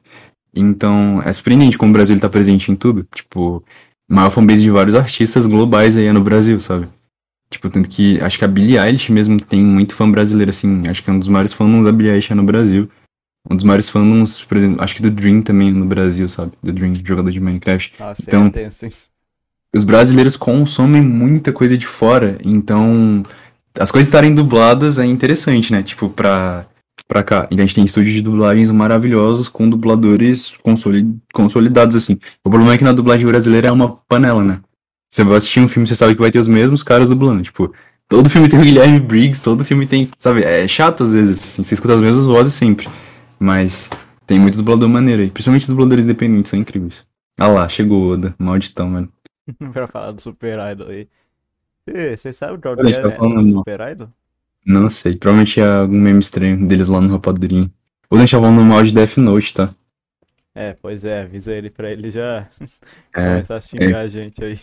Então, 0.52 1.22
é 1.24 1.32
surpreendente 1.32 1.78
como 1.78 1.90
o 1.90 1.92
Brasil 1.92 2.16
está 2.16 2.28
presente 2.28 2.72
em 2.72 2.74
tudo. 2.74 3.06
Tipo, 3.14 3.62
maior 4.10 4.30
fanbase 4.30 4.62
de 4.62 4.70
vários 4.70 4.96
artistas 4.96 5.46
globais 5.46 5.96
aí 5.96 6.06
é 6.06 6.12
no 6.12 6.24
Brasil, 6.24 6.60
sabe? 6.60 6.88
Tipo, 7.52 7.68
tanto 7.70 7.88
que 7.88 8.20
acho 8.20 8.38
que 8.38 8.44
a 8.44 8.48
Billie 8.48 8.78
Eilish 8.78 9.12
mesmo 9.12 9.38
tem 9.40 9.62
muito 9.64 9.94
fã 9.94 10.10
brasileiro, 10.10 10.50
assim. 10.50 10.82
Acho 10.88 11.02
que 11.04 11.10
é 11.10 11.12
um 11.12 11.18
dos 11.18 11.28
maiores 11.28 11.52
fãs 11.52 11.84
da 11.84 11.92
Billie 11.92 12.10
Eilish 12.12 12.32
é 12.32 12.34
no 12.34 12.42
Brasil. 12.42 12.88
Um 13.50 13.54
dos 13.56 13.64
maiores 13.64 13.88
fãs, 13.88 14.42
por 14.44 14.56
exemplo, 14.56 14.82
acho 14.82 14.94
que 14.96 15.02
do 15.02 15.10
Dream 15.10 15.42
também 15.42 15.72
no 15.72 15.84
Brasil, 15.84 16.28
sabe? 16.28 16.52
Do 16.62 16.72
Dream, 16.72 16.94
jogador 17.04 17.30
de 17.30 17.40
Minecraft. 17.40 17.92
Nossa, 17.98 18.22
Então, 18.26 18.46
é 18.46 18.50
tenso, 18.50 18.86
hein? 18.86 18.92
os 19.74 19.84
brasileiros 19.84 20.36
consomem 20.36 21.02
muita 21.02 21.52
coisa 21.52 21.76
de 21.78 21.86
fora, 21.86 22.38
então 22.44 23.22
as 23.78 23.90
coisas 23.90 24.06
estarem 24.08 24.34
dubladas 24.34 24.98
é 24.98 25.06
interessante, 25.06 25.72
né? 25.72 25.82
Tipo, 25.82 26.08
pra, 26.08 26.66
pra 27.08 27.22
cá. 27.22 27.48
Então 27.50 27.64
a 27.64 27.66
gente 27.66 27.74
tem 27.74 27.84
estúdios 27.84 28.14
de 28.14 28.22
dublagens 28.22 28.70
maravilhosos 28.70 29.48
com 29.48 29.68
dubladores 29.68 30.56
consoli- 30.62 31.14
consolidados, 31.32 31.96
assim. 31.96 32.18
O 32.44 32.50
problema 32.50 32.74
é 32.74 32.78
que 32.78 32.84
na 32.84 32.92
dublagem 32.92 33.26
brasileira 33.26 33.68
é 33.68 33.72
uma 33.72 33.96
panela, 34.08 34.44
né? 34.44 34.60
Você 35.12 35.24
vai 35.24 35.36
assistir 35.36 35.60
um 35.60 35.68
filme, 35.68 35.86
você 35.86 35.94
sabe 35.94 36.14
que 36.14 36.20
vai 36.22 36.30
ter 36.30 36.38
os 36.38 36.48
mesmos 36.48 36.82
caras 36.82 37.10
dublando. 37.10 37.42
Tipo, 37.42 37.74
todo 38.08 38.30
filme 38.30 38.48
tem 38.48 38.58
o 38.58 38.62
Guilherme 38.62 38.98
Briggs, 38.98 39.42
todo 39.42 39.64
filme 39.64 39.86
tem. 39.86 40.10
Sabe? 40.18 40.42
É 40.42 40.66
chato 40.66 41.04
às 41.04 41.12
vezes, 41.12 41.38
assim, 41.38 41.62
você 41.62 41.74
escuta 41.74 41.94
as 41.94 42.00
mesmas 42.00 42.24
vozes 42.24 42.54
sempre. 42.54 42.88
Mas 43.38 43.90
tem 44.26 44.40
muito 44.40 44.56
dublador 44.56 44.88
maneiro 44.88 45.22
aí. 45.22 45.30
Principalmente 45.30 45.62
os 45.62 45.68
dubladores 45.68 46.06
independentes, 46.06 46.50
são 46.50 46.58
incríveis. 46.58 47.04
Ah 47.38 47.48
lá, 47.48 47.68
chegou 47.68 48.04
o 48.04 48.12
Oda, 48.14 48.34
malditão, 48.38 48.88
mano. 48.88 49.12
Pra 49.72 49.86
falar 49.88 50.12
do 50.12 50.20
Super 50.20 50.58
Idol 50.72 50.88
aí. 50.88 51.08
Você 52.16 52.32
sabe 52.32 52.60
qual 52.60 52.76
Olha, 52.78 52.84
que 52.84 52.86
a 52.86 52.86
gente 52.88 53.00
tá 53.00 53.08
é 53.08 53.16
falando 53.16 53.40
o 53.40 53.54
mal. 53.54 53.66
Super 53.66 53.80
Idol? 53.92 54.08
Não 54.66 54.90
sei, 54.90 55.16
provavelmente 55.16 55.60
é 55.60 55.64
algum 55.66 56.00
meme 56.00 56.20
estranho 56.20 56.66
deles 56.66 56.88
lá 56.88 57.00
no 57.00 57.10
Rapadurinha. 57.12 57.70
Ou 58.10 58.18
deixar 58.18 58.40
falando 58.40 58.62
mal 58.64 58.82
de 58.82 58.92
Death 58.92 59.16
Note, 59.18 59.54
tá? 59.54 59.74
É, 60.54 60.74
pois 60.74 61.04
é, 61.04 61.22
avisa 61.22 61.52
ele 61.52 61.70
pra 61.70 61.90
ele 61.90 62.10
já 62.10 62.50
É, 63.14 63.20
começar 63.30 63.56
a 63.56 63.60
xingar 63.60 64.00
a 64.00 64.08
gente 64.08 64.42
aí. 64.44 64.58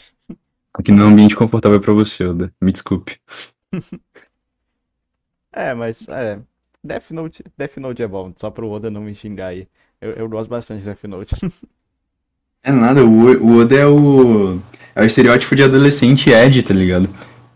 Aqui 0.74 0.92
não 0.92 1.04
é 1.04 1.08
um 1.08 1.12
ambiente 1.12 1.36
confortável 1.36 1.80
pra 1.80 1.94
você, 1.94 2.26
Oda. 2.26 2.54
Me 2.62 2.72
desculpe. 2.72 3.20
É, 5.52 5.74
mas 5.74 6.08
é. 6.08 6.40
Death 6.84 7.10
Note, 7.10 7.44
Death 7.58 7.78
Note 7.78 8.04
é 8.04 8.08
bom, 8.08 8.32
só 8.36 8.52
pro 8.52 8.70
Oda 8.70 8.92
não 8.92 9.02
me 9.02 9.16
xingar 9.16 9.48
aí. 9.48 9.68
Eu, 10.00 10.12
eu 10.12 10.30
gosto 10.30 10.48
bastante 10.48 10.82
de 10.82 10.86
Death 10.86 11.04
Note. 11.06 11.36
É 12.62 12.74
nada, 12.74 13.06
o, 13.06 13.10
o 13.42 13.62
Oda 13.62 13.74
é 13.74 13.86
o. 13.86 14.60
É 14.94 15.02
o 15.02 15.06
estereótipo 15.06 15.56
de 15.56 15.64
adolescente 15.64 16.30
Ed, 16.30 16.62
tá 16.62 16.74
ligado? 16.74 17.10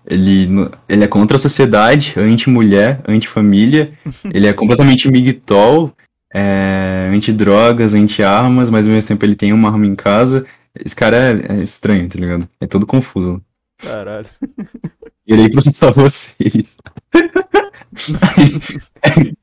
Ele, 0.06 0.48
ele 0.88 1.04
é 1.04 1.08
contra 1.08 1.36
a 1.36 1.40
sociedade, 1.40 2.14
anti-mulher, 2.18 3.02
anti-família. 3.08 3.94
Ele 4.34 4.48
é 4.48 4.54
completamente 4.54 5.10
migtol, 5.10 5.94
é, 6.34 7.10
anti-drogas, 7.14 7.94
anti-armas, 7.94 8.70
mas 8.70 8.86
ao 8.86 8.94
mesmo 8.94 9.08
tempo 9.08 9.24
ele 9.26 9.36
tem 9.36 9.54
uma 9.54 9.70
arma 9.70 9.86
em 9.86 9.96
casa. 9.96 10.46
Esse 10.76 10.96
cara 10.96 11.16
é, 11.18 11.60
é 11.60 11.64
estranho, 11.64 12.10
tá 12.10 12.18
ligado? 12.20 12.50
É 12.60 12.68
todo 12.68 12.86
confuso. 12.88 13.44
Caralho. 13.78 14.28
Irei 15.26 15.50
processar 15.50 15.92
vocês. 15.92 16.78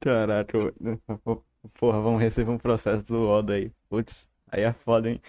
Caraca, 0.00 0.56
eu- 0.56 1.42
porra, 1.78 2.00
vamos 2.00 2.20
receber 2.20 2.50
um 2.50 2.58
processo 2.58 3.06
do 3.06 3.28
Oda 3.28 3.54
aí. 3.54 3.70
Putz, 3.88 4.26
aí 4.50 4.62
é 4.62 4.72
foda, 4.72 5.10
hein? 5.10 5.20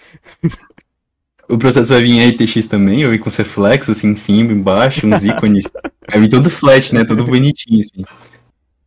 O 1.49 1.57
processo 1.57 1.91
vai 1.93 2.01
vir 2.01 2.11
em 2.11 2.29
RTX 2.29 2.67
também, 2.67 3.03
vai 3.03 3.11
vir 3.11 3.19
com 3.19 3.27
os 3.27 3.35
reflexos 3.35 3.97
assim 3.97 4.09
em 4.11 4.15
cima, 4.15 4.53
embaixo, 4.53 5.05
uns 5.05 5.23
ícones. 5.25 5.65
Vai 6.09 6.21
vir 6.21 6.29
todo 6.29 6.49
flat, 6.49 6.93
né? 6.93 7.03
Todo 7.03 7.25
bonitinho, 7.25 7.81
assim. 7.81 8.05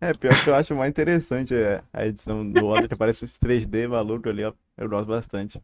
É, 0.00 0.12
pior 0.14 0.34
que 0.42 0.50
eu 0.50 0.54
acho 0.54 0.74
mais 0.74 0.90
interessante 0.90 1.54
é 1.54 1.82
a 1.92 2.06
edição 2.06 2.48
do 2.48 2.66
Oda, 2.66 2.88
que 2.88 2.96
parece 2.96 3.24
uns 3.24 3.38
3D 3.38 3.88
maluco 3.88 4.28
ali, 4.28 4.44
ó. 4.44 4.52
Eu 4.76 4.88
gosto 4.88 5.08
bastante. 5.08 5.60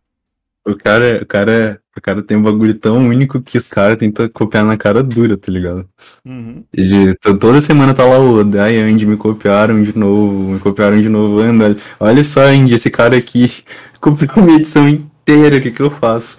O 0.66 0.76
cara, 0.76 1.22
o 1.22 1.26
cara, 1.26 1.80
o 1.96 2.00
cara 2.02 2.22
tem 2.22 2.36
um 2.36 2.42
bagulho 2.42 2.74
tão 2.74 2.98
único 3.08 3.40
que 3.40 3.56
os 3.56 3.66
caras 3.66 3.96
tentam 3.96 4.28
copiar 4.28 4.64
na 4.64 4.76
cara 4.76 5.02
dura, 5.02 5.36
tá 5.36 5.50
ligado? 5.50 5.88
Uhum. 6.24 6.62
De- 6.74 7.14
to- 7.16 7.38
toda 7.38 7.60
semana 7.62 7.94
tá 7.94 8.04
lá 8.04 8.18
o 8.18 8.40
Oda, 8.40 8.64
ai 8.64 8.76
Andy, 8.78 9.06
me 9.06 9.16
copiaram 9.16 9.82
de 9.82 9.96
novo, 9.96 10.52
me 10.52 10.58
copiaram 10.58 11.00
de 11.00 11.08
novo, 11.08 11.40
Anda, 11.40 11.76
olha, 11.98 12.22
só, 12.22 12.42
Andy, 12.42 12.74
esse 12.74 12.90
cara 12.90 13.16
aqui 13.16 13.46
copiou 14.00 14.44
uma 14.44 14.52
edição 14.56 14.86
inteira, 14.86 15.56
o 15.56 15.60
que 15.62 15.70
que 15.70 15.80
eu 15.80 15.90
faço? 15.90 16.36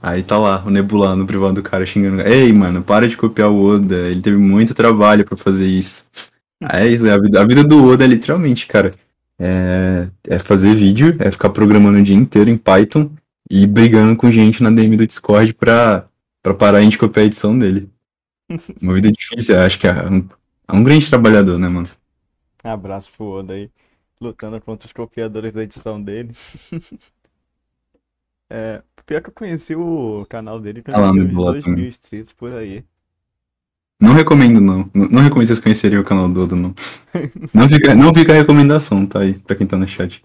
Aí 0.00 0.22
tá 0.22 0.38
lá, 0.38 0.62
o 0.64 0.70
Nebula 0.70 1.16
no 1.16 1.26
privado 1.26 1.54
do 1.54 1.62
cara 1.62 1.84
xingando, 1.84 2.22
ei, 2.22 2.52
mano, 2.52 2.82
para 2.82 3.08
de 3.08 3.16
copiar 3.16 3.50
o 3.50 3.60
Oda, 3.64 3.96
ele 4.08 4.20
teve 4.20 4.36
muito 4.36 4.74
trabalho 4.74 5.24
pra 5.24 5.36
fazer 5.36 5.66
isso. 5.66 6.04
É 6.62 6.86
isso, 6.86 7.06
é 7.06 7.10
a 7.12 7.18
vida, 7.18 7.40
a 7.42 7.44
vida 7.44 7.64
do 7.64 7.84
Oda, 7.84 8.04
é 8.04 8.06
literalmente, 8.06 8.66
cara. 8.66 8.92
É, 9.38 10.08
é 10.28 10.38
fazer 10.38 10.74
vídeo, 10.74 11.16
é 11.18 11.30
ficar 11.30 11.50
programando 11.50 11.98
o 11.98 12.02
dia 12.02 12.14
inteiro 12.16 12.48
em 12.48 12.56
Python 12.56 13.10
e 13.48 13.66
brigando 13.66 14.16
com 14.16 14.30
gente 14.30 14.62
na 14.62 14.70
DM 14.70 14.96
do 14.96 15.06
Discord 15.06 15.54
pra, 15.54 16.08
pra 16.42 16.54
parar 16.54 16.78
a 16.78 16.82
gente 16.82 16.98
copiar 16.98 17.24
a 17.24 17.26
edição 17.26 17.58
dele. 17.58 17.90
Uma 18.80 18.94
vida 18.94 19.10
difícil, 19.10 19.58
acho 19.60 19.78
que 19.78 19.86
é 19.86 20.08
um, 20.08 20.28
é 20.68 20.72
um 20.72 20.84
grande 20.84 21.08
trabalhador, 21.08 21.58
né, 21.58 21.68
mano? 21.68 21.88
Abraço 22.62 23.10
pro 23.16 23.26
Oda 23.26 23.54
aí, 23.54 23.70
lutando 24.20 24.60
contra 24.60 24.86
os 24.86 24.92
copiadores 24.92 25.52
da 25.52 25.62
edição 25.62 26.02
dele. 26.02 26.30
É, 28.48 28.80
pior 29.04 29.20
que 29.20 29.28
eu 29.28 29.34
conheci 29.34 29.74
o 29.74 30.24
canal 30.28 30.60
dele 30.60 30.82
quando 30.82 30.96
Ah 30.96 31.10
tinha 31.10 31.24
uns 31.24 31.32
Bola 31.32 31.52
2 31.54 31.64
também. 31.64 31.80
mil 31.80 31.88
inscritos 31.88 32.32
por 32.32 32.52
aí. 32.52 32.84
Não 34.00 34.12
recomendo, 34.12 34.60
não. 34.60 34.88
Não, 34.94 35.08
não 35.08 35.22
recomendo 35.22 35.48
vocês 35.48 35.58
conhecerem 35.58 35.98
o 35.98 36.04
canal 36.04 36.28
do 36.28 36.42
Oda, 36.44 36.54
não. 36.54 36.74
Não 37.52 37.68
fica, 37.68 37.94
não 37.94 38.12
fica 38.12 38.32
a 38.32 38.36
recomendação, 38.36 39.06
tá 39.06 39.20
aí, 39.20 39.34
pra 39.34 39.56
quem 39.56 39.66
tá 39.66 39.76
no 39.76 39.88
chat. 39.88 40.22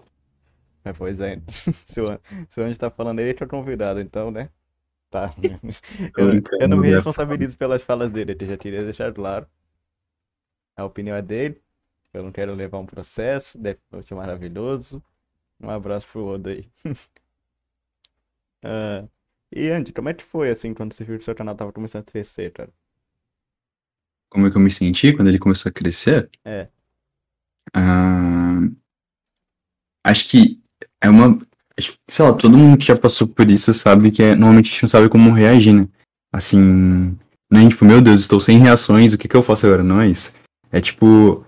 É, 0.84 0.92
pois 0.92 1.20
é, 1.20 1.40
se 1.86 2.00
o, 2.00 2.06
se 2.48 2.60
o 2.60 2.64
Anjo 2.64 2.78
tá 2.78 2.90
falando 2.90 3.20
ele, 3.20 3.30
ele 3.30 3.38
é 3.40 3.46
convidado, 3.46 4.00
então, 4.00 4.30
né? 4.30 4.50
Tá. 5.10 5.34
Eu, 6.16 6.42
eu 6.58 6.68
não 6.68 6.78
me 6.78 6.88
brincando, 6.88 6.90
responsabilizo 6.90 7.56
pelas 7.58 7.84
falas 7.84 8.10
dele, 8.10 8.36
eu 8.38 8.46
já 8.46 8.56
queria 8.56 8.84
deixar 8.84 9.12
claro. 9.12 9.46
A 10.76 10.84
opinião 10.84 11.16
é 11.16 11.22
dele, 11.22 11.62
eu 12.12 12.22
não 12.22 12.32
quero 12.32 12.54
levar 12.54 12.78
um 12.78 12.86
processo, 12.86 13.58
deve 13.58 13.80
ser 14.04 14.14
maravilhoso. 14.14 15.02
Um 15.60 15.70
abraço 15.70 16.08
pro 16.08 16.26
Oda 16.26 16.50
aí. 16.50 16.68
Ah, 18.62 19.08
e 19.52 19.70
Andy, 19.70 19.92
como 19.92 20.08
é 20.08 20.14
que 20.14 20.24
foi 20.24 20.50
assim 20.50 20.74
quando 20.74 20.92
você 20.94 21.04
viu 21.04 21.16
que 21.16 21.22
o 21.22 21.24
seu 21.24 21.34
canal 21.34 21.54
tava 21.54 21.72
começando 21.72 22.02
a 22.02 22.10
crescer, 22.10 22.52
cara? 22.52 22.72
Como 24.28 24.46
é 24.46 24.50
que 24.50 24.56
eu 24.56 24.60
me 24.60 24.70
senti 24.70 25.14
quando 25.14 25.28
ele 25.28 25.38
começou 25.38 25.70
a 25.70 25.72
crescer? 25.72 26.28
É. 26.44 26.68
Ah, 27.74 28.60
acho 30.04 30.28
que 30.28 30.61
é 31.02 31.10
uma. 31.10 31.38
Sei 32.08 32.24
lá, 32.24 32.32
todo 32.32 32.56
mundo 32.56 32.78
que 32.78 32.86
já 32.86 32.96
passou 32.96 33.26
por 33.26 33.50
isso 33.50 33.74
sabe 33.74 34.10
que 34.10 34.22
é, 34.22 34.36
normalmente 34.36 34.68
a 34.68 34.72
gente 34.72 34.82
não 34.82 34.88
sabe 34.88 35.08
como 35.08 35.32
reagir, 35.32 35.74
né? 35.74 35.88
Assim, 36.32 37.16
nem 37.50 37.68
tipo, 37.68 37.84
meu 37.84 38.00
Deus, 38.00 38.20
estou 38.20 38.40
sem 38.40 38.58
reações, 38.58 39.12
o 39.12 39.18
que 39.18 39.28
que 39.28 39.36
eu 39.36 39.42
faço 39.42 39.66
agora? 39.66 39.82
Não 39.82 40.00
é 40.00 40.08
isso. 40.08 40.32
É 40.70 40.80
tipo. 40.80 41.44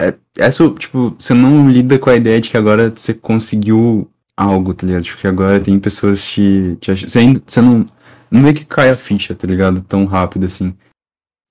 É, 0.00 0.14
é 0.38 0.50
só, 0.50 0.72
tipo, 0.74 1.16
você 1.18 1.32
não 1.32 1.70
lida 1.70 1.98
com 1.98 2.10
a 2.10 2.16
ideia 2.16 2.40
de 2.40 2.50
que 2.50 2.56
agora 2.56 2.92
você 2.94 3.14
conseguiu 3.14 4.10
algo, 4.36 4.74
tá 4.74 4.86
ligado? 4.86 5.04
Tipo, 5.04 5.18
que 5.18 5.26
agora 5.26 5.60
tem 5.60 5.78
pessoas 5.80 6.24
te, 6.24 6.76
te. 6.80 7.08
Você, 7.08 7.18
ainda, 7.18 7.42
você 7.44 7.60
não. 7.60 7.86
Não 8.30 8.42
vê 8.42 8.54
que 8.54 8.64
cai 8.64 8.90
a 8.90 8.96
ficha, 8.96 9.34
tá 9.34 9.46
ligado? 9.46 9.82
Tão 9.82 10.04
rápido 10.06 10.46
assim. 10.46 10.74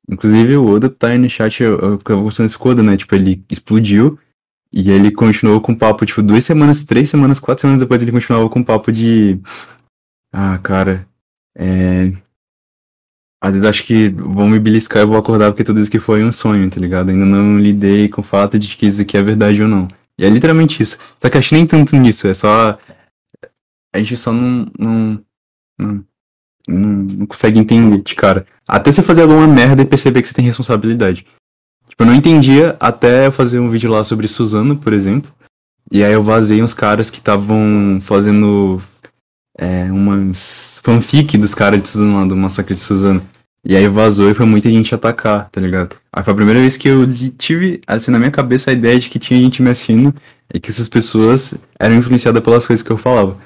Inclusive 0.09 0.57
o 0.57 0.65
Oda 0.67 0.89
tá 0.89 1.09
aí 1.09 1.17
no 1.17 1.29
chat, 1.29 1.61
eu, 1.61 1.77
eu, 1.79 1.91
eu 1.91 1.99
conversando 1.99 2.49
o 2.49 2.67
Oda, 2.67 2.83
né? 2.83 2.97
Tipo, 2.97 3.15
ele 3.15 3.43
explodiu 3.49 4.19
e 4.73 4.89
ele 4.89 5.11
continuou 5.11 5.59
com 5.59 5.75
papo, 5.75 6.05
tipo, 6.05 6.21
duas 6.21 6.45
semanas, 6.45 6.85
três 6.85 7.09
semanas, 7.09 7.39
quatro 7.39 7.61
semanas 7.61 7.81
depois 7.81 8.01
ele 8.01 8.11
continuava 8.11 8.49
com 8.49 8.63
papo 8.63 8.91
de. 8.91 9.39
Ah, 10.33 10.57
cara, 10.59 11.07
é. 11.57 12.13
Às 13.43 13.55
vezes 13.55 13.67
acho 13.67 13.83
que 13.83 14.09
vão 14.09 14.47
me 14.47 14.59
beliscar 14.59 15.01
e 15.03 15.05
vou 15.05 15.17
acordar 15.17 15.51
porque 15.51 15.63
tudo 15.63 15.79
isso 15.79 15.89
aqui 15.89 15.99
foi 15.99 16.23
um 16.23 16.31
sonho, 16.31 16.69
tá 16.69 16.79
ligado? 16.79 17.09
Ainda 17.09 17.25
não 17.25 17.57
lidei 17.57 18.07
com 18.07 18.21
o 18.21 18.23
fato 18.23 18.57
de 18.57 18.77
que 18.77 18.85
isso 18.85 19.01
aqui 19.01 19.17
é 19.17 19.23
verdade 19.23 19.61
ou 19.61 19.67
não. 19.67 19.87
E 20.17 20.23
é 20.23 20.29
literalmente 20.29 20.81
isso. 20.81 20.97
Só 21.19 21.29
que 21.29 21.37
acho 21.37 21.49
que 21.49 21.55
nem 21.55 21.65
tanto 21.65 21.95
nisso, 21.95 22.27
é 22.27 22.33
só. 22.33 22.77
A 23.93 23.99
gente 23.99 24.15
só 24.15 24.31
não. 24.31 24.71
não, 24.77 25.25
não, 25.79 26.05
não, 26.69 26.89
não 27.17 27.25
consegue 27.25 27.59
entender 27.59 28.01
de 28.01 28.15
cara. 28.15 28.45
Até 28.67 28.91
você 28.91 29.01
fazer 29.01 29.23
alguma 29.23 29.47
merda 29.47 29.81
e 29.81 29.85
perceber 29.85 30.21
que 30.21 30.27
você 30.27 30.33
tem 30.33 30.45
responsabilidade. 30.45 31.25
Eu 32.01 32.05
não 32.07 32.15
entendia 32.15 32.75
até 32.79 33.27
eu 33.27 33.31
fazer 33.31 33.59
um 33.59 33.69
vídeo 33.69 33.91
lá 33.91 34.03
sobre 34.03 34.27
Suzano, 34.27 34.75
por 34.75 34.91
exemplo. 34.91 35.31
E 35.91 36.03
aí 36.03 36.11
eu 36.11 36.23
vazei 36.23 36.63
uns 36.63 36.73
caras 36.73 37.11
que 37.11 37.19
estavam 37.19 37.99
fazendo 38.01 38.81
é, 39.55 39.83
umas 39.91 40.81
fanfic 40.83 41.37
dos 41.37 41.53
caras 41.53 41.79
de 41.79 41.87
Suzano 41.87 42.19
lá, 42.19 42.25
do 42.25 42.35
Massacre 42.35 42.73
de 42.73 42.81
Suzano. 42.81 43.21
E 43.63 43.75
aí 43.75 43.87
vazou 43.87 44.31
e 44.31 44.33
foi 44.33 44.47
muita 44.47 44.67
gente 44.67 44.95
atacar, 44.95 45.47
tá 45.51 45.61
ligado? 45.61 45.95
Aí 46.11 46.23
foi 46.23 46.33
a 46.33 46.35
primeira 46.35 46.59
vez 46.59 46.75
que 46.75 46.87
eu 46.87 47.05
tive, 47.37 47.79
assim, 47.85 48.09
na 48.09 48.17
minha 48.17 48.31
cabeça 48.31 48.71
a 48.71 48.73
ideia 48.73 48.99
de 48.99 49.07
que 49.07 49.19
tinha 49.19 49.39
gente 49.39 49.61
me 49.61 49.69
assistindo 49.69 50.11
e 50.51 50.59
que 50.59 50.71
essas 50.71 50.89
pessoas 50.89 51.53
eram 51.79 51.93
influenciadas 51.93 52.41
pelas 52.41 52.65
coisas 52.65 52.81
que 52.81 52.91
eu 52.91 52.97
falava. 52.97 53.37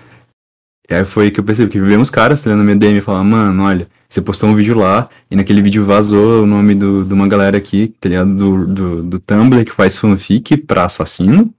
E 0.90 0.96
aí 0.96 1.04
foi 1.04 1.30
que 1.30 1.42
eu 1.42 1.44
percebi 1.44 1.70
que 1.70 1.82
vivemos 1.82 2.10
caras 2.10 2.42
tá 2.42 2.52
ligado, 2.52 2.60
na 2.60 2.64
minha 2.64 2.78
DM 2.78 3.00
e 3.00 3.02
falaram, 3.02 3.26
mano, 3.26 3.64
olha, 3.64 3.90
você 4.16 4.22
postou 4.22 4.50
um 4.50 4.56
vídeo 4.56 4.78
lá 4.78 5.10
e 5.30 5.36
naquele 5.36 5.62
vídeo 5.62 5.84
vazou 5.86 6.44
o 6.44 6.48
nome 6.48 6.74
do, 6.74 7.04
de 7.04 7.14
uma 7.14 7.28
galera 7.28 7.58
aqui, 7.58 7.94
tá 8.00 8.10
ligado? 8.10 8.34
Do, 8.34 8.66
do, 8.68 9.04
do 9.04 9.20
Tumblr 9.20 9.64
que 9.66 9.72
faz 9.72 9.98
fanfic 9.98 10.58
pra 10.58 10.86
assassino. 10.86 11.54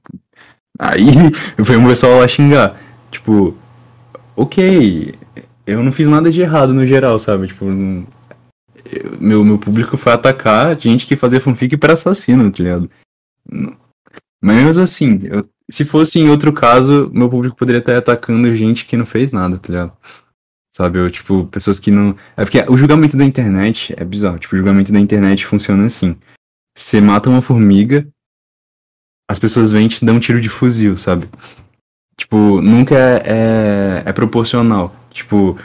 Aí 0.79 1.07
foi 1.65 1.77
um 1.77 1.87
pessoal 1.87 2.19
lá 2.19 2.27
xingar. 2.29 2.81
Tipo, 3.11 3.55
ok, 4.35 5.15
eu 5.67 5.83
não 5.83 5.93
fiz 5.93 6.09
nada 6.09 6.31
de 6.31 6.41
errado 6.41 6.73
no 6.73 6.87
geral, 6.87 7.19
sabe? 7.19 7.47
Tipo, 7.49 7.67
eu- 7.67 8.07
meu, 9.21 9.45
meu 9.45 9.59
público 9.59 9.97
foi 9.97 10.13
atacar 10.13 10.79
gente 10.79 11.07
que 11.07 11.17
fazia 11.17 11.41
fanfic 11.41 11.77
pra 11.77 11.93
assassino, 11.93 12.51
tá 12.51 12.63
ligado? 12.63 12.91
Mas 14.43 14.63
mesmo 14.65 14.83
assim, 14.83 15.21
eu- 15.25 15.47
se 15.71 15.85
fosse 15.85 16.19
em 16.19 16.29
outro 16.31 16.53
caso, 16.53 17.11
meu 17.13 17.29
público 17.29 17.57
poderia 17.57 17.81
estar 17.81 17.97
atacando 17.99 18.55
gente 18.55 18.87
que 18.87 18.97
não 18.97 19.05
fez 19.05 19.33
nada, 19.33 19.59
tá 19.59 19.69
ligado? 19.73 19.93
Sabe, 20.77 20.99
eu, 20.99 21.11
tipo, 21.11 21.47
pessoas 21.47 21.79
que 21.79 21.91
não. 21.91 22.15
É 22.37 22.45
porque 22.45 22.63
o 22.69 22.77
julgamento 22.77 23.17
da 23.17 23.25
internet 23.25 23.95
é 23.97 24.05
bizarro. 24.05 24.39
Tipo, 24.39 24.55
o 24.55 24.59
julgamento 24.59 24.93
da 24.93 25.01
internet 25.01 25.47
funciona 25.47 25.87
assim. 25.87 26.15
Você 26.77 27.01
mata 27.01 27.31
uma 27.31 27.41
formiga, 27.41 28.07
as 29.27 29.39
pessoas 29.39 29.73
vêm 29.73 29.87
e 29.87 29.89
te 29.89 30.05
dão 30.05 30.17
um 30.17 30.21
tiro 30.21 30.39
de 30.39 30.51
fuzil, 30.51 30.99
sabe? 30.99 31.31
Tipo, 32.15 32.61
nunca 32.61 32.95
é, 32.95 33.23
é, 33.25 34.03
é 34.05 34.13
proporcional. 34.13 34.95
Tipo, 35.11 35.59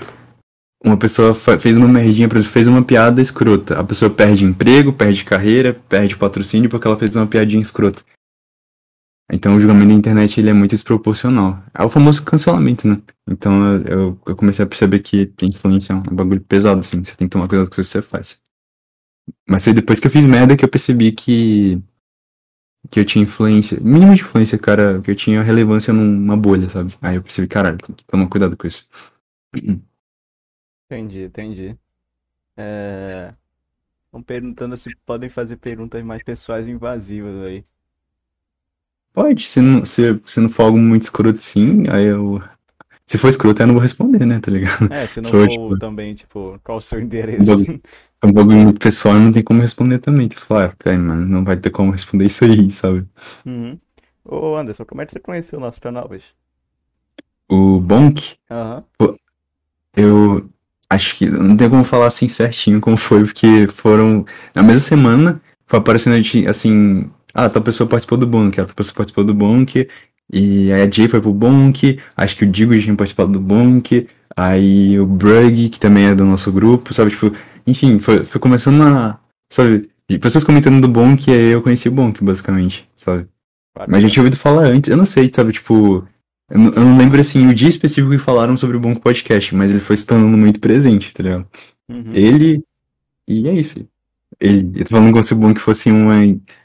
uma 0.82 0.96
pessoa 0.96 1.34
fez 1.34 1.76
uma 1.76 1.90
merdinha, 1.90 2.30
fez 2.30 2.70
uma 2.70 2.82
piada 2.82 3.22
escrota. 3.22 3.78
A 3.78 3.84
pessoa 3.84 4.10
perde 4.10 4.46
emprego, 4.46 4.94
perde 4.94 5.26
carreira, 5.26 5.78
perde 5.90 6.16
patrocínio 6.16 6.70
porque 6.70 6.88
ela 6.88 6.98
fez 6.98 7.18
uma 7.18 7.28
piadinha 7.28 7.62
escrota. 7.62 8.02
Então 9.34 9.56
o 9.56 9.60
julgamento 9.60 9.88
da 9.88 9.94
internet 9.94 10.40
ele 10.40 10.49
é 10.49 10.53
muito 10.53 10.72
desproporcional. 10.72 11.64
É 11.74 11.84
o 11.84 11.90
famoso 11.90 12.24
cancelamento, 12.24 12.86
né? 12.86 13.02
Então 13.28 13.78
eu, 13.86 14.20
eu 14.28 14.36
comecei 14.36 14.66
a 14.66 14.68
perceber 14.68 14.99
que 14.99 15.34
influência 15.41 15.94
é 15.94 15.95
um 15.95 16.16
bagulho 16.16 16.41
pesado, 16.41 16.82
assim. 16.82 17.02
Você 17.02 17.16
tem 17.16 17.28
que 17.28 17.32
tomar 17.32 17.48
cuidado 17.48 17.68
com 17.68 17.74
o 17.74 17.76
que 17.78 17.84
você 17.84 18.02
faz. 18.02 18.44
Mas 19.48 19.64
foi 19.64 19.74
depois 19.74 19.99
que 19.99 20.08
eu 20.08 20.12
fiz 20.12 20.28
merda 20.28 20.58
que 20.58 20.66
eu 20.66 20.70
percebi 20.70 21.14
que. 21.14 21.82
que 22.90 22.99
eu 22.99 23.06
tinha 23.06 23.24
influência. 23.24 23.80
Mínima 23.80 24.16
de 24.16 24.22
influência, 24.22 24.58
cara. 24.58 25.02
Que 25.02 25.12
eu 25.12 25.16
tinha 25.16 25.41
relevância 25.41 25.94
numa 25.94 26.36
bolha, 26.36 26.70
sabe? 26.70 26.94
Aí 27.02 27.16
eu 27.16 27.24
percebi, 27.24 27.48
caralho, 27.48 27.78
tem 27.78 27.95
que 27.95 28.06
tomar 28.06 28.28
cuidado 28.28 28.58
com 28.58 28.68
isso. 28.68 28.88
Entendi, 30.90 31.24
entendi. 31.24 31.78
É... 32.58 33.34
Estão 34.06 34.22
perguntando 34.22 34.76
se 34.76 34.94
podem 35.06 35.30
fazer 35.30 35.56
perguntas 35.56 36.03
mais 36.03 36.22
pessoais 36.22 36.68
invasivas 36.68 37.48
aí. 37.48 37.64
Pode, 39.14 39.48
se 39.48 39.60
não, 39.62 39.86
se, 39.86 40.20
se 40.24 40.40
não 40.40 40.50
for 40.50 40.64
algo 40.64 40.78
muito 40.78 41.04
escroto, 41.04 41.42
sim, 41.42 41.84
aí 41.90 42.06
eu. 42.06 42.42
Se 43.08 43.18
for 43.18 43.30
escroto, 43.30 43.62
eu 43.62 43.68
não 43.68 43.74
vou 43.76 43.84
responder, 43.84 44.26
né, 44.26 44.40
tá 44.40 44.52
ligado? 44.52 44.90
É, 44.90 45.08
se 45.08 45.20
não 45.22 45.32
Sou, 45.32 45.44
for 45.44 45.48
tipo- 45.48 45.78
também, 45.78 46.14
tipo, 46.16 46.60
qual 46.64 46.78
o 46.78 46.82
seu 46.82 47.00
endereço? 47.00 47.52
é 48.24 48.28
um 48.28 48.32
bagulho 48.32 48.58
muito 48.58 48.80
pessoal 48.80 49.16
e 49.18 49.20
não 49.20 49.32
tem 49.32 49.44
como 49.44 49.62
responder 49.62 50.00
também. 50.00 50.28
Tu 50.30 50.46
fala, 50.46 50.74
ah, 50.86 50.98
mano, 50.98 51.26
não 51.26 51.44
vai 51.44 51.58
ter 51.58 51.70
como 51.70 51.92
responder 51.92 52.26
isso 52.26 52.46
aí, 52.46 52.72
sabe? 52.72 53.06
Uhum. 53.46 53.80
Ô 54.24 54.56
Anderson, 54.56 54.86
como 54.86 55.02
é 55.02 55.06
que 55.06 55.12
você 55.14 55.20
conheceu 55.20 55.58
o 55.60 55.62
nosso 55.62 55.82
canal, 55.82 56.08
bicho? 56.08 56.34
O 57.50 57.80
Bonk, 57.80 58.38
Aham. 58.50 58.86
eu 59.96 60.50
acho 60.90 61.18
que 61.18 61.30
não 61.30 61.56
tem 61.56 61.70
como 61.70 61.84
falar 61.84 62.08
assim 62.08 62.28
certinho 62.28 62.82
como 62.82 62.98
foi, 62.98 63.24
porque 63.24 63.68
foram. 63.68 64.26
Na 64.56 64.64
mesma 64.64 64.80
semana, 64.82 65.42
foi 65.68 65.80
aparecendo 65.80 66.22
assim. 66.50 67.10
Ah, 67.34 67.49
tal 67.49 67.62
pessoa 67.62 67.88
participou 67.88 68.18
do 68.18 68.28
Bonk, 68.28 68.60
a 68.60 68.64
outra 68.64 68.76
pessoa 68.76 68.95
participou 68.95 69.24
do 69.24 69.34
Bonk, 69.34 69.88
e 70.32 70.72
aí 70.72 70.82
a 70.82 70.90
Jay 70.90 71.08
foi 71.08 71.22
pro 71.22 71.34
Bonk, 71.34 71.99
acho 72.16 72.36
que 72.36 72.45
o 72.45 72.48
Digo 72.48 72.76
já 72.76 72.84
tinha 72.84 72.95
participado 72.95 73.32
do 73.32 73.40
Bonk, 73.40 74.08
aí 74.36 74.99
o 74.99 75.06
Brug, 75.06 75.70
que 75.70 75.80
também 75.80 76.06
é 76.06 76.16
do 76.16 76.26
nosso 76.26 76.52
grupo, 76.52 76.94
sabe? 76.94 77.12
Tipo, 77.12 77.36
enfim, 77.66 77.99
foi, 77.99 78.24
foi 78.24 78.40
começando 78.40 78.82
a. 78.84 79.20
Sabe? 79.49 79.90
Pessoas 80.20 80.44
comentando 80.44 80.82
do 80.82 80.88
Bonk, 80.88 81.30
e 81.30 81.34
aí 81.34 81.52
eu 81.52 81.62
conheci 81.62 81.88
o 81.88 81.91
Bonk, 81.91 82.24
basicamente, 82.24 82.88
sabe? 82.95 83.28
Mas 83.88 84.03
já 84.03 84.10
tinha 84.10 84.22
ouvido 84.22 84.38
falar 84.38 84.66
antes, 84.66 84.90
eu 84.90 84.98
não 84.98 85.06
sei, 85.06 85.30
sabe? 85.34 85.53
Tipo, 85.53 86.06
eu 86.49 86.60
não, 86.60 86.74
eu 86.74 86.82
não 86.82 86.98
lembro 86.98 87.20
assim 87.20 87.48
o 87.48 87.53
dia 87.53 87.70
específico 87.70 88.12
que 88.12 88.18
falaram 88.18 88.58
sobre 88.58 88.76
o 88.76 88.80
Bonk 88.80 88.99
Podcast, 88.99 89.56
mas 89.56 89.72
ele 89.72 89.80
foi 89.80 89.95
se 89.95 90.06
tornando 90.06 90.38
muito 90.38 90.60
presente, 90.60 91.14
tá 91.14 91.24
ligado? 91.24 91.48
Uhum. 91.90 92.12
Ele. 92.14 92.64
E 93.28 93.48
é 93.48 93.53
isso. 93.53 93.88
Ele, 94.41 94.80
eu 94.80 94.85
tô 94.85 94.95
falando 94.95 95.11
como 95.11 95.23
se 95.23 95.34
o 95.34 95.38
Bonk 95.38 95.61
fosse 95.61 95.91
uma, 95.91 96.15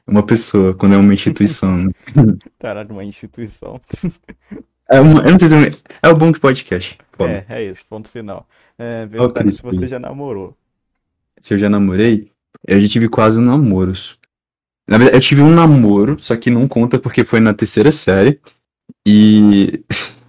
uma 0.06 0.24
pessoa, 0.24 0.74
quando 0.74 0.94
é 0.94 0.98
uma 0.98 1.12
instituição. 1.12 1.76
né? 1.76 1.90
Caralho, 2.58 2.90
uma 2.90 3.04
instituição. 3.04 3.80
É 4.88 5.00
uma, 5.00 5.20
eu 5.24 5.32
não 5.32 5.38
sei 5.40 5.48
se 5.48 5.56
é, 5.56 5.70
é 6.00 6.08
o 6.08 6.40
Podcast. 6.40 6.96
É, 7.18 7.44
é 7.48 7.64
isso, 7.64 7.82
ponto 7.88 8.08
final. 8.08 8.46
É, 8.78 9.08
Cris, 9.34 9.56
se 9.56 9.62
você 9.62 9.88
já 9.88 9.98
namorou. 9.98 10.56
Se 11.40 11.54
eu 11.54 11.58
já 11.58 11.68
namorei, 11.68 12.30
eu 12.64 12.80
já 12.80 12.86
tive 12.86 13.08
quase 13.08 13.40
namoros. 13.40 14.16
Na 14.88 14.96
verdade, 14.96 15.16
eu 15.16 15.20
tive 15.20 15.42
um 15.42 15.50
namoro, 15.50 16.20
só 16.20 16.36
que 16.36 16.50
não 16.50 16.68
conta 16.68 17.00
porque 17.00 17.24
foi 17.24 17.40
na 17.40 17.52
terceira 17.52 17.90
série. 17.90 18.40
E. 19.04 19.84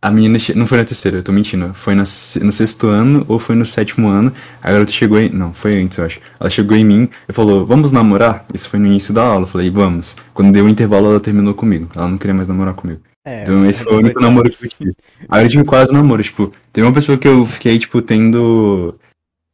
A 0.00 0.10
menina. 0.10 0.38
che- 0.38 0.54
Não 0.54 0.66
foi 0.66 0.78
na 0.78 0.84
terceira, 0.84 1.18
eu 1.18 1.22
tô 1.22 1.32
mentindo. 1.32 1.74
Foi 1.74 1.94
na 1.94 2.02
no 2.02 2.52
sexto 2.52 2.86
ano 2.86 3.24
ou 3.28 3.38
foi 3.38 3.56
no 3.56 3.66
sétimo 3.66 4.08
ano. 4.08 4.32
A 4.62 4.70
garota 4.72 4.92
chegou 4.92 5.18
em. 5.18 5.28
Não, 5.28 5.52
foi 5.52 5.80
antes, 5.80 5.98
eu 5.98 6.04
acho. 6.04 6.20
Ela 6.38 6.48
chegou 6.50 6.76
em 6.76 6.84
mim 6.84 7.08
e 7.28 7.32
falou: 7.32 7.66
Vamos 7.66 7.90
namorar? 7.90 8.46
Isso 8.54 8.68
foi 8.68 8.78
no 8.78 8.86
início 8.86 9.12
da 9.12 9.24
aula. 9.24 9.42
Eu 9.42 9.48
falei: 9.48 9.70
Vamos. 9.70 10.16
Quando 10.32 10.52
deu 10.52 10.64
o 10.64 10.68
intervalo, 10.68 11.06
ela 11.10 11.20
terminou 11.20 11.52
comigo. 11.54 11.88
Ela 11.96 12.08
não 12.08 12.16
queria 12.18 12.34
mais 12.34 12.46
namorar 12.46 12.74
comigo. 12.74 13.00
É, 13.26 13.42
Então 13.42 13.66
esse 13.66 13.82
foi 13.82 13.94
o 13.94 13.98
único 13.98 14.20
namoro 14.20 14.48
que 14.50 14.64
eu 14.66 14.68
tive. 14.70 14.94
Aí 15.28 15.44
eu 15.44 15.48
tive 15.50 15.64
quase 15.64 15.92
namoro, 15.92 16.22
tipo, 16.22 16.52
teve 16.72 16.86
uma 16.86 16.94
pessoa 16.94 17.18
que 17.18 17.26
eu 17.26 17.44
fiquei, 17.44 17.76
tipo, 17.78 18.00
tendo. 18.00 18.94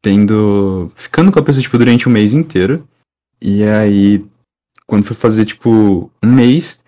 Tendo. 0.02 0.92
Ficando 0.94 1.32
com 1.32 1.38
a 1.38 1.42
pessoa, 1.42 1.62
tipo, 1.62 1.78
durante 1.78 2.08
um 2.08 2.12
mês 2.12 2.32
inteiro. 2.34 2.86
E 3.40 3.64
aí, 3.64 4.24
quando 4.86 5.04
foi 5.04 5.16
fazer, 5.16 5.44
tipo, 5.46 6.10
um 6.22 6.30
mês, 6.32 6.78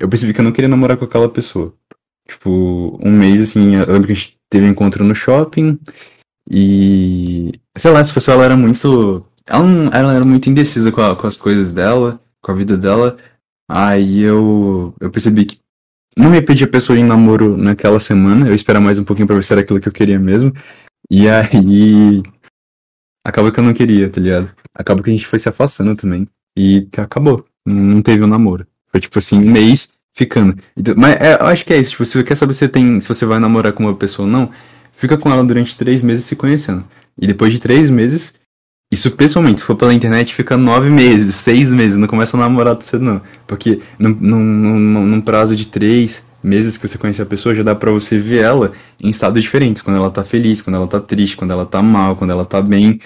eu 0.00 0.08
percebi 0.08 0.32
que 0.32 0.40
eu 0.40 0.44
não 0.44 0.52
queria 0.52 0.68
namorar 0.68 0.96
com 0.96 1.04
aquela 1.04 1.28
pessoa. 1.28 1.74
Tipo, 2.28 2.98
um 3.02 3.10
mês, 3.12 3.40
assim, 3.40 3.74
eu 3.76 3.86
lembro 3.86 4.06
que 4.06 4.12
a 4.12 4.16
gente 4.16 4.36
teve 4.50 4.66
um 4.66 4.70
encontro 4.70 5.04
no 5.04 5.14
shopping. 5.14 5.78
E. 6.50 7.52
Sei 7.76 7.90
lá, 7.90 8.00
essa 8.00 8.12
pessoa 8.14 8.34
ela 8.36 8.44
era 8.44 8.56
muito. 8.56 9.24
Ela, 9.46 9.64
não, 9.64 9.92
ela 9.92 10.14
era 10.14 10.24
muito 10.24 10.48
indecisa 10.48 10.92
com, 10.92 11.00
a- 11.00 11.16
com 11.16 11.26
as 11.26 11.36
coisas 11.36 11.72
dela, 11.72 12.20
com 12.42 12.52
a 12.52 12.54
vida 12.54 12.76
dela. 12.76 13.16
Aí 13.70 14.20
eu, 14.20 14.94
eu 15.00 15.10
percebi 15.10 15.44
que 15.46 15.58
não 16.16 16.34
ia 16.34 16.44
pedir 16.44 16.64
a 16.64 16.68
pessoa 16.68 16.98
em 16.98 17.04
namoro 17.04 17.56
naquela 17.56 17.98
semana, 17.98 18.46
eu 18.48 18.54
esperar 18.54 18.80
mais 18.80 18.98
um 18.98 19.04
pouquinho 19.04 19.26
pra 19.26 19.36
ver 19.36 19.42
se 19.44 19.52
era 19.52 19.62
aquilo 19.62 19.80
que 19.80 19.88
eu 19.88 19.92
queria 19.92 20.18
mesmo. 20.18 20.52
E 21.10 21.28
aí. 21.28 22.22
Acabou 23.24 23.52
que 23.52 23.60
eu 23.60 23.64
não 23.64 23.72
queria, 23.72 24.10
tá 24.10 24.20
ligado? 24.20 24.50
Acabou 24.74 25.02
que 25.04 25.10
a 25.10 25.12
gente 25.12 25.26
foi 25.26 25.38
se 25.38 25.48
afastando 25.48 25.94
também. 25.94 26.26
E 26.56 26.88
acabou. 26.96 27.44
Não 27.64 28.02
teve 28.02 28.22
um 28.24 28.26
namoro. 28.26 28.66
Foi 28.90 29.00
tipo 29.00 29.18
assim, 29.18 29.38
um 29.38 29.50
mês 29.50 29.92
ficando. 30.14 30.56
Então, 30.76 30.94
mas 30.96 31.16
é, 31.16 31.34
eu 31.40 31.46
acho 31.46 31.64
que 31.64 31.72
é 31.72 31.78
isso. 31.78 31.92
Tipo, 31.92 32.06
se 32.06 32.12
você 32.12 32.24
quer 32.24 32.34
saber 32.34 32.52
se 32.52 32.60
você 32.60 32.68
tem, 32.68 33.00
se 33.00 33.08
você 33.08 33.24
vai 33.24 33.38
namorar 33.38 33.72
com 33.72 33.84
uma 33.84 33.94
pessoa 33.94 34.26
ou 34.26 34.32
não, 34.32 34.50
fica 34.92 35.16
com 35.16 35.30
ela 35.30 35.44
durante 35.44 35.76
três 35.76 36.02
meses 36.02 36.24
se 36.24 36.36
conhecendo. 36.36 36.84
E 37.20 37.26
depois 37.26 37.52
de 37.52 37.58
três 37.58 37.90
meses, 37.90 38.34
isso 38.90 39.10
pessoalmente, 39.10 39.60
se 39.60 39.66
for 39.66 39.76
pela 39.76 39.94
internet, 39.94 40.34
fica 40.34 40.56
nove 40.56 40.90
meses, 40.90 41.34
seis 41.42 41.72
meses, 41.72 41.96
não 41.96 42.06
começa 42.06 42.36
a 42.36 42.40
namorar 42.40 42.80
cedo, 42.82 43.04
não. 43.04 43.22
Porque 43.46 43.80
num, 43.98 44.10
num, 44.10 44.40
num, 44.40 45.06
num 45.06 45.20
prazo 45.20 45.56
de 45.56 45.66
três 45.66 46.24
meses 46.42 46.76
que 46.76 46.86
você 46.86 46.98
conhece 46.98 47.22
a 47.22 47.26
pessoa, 47.26 47.54
já 47.54 47.62
dá 47.62 47.74
pra 47.74 47.90
você 47.90 48.18
ver 48.18 48.42
ela 48.42 48.72
em 49.00 49.08
estados 49.08 49.42
diferentes. 49.42 49.82
Quando 49.82 49.96
ela 49.96 50.10
tá 50.10 50.22
feliz, 50.22 50.60
quando 50.60 50.76
ela 50.76 50.86
tá 50.86 51.00
triste, 51.00 51.36
quando 51.36 51.52
ela 51.52 51.64
tá 51.64 51.80
mal, 51.80 52.16
quando 52.16 52.30
ela 52.30 52.44
tá 52.44 52.60
bem. 52.60 53.00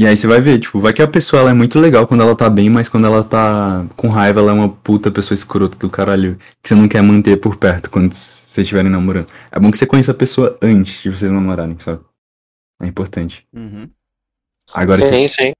E 0.00 0.06
aí 0.06 0.16
você 0.16 0.26
vai 0.26 0.40
ver, 0.40 0.58
tipo, 0.58 0.80
vai 0.80 0.94
que 0.94 1.02
a 1.02 1.06
pessoa 1.06 1.42
ela 1.42 1.50
é 1.50 1.52
muito 1.52 1.78
legal 1.78 2.06
quando 2.06 2.22
ela 2.22 2.34
tá 2.34 2.48
bem, 2.48 2.70
mas 2.70 2.88
quando 2.88 3.06
ela 3.06 3.22
tá 3.22 3.84
com 3.98 4.08
raiva, 4.08 4.40
ela 4.40 4.50
é 4.50 4.54
uma 4.54 4.70
puta 4.70 5.10
pessoa 5.10 5.34
escrota 5.34 5.76
do 5.76 5.90
caralho, 5.90 6.38
que 6.62 6.70
você 6.70 6.74
não 6.74 6.88
quer 6.88 7.02
manter 7.02 7.36
por 7.36 7.56
perto 7.56 7.90
quando 7.90 8.14
vocês 8.14 8.64
estiverem 8.64 8.90
namorando. 8.90 9.26
É 9.52 9.60
bom 9.60 9.70
que 9.70 9.76
você 9.76 9.84
conheça 9.84 10.12
a 10.12 10.14
pessoa 10.14 10.56
antes 10.62 11.02
de 11.02 11.10
vocês 11.10 11.30
namorarem, 11.30 11.76
sabe? 11.80 12.00
É 12.80 12.86
importante. 12.86 13.46
Uhum. 13.52 13.90
Agora, 14.72 15.04
sim, 15.04 15.28
sim. 15.28 15.52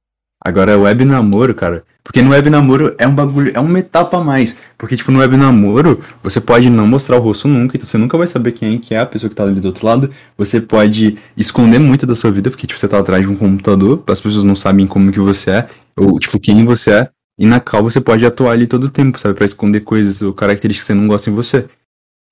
Agora, 0.42 0.78
web 0.78 1.04
namoro, 1.04 1.54
cara. 1.54 1.84
Porque 2.02 2.22
no 2.22 2.30
web 2.30 2.48
namoro 2.48 2.94
é 2.98 3.06
um 3.06 3.14
bagulho, 3.14 3.52
é 3.54 3.60
uma 3.60 3.78
etapa 3.78 4.16
a 4.16 4.24
mais. 4.24 4.58
Porque, 4.78 4.96
tipo, 4.96 5.12
no 5.12 5.18
web 5.18 5.36
namoro, 5.36 6.00
você 6.22 6.40
pode 6.40 6.70
não 6.70 6.86
mostrar 6.86 7.18
o 7.18 7.20
rosto 7.20 7.46
nunca, 7.46 7.76
então 7.76 7.86
você 7.86 7.98
nunca 7.98 8.16
vai 8.16 8.26
saber 8.26 8.52
quem 8.52 8.74
é, 8.74 8.78
que 8.78 8.94
é 8.94 8.98
a 8.98 9.06
pessoa 9.06 9.28
que 9.28 9.36
tá 9.36 9.42
ali 9.42 9.60
do 9.60 9.66
outro 9.66 9.86
lado. 9.86 10.10
Você 10.38 10.60
pode 10.60 11.18
esconder 11.36 11.78
muito 11.78 12.06
da 12.06 12.16
sua 12.16 12.30
vida, 12.30 12.50
porque, 12.50 12.66
tipo, 12.66 12.80
você 12.80 12.88
tá 12.88 12.98
atrás 12.98 13.22
de 13.22 13.30
um 13.30 13.36
computador, 13.36 14.02
as 14.06 14.20
pessoas 14.20 14.42
não 14.42 14.56
sabem 14.56 14.86
como 14.86 15.12
que 15.12 15.20
você 15.20 15.50
é, 15.50 15.68
ou, 15.96 16.18
tipo, 16.18 16.40
quem 16.40 16.64
você 16.64 16.90
é. 16.92 17.10
E 17.38 17.46
na 17.46 17.60
cal 17.60 17.82
você 17.82 18.00
pode 18.00 18.24
atuar 18.24 18.52
ali 18.52 18.66
todo 18.66 18.84
o 18.84 18.90
tempo, 18.90 19.18
sabe? 19.18 19.34
Pra 19.34 19.46
esconder 19.46 19.80
coisas 19.80 20.20
ou 20.22 20.32
características 20.32 20.86
que 20.86 20.92
você 20.92 20.94
não 20.94 21.06
gosta 21.06 21.30
em 21.30 21.34
você. 21.34 21.68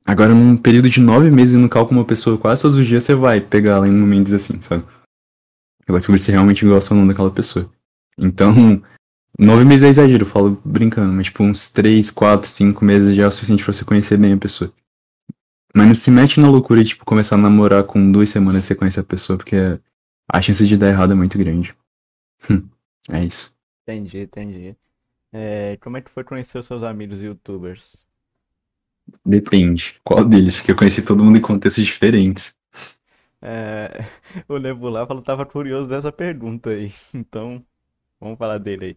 Agora, 0.05 0.35
num 0.35 0.56
período 0.56 0.89
de 0.89 1.01
nove 1.01 1.30
meses 1.30 1.59
no 1.59 1.68
cal 1.68 1.86
com 1.86 1.94
uma 1.94 2.05
pessoa 2.05 2.39
quase 2.39 2.62
todos 2.62 2.76
os 2.78 2.86
dias, 2.86 3.05
você 3.05 3.14
vai 3.14 3.40
pegar 3.40 3.76
ela 3.76 3.89
em 3.89 3.93
momentos 3.93 4.32
assim, 4.32 4.60
sabe? 4.60 4.82
Você 5.80 5.93
vai 5.93 5.98
descobrir 5.98 6.18
se 6.18 6.30
realmente 6.30 6.64
gosta 6.64 6.94
ou 6.94 7.01
não 7.01 7.06
daquela 7.06 7.30
pessoa. 7.30 7.70
Então, 8.19 8.53
nove 9.39 9.65
meses 9.65 9.85
é 9.85 9.89
exagero, 9.89 10.24
eu 10.24 10.28
falo 10.28 10.61
brincando, 10.65 11.12
mas 11.12 11.27
tipo, 11.27 11.43
uns 11.43 11.70
três, 11.70 12.11
quatro, 12.11 12.49
cinco 12.49 12.85
meses 12.85 13.15
já 13.15 13.24
é 13.24 13.27
o 13.27 13.31
suficiente 13.31 13.65
pra 13.65 13.73
você 13.73 13.85
conhecer 13.85 14.16
bem 14.19 14.32
a 14.32 14.39
pessoa. 14.39 14.73
Mas 15.74 15.86
não 15.86 15.95
se 15.95 16.11
mete 16.11 16.40
na 16.40 16.51
loucura 16.51 16.82
de, 16.82 16.90
tipo, 16.90 17.05
começar 17.05 17.36
a 17.36 17.39
namorar 17.39 17.85
com 17.85 18.11
duas 18.11 18.31
semanas 18.31 18.65
você 18.65 18.74
conhece 18.74 18.99
a 18.99 19.05
pessoa, 19.05 19.36
porque 19.36 19.57
a 20.31 20.43
chance 20.43 20.66
de 20.66 20.77
dar 20.77 20.89
errado 20.89 21.12
é 21.12 21.16
muito 21.16 21.39
grande. 21.39 21.74
Hum, 22.51 22.69
é 23.11 23.24
isso. 23.24 23.55
Entendi, 23.82 24.19
entendi. 24.20 24.77
É, 25.32 25.77
como 25.77 25.97
é 25.97 26.03
que 26.03 26.11
foi 26.11 26.24
conhecer 26.24 26.59
os 26.59 26.66
seus 26.66 26.82
amigos 26.82 27.20
youtubers? 27.20 28.07
Depende. 29.24 30.01
Qual 30.05 30.24
deles? 30.24 30.57
Porque 30.57 30.73
eu 30.73 30.77
conheci 30.77 31.05
todo 31.05 31.24
mundo 31.24 31.39
em 31.39 31.40
contextos 31.43 31.85
diferentes. 31.85 32.57
É, 33.40 34.05
o 34.49 34.59
Nebular 34.59 35.07
falou 35.07 35.23
tava 35.23 35.47
curioso 35.47 35.89
dessa 35.89 36.12
pergunta 36.12 36.70
aí. 36.70 36.93
Então, 37.15 37.65
vamos 38.20 38.39
falar 38.39 38.59
dele 38.59 38.85
aí. 38.85 38.97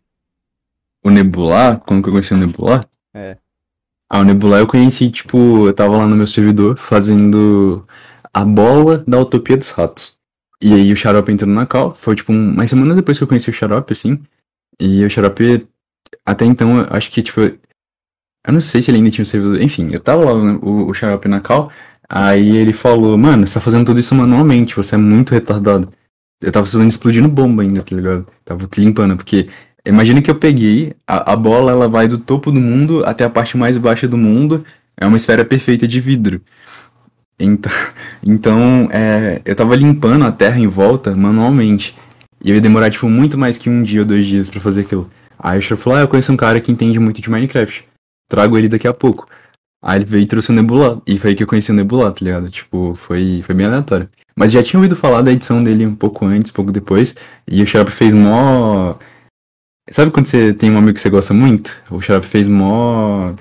O 1.03 1.09
Nebular, 1.09 1.79
como 1.79 2.01
que 2.01 2.09
eu 2.09 2.13
conheci 2.13 2.33
o 2.33 2.37
Nebular? 2.37 2.85
É. 3.13 3.37
Ah, 4.09 4.19
o 4.19 4.23
Nebular 4.23 4.59
eu 4.59 4.67
conheci, 4.67 5.09
tipo, 5.09 5.67
eu 5.67 5.73
tava 5.73 5.97
lá 5.97 6.05
no 6.05 6.15
meu 6.15 6.27
servidor 6.27 6.77
fazendo 6.77 7.87
a 8.33 8.45
bola 8.45 9.03
da 9.07 9.19
Utopia 9.19 9.57
dos 9.57 9.71
Ratos. 9.71 10.17
E 10.61 10.73
aí 10.73 10.91
o 10.93 10.95
Xarope 10.95 11.31
entrou 11.31 11.49
na 11.49 11.65
call, 11.65 11.95
foi 11.95 12.15
tipo 12.15 12.31
um- 12.31 12.51
umas 12.51 12.69
semanas 12.69 12.95
depois 12.95 13.17
que 13.17 13.23
eu 13.23 13.27
conheci 13.27 13.49
o 13.49 13.53
Xarope, 13.53 13.93
assim. 13.93 14.21
E 14.79 15.03
o 15.03 15.09
Xarope, 15.09 15.67
até 16.25 16.45
então, 16.45 16.79
eu 16.81 16.87
acho 16.91 17.09
que, 17.09 17.23
tipo, 17.23 17.41
eu 17.41 17.57
não 18.53 18.61
sei 18.61 18.81
se 18.81 18.91
ele 18.91 18.97
ainda 18.97 19.09
tinha 19.11 19.23
um 19.23 19.25
servidor, 19.25 19.61
enfim, 19.61 19.89
eu 19.91 19.99
tava 19.99 20.23
lá, 20.25 20.43
né, 20.53 20.59
o, 20.61 20.87
o 20.89 20.93
Xarope 20.93 21.27
na 21.27 21.41
call, 21.41 21.71
aí 22.07 22.55
ele 22.57 22.73
falou, 22.73 23.17
mano, 23.17 23.47
você 23.47 23.55
tá 23.55 23.61
fazendo 23.61 23.85
tudo 23.85 23.99
isso 23.99 24.13
manualmente, 24.13 24.75
você 24.75 24.95
é 24.95 24.97
muito 24.97 25.31
retardado. 25.31 25.91
Eu 26.41 26.51
tava 26.51 26.65
fazendo 26.65 26.87
explodindo 26.87 27.29
bomba 27.29 27.61
ainda, 27.61 27.81
tá 27.81 27.95
ligado? 27.95 28.27
Tava 28.43 28.67
limpando, 28.77 29.15
porque 29.15 29.47
imagina 29.85 30.21
que 30.21 30.31
eu 30.31 30.35
peguei, 30.35 30.93
a, 31.07 31.33
a 31.33 31.35
bola 31.35 31.71
ela 31.71 31.87
vai 31.87 32.07
do 32.07 32.17
topo 32.17 32.51
do 32.51 32.59
mundo 32.59 33.05
até 33.05 33.23
a 33.23 33.29
parte 33.29 33.57
mais 33.57 33.77
baixa 33.77 34.07
do 34.07 34.17
mundo, 34.17 34.65
é 34.97 35.05
uma 35.05 35.17
esfera 35.17 35.45
perfeita 35.45 35.87
de 35.87 35.99
vidro. 35.99 36.41
Então, 37.39 37.71
então 38.25 38.89
é, 38.91 39.41
eu 39.45 39.55
tava 39.55 39.75
limpando 39.75 40.25
a 40.25 40.31
terra 40.31 40.59
em 40.59 40.67
volta 40.67 41.15
manualmente. 41.15 41.95
E 42.43 42.49
eu 42.49 42.55
ia 42.55 42.61
demorar, 42.61 42.89
tipo, 42.89 43.07
muito 43.07 43.37
mais 43.37 43.57
que 43.57 43.69
um 43.69 43.83
dia 43.83 44.01
ou 44.01 44.05
dois 44.05 44.25
dias 44.25 44.49
pra 44.49 44.59
fazer 44.59 44.81
aquilo. 44.81 45.09
Aí 45.37 45.59
o 45.59 45.77
falou, 45.77 45.97
ah, 45.97 46.01
eu 46.01 46.07
conheço 46.07 46.31
um 46.31 46.37
cara 46.37 46.59
que 46.59 46.71
entende 46.71 46.99
muito 46.99 47.21
de 47.21 47.29
Minecraft. 47.29 47.87
Trago 48.29 48.57
ele 48.57 48.69
daqui 48.69 48.87
a 48.87 48.93
pouco. 48.93 49.27
Aí 49.81 49.97
ele 49.97 50.05
veio 50.05 50.23
e 50.23 50.27
trouxe 50.27 50.51
o 50.51 50.53
Nebula. 50.53 51.01
E 51.05 51.17
foi 51.17 51.31
aí 51.31 51.35
que 51.35 51.43
eu 51.43 51.47
conheci 51.47 51.71
o 51.71 51.73
Nebula, 51.73 52.11
tá 52.11 52.23
ligado? 52.23 52.49
Tipo, 52.49 52.95
foi, 52.95 53.41
foi 53.43 53.55
bem 53.55 53.65
aleatório. 53.65 54.09
Mas 54.35 54.51
já 54.51 54.63
tinha 54.63 54.79
ouvido 54.79 54.95
falar 54.95 55.21
da 55.21 55.31
edição 55.31 55.63
dele 55.63 55.85
um 55.85 55.95
pouco 55.95 56.25
antes, 56.25 56.51
pouco 56.51 56.71
depois. 56.71 57.15
E 57.47 57.61
o 57.61 57.67
Xarope 57.67 57.91
fez 57.91 58.13
mó. 58.13 58.95
Sabe 59.89 60.11
quando 60.11 60.27
você 60.27 60.53
tem 60.53 60.71
um 60.71 60.77
amigo 60.77 60.95
que 60.95 61.01
você 61.01 61.09
gosta 61.09 61.33
muito? 61.33 61.81
O 61.89 62.01
Xarope 62.01 62.27
fez 62.27 62.47
mó. 62.47 63.33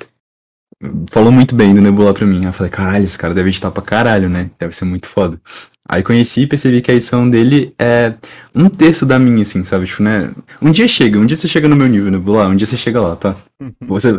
Falou 1.11 1.31
muito 1.31 1.55
bem 1.55 1.75
do 1.75 1.81
Nebula 1.81 2.15
pra 2.15 2.27
mim. 2.27 2.39
Aí 2.39 2.47
eu 2.47 2.53
falei, 2.53 2.71
caralho, 2.71 3.05
esse 3.05 3.19
cara 3.19 3.35
deve 3.35 3.51
editar 3.51 3.71
pra 3.71 3.83
caralho, 3.83 4.29
né? 4.29 4.51
Deve 4.59 4.75
ser 4.75 4.85
muito 4.85 5.07
foda. 5.07 5.41
Aí 5.89 6.05
conheci 6.05 6.43
e 6.43 6.47
percebi 6.47 6.81
que 6.81 6.91
a 6.91 6.95
edição 6.95 7.29
dele 7.29 7.75
é 7.77 8.15
um 8.55 8.69
terço 8.69 9.05
da 9.05 9.19
minha, 9.19 9.43
assim, 9.43 9.65
sabe? 9.65 9.87
Tipo, 9.87 10.05
né? 10.05 10.31
Um 10.63 10.71
dia 10.71 10.87
chega, 10.87 11.19
um 11.19 11.27
dia 11.27 11.37
você 11.37 11.49
chega 11.49 11.67
no 11.67 11.75
meu 11.75 11.89
nível, 11.89 12.13
Nebula, 12.13 12.47
um 12.47 12.55
dia 12.55 12.65
você 12.65 12.77
chega 12.77 13.01
lá, 13.01 13.17
tá? 13.17 13.37
Você. 13.81 14.17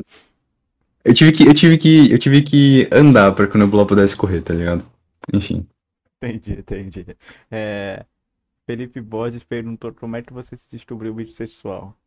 Eu 1.03 1.14
tive 1.14 1.31
que, 1.31 1.48
eu 1.48 1.53
tive 1.53 1.77
que, 1.77 2.11
eu 2.11 2.19
tive 2.19 2.41
que 2.41 2.89
andar 2.91 3.31
pra 3.31 3.48
que 3.48 3.56
o 3.56 3.57
Nebula 3.57 3.85
pudesse 3.85 4.18
correr, 4.18 4.41
tá 4.41 4.53
ligado? 4.53 4.84
Enfim. 5.34 5.65
Entendi, 6.22 6.53
entendi. 6.60 7.18
É, 7.49 8.06
Felipe 8.65 9.02
Borges 9.02 9.43
perguntou 9.43 9.93
como 9.93 10.15
é 10.15 10.22
que 10.22 10.31
você 10.31 10.56
se 10.56 10.69
descobriu 10.69 11.14
bissexual. 11.14 11.98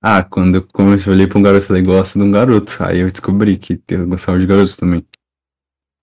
Ah, 0.00 0.22
quando 0.22 0.56
eu, 0.56 0.66
quando 0.66 0.92
eu 0.92 1.12
olhei 1.12 1.26
pra 1.26 1.38
um 1.38 1.42
garoto, 1.42 1.64
eu 1.64 1.66
falei, 1.66 1.82
gosto 1.82 2.18
de 2.18 2.24
um 2.24 2.30
garoto. 2.30 2.76
Aí 2.84 3.00
eu 3.00 3.10
descobri 3.10 3.58
que 3.58 3.82
eu 3.88 4.06
gostava 4.06 4.38
de 4.38 4.46
garotos 4.46 4.76
também. 4.76 5.04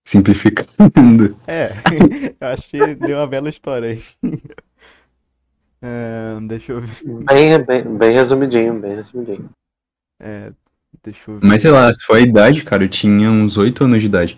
Simplificando. 0.06 1.36
É, 1.48 1.72
eu 2.40 2.48
acho 2.48 2.70
que 2.70 2.96
deu 2.96 3.18
uma 3.18 3.28
bela 3.28 3.50
história 3.50 3.90
aí. 3.90 4.04
É, 5.82 6.40
deixa 6.42 6.74
eu 6.74 6.82
ver. 6.82 7.24
Bem, 7.26 7.64
bem, 7.64 7.98
bem 7.98 8.12
resumidinho, 8.12 8.80
bem 8.80 8.96
resumidinho. 8.96 9.50
É, 10.20 10.52
deixa 11.04 11.32
eu 11.32 11.40
ver. 11.40 11.48
Mas 11.48 11.62
sei 11.62 11.72
lá, 11.72 11.92
se 11.94 12.04
for 12.04 12.18
a 12.18 12.20
idade, 12.20 12.64
cara, 12.64 12.84
eu 12.84 12.90
tinha 12.90 13.30
uns 13.30 13.58
8 13.58 13.84
anos 13.86 14.00
de 14.00 14.08
idade. 14.08 14.38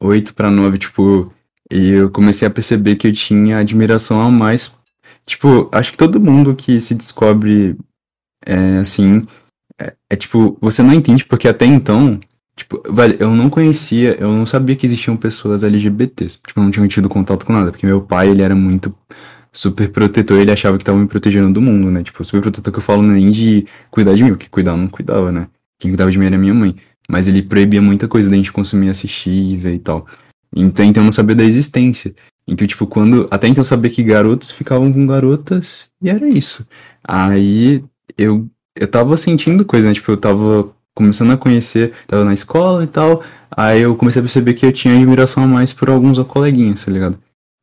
8 0.00 0.34
pra 0.34 0.50
9, 0.50 0.78
tipo. 0.78 1.32
E 1.72 1.88
eu 1.88 2.10
comecei 2.10 2.46
a 2.46 2.50
perceber 2.50 2.96
que 2.96 3.08
eu 3.08 3.12
tinha 3.12 3.58
admiração 3.58 4.20
a 4.20 4.30
mais. 4.30 4.76
Tipo, 5.24 5.70
acho 5.72 5.92
que 5.92 5.96
todo 5.98 6.20
mundo 6.20 6.54
que 6.54 6.78
se 6.80 6.94
descobre 6.94 7.76
é, 8.44 8.78
assim. 8.78 9.26
É, 9.80 9.94
é 10.10 10.16
tipo, 10.16 10.58
você 10.60 10.82
não 10.82 10.92
entende, 10.92 11.24
porque 11.24 11.48
até 11.48 11.64
então. 11.64 12.20
Tipo, 12.54 12.82
velho, 12.92 13.16
eu 13.18 13.34
não 13.34 13.48
conhecia, 13.48 14.14
eu 14.20 14.30
não 14.30 14.44
sabia 14.44 14.76
que 14.76 14.84
existiam 14.84 15.16
pessoas 15.16 15.64
LGBTs. 15.64 16.38
Tipo, 16.46 16.60
eu 16.60 16.64
não 16.64 16.70
tinha 16.70 16.86
tido 16.86 17.08
contato 17.08 17.46
com 17.46 17.54
nada, 17.54 17.70
porque 17.70 17.86
meu 17.86 18.02
pai, 18.02 18.28
ele 18.28 18.42
era 18.42 18.54
muito 18.54 18.94
super 19.50 19.88
protetor, 19.90 20.38
ele 20.38 20.52
achava 20.52 20.76
que 20.76 20.84
tava 20.84 20.98
me 20.98 21.06
protegendo 21.06 21.52
do 21.52 21.62
mundo, 21.62 21.90
né? 21.90 22.02
Tipo, 22.02 22.22
super 22.22 22.42
protetor 22.42 22.70
que 22.72 22.78
eu 22.78 22.82
falo 22.82 23.02
nem 23.02 23.30
de 23.30 23.66
cuidar 23.90 24.14
de 24.14 24.24
mim, 24.24 24.30
porque 24.30 24.48
cuidar 24.50 24.76
não 24.76 24.88
cuidava, 24.88 25.32
né? 25.32 25.48
Quem 25.78 25.90
cuidava 25.90 26.10
de 26.10 26.18
mim 26.18 26.26
era 26.26 26.36
minha 26.36 26.54
mãe. 26.54 26.76
Mas 27.08 27.26
ele 27.26 27.42
proibia 27.42 27.80
muita 27.80 28.06
coisa 28.06 28.28
da 28.30 28.36
gente 28.36 28.52
consumir, 28.52 28.90
assistir 28.90 29.30
e 29.30 29.56
ver 29.56 29.74
e 29.74 29.78
tal. 29.78 30.06
Então, 30.54 30.84
então 30.84 31.02
eu 31.02 31.06
não 31.06 31.12
sabia 31.12 31.34
da 31.36 31.44
existência. 31.44 32.14
Então, 32.46 32.66
tipo, 32.66 32.86
quando. 32.86 33.26
Até 33.30 33.48
então 33.48 33.62
eu 33.62 33.66
sabia 33.66 33.90
que 33.90 34.02
garotos 34.02 34.50
ficavam 34.50 34.92
com 34.92 35.06
garotas 35.06 35.86
e 36.00 36.10
era 36.10 36.28
isso. 36.28 36.66
Aí 37.04 37.84
eu, 38.18 38.48
eu 38.76 38.88
tava 38.88 39.16
sentindo 39.16 39.64
coisa, 39.64 39.88
né? 39.88 39.94
Tipo, 39.94 40.12
eu 40.12 40.16
tava 40.16 40.72
começando 40.94 41.32
a 41.32 41.36
conhecer, 41.36 41.92
tava 42.06 42.24
na 42.24 42.34
escola 42.34 42.84
e 42.84 42.86
tal. 42.86 43.22
Aí 43.50 43.80
eu 43.82 43.96
comecei 43.96 44.20
a 44.20 44.22
perceber 44.24 44.54
que 44.54 44.66
eu 44.66 44.72
tinha 44.72 44.94
admiração 44.94 45.44
a 45.44 45.46
mais 45.46 45.72
por 45.72 45.90
alguns 45.90 46.18
coleguinhas, 46.20 46.84
tá 46.84 46.90
ligado? 46.90 47.18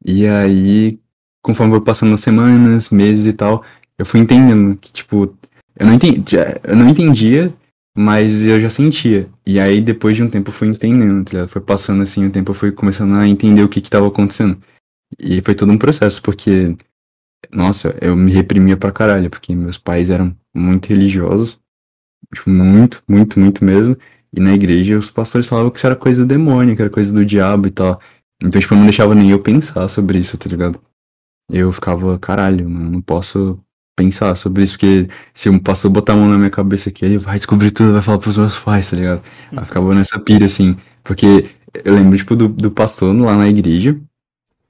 E 0.06 0.26
aí, 0.28 0.99
conforme 1.41 1.74
foi 1.74 1.82
passando 1.82 2.14
as 2.14 2.22
semanas, 2.22 2.90
meses 2.90 3.26
e 3.28 3.34
tal, 3.34 3.64
eu 3.98 4.06
fui 4.06 4.20
entendendo 4.20 4.78
que, 4.78 4.91
tipo, 4.91 5.36
eu 5.78 5.86
não 5.86 5.94
entendia, 5.94 6.60
eu 6.64 6.76
não 6.76 6.90
entendia, 6.90 7.53
mas 7.98 8.45
eu 8.48 8.60
já 8.61 8.70
sentia. 8.70 9.30
E 9.45 9.60
aí, 9.60 9.82
depois 9.82 10.16
de 10.16 10.24
um 10.24 10.30
tempo, 10.30 10.49
eu 10.49 10.53
fui 10.53 10.68
entendendo, 10.68 11.24
tá 11.26 11.32
ligado? 11.32 11.49
Foi 11.49 11.61
passando 11.61 12.03
assim 12.03 12.26
o 12.26 12.32
tempo, 12.32 12.52
eu 12.52 12.56
fui 12.56 12.72
começando 12.72 13.16
a 13.16 13.28
entender 13.28 13.64
o 13.64 13.70
que 13.70 13.82
que 13.82 13.90
tava 13.90 14.07
acontecendo. 14.07 14.61
E 15.20 15.41
foi 15.41 15.56
todo 15.56 15.72
um 15.72 15.78
processo, 15.78 16.22
porque, 16.22 16.76
nossa, 17.52 17.95
eu 18.02 18.16
me 18.16 18.32
reprimia 18.32 18.78
pra 18.78 18.91
caralho, 18.91 19.30
porque 19.30 19.56
meus 19.56 19.78
pais 19.78 20.10
eram 20.10 20.36
muito 20.56 20.88
religiosos, 20.88 21.60
tipo, 22.34 22.49
muito, 22.49 23.03
muito, 23.07 23.40
muito 23.40 23.66
mesmo. 23.66 23.98
E 24.32 24.40
na 24.40 24.53
igreja 24.53 24.98
os 24.98 25.10
pastores 25.10 25.48
falavam 25.48 25.72
que 25.72 25.78
isso 25.78 25.88
era 25.88 25.95
coisa 25.95 26.24
do 26.24 26.28
demônio, 26.28 26.76
que 26.76 26.82
era 26.82 26.91
coisa 26.91 27.14
do 27.14 27.26
diabo 27.26 27.68
e 27.68 27.72
tal. 27.72 27.99
Então, 28.41 28.61
tipo, 28.61 28.76
não 28.76 28.84
deixava 28.84 29.16
nem 29.16 29.32
eu 29.32 29.41
pensar 29.41 29.88
sobre 29.90 30.20
isso, 30.20 30.38
tá 30.38 30.48
ligado? 30.49 30.82
Eu 31.52 31.72
ficava, 31.72 32.18
caralho, 32.20 32.70
mano, 32.70 32.91
não 32.91 33.02
posso 33.02 33.60
pensar 34.00 34.36
sobre 34.36 34.64
isso, 34.64 34.74
porque 34.74 35.10
se 35.34 35.50
um 35.50 35.60
pastor 35.60 35.92
botar 35.92 36.14
a 36.14 36.16
mão 36.16 36.30
na 36.30 36.38
minha 36.38 36.50
cabeça 36.50 36.90
aqui, 36.90 37.04
ele 37.04 37.18
vai 37.18 37.36
descobrir 37.36 37.70
tudo, 37.72 37.92
vai 37.92 38.02
falar 38.02 38.18
pros 38.18 38.38
meus 38.38 38.58
pais, 38.58 38.90
tá 38.90 38.96
ligado? 38.96 39.22
Eu 39.52 39.66
ficava 39.66 39.94
nessa 39.94 40.18
pira, 40.20 40.46
assim, 40.46 40.78
porque 41.04 41.50
eu 41.84 41.94
lembro, 41.94 42.18
tipo, 42.18 42.34
do, 42.34 42.48
do 42.48 42.72
pastor 42.72 43.14
lá 43.14 43.36
na 43.36 43.50
igreja, 43.50 43.98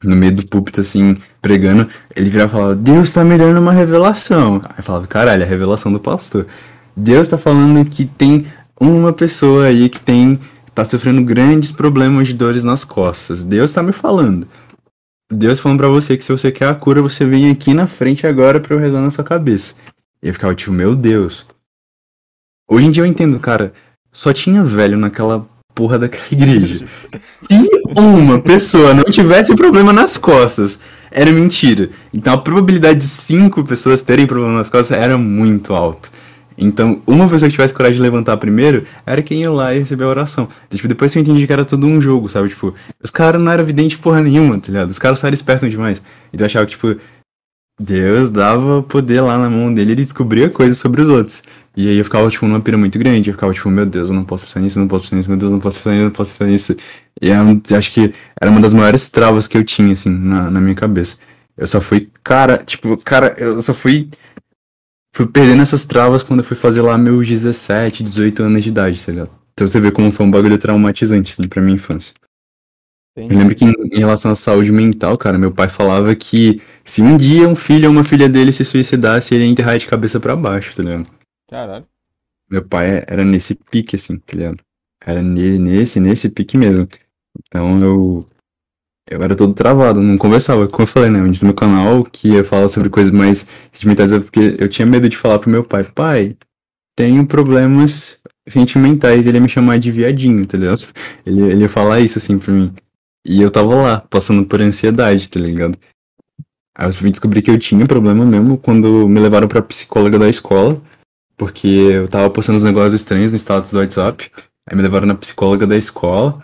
no 0.04 0.16
meio 0.16 0.32
do 0.32 0.48
púlpito, 0.48 0.82
assim, 0.82 1.16
pregando, 1.42 1.88
ele 2.16 2.30
virava 2.32 2.50
e 2.50 2.52
falava, 2.52 2.76
Deus 2.76 3.14
tá 3.14 3.24
me 3.24 3.38
dando 3.38 3.60
uma 3.60 3.72
revelação. 3.72 4.62
Aí 4.64 4.80
eu 4.80 4.84
falava, 4.84 5.06
caralho, 5.06 5.44
a 5.44 5.48
revelação 5.48 5.94
do 5.94 6.00
pastor. 6.00 6.48
Deus 6.96 7.28
tá 7.28 7.38
falando 7.38 7.86
que 7.86 8.06
tem 8.06 8.48
uma 8.80 9.14
pessoa 9.14 9.66
aí 9.66 9.90
que 9.90 10.00
tem 10.00 10.40
tá 10.74 10.86
sofrendo 10.86 11.22
grandes 11.24 11.72
problemas 11.72 12.30
de 12.30 12.34
dores 12.34 12.64
nas 12.64 12.84
costas. 12.84 13.44
Deus 13.44 13.74
tá 13.74 13.84
me 13.84 13.92
falando. 13.92 14.48
Deus 15.32 15.60
falando 15.60 15.78
pra 15.78 15.88
você 15.88 16.18
que 16.18 16.24
se 16.24 16.32
você 16.32 16.52
quer 16.52 16.68
a 16.68 16.76
cura, 16.76 17.02
você 17.02 17.24
vem 17.24 17.52
aqui 17.52 17.74
na 17.74 17.86
frente 17.86 18.26
agora 18.26 18.60
pra 18.60 18.76
eu 18.76 18.80
rezar 18.80 19.02
na 19.02 19.12
sua 19.12 19.24
cabeça. 19.24 19.76
E 20.24 20.28
eu 20.28 20.34
ficava 20.34 20.56
tipo, 20.56 20.72
meu 20.72 20.96
Deus. 20.96 21.46
Hoje 22.68 22.86
em 22.86 22.92
dia 22.92 23.04
eu 23.04 23.08
entendo, 23.08 23.40
cara. 23.40 23.74
Só 24.12 24.34
tinha 24.34 24.64
velho 24.64 24.98
naquela 24.98 25.48
porra 25.76 26.00
daquela 26.00 26.26
igreja. 26.32 26.88
Se 27.36 27.56
uma 27.96 28.42
pessoa 28.42 28.94
não 28.94 29.04
tivesse 29.04 29.56
problema 29.56 29.94
nas 29.94 30.18
costas, 30.18 30.80
era 31.12 31.32
mentira. 31.32 31.90
Então 32.12 32.34
a 32.34 32.42
probabilidade 32.42 33.00
de 33.00 33.06
cinco 33.06 33.64
pessoas 33.64 34.02
terem 34.02 34.26
problema 34.26 34.58
nas 34.58 34.70
costas 34.70 34.98
era 34.98 35.18
muito 35.18 35.74
alto. 35.76 36.12
Então, 36.60 37.02
uma 37.08 37.28
pessoa 37.30 37.48
que 37.48 37.56
tivesse 37.56 37.74
coragem 37.74 37.96
de 37.96 38.02
levantar 38.02 38.36
primeiro 38.36 38.86
era 39.06 39.22
quem 39.22 39.42
ia 39.42 39.50
lá 39.50 39.74
e 39.74 39.80
receber 39.80 40.04
a 40.04 40.10
oração. 40.10 40.50
Tipo, 40.70 40.90
depois 40.90 41.16
eu 41.16 41.22
entendi 41.22 41.48
que 41.48 41.54
era 41.54 41.64
tudo 41.64 41.88
um 41.88 42.02
jogo, 42.02 42.28
sabe? 42.28 42.50
Tipo, 42.50 42.76
os 43.02 43.10
caras 43.10 43.42
não 43.42 43.50
eram 43.50 43.64
vidente 43.64 43.98
porra 43.98 44.22
nenhuma, 44.22 44.60
tá 44.60 44.68
ligado? 44.68 44.90
Os 44.90 45.00
caras 45.00 45.20
só 45.20 45.28
eram 45.28 45.36
espertos 45.36 45.70
demais. 45.70 46.04
Então 46.34 46.44
eu 46.44 46.46
achava 46.48 46.66
que, 46.66 46.74
tipo, 46.74 46.98
Deus 47.80 48.30
dava 48.30 48.84
poder 48.84 49.22
lá 49.22 49.38
na 49.38 49.50
mão 49.50 49.74
dele 49.74 49.92
e 49.92 49.94
ele 49.94 50.04
descobria 50.04 50.50
coisas 50.50 50.78
sobre 50.78 51.02
os 51.02 51.08
outros. 51.08 51.44
E 51.78 51.88
aí 51.88 51.98
eu 51.98 52.04
ficava, 52.04 52.30
tipo, 52.30 52.46
numa 52.46 52.60
pira 52.60 52.78
muito 52.78 53.00
grande. 53.00 53.30
Eu 53.30 53.34
ficava, 53.36 53.54
tipo, 53.54 53.70
meu 53.70 53.86
Deus, 53.86 54.10
eu 54.10 54.16
não 54.16 54.26
posso 54.26 54.44
pensar 54.44 54.60
nisso, 54.60 54.78
eu 54.78 54.82
não 54.82 54.88
posso 54.90 55.06
pensar 55.06 55.16
nisso, 55.16 55.30
meu 55.30 55.40
Deus, 55.40 55.50
eu 55.50 55.54
não 55.54 55.62
posso 55.62 55.78
pensar 55.78 55.92
nisso, 55.92 56.02
eu 56.02 56.06
não 56.06 56.12
posso 56.12 56.32
pensar 56.34 56.46
nisso. 56.52 56.76
E 57.22 57.30
eu 57.30 57.78
acho 57.78 57.92
que 57.94 58.14
era 58.40 58.52
uma 58.52 58.60
das 58.60 58.74
maiores 58.74 59.08
travas 59.08 59.48
que 59.48 59.58
eu 59.58 59.64
tinha, 59.64 59.94
assim, 59.94 60.10
na, 60.10 60.52
na 60.52 60.60
minha 60.60 60.76
cabeça. 60.76 61.18
Eu 61.58 61.68
só 61.68 61.80
fui, 61.80 62.10
cara, 62.22 62.58
tipo, 62.66 62.98
cara, 62.98 63.34
eu 63.38 63.62
só 63.62 63.74
fui 63.74 64.10
fui 65.14 65.28
perdendo 65.28 65.62
essas 65.62 65.86
travas 65.86 66.24
quando 66.24 66.40
eu 66.40 66.46
fui 66.46 66.56
fazer 66.56 66.82
lá 66.82 66.98
meus 66.98 67.28
17, 67.28 68.04
18 68.04 68.44
anos 68.44 68.64
de 68.64 68.70
idade, 68.70 69.06
tá 69.06 69.12
ligado? 69.12 69.32
Então 69.54 69.68
você 69.68 69.80
vê 69.80 69.92
como 69.92 70.12
foi 70.12 70.26
um 70.26 70.32
bagulho 70.32 70.58
traumatizante, 70.58 71.34
assim, 71.34 71.48
pra 71.48 71.62
minha 71.62 71.76
infância. 71.76 72.14
Entendi. 73.18 73.34
Eu 73.34 73.40
lembro 73.40 73.56
que 73.56 73.66
em, 73.66 73.74
em 73.92 74.00
relação 74.00 74.32
à 74.32 74.36
saúde 74.36 74.72
mental, 74.72 75.18
cara, 75.18 75.38
meu 75.38 75.52
pai 75.52 75.68
falava 75.68 76.16
que 76.16 76.62
se 76.84 77.02
um 77.02 77.18
dia 77.18 77.48
um 77.48 77.56
filho 77.56 77.88
ou 77.90 77.94
uma 77.94 78.04
filha 78.04 78.30
dele 78.30 78.54
se 78.54 78.64
suicidasse, 78.64 79.36
ele 79.36 79.44
ia 79.44 79.50
enterrar 79.50 79.78
de 79.78 79.88
cabeça 79.88 80.20
pra 80.20 80.36
baixo, 80.36 80.76
tá 80.76 80.84
ligado? 80.84 81.08
Caralho. 81.50 81.86
Meu 82.50 82.64
pai 82.66 83.04
era 83.08 83.26
nesse 83.26 83.56
pique, 83.56 83.96
assim, 83.96 84.18
tá 84.18 84.38
ligado? 84.38 84.60
Era 85.06 85.22
ne- 85.22 85.60
nesse, 85.60 86.00
nesse 86.00 86.30
pique 86.30 86.58
mesmo. 86.58 86.88
Então 87.38 87.82
eu. 87.82 88.30
Eu 89.10 89.24
era 89.24 89.36
todo 89.36 89.56
travado, 89.56 90.00
não 90.00 90.20
conversava. 90.20 90.68
Como 90.68 90.84
eu 90.84 90.88
falei, 90.88 91.10
né? 91.10 91.20
Antes 91.20 91.40
do 91.40 91.48
meu 91.48 91.56
canal, 91.56 92.04
que 92.04 92.36
eu 92.36 92.46
falo 92.46 92.70
sobre 92.70 92.90
coisas 92.90 93.12
mais 93.12 93.48
sentimentais, 93.72 94.14
é 94.14 94.20
porque 94.20 94.56
eu 94.60 94.70
tinha 94.70 94.86
medo 94.86 95.10
de 95.10 95.18
falar 95.18 95.40
pro 95.40 95.50
meu 95.50 95.64
pai, 95.64 95.84
pai, 95.84 96.38
tenho 96.96 97.26
problemas 97.26 98.20
sentimentais, 98.48 99.26
ele 99.26 99.38
ia 99.38 99.42
me 99.42 99.50
chamar 99.50 99.80
de 99.80 99.92
viadinho, 99.92 100.46
tá 100.46 100.58
ligado? 100.58 100.88
Ele, 101.26 101.42
ele 101.42 101.62
ia 101.62 101.70
falar 101.70 102.02
isso 102.02 102.20
assim 102.20 102.38
pra 102.38 102.54
mim. 102.54 102.72
E 103.26 103.42
eu 103.42 103.50
tava 103.50 103.74
lá, 103.76 104.02
passando 104.02 104.46
por 104.46 104.62
ansiedade, 104.62 105.28
tá 105.28 105.40
ligado? 105.40 105.78
Aí 106.76 106.88
eu 106.88 106.94
vim 106.94 107.12
descobrir 107.12 107.42
que 107.42 107.50
eu 107.52 107.58
tinha 107.58 107.86
problema 107.88 108.24
mesmo 108.24 108.58
quando 108.58 109.08
me 109.10 109.20
levaram 109.20 109.48
pra 109.48 109.62
psicóloga 109.62 110.20
da 110.20 110.30
escola, 110.30 110.82
porque 111.36 111.68
eu 111.68 112.08
tava 112.08 112.30
postando 112.30 112.58
uns 112.58 112.64
negócios 112.64 112.94
estranhos 112.94 113.32
no 113.32 113.40
status 113.40 113.72
do 113.72 113.80
WhatsApp. 113.80 114.32
Aí 114.68 114.78
me 114.78 114.84
levaram 114.84 115.08
na 115.08 115.16
psicóloga 115.16 115.66
da 115.66 115.76
escola. 115.76 116.44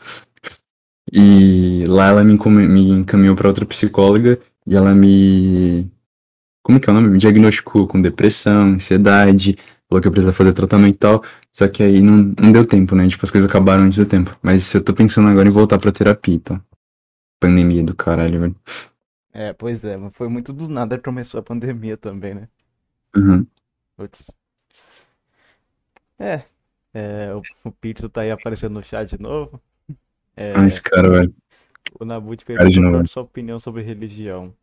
E 1.12 1.86
lá 1.88 2.08
ela 2.08 2.24
me, 2.24 2.34
encaminhou 2.34 3.36
pra 3.36 3.48
outra 3.48 3.66
psicóloga 3.66 4.40
e 4.66 4.76
ela 4.76 4.94
me. 4.94 5.90
Como 6.64 6.80
que 6.80 6.90
é 6.90 6.92
o 6.92 6.96
nome? 6.96 7.10
Me 7.10 7.18
diagnosticou 7.18 7.88
com 7.88 8.02
depressão, 8.02 8.74
ansiedade, 8.74 9.58
falou 9.88 10.02
que 10.02 10.08
eu 10.08 10.12
precisava 10.12 10.36
fazer 10.36 10.54
tratamento 10.54 10.96
e 10.96 10.98
tal. 10.98 11.24
Só 11.54 11.68
que 11.68 11.84
aí 11.84 12.02
não, 12.02 12.34
não 12.40 12.52
deu 12.52 12.66
tempo, 12.66 12.96
né? 12.96 13.08
Tipo, 13.08 13.26
as 13.26 13.32
coisas 13.32 13.50
acabaram 13.50 13.84
antes 13.84 13.98
do 13.98 14.06
tempo. 14.06 14.38
Mas 14.42 14.74
eu 14.74 14.84
tô 14.84 14.94
pensando 14.94 15.28
agora 15.30 15.48
em 15.48 15.52
voltar 15.52 15.78
pra 15.80 15.92
terapia, 15.92 16.36
então. 16.36 16.62
Pandemia 17.40 17.84
do 17.84 17.96
caralho, 17.96 18.40
velho. 18.40 18.56
É, 19.32 19.54
pois 19.54 19.86
é, 19.86 19.98
mas 19.98 20.16
foi 20.16 20.28
muito 20.30 20.54
do 20.54 20.68
nada 20.68 20.98
que 20.98 21.04
começou 21.04 21.40
a 21.40 21.44
pandemia 21.44 21.98
também, 21.98 22.34
né? 22.34 22.48
Uhum. 23.16 23.46
Putz. 23.96 24.32
É, 26.18 26.44
é, 26.94 27.34
o, 27.36 27.42
o 27.66 27.72
Pito 27.72 28.10
tá 28.10 28.22
aí 28.22 28.32
aparecendo 28.32 28.74
no 28.74 28.84
chat 28.84 29.10
de 29.10 29.22
novo. 29.22 29.62
É, 30.38 30.54
Ah, 30.56 30.66
esse 30.68 30.82
cara, 30.82 31.10
velho. 31.10 31.34
o 32.00 32.06
Nabut 32.06 32.44
Cara 32.46 32.70
de 32.70 32.76
perguntou 32.76 32.82
novo. 32.84 32.94
qual 32.98 33.04
a 33.04 33.08
sua 33.08 33.24
opinião 33.24 33.60
sobre 33.60 33.82
religião. 33.84 34.54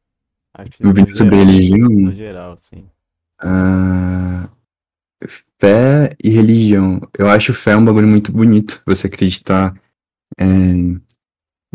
Acho 0.54 0.70
que 0.72 0.82
no 0.82 0.92
vídeo 0.92 1.16
sobre 1.16 1.36
geral, 1.36 1.46
religião. 1.52 1.88
No 1.88 2.12
geral, 2.14 2.56
sim. 2.58 2.84
Ah, 3.40 4.48
fé 5.58 6.14
e 6.22 6.28
religião. 6.30 7.00
Eu 7.18 7.28
acho 7.28 7.54
fé 7.54 7.76
um 7.76 7.84
bagulho 7.84 8.06
muito 8.06 8.30
bonito. 8.32 8.82
Você 8.86 9.06
acreditar 9.06 9.74
em. 10.38 11.00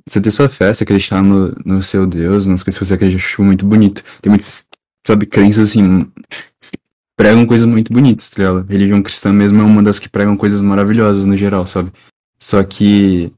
Você 0.08 0.22
ter 0.22 0.32
sua 0.32 0.48
fé, 0.48 0.74
você 0.74 0.84
acreditar 0.84 1.22
no, 1.24 1.54
no 1.66 1.82
seu 1.84 2.06
Deus, 2.06 2.46
nas 2.48 2.62
coisas 2.64 2.78
que 2.80 2.86
você 2.86 2.94
acredita, 2.94 3.22
eu 3.22 3.26
acho 3.26 3.44
muito 3.44 3.66
bonito. 3.66 4.04
Tem 4.22 4.30
muitas, 4.30 4.68
sabe, 5.06 5.26
crenças 5.26 5.70
assim. 5.70 6.10
Pregam 7.18 7.48
coisas 7.48 7.68
muito 7.68 7.92
bonitas, 7.92 8.30
tá 8.30 8.44
ligado? 8.44 8.68
Religião 8.70 9.02
cristã 9.02 9.34
mesmo 9.34 9.60
é 9.60 9.66
uma 9.66 9.82
das 9.82 9.98
que 9.98 10.08
pregam 10.08 10.38
coisas 10.38 10.62
maravilhosas 10.62 11.26
no 11.26 11.36
geral, 11.36 11.66
sabe? 11.66 11.92
Só 12.40 12.64
que 12.64 13.34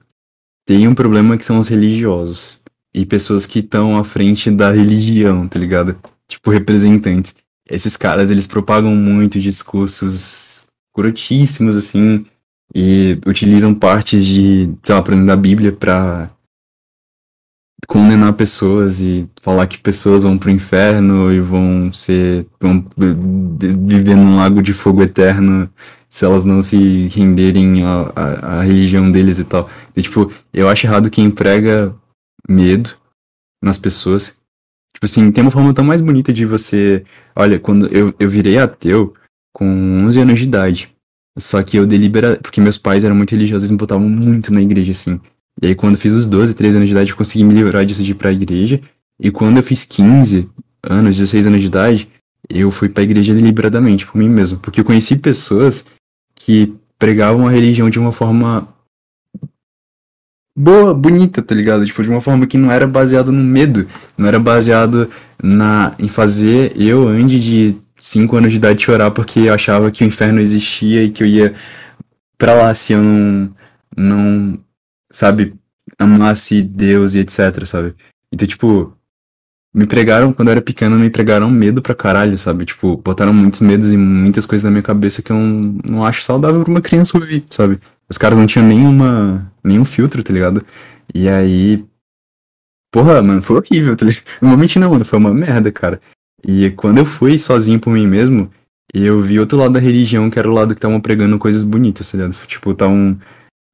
tem 0.69 0.87
um 0.87 0.93
problema 0.93 1.35
que 1.35 1.43
são 1.43 1.57
os 1.57 1.67
religiosos. 1.67 2.59
E 2.93 3.03
pessoas 3.03 3.47
que 3.47 3.57
estão 3.57 3.97
à 3.97 4.03
frente 4.03 4.51
da 4.51 4.71
religião, 4.71 5.47
tá 5.47 5.57
ligado? 5.57 5.97
Tipo, 6.27 6.51
representantes 6.51 7.35
esses 7.67 7.97
caras, 7.97 8.29
eles 8.29 8.45
propagam 8.45 8.95
muito 8.95 9.39
discursos 9.39 10.67
escrotíssimos, 10.91 11.75
assim, 11.75 12.23
e 12.73 13.19
utilizam 13.25 13.73
partes 13.73 14.23
de, 14.23 14.71
sei 14.83 14.93
lá, 14.93 15.01
da 15.01 15.35
Bíblia 15.35 15.71
pra 15.71 16.29
condenar 17.87 18.33
pessoas 18.33 19.01
e 19.01 19.27
falar 19.41 19.65
que 19.65 19.79
pessoas 19.79 20.21
vão 20.21 20.37
pro 20.37 20.51
inferno 20.51 21.33
e 21.33 21.39
vão 21.39 21.91
ser, 21.91 22.45
vão 22.59 22.85
vi- 22.95 23.73
viver 23.73 24.15
num 24.15 24.35
lago 24.35 24.61
de 24.61 24.73
fogo 24.73 25.01
eterno 25.01 25.67
se 26.09 26.25
elas 26.25 26.43
não 26.43 26.61
se 26.61 27.07
renderem 27.07 27.83
à, 27.83 28.61
religião 28.61 29.11
deles 29.11 29.39
e 29.39 29.43
tal. 29.43 29.69
E, 29.95 30.01
tipo, 30.01 30.31
eu 30.53 30.67
acho 30.67 30.87
errado 30.87 31.09
quem 31.09 31.29
prega 31.29 31.95
medo 32.47 32.91
nas 33.63 33.77
pessoas. 33.77 34.39
Tipo 34.93 35.05
assim, 35.05 35.31
tem 35.31 35.43
uma 35.43 35.51
forma 35.51 35.73
tão 35.73 35.85
mais 35.85 36.01
bonita 36.01 36.33
de 36.33 36.45
você 36.45 37.05
Olha, 37.39 37.57
quando 37.57 37.87
eu, 37.87 38.13
eu 38.19 38.27
virei 38.27 38.57
ateu 38.57 39.13
com 39.53 39.65
11 40.05 40.19
anos 40.19 40.39
de 40.39 40.43
idade. 40.43 40.89
Só 41.37 41.63
que 41.63 41.77
eu 41.77 41.87
deliberadamente. 41.87 42.43
Porque 42.43 42.59
meus 42.59 42.77
pais 42.77 43.05
eram 43.05 43.15
muito 43.15 43.31
religiosos, 43.31 43.63
eles 43.63 43.71
me 43.71 43.77
botavam 43.77 44.09
muito 44.09 44.53
na 44.53 44.61
igreja, 44.61 44.91
assim. 44.91 45.21
E 45.61 45.67
aí, 45.67 45.75
quando 45.75 45.93
eu 45.93 45.99
fiz 46.01 46.13
os 46.13 46.27
12, 46.27 46.53
13 46.53 46.75
anos 46.75 46.89
de 46.89 46.93
idade, 46.93 47.11
eu 47.11 47.15
consegui 47.15 47.45
me 47.45 47.53
livrar 47.53 47.85
disso 47.85 48.03
de 48.03 48.11
ir 48.11 48.15
pra 48.15 48.33
igreja. 48.33 48.81
E 49.17 49.31
quando 49.31 49.55
eu 49.55 49.63
fiz 49.63 49.85
15, 49.85 50.49
anos, 50.83 51.15
16 51.15 51.47
anos 51.47 51.61
de 51.61 51.67
idade, 51.67 52.09
eu 52.49 52.71
fui 52.71 52.89
pra 52.89 53.03
igreja 53.03 53.33
deliberadamente, 53.33 54.05
por 54.05 54.17
mim 54.17 54.27
mesmo. 54.27 54.59
Porque 54.59 54.81
eu 54.81 54.85
conheci 54.85 55.15
pessoas 55.15 55.85
que 56.39 56.73
pregavam 56.97 57.47
a 57.47 57.51
religião 57.51 57.89
de 57.89 57.99
uma 57.99 58.11
forma 58.11 58.67
boa, 60.55 60.93
bonita, 60.93 61.41
tá 61.41 61.53
ligado? 61.53 61.85
Tipo, 61.85 62.01
de 62.01 62.09
uma 62.09 62.21
forma 62.21 62.47
que 62.47 62.57
não 62.57 62.71
era 62.71 62.87
baseado 62.87 63.31
no 63.31 63.43
medo, 63.43 63.87
não 64.17 64.27
era 64.27 64.39
baseado 64.39 65.09
na 65.41 65.93
em 65.99 66.09
fazer 66.09 66.73
eu, 66.75 67.07
Andy, 67.07 67.39
de 67.39 67.77
5 67.99 68.35
anos 68.35 68.51
de 68.51 68.57
idade, 68.57 68.83
chorar 68.83 69.11
porque 69.11 69.41
eu 69.41 69.53
achava 69.53 69.91
que 69.91 70.03
o 70.03 70.07
inferno 70.07 70.41
existia 70.41 71.03
e 71.03 71.09
que 71.09 71.23
eu 71.23 71.27
ia 71.27 71.55
pra 72.37 72.53
lá 72.53 72.73
se 72.73 72.93
eu 72.93 73.03
não, 73.03 73.53
não 73.95 74.59
sabe, 75.11 75.53
amasse 75.97 76.61
Deus 76.61 77.15
e 77.15 77.19
etc, 77.19 77.65
sabe? 77.65 77.95
Então, 78.31 78.47
tipo, 78.47 78.97
me 79.73 79.85
pregaram, 79.85 80.33
quando 80.33 80.47
eu 80.47 80.53
era 80.53 80.61
pequeno, 80.61 80.97
me 80.97 81.09
pregaram 81.09 81.49
medo 81.49 81.81
pra 81.81 81.93
caralho, 81.93 82.37
sabe? 82.37 82.65
Tipo, 82.65 82.97
botaram 82.97 83.33
muitos 83.33 83.59
medos 83.59 83.91
e 83.91 83.97
muitas 83.97 84.45
coisas 84.45 84.63
na 84.63 84.71
minha 84.71 84.83
cabeça 84.83 85.21
que 85.21 85.31
eu 85.31 85.37
não, 85.37 85.79
não 85.85 86.05
acho 86.05 86.23
saudável 86.23 86.63
pra 86.63 86.71
uma 86.71 86.81
criança 86.81 87.17
ouvir, 87.17 87.43
sabe? 87.49 87.79
Os 88.09 88.17
caras 88.17 88.39
não 88.39 88.47
tinham 88.47 88.65
nenhuma, 88.65 89.51
nenhum 89.63 89.85
filtro, 89.85 90.23
tá 90.23 90.33
ligado? 90.33 90.65
E 91.13 91.29
aí. 91.29 91.85
Porra, 92.91 93.21
mano, 93.21 93.41
foi 93.41 93.57
horrível, 93.57 93.95
tá 93.95 94.05
ligado? 94.05 94.23
Normalmente 94.41 94.79
não, 94.79 94.89
mano, 94.89 95.05
foi 95.05 95.19
uma 95.19 95.33
merda, 95.33 95.71
cara. 95.71 96.01
E 96.43 96.71
quando 96.71 96.97
eu 96.97 97.05
fui 97.05 97.37
sozinho 97.37 97.79
por 97.79 97.91
mim 97.91 98.07
mesmo, 98.07 98.49
eu 98.93 99.21
vi 99.21 99.39
outro 99.39 99.57
lado 99.57 99.73
da 99.73 99.79
religião, 99.79 100.29
que 100.29 100.39
era 100.39 100.49
o 100.49 100.53
lado 100.53 100.73
que 100.73 100.79
estavam 100.79 100.99
pregando 100.99 101.37
coisas 101.37 101.63
bonitas, 101.63 102.09
tá 102.11 102.17
ligado? 102.17 102.35
Tipo, 102.47 102.71
estavam 102.71 103.19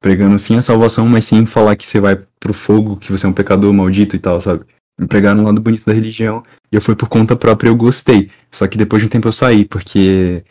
pregando 0.02 0.38
sim 0.38 0.56
a 0.56 0.62
salvação, 0.62 1.08
mas 1.08 1.24
sem 1.24 1.46
falar 1.46 1.74
que 1.76 1.86
você 1.86 1.98
vai 1.98 2.16
pro 2.38 2.52
fogo, 2.52 2.96
que 2.96 3.10
você 3.10 3.24
é 3.24 3.28
um 3.28 3.32
pecador 3.32 3.72
maldito 3.72 4.14
e 4.14 4.18
tal, 4.18 4.40
sabe? 4.40 4.66
Me 4.98 5.06
pregaram 5.06 5.40
um 5.40 5.44
lado 5.44 5.60
bonito 5.60 5.84
da 5.84 5.92
religião, 5.92 6.42
e 6.72 6.76
eu 6.76 6.80
fui 6.80 6.94
por 6.94 7.08
conta 7.08 7.36
própria 7.36 7.68
e 7.68 7.72
eu 7.72 7.76
gostei. 7.76 8.30
Só 8.50 8.66
que 8.66 8.78
depois 8.78 9.02
de 9.02 9.06
um 9.06 9.10
tempo 9.10 9.28
eu 9.28 9.32
saí, 9.32 9.64
porque 9.64 10.44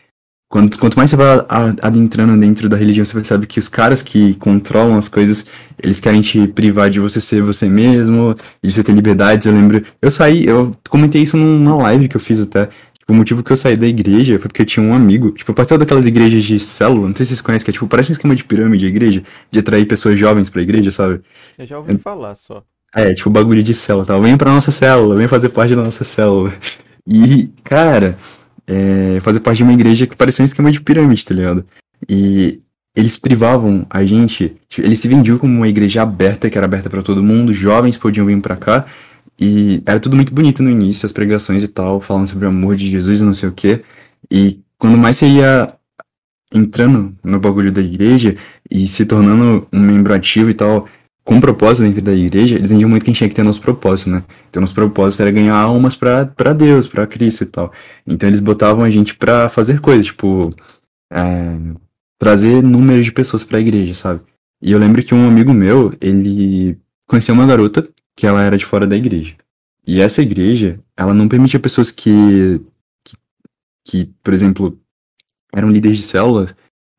Quanto, 0.48 0.78
quanto 0.78 0.96
mais 0.96 1.10
você 1.10 1.16
vai 1.16 1.44
adentrando 1.82 2.38
dentro 2.38 2.68
da 2.68 2.76
religião, 2.76 3.04
você 3.04 3.14
percebe 3.14 3.48
que 3.48 3.58
os 3.58 3.68
caras 3.68 4.00
que 4.00 4.34
controlam 4.34 4.96
as 4.96 5.08
coisas, 5.08 5.46
eles 5.82 5.98
querem 5.98 6.20
te 6.20 6.46
privar 6.46 6.88
de 6.88 7.00
você 7.00 7.20
ser 7.20 7.42
você 7.42 7.68
mesmo, 7.68 8.32
de 8.62 8.72
você 8.72 8.84
ter 8.84 8.92
liberdades. 8.92 9.46
Eu 9.46 9.52
lembro, 9.52 9.84
eu 10.00 10.10
saí, 10.10 10.46
eu 10.46 10.70
comentei 10.88 11.20
isso 11.22 11.36
numa 11.36 11.74
live 11.82 12.08
que 12.08 12.16
eu 12.16 12.20
fiz 12.20 12.40
até. 12.40 12.66
Tipo, 12.66 13.12
o 13.12 13.14
motivo 13.14 13.42
que 13.42 13.50
eu 13.50 13.56
saí 13.56 13.76
da 13.76 13.88
igreja 13.88 14.38
foi 14.38 14.48
porque 14.48 14.62
eu 14.62 14.66
tinha 14.66 14.86
um 14.86 14.94
amigo, 14.94 15.32
tipo, 15.32 15.50
eu 15.50 15.54
participava 15.54 15.80
daquelas 15.80 16.06
igrejas 16.06 16.44
de 16.44 16.60
célula, 16.60 17.08
não 17.08 17.16
sei 17.16 17.26
se 17.26 17.30
vocês 17.30 17.40
conhecem, 17.40 17.64
que 17.64 17.70
é 17.72 17.74
tipo, 17.74 17.88
parece 17.88 18.10
um 18.10 18.12
esquema 18.12 18.36
de 18.36 18.44
pirâmide 18.44 18.86
a 18.86 18.88
igreja, 18.88 19.24
de 19.50 19.58
atrair 19.58 19.84
pessoas 19.84 20.16
jovens 20.16 20.48
pra 20.48 20.62
igreja, 20.62 20.92
sabe? 20.92 21.22
Eu 21.58 21.66
já 21.66 21.78
ouvi 21.78 21.94
é, 21.94 21.98
falar 21.98 22.36
só. 22.36 22.62
É, 22.96 23.12
tipo, 23.12 23.28
bagulho 23.28 23.62
de 23.62 23.74
célula, 23.74 24.06
tal. 24.06 24.22
Venha 24.22 24.38
pra 24.38 24.50
nossa 24.50 24.70
célula, 24.70 25.14
venha 25.16 25.28
fazer 25.28 25.50
parte 25.50 25.76
da 25.76 25.82
nossa 25.82 26.02
célula. 26.02 26.50
E, 27.06 27.50
cara, 27.62 28.16
é, 28.66 29.20
fazer 29.20 29.40
parte 29.40 29.58
de 29.58 29.64
uma 29.64 29.74
igreja 29.74 30.06
que 30.06 30.16
parecia 30.16 30.42
um 30.42 30.46
esquema 30.46 30.72
de 30.72 30.80
pirâmide, 30.80 31.24
tá 31.24 31.34
ligado? 31.34 31.64
E 32.08 32.60
eles 32.96 33.18
privavam 33.18 33.86
a 33.90 34.02
gente, 34.02 34.56
tipo, 34.66 34.86
eles 34.86 34.98
se 34.98 35.06
vendiam 35.08 35.36
como 35.36 35.54
uma 35.54 35.68
igreja 35.68 36.02
aberta, 36.02 36.48
que 36.48 36.56
era 36.56 36.64
aberta 36.64 36.88
para 36.88 37.02
todo 37.02 37.22
mundo, 37.22 37.52
jovens 37.52 37.98
podiam 37.98 38.26
vir 38.26 38.40
para 38.40 38.56
cá, 38.56 38.86
e 39.38 39.82
era 39.84 40.00
tudo 40.00 40.16
muito 40.16 40.32
bonito 40.32 40.62
no 40.62 40.70
início, 40.70 41.04
as 41.04 41.12
pregações 41.12 41.62
e 41.62 41.68
tal, 41.68 42.00
falando 42.00 42.26
sobre 42.26 42.46
o 42.46 42.48
amor 42.48 42.76
de 42.76 42.88
Jesus 42.88 43.20
e 43.20 43.24
não 43.24 43.34
sei 43.34 43.50
o 43.50 43.52
quê. 43.52 43.84
E 44.30 44.60
quando 44.78 44.96
mais 44.96 45.18
você 45.18 45.26
ia 45.26 45.68
entrando 46.52 47.14
no 47.22 47.38
bagulho 47.38 47.70
da 47.70 47.82
igreja 47.82 48.36
e 48.70 48.88
se 48.88 49.04
tornando 49.04 49.68
um 49.70 49.80
membro 49.80 50.14
ativo 50.14 50.48
e 50.48 50.54
tal, 50.54 50.88
com 51.26 51.40
propósito 51.40 51.84
dentro 51.84 52.02
da 52.02 52.14
igreja, 52.14 52.54
eles 52.54 52.70
entendiam 52.70 52.88
muito 52.88 53.02
que 53.02 53.10
a 53.10 53.12
gente 53.12 53.18
tinha 53.18 53.28
que 53.28 53.34
ter 53.34 53.42
nosso 53.42 53.60
propósito, 53.60 54.08
né? 54.08 54.22
Então, 54.48 54.60
nosso 54.60 54.74
propósito 54.76 55.22
era 55.22 55.32
ganhar 55.32 55.56
almas 55.56 55.96
para 55.96 56.52
Deus, 56.56 56.86
para 56.86 57.04
Cristo 57.04 57.42
e 57.42 57.46
tal. 57.46 57.72
Então, 58.06 58.28
eles 58.28 58.38
botavam 58.38 58.84
a 58.84 58.90
gente 58.90 59.12
para 59.16 59.48
fazer 59.48 59.80
coisas, 59.80 60.06
tipo, 60.06 60.54
é, 61.12 61.58
trazer 62.16 62.62
números 62.62 63.04
de 63.04 63.10
pessoas 63.10 63.42
para 63.42 63.58
a 63.58 63.60
igreja, 63.60 63.92
sabe? 63.92 64.20
E 64.62 64.70
eu 64.70 64.78
lembro 64.78 65.02
que 65.02 65.16
um 65.16 65.26
amigo 65.26 65.52
meu, 65.52 65.92
ele 66.00 66.78
conheceu 67.08 67.34
uma 67.34 67.44
garota 67.44 67.88
que 68.14 68.24
ela 68.24 68.44
era 68.44 68.56
de 68.56 68.64
fora 68.64 68.86
da 68.86 68.96
igreja. 68.96 69.34
E 69.84 70.00
essa 70.00 70.22
igreja, 70.22 70.78
ela 70.96 71.12
não 71.12 71.26
permitia 71.26 71.58
pessoas 71.58 71.90
que, 71.90 72.60
que, 73.04 73.16
que 73.84 74.10
por 74.22 74.32
exemplo, 74.32 74.78
eram 75.52 75.72
líderes 75.72 75.98
de 75.98 76.04
célula 76.04 76.46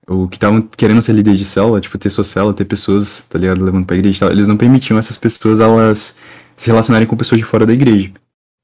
ou 0.07 0.27
que 0.27 0.37
estavam 0.37 0.61
querendo 0.61 1.01
ser 1.01 1.13
líderes 1.13 1.39
de 1.39 1.45
célula, 1.45 1.81
tipo, 1.81 1.97
ter 1.97 2.09
sua 2.09 2.23
célula, 2.23 2.53
ter 2.53 2.65
pessoas, 2.65 3.25
tá 3.29 3.37
ligado, 3.37 3.63
levando 3.63 3.85
pra 3.85 3.97
igreja 3.97 4.17
e 4.17 4.19
tal, 4.21 4.31
eles 4.31 4.47
não 4.47 4.55
permitiam 4.55 4.97
essas 4.97 5.17
pessoas, 5.17 5.59
elas 5.59 6.15
se 6.55 6.67
relacionarem 6.67 7.07
com 7.07 7.17
pessoas 7.17 7.39
de 7.39 7.45
fora 7.45 7.65
da 7.65 7.73
igreja. 7.73 8.11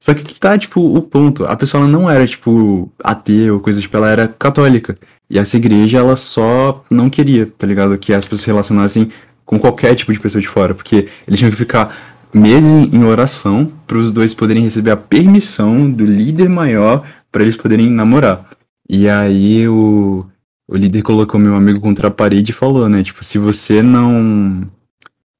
Só 0.02 0.12
que 0.14 0.22
que 0.22 0.34
tá, 0.34 0.58
tipo, 0.58 0.80
o 0.80 1.02
ponto, 1.02 1.44
a 1.46 1.56
pessoa 1.56 1.86
não 1.86 2.10
era, 2.10 2.26
tipo, 2.26 2.90
ateu 3.02 3.54
ou 3.54 3.60
coisa, 3.60 3.80
tipo, 3.80 3.96
ela 3.96 4.10
era 4.10 4.28
católica. 4.28 4.96
E 5.30 5.38
essa 5.38 5.56
igreja, 5.56 5.98
ela 5.98 6.16
só 6.16 6.84
não 6.90 7.08
queria, 7.08 7.46
tá 7.46 7.66
ligado, 7.66 7.96
que 7.98 8.12
as 8.12 8.24
pessoas 8.24 8.42
se 8.42 8.46
relacionassem 8.46 9.10
com 9.44 9.58
qualquer 9.58 9.94
tipo 9.94 10.12
de 10.12 10.20
pessoa 10.20 10.42
de 10.42 10.48
fora, 10.48 10.74
porque 10.74 11.08
eles 11.26 11.38
tinham 11.38 11.50
que 11.50 11.56
ficar 11.56 11.96
meses 12.32 12.92
em 12.92 13.04
oração 13.04 13.70
para 13.86 13.96
os 13.96 14.12
dois 14.12 14.34
poderem 14.34 14.64
receber 14.64 14.90
a 14.90 14.96
permissão 14.96 15.90
do 15.90 16.04
líder 16.04 16.48
maior 16.48 17.06
para 17.30 17.42
eles 17.42 17.56
poderem 17.56 17.88
namorar. 17.88 18.46
E 18.88 19.08
aí 19.08 19.66
o 19.68 20.26
o 20.68 20.76
líder 20.76 21.02
colocou 21.02 21.38
meu 21.38 21.54
amigo 21.54 21.80
contra 21.80 22.08
a 22.08 22.10
parede 22.10 22.50
e 22.50 22.54
falou, 22.54 22.88
né? 22.88 23.02
Tipo, 23.02 23.24
se 23.24 23.38
você 23.38 23.82
não 23.82 24.70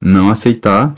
não 0.01 0.31
aceitar 0.31 0.95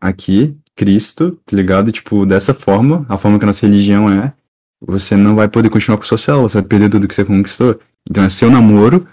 aqui 0.00 0.56
Cristo, 0.74 1.38
tá 1.44 1.56
ligado? 1.56 1.92
Tipo, 1.92 2.26
dessa 2.26 2.52
forma, 2.52 3.06
a 3.08 3.16
forma 3.16 3.38
que 3.38 3.44
a 3.44 3.46
nossa 3.46 3.66
religião 3.66 4.10
é, 4.10 4.32
você 4.80 5.16
não 5.16 5.36
vai 5.36 5.48
poder 5.48 5.68
continuar 5.68 5.98
com 5.98 6.04
sua 6.04 6.18
célula, 6.18 6.48
você 6.48 6.58
vai 6.60 6.68
perder 6.68 6.90
tudo 6.90 7.06
que 7.06 7.14
você 7.14 7.24
conquistou. 7.24 7.78
Então 8.08 8.24
é 8.24 8.30
seu 8.30 8.50
namoro 8.50 9.06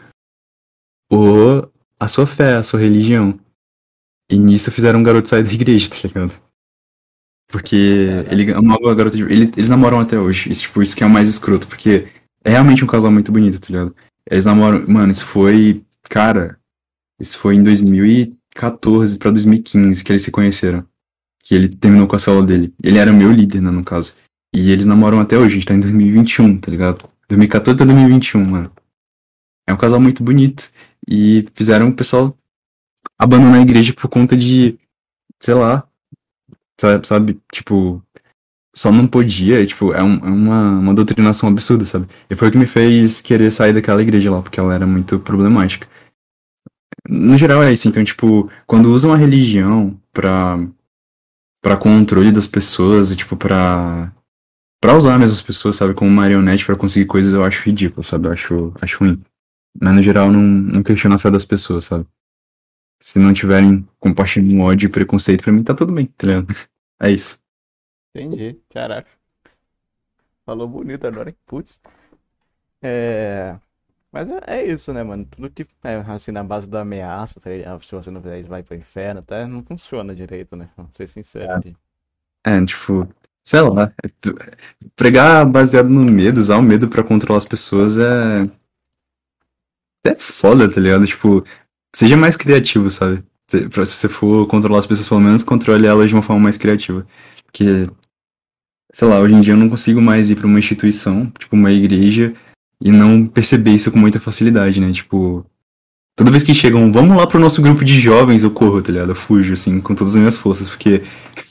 ou 1.12 1.72
a 2.00 2.08
sua 2.08 2.26
fé, 2.26 2.56
a 2.56 2.64
sua 2.64 2.80
religião. 2.80 3.40
E 4.30 4.38
nisso 4.38 4.72
fizeram 4.72 5.00
um 5.00 5.04
garoto 5.04 5.30
sair 5.30 5.44
da 5.44 5.54
igreja, 5.54 5.90
tá 5.90 5.98
ligado? 6.08 6.34
Porque 7.50 8.26
ele 8.30 8.52
amava 8.52 8.92
a 8.92 8.96
garota 8.96 9.16
de... 9.16 9.24
ele, 9.24 9.52
Eles 9.56 9.70
namoram 9.70 10.00
até 10.00 10.20
hoje. 10.20 10.52
Isso, 10.52 10.64
tipo, 10.64 10.82
isso 10.82 10.96
que 10.96 11.04
é 11.04 11.08
o 11.08 11.10
mais 11.10 11.30
escroto, 11.30 11.68
porque 11.68 12.08
é 12.44 12.50
realmente 12.50 12.84
um 12.84 12.88
casal 12.88 13.12
muito 13.12 13.32
bonito, 13.32 13.60
tá 13.60 13.68
ligado? 13.70 13.96
Eles 14.30 14.46
namoram. 14.46 14.86
Mano, 14.88 15.12
isso 15.12 15.26
foi. 15.26 15.84
Cara, 16.10 16.60
isso 17.20 17.38
foi 17.38 17.56
em 17.56 17.64
2014 17.64 19.18
pra 19.18 19.32
2015 19.32 20.04
que 20.04 20.12
eles 20.12 20.24
se 20.24 20.32
conheceram. 20.32 20.86
Que 21.44 21.56
ele 21.56 21.70
terminou 21.70 22.08
com 22.08 22.16
a 22.16 22.20
célula 22.20 22.46
dele. 22.46 22.74
Ele 22.84 22.98
era 22.98 23.12
meu 23.12 23.32
líder, 23.32 23.62
né, 23.62 23.72
no 23.72 23.84
caso. 23.84 24.16
E 24.54 24.72
eles 24.72 24.86
namoram 24.86 25.20
até 25.20 25.38
hoje, 25.38 25.48
a 25.48 25.50
gente 25.56 25.66
tá 25.66 25.74
em 25.74 25.80
2021, 25.80 26.60
tá 26.60 26.72
ligado? 26.72 27.10
2014 27.30 27.76
até 27.76 27.86
2021, 27.86 28.44
mano. 28.44 28.72
É 29.68 29.74
um 29.74 29.78
casal 29.78 30.00
muito 30.00 30.24
bonito. 30.24 30.72
E 31.08 31.48
fizeram 31.54 31.90
o 31.90 31.96
pessoal 31.96 32.38
abandonar 33.18 33.60
a 33.60 33.62
igreja 33.62 33.94
por 33.94 34.10
conta 34.10 34.36
de. 34.36 34.78
Sei 35.42 35.54
lá. 35.54 35.88
Sabe, 37.04 37.40
tipo, 37.52 38.04
só 38.78 38.92
não 38.92 39.08
podia, 39.08 39.66
tipo, 39.66 39.92
é, 39.92 40.04
um, 40.04 40.18
é 40.18 40.30
uma, 40.30 40.70
uma 40.78 40.94
doutrinação 40.94 41.50
absurda, 41.50 41.84
sabe? 41.84 42.08
E 42.30 42.36
foi 42.36 42.48
o 42.50 42.52
que 42.52 42.60
me 42.60 42.68
fez 42.68 43.20
querer 43.22 43.50
sair 43.50 43.74
daquela 43.74 44.04
igreja 44.04 44.30
lá, 44.30 44.40
porque 44.40 44.60
ela 44.60 44.72
era 44.72 44.86
muito 44.86 45.18
problemática. 45.18 45.88
No 47.10 47.36
geral 47.40 47.64
é 47.64 47.74
isso, 47.74 47.88
então, 47.88 48.04
tipo, 48.04 48.52
quando 48.68 48.94
usam 48.94 49.12
a 49.12 49.18
religião 49.18 50.00
pra, 50.14 50.60
pra 51.60 51.76
controle 51.76 52.32
das 52.32 52.46
pessoas 52.46 53.12
e, 53.12 53.16
tipo, 53.16 53.36
pra, 53.36 54.14
pra 54.80 54.96
usar 54.96 55.18
mesmo 55.18 55.34
as 55.34 55.42
pessoas, 55.42 55.76
sabe, 55.76 55.96
como 55.96 56.12
marionete 56.12 56.64
para 56.64 56.76
conseguir 56.76 57.08
coisas, 57.08 57.34
eu 57.34 57.44
acho 57.44 57.64
ridículo, 57.64 58.04
sabe? 58.04 58.28
Eu 58.28 58.34
acho, 58.34 58.74
acho 58.80 59.00
ruim. 59.00 59.20
Mas, 59.82 59.96
no 59.96 60.04
geral, 60.04 60.32
não, 60.32 60.42
não 60.42 60.84
questiono 60.84 61.16
a 61.16 61.20
fé 61.20 61.32
das 61.32 61.46
pessoas, 61.46 61.86
sabe? 61.86 62.06
Se 63.02 63.18
não 63.18 63.34
tiverem 63.34 63.88
compartilhando 64.00 64.62
ódio 64.62 64.86
e 64.86 64.92
preconceito, 64.92 65.44
pra 65.44 65.52
mim 65.52 65.64
tá 65.64 65.74
tudo 65.74 65.92
bem, 65.94 66.06
tá 66.16 66.28
ligado? 66.28 66.48
É 67.00 67.12
isso. 67.12 67.40
Entendi, 68.22 68.60
caraca. 68.70 69.10
Falou 70.46 70.68
bonito 70.68 71.06
agora, 71.06 71.30
hein? 71.30 71.36
Putz. 71.46 71.80
É. 72.82 73.58
Mas 74.12 74.30
é, 74.30 74.40
é 74.48 74.66
isso, 74.66 74.94
né, 74.94 75.04
mano? 75.04 75.26
Tudo 75.26 75.50
que 75.50 75.68
é 75.84 75.96
assim 75.96 76.32
na 76.32 76.44
base 76.44 76.68
da 76.68 76.82
ameaça, 76.82 77.40
tá 77.40 77.50
ligado? 77.50 77.84
se 77.84 77.94
você 77.94 78.10
não 78.10 78.22
fizer 78.22 78.40
isso, 78.40 78.50
vai 78.50 78.64
pro 78.64 78.76
inferno, 78.76 79.20
até 79.20 79.46
não 79.46 79.64
funciona 79.64 80.16
direito, 80.16 80.56
né? 80.56 80.70
Vamos 80.78 80.96
ser 80.96 81.08
sincero 81.08 81.52
aqui. 81.52 81.76
É, 82.46 82.64
tipo, 82.66 83.08
sei 83.44 83.62
lá, 83.62 83.92
é 84.04 84.10
pregar 84.96 85.46
baseado 85.46 85.90
no 85.90 86.04
medo, 86.06 86.40
usar 86.40 86.58
o 86.58 86.62
medo 86.62 86.88
pra 86.88 87.04
controlar 87.04 87.40
as 87.40 87.46
pessoas 87.46 88.00
é. 88.00 88.44
É 90.06 90.16
foda, 90.16 90.74
tá 90.74 90.80
ligado? 90.80 91.06
Tipo, 91.06 91.46
seja 91.94 92.16
mais 92.16 92.38
criativo, 92.38 92.90
sabe? 92.90 93.24
Se, 93.48 93.62
se 93.64 93.68
você 93.70 94.10
for 94.10 94.48
controlar 94.48 94.80
as 94.80 94.86
pessoas, 94.88 95.10
pelo 95.10 95.20
menos 95.20 95.44
controle 95.44 95.86
elas 95.86 96.10
de 96.10 96.16
uma 96.16 96.24
forma 96.24 96.42
mais 96.44 96.58
criativa. 96.58 97.06
Porque, 97.46 97.90
sei 98.98 99.08
lá, 99.08 99.20
hoje 99.20 99.36
em 99.36 99.42
dia 99.42 99.54
eu 99.54 99.58
não 99.58 99.70
consigo 99.70 100.02
mais 100.02 100.32
ir 100.32 100.36
para 100.36 100.48
uma 100.48 100.58
instituição, 100.58 101.32
tipo 101.38 101.56
uma 101.56 101.72
igreja, 101.72 102.34
e 102.82 102.92
não 102.92 103.28
perceber 103.28 103.70
isso 103.76 103.92
com 103.92 104.00
muita 104.00 104.20
facilidade, 104.20 104.82
né? 104.82 104.92
Tipo, 104.92 105.46
Toda 106.16 106.32
vez 106.32 106.42
que 106.42 106.52
chegam, 106.56 106.92
vamos 106.92 107.16
lá 107.16 107.28
pro 107.28 107.40
nosso 107.40 107.62
grupo 107.62 107.86
de 107.86 108.00
jovens, 108.00 108.44
eu 108.44 108.50
corro, 108.50 108.82
tá 108.82 108.92
ligado? 108.92 109.10
Eu 109.10 109.16
fujo, 109.16 109.54
assim, 109.54 109.80
com 109.80 109.94
todas 109.94 110.14
as 110.14 110.18
minhas 110.18 110.36
forças, 110.36 110.68
porque 110.68 111.04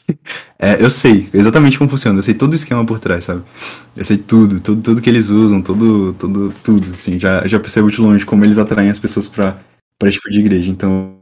é, 0.58 0.82
eu 0.82 0.90
sei 0.90 1.30
exatamente 1.32 1.78
como 1.78 1.88
funciona, 1.88 2.18
eu 2.18 2.22
sei 2.24 2.34
todo 2.34 2.50
o 2.50 2.56
esquema 2.56 2.84
por 2.84 2.98
trás, 2.98 3.26
sabe? 3.26 3.44
Eu 3.96 4.02
sei 4.02 4.18
tudo, 4.18 4.58
tudo, 4.58 4.82
tudo 4.82 5.00
que 5.00 5.08
eles 5.08 5.28
usam, 5.28 5.62
tudo, 5.62 6.14
tudo, 6.14 6.52
tudo, 6.64 6.90
assim, 6.90 7.16
já, 7.16 7.46
já 7.46 7.60
percebo 7.60 7.92
de 7.92 8.00
longe 8.00 8.26
como 8.26 8.44
eles 8.44 8.58
atraem 8.58 8.90
as 8.90 8.98
pessoas 8.98 9.28
pra, 9.28 9.56
pra 9.96 10.08
esse 10.08 10.18
tipo 10.18 10.30
de 10.30 10.40
igreja, 10.40 10.68
então, 10.68 11.16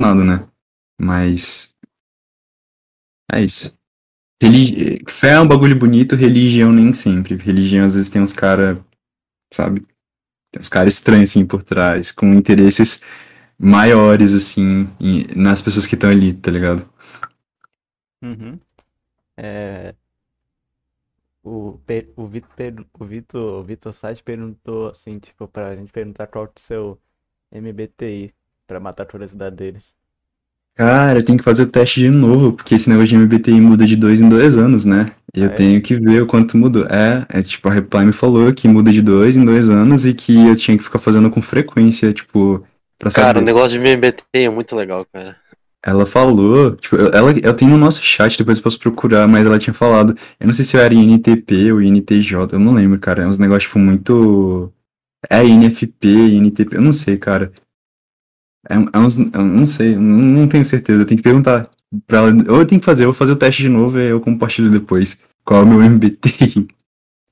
nada, 0.00 0.24
né? 0.24 0.42
Mas, 0.98 1.74
é 3.30 3.42
isso. 3.42 3.78
Religi... 4.42 5.02
Fé 5.08 5.30
é 5.32 5.40
um 5.40 5.46
bagulho 5.48 5.78
bonito, 5.78 6.16
religião 6.16 6.72
nem 6.72 6.92
sempre. 6.92 7.36
Religião 7.36 7.84
às 7.84 7.94
vezes 7.94 8.10
tem 8.10 8.22
uns 8.22 8.32
cara, 8.32 8.84
sabe? 9.52 9.86
Tem 10.50 10.60
uns 10.60 10.68
caras 10.68 10.94
estranhos 10.94 11.30
assim 11.30 11.46
por 11.46 11.62
trás, 11.62 12.10
com 12.12 12.32
interesses 12.34 13.02
maiores 13.58 14.32
assim 14.34 14.88
nas 15.36 15.60
pessoas 15.60 15.86
que 15.86 15.94
estão 15.94 16.10
ali, 16.10 16.32
tá 16.32 16.50
ligado? 16.50 16.88
Uhum. 18.22 18.58
É, 19.36 19.94
o, 21.42 21.78
o 22.16 22.26
Vitor, 22.26 22.86
o 22.92 23.04
Vitor, 23.04 23.60
o 23.60 23.64
Vitor 23.64 23.92
Site 23.92 24.22
perguntou 24.22 24.88
assim, 24.90 25.18
tipo, 25.18 25.48
pra 25.48 25.74
gente 25.76 25.92
perguntar 25.92 26.26
qual 26.26 26.46
é 26.46 26.48
o 26.48 26.60
seu 26.60 27.00
MBTI, 27.52 28.34
pra 28.66 28.80
matar 28.80 29.04
a 29.04 29.06
curiosidade 29.06 29.56
deles. 29.56 29.94
Cara, 30.80 31.18
eu 31.18 31.22
tenho 31.22 31.36
que 31.36 31.44
fazer 31.44 31.64
o 31.64 31.70
teste 31.70 32.00
de 32.00 32.08
novo, 32.08 32.54
porque 32.54 32.74
esse 32.74 32.88
negócio 32.88 33.08
de 33.10 33.16
MBTI 33.16 33.60
muda 33.60 33.86
de 33.86 33.94
dois 33.94 34.22
em 34.22 34.30
dois 34.30 34.56
anos, 34.56 34.86
né? 34.86 35.12
E 35.36 35.40
eu 35.40 35.46
é? 35.46 35.48
tenho 35.50 35.82
que 35.82 35.94
ver 35.94 36.22
o 36.22 36.26
quanto 36.26 36.56
mudou. 36.56 36.86
É, 36.86 37.26
é 37.28 37.42
tipo, 37.42 37.68
a 37.68 37.72
Reply 37.72 38.06
me 38.06 38.14
falou 38.14 38.50
que 38.54 38.66
muda 38.66 38.90
de 38.90 39.02
dois 39.02 39.36
em 39.36 39.44
dois 39.44 39.68
anos 39.68 40.06
e 40.06 40.14
que 40.14 40.34
eu 40.34 40.56
tinha 40.56 40.78
que 40.78 40.82
ficar 40.82 40.98
fazendo 40.98 41.30
com 41.30 41.42
frequência, 41.42 42.14
tipo, 42.14 42.64
pra 42.98 43.10
Cara, 43.10 43.26
o 43.28 43.34
saber. 43.34 43.44
negócio 43.44 43.78
de 43.78 43.84
MBT 43.84 44.24
é 44.32 44.48
muito 44.48 44.74
legal, 44.74 45.06
cara. 45.12 45.36
Ela 45.84 46.06
falou, 46.06 46.76
tipo, 46.76 46.96
eu- 46.96 47.10
ela, 47.12 47.32
eu 47.38 47.54
tenho 47.54 47.72
no 47.72 47.76
nosso 47.76 48.02
chat, 48.02 48.38
depois 48.38 48.56
eu 48.56 48.64
posso 48.64 48.78
procurar, 48.78 49.28
mas 49.28 49.44
ela 49.46 49.58
tinha 49.58 49.74
falado, 49.74 50.16
eu 50.38 50.46
não 50.46 50.54
sei 50.54 50.64
se 50.64 50.78
era 50.78 50.94
INTP 50.94 51.72
ou 51.72 51.82
INTJ, 51.82 52.54
eu 52.54 52.58
não 52.58 52.72
lembro, 52.72 52.98
cara, 52.98 53.22
é 53.22 53.26
uns 53.26 53.38
negócios, 53.38 53.64
tipo, 53.64 53.78
muito, 53.78 54.72
é 55.28 55.44
INFP, 55.44 56.08
INTP, 56.08 56.76
eu 56.76 56.82
não 56.82 56.92
sei, 56.92 57.18
cara, 57.18 57.52
é, 58.68 58.74
é 58.74 58.98
uns, 58.98 59.18
eu 59.18 59.44
não 59.44 59.66
sei, 59.66 59.94
eu 59.94 60.00
não, 60.00 60.48
tenho 60.48 60.64
certeza, 60.64 61.02
eu 61.02 61.06
tenho 61.06 61.18
que 61.18 61.24
perguntar 61.24 61.68
pra 62.06 62.18
ela, 62.18 62.30
ou 62.48 62.58
eu 62.60 62.66
tenho 62.66 62.80
que 62.80 62.84
fazer, 62.84 63.04
eu 63.04 63.08
vou 63.08 63.14
fazer 63.14 63.32
o 63.32 63.36
teste 63.36 63.62
de 63.62 63.68
novo 63.68 63.98
e 63.98 64.08
eu 64.08 64.20
compartilho 64.20 64.70
depois, 64.70 65.18
qual 65.44 65.60
é 65.60 65.64
o 65.64 65.66
meu 65.66 65.82
MBTI. 65.82 66.68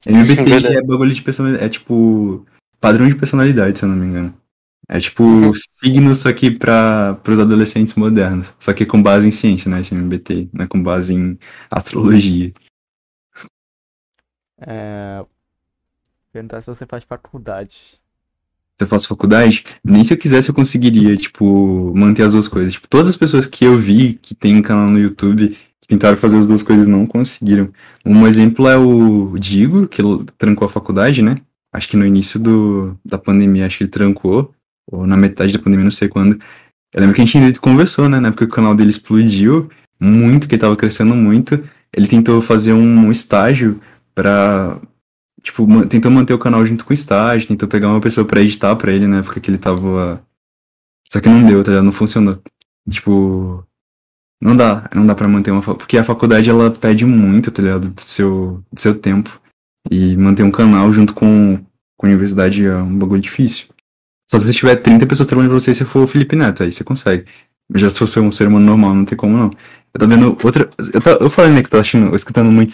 MBTI 0.06 0.44
Beleza. 0.44 0.78
é 0.78 0.82
bagulho 0.82 1.12
de 1.12 1.22
personalidade, 1.22 1.64
é 1.64 1.68
tipo, 1.68 2.46
padrão 2.80 3.08
de 3.08 3.16
personalidade, 3.16 3.78
se 3.78 3.84
eu 3.84 3.88
não 3.88 3.96
me 3.96 4.06
engano. 4.06 4.34
É 4.90 4.98
tipo 4.98 5.22
Uhum. 5.22 5.52
signo, 5.54 6.16
só 6.16 6.32
que 6.32 6.50
para 6.50 7.20
os 7.28 7.38
adolescentes 7.38 7.94
modernos. 7.94 8.54
Só 8.58 8.72
que 8.72 8.86
com 8.86 9.02
base 9.02 9.28
em 9.28 9.30
ciência, 9.30 9.70
né? 9.70 9.82
Esse 9.82 9.94
MBT, 9.94 10.48
né? 10.50 10.66
Com 10.66 10.82
base 10.82 11.14
em 11.14 11.38
astrologia. 11.70 12.54
É, 14.58 15.24
perguntar 16.32 16.62
se 16.62 16.68
você 16.68 16.86
faz 16.86 17.04
faculdade. 17.04 17.97
Se 18.78 18.84
eu 18.84 18.88
faço 18.88 19.08
faculdade, 19.08 19.64
nem 19.84 20.04
se 20.04 20.14
eu 20.14 20.16
quisesse 20.16 20.50
eu 20.50 20.54
conseguiria, 20.54 21.16
tipo, 21.16 21.92
manter 21.96 22.22
as 22.22 22.32
duas 22.32 22.46
coisas. 22.46 22.72
Tipo, 22.72 22.86
todas 22.86 23.08
as 23.08 23.16
pessoas 23.16 23.44
que 23.44 23.64
eu 23.64 23.76
vi 23.76 24.18
que 24.22 24.36
tem 24.36 24.56
um 24.56 24.62
canal 24.62 24.88
no 24.88 25.00
YouTube 25.00 25.56
que 25.80 25.88
tentaram 25.88 26.16
fazer 26.16 26.38
as 26.38 26.46
duas 26.46 26.62
coisas 26.62 26.86
não 26.86 27.04
conseguiram. 27.04 27.70
Um 28.06 28.24
exemplo 28.24 28.68
é 28.68 28.76
o 28.76 29.36
Digo, 29.36 29.88
que 29.88 30.00
trancou 30.38 30.66
a 30.66 30.68
faculdade, 30.68 31.22
né? 31.22 31.36
Acho 31.72 31.88
que 31.88 31.96
no 31.96 32.06
início 32.06 32.38
do, 32.38 32.96
da 33.04 33.18
pandemia, 33.18 33.66
acho 33.66 33.78
que 33.78 33.84
ele 33.84 33.90
trancou, 33.90 34.54
ou 34.90 35.06
na 35.06 35.16
metade 35.16 35.52
da 35.52 35.58
pandemia, 35.58 35.84
não 35.84 35.90
sei 35.90 36.08
quando. 36.08 36.38
Eu 36.94 37.00
lembro 37.00 37.14
que 37.14 37.20
a 37.20 37.26
gente 37.26 37.60
conversou, 37.60 38.08
né? 38.08 38.20
Na 38.20 38.28
época 38.28 38.44
o 38.44 38.48
canal 38.48 38.74
dele 38.74 38.90
explodiu 38.90 39.68
muito, 40.00 40.48
que 40.48 40.54
ele 40.54 40.60
tava 40.60 40.76
crescendo 40.76 41.14
muito. 41.14 41.62
Ele 41.94 42.06
tentou 42.06 42.40
fazer 42.40 42.72
um 42.72 43.10
estágio 43.10 43.80
pra. 44.14 44.80
Tipo, 45.42 45.86
tentou 45.86 46.10
manter 46.10 46.34
o 46.34 46.38
canal 46.38 46.64
junto 46.66 46.84
com 46.84 46.90
o 46.90 46.94
estágio, 46.94 47.48
tentou 47.48 47.68
pegar 47.68 47.88
uma 47.88 48.00
pessoa 48.00 48.26
pra 48.26 48.40
editar 48.40 48.74
pra 48.76 48.92
ele, 48.92 49.06
na 49.06 49.18
época 49.18 49.40
que 49.40 49.50
ele 49.50 49.58
tava. 49.58 50.22
Só 51.10 51.20
que 51.20 51.28
não 51.28 51.44
deu, 51.46 51.62
tá 51.62 51.70
ligado? 51.70 51.84
Não 51.84 51.92
funcionou. 51.92 52.40
Tipo. 52.90 53.64
Não 54.40 54.56
dá, 54.56 54.88
não 54.94 55.06
dá 55.06 55.14
pra 55.14 55.26
manter 55.26 55.50
uma. 55.50 55.62
Porque 55.62 55.98
a 55.98 56.04
faculdade 56.04 56.48
ela 56.48 56.70
pede 56.70 57.04
muito, 57.04 57.50
tá 57.50 57.62
ligado? 57.62 57.90
Do 57.90 58.00
seu, 58.00 58.62
do 58.72 58.80
seu 58.80 58.94
tempo. 58.98 59.40
E 59.90 60.16
manter 60.16 60.42
um 60.42 60.50
canal 60.50 60.92
junto 60.92 61.14
com, 61.14 61.58
com 61.96 62.06
a 62.06 62.08
universidade 62.08 62.64
é 62.64 62.76
um 62.76 62.98
bagulho 62.98 63.20
difícil. 63.20 63.66
Só 64.30 64.38
se 64.38 64.44
você 64.44 64.52
tiver 64.52 64.76
30 64.76 65.06
pessoas 65.06 65.26
trabalhando 65.26 65.50
pra 65.52 65.60
você 65.60 65.70
e 65.70 65.74
você 65.74 65.84
for 65.84 66.02
o 66.02 66.06
Felipe 66.06 66.36
Neto, 66.36 66.62
aí 66.62 66.70
você 66.70 66.84
consegue. 66.84 67.24
Mas 67.70 67.82
já 67.82 67.90
se 67.90 68.00
você 68.00 68.20
um 68.20 68.30
ser 68.30 68.46
humano 68.48 68.66
normal, 68.66 68.94
não 68.94 69.04
tem 69.04 69.16
como 69.16 69.36
não. 69.36 69.50
Eu 69.94 70.00
tô 70.00 70.06
vendo 70.06 70.36
outra. 70.44 70.68
Eu, 70.92 71.00
tá, 71.00 71.10
eu 71.12 71.30
falei, 71.30 71.52
né, 71.52 71.62
que 71.62 71.70
tô 71.70 71.78
achando, 71.78 72.14
escutando 72.14 72.52
muito 72.52 72.70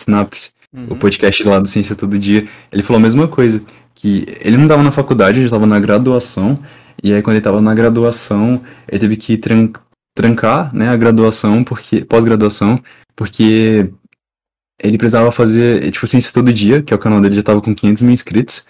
Synapse, 0.74 0.90
o 0.90 0.92
Uhum. 0.94 0.98
podcast 0.98 1.42
lá 1.44 1.58
do 1.60 1.68
Ciência 1.68 1.94
Todo 1.94 2.18
Dia. 2.18 2.46
Ele 2.72 2.82
falou 2.82 2.98
a 2.98 3.02
mesma 3.02 3.28
coisa. 3.28 3.62
Que 3.96 4.26
ele 4.40 4.56
não 4.56 4.66
tava 4.66 4.82
na 4.82 4.90
faculdade, 4.90 5.38
ele 5.38 5.48
tava 5.48 5.66
na 5.66 5.78
graduação. 5.78 6.58
E 7.02 7.12
aí, 7.14 7.22
quando 7.22 7.36
ele 7.36 7.44
tava 7.44 7.60
na 7.60 7.72
graduação, 7.74 8.60
ele 8.88 8.98
teve 8.98 9.16
que 9.16 9.36
tran- 9.36 9.70
trancar, 10.16 10.74
né, 10.74 10.88
a 10.88 10.96
graduação, 10.96 11.62
porque. 11.62 12.04
pós-graduação, 12.04 12.82
porque 13.14 13.88
ele 14.82 14.98
precisava 14.98 15.30
fazer, 15.30 15.90
tipo, 15.92 16.06
Ciência 16.08 16.32
Todo 16.32 16.52
Dia, 16.52 16.82
que 16.82 16.92
é 16.92 16.96
o 16.96 16.98
canal 16.98 17.20
dele, 17.20 17.36
já 17.36 17.42
tava 17.42 17.60
com 17.60 17.72
500 17.74 18.02
mil 18.02 18.12
inscritos. 18.12 18.66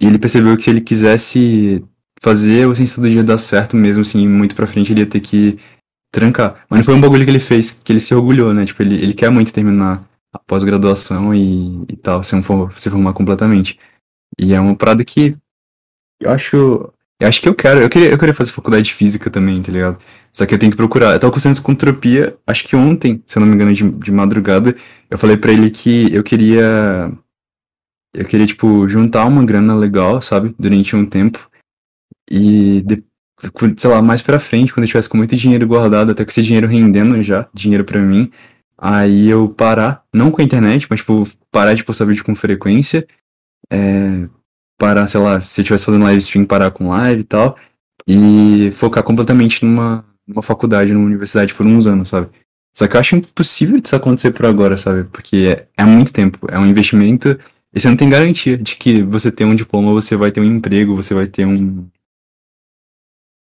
E 0.00 0.06
ele 0.06 0.18
percebeu 0.18 0.54
que 0.56 0.64
se 0.64 0.70
ele 0.70 0.80
quisesse 0.82 1.82
fazer 2.22 2.66
o 2.66 2.74
Ciência 2.76 2.96
Todo 2.96 3.10
Dia 3.10 3.24
dar 3.24 3.38
certo 3.38 3.76
mesmo, 3.76 4.02
assim, 4.02 4.28
muito 4.28 4.54
pra 4.54 4.66
frente, 4.66 4.92
ele 4.92 5.00
ia 5.00 5.06
ter 5.06 5.20
que 5.20 5.58
trancar. 6.12 6.64
Mas 6.68 6.78
não 6.80 6.84
foi 6.84 6.94
um 6.94 7.00
bagulho 7.00 7.24
que 7.24 7.30
ele 7.30 7.40
fez, 7.40 7.70
que 7.70 7.90
ele 7.92 8.00
se 8.00 8.14
orgulhou, 8.14 8.52
né? 8.52 8.66
Tipo, 8.66 8.82
ele, 8.82 8.96
ele 8.96 9.14
quer 9.14 9.30
muito 9.30 9.52
terminar 9.54 10.04
a 10.34 10.38
pós-graduação 10.40 11.34
e, 11.34 11.84
e 11.88 11.96
tal, 11.96 12.22
se, 12.22 12.42
for- 12.42 12.78
se 12.78 12.90
formar 12.90 13.12
completamente. 13.14 13.78
E 14.38 14.52
é 14.52 14.60
uma 14.60 14.74
parada 14.76 15.04
que 15.04 15.36
eu 16.20 16.30
acho. 16.30 16.92
Eu 17.20 17.28
acho 17.28 17.40
que 17.40 17.48
eu 17.48 17.54
quero. 17.54 17.80
Eu 17.80 17.88
queria, 17.88 18.10
eu 18.10 18.18
queria 18.18 18.34
fazer 18.34 18.50
faculdade 18.52 18.84
de 18.86 18.94
física 18.94 19.30
também, 19.30 19.62
tá 19.62 19.70
ligado? 19.72 19.98
Só 20.32 20.44
que 20.44 20.54
eu 20.54 20.58
tenho 20.58 20.72
que 20.72 20.76
procurar. 20.76 21.12
Eu 21.12 21.20
tava 21.20 21.32
com 21.62 21.72
entropia, 21.72 22.36
acho 22.46 22.64
que 22.64 22.74
ontem, 22.74 23.22
se 23.26 23.38
eu 23.38 23.40
não 23.40 23.46
me 23.46 23.54
engano, 23.54 23.72
de, 23.72 23.88
de 23.88 24.12
madrugada, 24.12 24.76
eu 25.08 25.16
falei 25.16 25.36
pra 25.36 25.52
ele 25.52 25.70
que 25.70 26.12
eu 26.12 26.24
queria. 26.24 27.12
Eu 28.12 28.24
queria, 28.24 28.46
tipo, 28.46 28.88
juntar 28.88 29.24
uma 29.26 29.44
grana 29.44 29.74
legal, 29.74 30.20
sabe? 30.22 30.54
Durante 30.58 30.94
um 30.96 31.06
tempo. 31.06 31.48
E, 32.30 32.82
de- 32.82 33.04
sei 33.76 33.90
lá, 33.90 34.00
mais 34.02 34.22
pra 34.22 34.40
frente, 34.40 34.72
quando 34.72 34.84
eu 34.84 34.88
tivesse 34.88 35.08
com 35.08 35.16
muito 35.16 35.36
dinheiro 35.36 35.66
guardado, 35.66 36.10
até 36.12 36.24
com 36.24 36.30
esse 36.30 36.42
dinheiro 36.42 36.66
rendendo 36.66 37.22
já, 37.22 37.48
dinheiro 37.52 37.84
pra 37.84 38.00
mim, 38.00 38.30
aí 38.78 39.28
eu 39.28 39.48
parar, 39.48 40.04
não 40.12 40.30
com 40.30 40.40
a 40.40 40.44
internet, 40.44 40.86
mas, 40.90 41.00
tipo, 41.00 41.28
parar 41.50 41.74
de 41.74 41.84
postar 41.84 42.04
vídeo 42.04 42.24
com 42.24 42.34
frequência, 42.34 43.06
é, 43.70 44.28
parar, 44.78 45.06
sei 45.06 45.20
lá, 45.20 45.40
se 45.40 45.60
eu 45.60 45.62
estivesse 45.62 45.84
fazendo 45.84 46.04
live 46.04 46.18
stream, 46.18 46.44
parar 46.44 46.70
com 46.70 46.88
live 46.88 47.20
e 47.20 47.24
tal, 47.24 47.56
e 48.06 48.70
focar 48.72 49.02
completamente 49.02 49.64
numa, 49.64 50.04
numa 50.26 50.42
faculdade, 50.42 50.92
numa 50.92 51.06
universidade 51.06 51.54
por 51.54 51.66
uns 51.66 51.86
anos, 51.86 52.08
sabe? 52.08 52.28
Só 52.76 52.88
que 52.88 52.96
eu 52.96 53.00
acho 53.00 53.16
impossível 53.16 53.80
disso 53.80 53.94
acontecer 53.94 54.32
por 54.32 54.46
agora, 54.46 54.76
sabe? 54.76 55.04
Porque 55.04 55.56
é, 55.76 55.82
é 55.82 55.84
muito 55.84 56.12
tempo, 56.12 56.46
é 56.50 56.58
um 56.58 56.66
investimento, 56.66 57.38
e 57.72 57.80
você 57.80 57.88
não 57.88 57.96
tem 57.96 58.08
garantia 58.08 58.58
de 58.58 58.76
que 58.76 59.02
você 59.02 59.30
ter 59.30 59.44
um 59.44 59.54
diploma, 59.54 59.92
você 59.92 60.16
vai 60.16 60.30
ter 60.32 60.40
um 60.40 60.44
emprego, 60.44 60.96
você 60.96 61.14
vai 61.14 61.26
ter 61.26 61.46
um, 61.46 61.88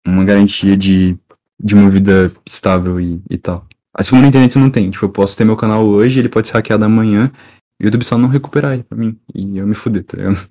uma 0.06 0.24
garantia 0.24 0.76
de, 0.76 1.18
de 1.58 1.74
uma 1.74 1.90
vida 1.90 2.30
estável 2.46 3.00
e, 3.00 3.20
e 3.30 3.38
tal. 3.38 3.66
Assim 3.94 4.10
como 4.10 4.22
na 4.22 4.28
internet 4.28 4.58
não 4.58 4.70
tem. 4.70 4.90
Tipo, 4.90 5.06
eu 5.06 5.10
posso 5.10 5.36
ter 5.36 5.44
meu 5.44 5.56
canal 5.56 5.84
hoje, 5.86 6.18
ele 6.18 6.28
pode 6.28 6.48
ser 6.48 6.54
hackeado 6.54 6.84
amanhã, 6.84 7.30
e 7.78 7.84
o 7.84 7.86
YouTube 7.86 8.04
só 8.04 8.18
não 8.18 8.28
recuperar 8.28 8.74
ele 8.74 8.82
pra 8.82 8.98
mim. 8.98 9.18
E 9.32 9.56
eu 9.56 9.66
me 9.66 9.74
fuder, 9.74 10.04
tá 10.04 10.16
ligado? 10.16 10.50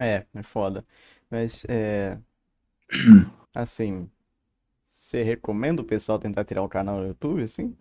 É, 0.00 0.24
é 0.34 0.42
foda. 0.42 0.84
Mas, 1.30 1.64
é. 1.68 2.18
Assim. 3.54 4.08
Você 4.84 5.22
recomenda 5.22 5.82
o 5.82 5.84
pessoal 5.84 6.18
tentar 6.18 6.44
tirar 6.44 6.62
o 6.62 6.68
canal 6.68 6.98
no 6.98 7.06
YouTube, 7.06 7.40
assim? 7.40 7.76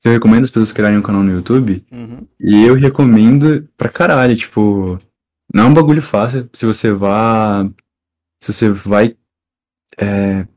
Você 0.00 0.10
recomenda 0.10 0.42
as 0.42 0.50
pessoas 0.50 0.72
criarem 0.72 0.98
um 0.98 1.02
canal 1.02 1.22
no 1.22 1.30
YouTube? 1.30 1.86
Uhum. 1.92 2.26
E 2.40 2.64
eu 2.64 2.74
recomendo 2.74 3.68
pra 3.76 3.88
caralho, 3.88 4.34
tipo, 4.34 4.98
não 5.54 5.66
é 5.66 5.66
um 5.68 5.72
bagulho 5.72 6.02
fácil. 6.02 6.50
Se 6.52 6.66
você 6.66 6.92
vá. 6.92 7.64
Se 8.42 8.52
você 8.52 8.68
vai 8.68 9.16
é, 9.96 10.48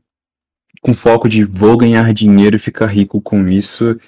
com 0.80 0.94
foco 0.94 1.28
de 1.28 1.44
vou 1.44 1.76
ganhar 1.76 2.12
dinheiro 2.12 2.56
e 2.56 2.58
ficar 2.58 2.86
rico 2.86 3.20
com 3.20 3.46
isso, 3.48 3.98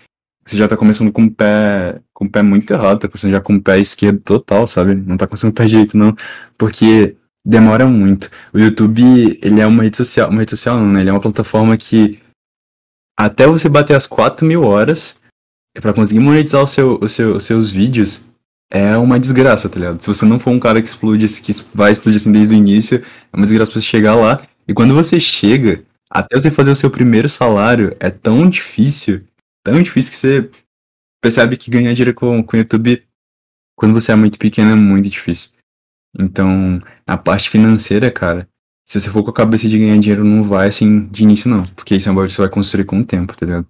você 0.47 0.57
já 0.57 0.67
tá 0.67 0.77
começando 0.77 1.13
com 1.13 1.25
o 1.25 1.31
pé. 1.31 2.01
Com 2.13 2.25
o 2.25 2.31
pé 2.31 2.43
muito 2.43 2.71
errado, 2.73 2.99
tá 2.99 3.09
começando 3.09 3.33
já 3.33 3.41
com 3.41 3.55
o 3.55 3.63
pé 3.63 3.79
esquerdo 3.79 4.21
total, 4.21 4.67
sabe? 4.67 4.95
Não 4.95 5.17
tá 5.17 5.27
começando 5.27 5.51
com 5.51 5.55
o 5.55 5.57
pé 5.63 5.67
direito, 5.67 5.97
não. 5.97 6.15
Porque 6.59 7.17
demora 7.45 7.87
muito. 7.87 8.31
O 8.53 8.59
YouTube, 8.59 9.39
ele 9.43 9.61
é 9.61 9.67
uma 9.67 9.85
rede 9.85 9.97
social. 9.97 10.29
Uma 10.29 10.41
rede 10.41 10.51
social 10.51 10.79
não, 10.79 10.89
né? 10.89 11.01
Ele 11.01 11.11
é 11.11 11.13
uma 11.13 11.21
plataforma 11.21 11.77
que 11.77 12.19
até 13.19 13.47
você 13.47 13.69
bater 13.69 13.95
as 13.95 14.07
4 14.07 14.47
mil 14.47 14.65
horas, 14.65 15.21
para 15.81 15.93
conseguir 15.93 16.21
monetizar 16.21 16.63
o 16.63 16.67
seu, 16.67 16.99
o 17.01 17.09
seu, 17.09 17.37
os 17.37 17.45
seus 17.45 17.71
vídeos, 17.71 18.25
é 18.71 18.97
uma 18.97 19.21
desgraça, 19.21 19.69
tá 19.69 19.79
ligado? 19.79 20.01
Se 20.01 20.09
você 20.09 20.25
não 20.25 20.39
for 20.39 20.51
um 20.51 20.61
cara 20.61 20.81
que 20.81 20.89
explode, 20.89 21.27
que 21.41 21.53
vai 21.75 21.93
explodir 21.93 22.21
assim 22.21 22.33
desde 22.33 22.55
o 22.55 22.57
início, 22.57 23.05
é 23.33 23.37
uma 23.37 23.45
desgraça 23.45 23.73
pra 23.73 23.81
você 23.81 23.87
chegar 23.87 24.15
lá. 24.15 24.43
E 24.67 24.75
quando 24.75 24.95
você 24.95 25.21
chega, 25.21 25.85
até 26.11 26.39
você 26.39 26.51
fazer 26.51 26.71
o 26.71 26.77
seu 26.77 26.91
primeiro 26.91 27.29
salário, 27.29 27.97
é 28.01 28.11
tão 28.11 28.49
difícil, 28.51 29.25
tão 29.65 29.81
difícil 29.81 30.11
que 30.11 30.19
você 30.19 30.51
percebe 31.23 31.57
que 31.57 31.71
ganhar 31.71 31.93
dinheiro 31.93 32.15
com, 32.15 32.41
o 32.41 32.57
YouTube, 32.57 33.07
quando 33.77 33.95
você 33.95 34.11
é 34.11 34.17
muito 34.17 34.39
pequeno, 34.39 34.73
é 34.73 34.75
muito 34.75 35.09
difícil. 35.09 35.53
Então, 36.19 36.81
a 37.07 37.17
parte 37.17 37.49
financeira, 37.49 38.11
cara, 38.11 38.49
se 38.85 39.01
você 39.01 39.09
for 39.09 39.23
com 39.23 39.31
a 39.31 39.35
cabeça 39.35 39.69
de 39.69 39.79
ganhar 39.79 39.99
dinheiro, 39.99 40.25
não 40.25 40.43
vai 40.43 40.69
assim 40.69 41.07
de 41.07 41.23
início, 41.23 41.49
não. 41.49 41.63
Porque 41.63 41.95
isso 41.95 42.09
é 42.09 42.13
um 42.13 42.15
bagulho 42.15 42.29
que 42.29 42.35
você 42.35 42.43
vai 42.43 42.51
construir 42.51 42.85
com 42.85 42.99
o 42.99 43.05
tempo, 43.05 43.37
tá 43.37 43.47
ligado? 43.47 43.67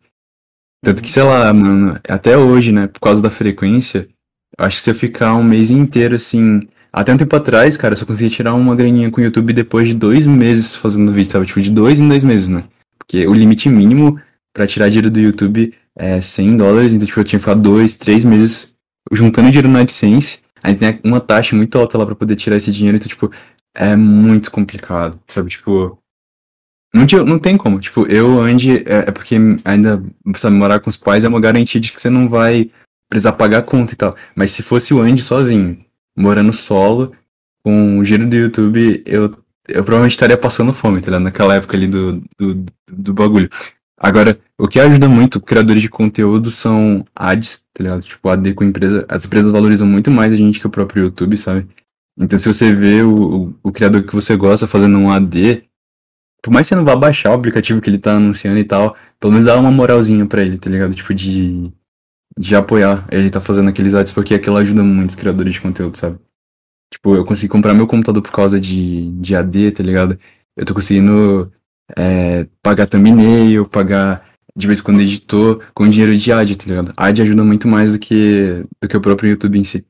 Tanto 0.82 1.02
que, 1.02 1.12
sei 1.12 1.22
lá, 1.22 1.52
mano, 1.52 2.00
até 2.08 2.38
hoje, 2.38 2.72
né, 2.72 2.86
por 2.86 3.00
causa 3.00 3.20
da 3.20 3.28
frequência, 3.28 4.08
acho 4.56 4.78
que 4.78 4.82
se 4.82 4.90
eu 4.90 4.94
ficar 4.94 5.34
um 5.34 5.42
mês 5.42 5.70
inteiro, 5.70 6.14
assim. 6.14 6.66
Até 6.92 7.14
um 7.14 7.16
tempo 7.16 7.34
atrás, 7.36 7.76
cara, 7.76 7.94
eu 7.94 7.96
só 7.96 8.04
conseguia 8.04 8.34
tirar 8.34 8.54
uma 8.54 8.74
graninha 8.74 9.10
com 9.10 9.20
o 9.20 9.24
YouTube 9.24 9.52
depois 9.52 9.88
de 9.88 9.94
dois 9.94 10.26
meses 10.26 10.74
fazendo 10.74 11.12
vídeo, 11.12 11.30
sabe? 11.30 11.46
Tipo, 11.46 11.60
de 11.60 11.70
dois 11.70 12.00
em 12.00 12.08
dois 12.08 12.24
meses, 12.24 12.48
né? 12.48 12.64
Porque 12.98 13.26
o 13.26 13.32
limite 13.34 13.68
mínimo 13.68 14.20
para 14.52 14.66
tirar 14.66 14.88
dinheiro 14.88 15.10
do 15.10 15.20
YouTube 15.20 15.72
é 15.96 16.20
100 16.20 16.56
dólares, 16.56 16.92
então, 16.92 17.06
tipo, 17.06 17.20
eu 17.20 17.24
tinha 17.24 17.38
que 17.38 17.44
ficar 17.44 17.54
dois, 17.54 17.96
três 17.96 18.24
meses 18.24 18.72
juntando 19.12 19.50
dinheiro 19.50 19.68
na 19.68 19.80
AdSense. 19.80 20.40
Aí 20.62 20.74
tem 20.74 21.00
uma 21.04 21.20
taxa 21.20 21.54
muito 21.54 21.78
alta 21.78 21.96
lá 21.96 22.04
pra 22.04 22.14
poder 22.14 22.36
tirar 22.36 22.56
esse 22.56 22.72
dinheiro, 22.72 22.96
então, 22.96 23.08
tipo, 23.08 23.30
é 23.74 23.94
muito 23.94 24.50
complicado, 24.50 25.18
sabe? 25.28 25.50
Tipo, 25.50 25.98
não, 26.92 27.06
não 27.24 27.38
tem 27.38 27.56
como. 27.56 27.78
Tipo, 27.80 28.06
eu, 28.06 28.40
Andy, 28.40 28.78
é, 28.78 29.08
é 29.08 29.10
porque 29.12 29.36
ainda, 29.64 30.02
sabe, 30.36 30.56
morar 30.56 30.80
com 30.80 30.90
os 30.90 30.96
pais 30.96 31.24
é 31.24 31.28
uma 31.28 31.40
garantia 31.40 31.80
de 31.80 31.92
que 31.92 32.00
você 32.00 32.10
não 32.10 32.28
vai 32.28 32.70
precisar 33.08 33.32
pagar 33.32 33.58
a 33.58 33.62
conta 33.62 33.94
e 33.94 33.96
tal. 33.96 34.16
Mas 34.34 34.50
se 34.50 34.62
fosse 34.62 34.92
o 34.92 35.00
Andy 35.00 35.22
sozinho, 35.22 35.84
morando 36.20 36.52
solo, 36.52 37.12
com 37.62 37.98
o 37.98 38.04
giro 38.04 38.26
do 38.28 38.34
YouTube, 38.36 39.02
eu, 39.06 39.36
eu 39.68 39.84
provavelmente 39.84 40.12
estaria 40.12 40.36
passando 40.36 40.72
fome, 40.72 41.00
tá 41.00 41.06
ligado? 41.06 41.22
Naquela 41.22 41.54
época 41.54 41.76
ali 41.76 41.86
do, 41.86 42.22
do, 42.38 42.64
do 42.92 43.14
bagulho. 43.14 43.48
Agora, 43.98 44.38
o 44.58 44.66
que 44.66 44.80
ajuda 44.80 45.08
muito 45.08 45.40
criadores 45.40 45.82
de 45.82 45.88
conteúdo 45.88 46.50
são 46.50 47.04
ads, 47.14 47.64
tá 47.74 47.84
ligado? 47.84 48.02
Tipo, 48.02 48.28
AD 48.30 48.54
com 48.54 48.64
empresa. 48.64 49.04
As 49.08 49.26
empresas 49.26 49.50
valorizam 49.52 49.86
muito 49.86 50.10
mais 50.10 50.32
a 50.32 50.36
gente 50.36 50.58
que 50.58 50.66
o 50.66 50.70
próprio 50.70 51.04
YouTube, 51.04 51.36
sabe? 51.36 51.68
Então, 52.18 52.38
se 52.38 52.48
você 52.48 52.72
vê 52.74 53.02
o, 53.02 53.10
o, 53.12 53.54
o 53.64 53.72
criador 53.72 54.02
que 54.02 54.14
você 54.14 54.36
gosta 54.36 54.66
fazendo 54.66 54.96
um 54.96 55.10
AD, 55.10 55.64
por 56.42 56.50
mais 56.50 56.66
que 56.66 56.70
você 56.70 56.76
não 56.76 56.84
vá 56.84 56.96
baixar 56.96 57.30
o 57.30 57.34
aplicativo 57.34 57.80
que 57.80 57.90
ele 57.90 57.98
tá 57.98 58.14
anunciando 58.16 58.58
e 58.58 58.64
tal, 58.64 58.96
pelo 59.18 59.32
menos 59.32 59.46
dá 59.46 59.58
uma 59.58 59.70
moralzinha 59.70 60.24
pra 60.26 60.42
ele, 60.42 60.56
tá 60.56 60.70
ligado? 60.70 60.94
Tipo, 60.94 61.12
de, 61.12 61.70
de 62.38 62.54
apoiar 62.54 63.06
ele 63.10 63.30
tá 63.30 63.40
fazendo 63.40 63.68
aqueles 63.68 63.94
ads, 63.94 64.12
porque 64.12 64.34
aquilo 64.34 64.56
ajuda 64.56 64.82
muito 64.82 65.10
os 65.10 65.16
criadores 65.16 65.54
de 65.54 65.60
conteúdo, 65.60 65.96
sabe? 65.96 66.18
Tipo, 66.92 67.14
eu 67.14 67.24
consegui 67.24 67.48
comprar 67.48 67.74
meu 67.74 67.86
computador 67.86 68.22
por 68.22 68.32
causa 68.32 68.60
de, 68.60 69.10
de 69.20 69.36
AD, 69.36 69.72
tá 69.72 69.82
ligado? 69.82 70.18
Eu 70.56 70.66
tô 70.66 70.74
conseguindo 70.74 71.52
é, 71.96 72.46
pagar 72.62 72.86
thumbnail, 72.86 73.66
pagar 73.66 74.28
de 74.56 74.66
vez 74.66 74.80
em 74.80 74.82
quando 74.82 75.00
editor 75.00 75.62
com 75.72 75.88
dinheiro 75.88 76.16
de 76.16 76.32
ad, 76.32 76.56
tá 76.56 76.64
ligado? 76.66 76.92
Ad 76.96 77.22
ajuda 77.22 77.44
muito 77.44 77.68
mais 77.68 77.92
do 77.92 77.98
que, 77.98 78.64
do 78.82 78.88
que 78.88 78.96
o 78.96 79.00
próprio 79.00 79.30
YouTube 79.30 79.58
em 79.58 79.64
si. 79.64 79.86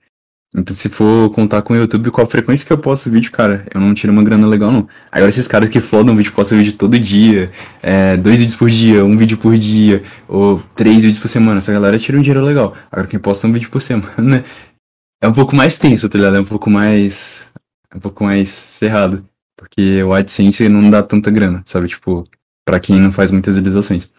Então, 0.55 0.75
se 0.75 0.89
for 0.89 1.31
contar 1.31 1.63
com 1.63 1.75
o 1.75 1.77
YouTube, 1.77 2.11
qual 2.11 2.27
a 2.27 2.31
frequência 2.31 2.67
que 2.67 2.73
eu 2.73 2.79
posto 2.79 3.09
vídeo, 3.09 3.31
cara, 3.31 3.65
eu 3.73 3.81
não 3.81 3.95
tiro 3.95 4.13
uma 4.13 4.23
grana 4.23 4.49
legal, 4.49 4.73
não. 4.73 4.89
Agora, 5.11 5.29
esses 5.29 5.47
caras 5.47 5.69
que 5.69 5.79
flodam 5.79 6.17
vídeo, 6.17 6.33
postam 6.33 6.59
vídeo 6.59 6.73
todo 6.73 6.99
dia, 6.99 7.53
é, 7.81 8.17
dois 8.17 8.41
vídeos 8.41 8.57
por 8.57 8.69
dia, 8.69 9.05
um 9.05 9.17
vídeo 9.17 9.39
por 9.39 9.57
dia, 9.57 10.03
ou 10.27 10.61
três 10.75 11.03
vídeos 11.03 11.19
por 11.19 11.29
semana, 11.29 11.59
essa 11.59 11.73
galera 11.73 11.97
tira 12.01 12.19
um 12.19 12.21
dinheiro 12.21 12.45
legal. 12.45 12.77
Agora, 12.91 13.07
quem 13.07 13.21
posta 13.21 13.47
um 13.47 13.53
vídeo 13.53 13.71
por 13.71 13.81
semana 13.81 14.45
é 15.23 15.29
um 15.29 15.33
pouco 15.33 15.55
mais 15.55 15.79
tenso, 15.79 16.09
tá 16.09 16.19
ligado? 16.19 16.37
É 16.37 16.41
um 16.41 16.45
pouco 16.45 16.69
mais. 16.69 17.47
É 17.93 17.97
um 17.97 18.01
pouco 18.01 18.25
mais 18.25 18.49
cerrado. 18.49 19.25
Porque 19.57 20.03
o 20.03 20.13
AdSense 20.13 20.69
não 20.69 20.91
dá 20.91 21.03
tanta 21.03 21.31
grana, 21.31 21.63
sabe? 21.65 21.87
Tipo, 21.87 22.27
pra 22.65 22.81
quem 22.81 22.99
não 22.99 23.13
faz 23.13 23.31
muitas 23.31 23.55
visualizações. 23.55 24.11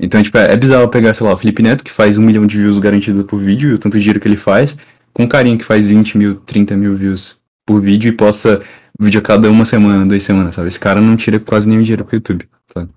Então, 0.00 0.22
tipo, 0.22 0.38
é, 0.38 0.52
é 0.52 0.56
bizarro 0.56 0.88
pegar, 0.88 1.14
sei 1.14 1.26
lá, 1.26 1.32
o 1.32 1.36
Felipe 1.36 1.62
Neto, 1.62 1.82
que 1.82 1.90
faz 1.90 2.16
um 2.16 2.22
milhão 2.22 2.46
de 2.46 2.58
views 2.58 2.78
garantido 2.78 3.24
por 3.24 3.40
vídeo, 3.40 3.70
e 3.70 3.74
o 3.74 3.78
tanto 3.78 3.94
de 3.94 4.00
dinheiro 4.00 4.20
que 4.20 4.28
ele 4.28 4.36
faz 4.36 4.76
com 5.18 5.24
um 5.24 5.28
carinha 5.28 5.58
que 5.58 5.64
faz 5.64 5.88
20 5.88 6.16
mil, 6.16 6.40
30 6.42 6.76
mil 6.76 6.94
views 6.94 7.42
por 7.66 7.82
vídeo 7.82 8.08
e 8.08 8.16
posta 8.16 8.64
vídeo 9.00 9.18
a 9.18 9.22
cada 9.22 9.50
uma 9.50 9.64
semana, 9.64 10.06
duas 10.06 10.22
semanas, 10.22 10.54
sabe? 10.54 10.68
Esse 10.68 10.78
cara 10.78 11.00
não 11.00 11.16
tira 11.16 11.40
quase 11.40 11.68
nenhum 11.68 11.82
dinheiro 11.82 12.04
pro 12.04 12.14
YouTube, 12.14 12.48
sabe? 12.68 12.92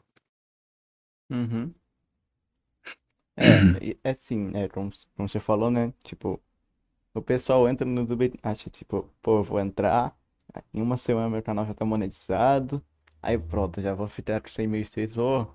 Uhum. 1.32 1.74
É, 3.36 3.98
é 4.04 4.14
sim, 4.14 4.52
é 4.54 4.68
como, 4.68 4.92
como 5.18 5.28
você 5.28 5.40
falou, 5.40 5.72
né? 5.72 5.92
Tipo, 6.04 6.40
o 7.12 7.24
pessoal 7.24 7.68
entra 7.68 7.88
no 7.88 8.02
YouTube 8.02 8.34
acha, 8.44 8.70
tipo, 8.70 9.10
pô, 9.20 9.40
eu 9.40 9.44
vou 9.44 9.60
entrar, 9.60 10.16
em 10.72 10.80
uma 10.80 10.98
semana 10.98 11.28
meu 11.28 11.42
canal 11.42 11.66
já 11.66 11.74
tá 11.74 11.84
monetizado, 11.84 12.84
aí 13.20 13.36
pronto, 13.36 13.82
já 13.82 13.96
vou 13.96 14.08
ficar 14.08 14.40
com 14.42 14.48
100 14.48 14.68
mil 14.68 14.80
inscritos, 14.80 15.16
vou 15.16 15.52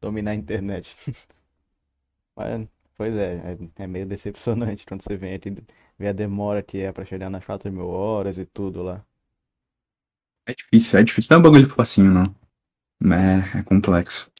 dominar 0.00 0.30
a 0.30 0.34
internet. 0.36 0.94
Mas, 2.36 2.68
pois 2.96 3.12
é, 3.16 3.58
é, 3.76 3.82
é 3.82 3.86
meio 3.88 4.06
decepcionante 4.06 4.86
quando 4.86 5.02
você 5.02 5.16
vem 5.16 5.34
aqui 5.34 5.50
ver 5.98 6.08
a 6.08 6.12
demora 6.12 6.62
que 6.62 6.78
é 6.78 6.92
pra 6.92 7.04
chegar 7.04 7.30
nas 7.30 7.44
4 7.44 7.70
mil 7.72 7.86
horas 7.86 8.38
e 8.38 8.44
tudo 8.44 8.82
lá. 8.82 9.02
É 10.48 10.54
difícil, 10.54 10.98
é 10.98 11.02
difícil. 11.02 11.28
Não 11.30 11.36
é 11.36 11.40
um 11.40 11.42
bagulho 11.42 11.68
facinho, 11.68 12.12
não. 12.12 12.34
É, 13.12 13.58
é 13.58 13.62
complexo. 13.62 14.30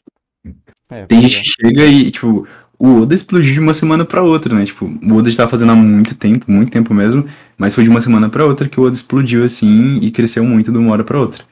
É, 0.88 1.04
Tem 1.06 1.20
gente 1.22 1.38
é. 1.38 1.42
que 1.42 1.48
chega 1.48 1.84
e, 1.84 2.10
tipo, 2.10 2.46
o 2.78 3.00
Oda 3.00 3.14
explodiu 3.14 3.52
de 3.54 3.60
uma 3.60 3.74
semana 3.74 4.04
pra 4.04 4.22
outra, 4.22 4.54
né? 4.54 4.64
Tipo, 4.64 4.86
o 4.86 5.14
Oda 5.16 5.30
já 5.30 5.38
tava 5.38 5.50
fazendo 5.50 5.72
há 5.72 5.74
muito 5.74 6.14
tempo, 6.14 6.50
muito 6.50 6.70
tempo 6.70 6.94
mesmo, 6.94 7.28
mas 7.58 7.74
foi 7.74 7.84
de 7.84 7.90
uma 7.90 8.00
semana 8.00 8.28
pra 8.28 8.44
outra 8.44 8.68
que 8.68 8.78
o 8.78 8.84
Oda 8.84 8.94
explodiu 8.94 9.44
assim 9.44 9.98
e 9.98 10.10
cresceu 10.10 10.44
muito 10.44 10.70
de 10.70 10.78
uma 10.78 10.92
hora 10.92 11.02
pra 11.04 11.18
outra. 11.18 11.44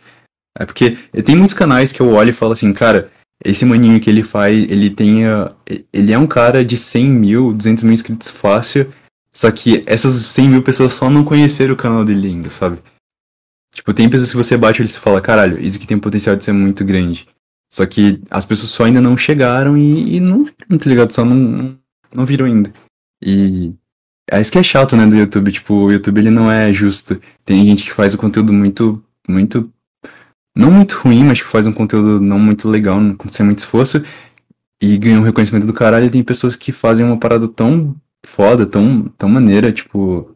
É 0.57 0.65
porque 0.65 0.97
tem 1.25 1.35
muitos 1.35 1.55
canais 1.55 1.91
que 1.91 2.01
eu 2.01 2.11
olho 2.13 2.31
e 2.31 2.35
falo 2.35 2.53
assim, 2.53 2.73
cara, 2.73 3.11
esse 3.45 3.65
maninho 3.65 4.01
que 4.01 4.09
ele 4.09 4.23
faz, 4.23 4.71
ele 4.71 4.89
tem. 4.89 5.27
ah, 5.27 5.53
Ele 5.93 6.13
é 6.13 6.19
um 6.19 6.29
cara 6.29 6.65
de 6.65 6.77
100 6.77 7.09
mil, 7.11 7.53
200 7.53 7.83
mil 7.83 7.93
inscritos 7.93 8.29
fácil, 8.29 8.93
só 9.35 9.51
que 9.51 9.83
essas 9.85 10.33
100 10.33 10.49
mil 10.49 10.63
pessoas 10.63 10.95
só 10.95 11.11
não 11.11 11.25
conheceram 11.25 11.75
o 11.75 11.77
canal 11.77 12.05
dele 12.05 12.29
ainda, 12.29 12.51
sabe? 12.51 12.79
Tipo, 13.75 13.93
tem 13.93 14.09
pessoas 14.09 14.31
que 14.31 14.37
você 14.37 14.57
bate 14.57 14.81
e 14.81 14.87
você 14.87 15.01
fala, 15.01 15.21
caralho, 15.21 15.61
isso 15.61 15.77
aqui 15.77 15.87
tem 15.87 15.99
potencial 15.99 16.37
de 16.37 16.45
ser 16.45 16.53
muito 16.53 16.85
grande. 16.85 17.27
Só 17.69 17.85
que 17.85 18.23
as 18.31 18.47
pessoas 18.47 18.71
só 18.71 18.85
ainda 18.85 19.01
não 19.01 19.17
chegaram 19.17 19.77
e, 19.77 20.17
e 20.17 20.21
não 20.21 20.45
viram, 20.45 20.79
tá 20.79 20.89
ligado? 20.89 21.13
Só 21.13 21.25
não, 21.25 21.35
não, 21.35 21.79
não 22.15 22.25
viram 22.25 22.47
ainda. 22.47 22.73
E 23.21 23.75
é 24.31 24.41
isso 24.41 24.53
que 24.53 24.59
é 24.59 24.63
chato, 24.63 24.95
né, 24.97 25.05
do 25.05 25.17
YouTube. 25.17 25.51
Tipo, 25.51 25.75
o 25.75 25.93
YouTube 25.93 26.19
ele 26.19 26.31
não 26.31 26.49
é 26.49 26.73
justo. 26.73 27.21
Tem 27.45 27.65
gente 27.67 27.83
que 27.83 27.93
faz 27.93 28.15
o 28.15 28.19
conteúdo 28.19 28.53
muito, 28.53 29.03
muito. 29.29 29.69
Não 30.57 30.71
muito 30.71 30.97
ruim, 30.99 31.25
mas 31.25 31.43
que 31.43 31.49
faz 31.49 31.67
um 31.67 31.73
conteúdo 31.73 32.21
não 32.21 32.39
muito 32.39 32.69
legal, 32.69 33.01
não 33.01 33.17
sem 33.33 33.45
muito 33.45 33.59
esforço. 33.59 34.05
E 34.81 34.97
ganha 34.97 35.19
um 35.19 35.25
reconhecimento 35.25 35.67
do 35.67 35.75
caralho. 35.75 36.07
E 36.07 36.11
tem 36.11 36.23
pessoas 36.23 36.55
que 36.55 36.71
fazem 36.71 37.05
uma 37.05 37.19
parada 37.19 37.49
tão 37.49 37.97
foda, 38.25 38.67
tão, 38.67 39.05
tão 39.19 39.29
maneira, 39.29 39.73
tipo. 39.73 40.35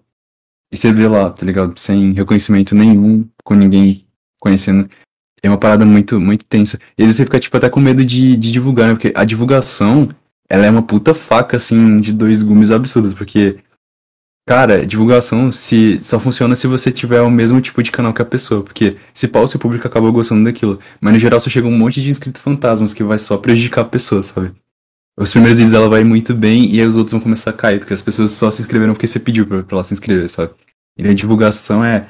E 0.70 0.77
você 0.77 0.93
vê 0.93 1.09
lá, 1.09 1.31
tá 1.31 1.47
ligado? 1.47 1.78
Sem 1.78 2.12
reconhecimento 2.12 2.74
nenhum, 2.74 3.27
com 3.43 3.55
ninguém 3.55 4.06
conhecendo. 4.39 4.89
É 5.43 5.48
uma 5.48 5.59
parada 5.59 5.85
muito, 5.85 6.20
muito 6.20 6.44
tensa. 6.44 6.78
E 6.97 7.02
às 7.02 7.06
vezes 7.06 7.16
você 7.16 7.24
fica, 7.24 7.40
tipo, 7.40 7.56
até 7.56 7.70
com 7.70 7.81
medo 7.81 8.05
de, 8.05 8.36
de 8.36 8.52
divulgar, 8.52 8.89
né? 8.89 8.94
Porque 8.94 9.12
a 9.15 9.24
divulgação, 9.24 10.09
ela 10.48 10.66
é 10.66 10.70
uma 10.70 10.82
puta 10.82 11.15
faca, 11.15 11.56
assim, 11.56 12.01
de 12.01 12.12
dois 12.12 12.43
gumes 12.43 12.70
absurdos. 12.70 13.15
Porque, 13.15 13.59
cara, 14.47 14.85
divulgação 14.85 15.52
se, 15.52 15.98
só 16.02 16.19
funciona 16.20 16.56
se 16.56 16.66
você 16.66 16.90
tiver 16.93 17.23
o 17.23 17.31
mesmo 17.31 17.60
tipo 17.60 17.82
de 17.82 17.93
canal 17.93 18.12
que 18.12 18.23
a 18.23 18.27
pessoa. 18.27 18.62
Porque 18.62 18.97
se 19.15 19.28
pau, 19.28 19.47
seu 19.48 19.60
público 19.60 19.86
acaba 19.86 20.10
gostando 20.10 20.44
daquilo. 20.44 20.81
Mas 21.01 21.15
no 21.15 21.19
geral 21.19 21.40
só 21.40 21.48
chega 21.48 21.69
um 21.69 21.78
monte 21.78 22.02
de 22.02 22.10
inscritos 22.10 22.43
fantasmas 22.43 22.93
que 22.93 23.05
vai 23.05 23.19
só 23.19 23.39
prejudicar 23.39 23.82
a 23.82 23.89
pessoa, 23.89 24.23
sabe? 24.23 24.52
Os 25.20 25.32
primeiros 25.32 25.59
vídeos 25.59 25.73
dela 25.73 25.89
vai 25.89 26.05
muito 26.05 26.32
bem 26.32 26.73
e 26.73 26.81
aí 26.81 26.86
os 26.86 26.97
outros 26.97 27.11
vão 27.11 27.20
começar 27.20 27.51
a 27.51 27.53
cair, 27.53 27.81
porque 27.81 27.93
as 27.93 28.01
pessoas 28.01 28.31
só 28.31 28.53
se 28.53 28.62
inscreveram 28.62 28.95
porque 28.95 29.09
você 29.09 29.19
pediu 29.19 29.45
pra, 29.47 29.65
pra 29.65 29.77
ela 29.77 29.85
se 29.85 29.93
inscrever, 29.93 30.31
sabe? 30.31 30.55
Então 30.97 31.11
a 31.11 31.15
divulgação 31.15 31.85
é 31.85 32.09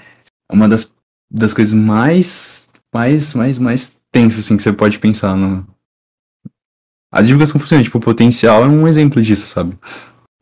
uma 0.53 0.69
das, 0.69 0.95
das 1.31 1.55
coisas 1.55 1.73
mais, 1.73 2.69
mais, 2.93 3.33
mais, 3.33 3.59
mais 3.59 3.99
tensas, 4.13 4.45
assim, 4.45 4.59
que 4.59 4.63
você 4.63 4.73
pode 4.75 4.99
pensar 4.99 5.35
no... 5.35 5.67
A 7.11 7.23
divulgação 7.23 7.59
funciona, 7.59 7.83
tipo, 7.83 7.97
o 7.97 8.01
potencial 8.01 8.63
é 8.63 8.69
um 8.69 8.87
exemplo 8.87 9.23
disso, 9.23 9.49
sabe? 9.49 9.79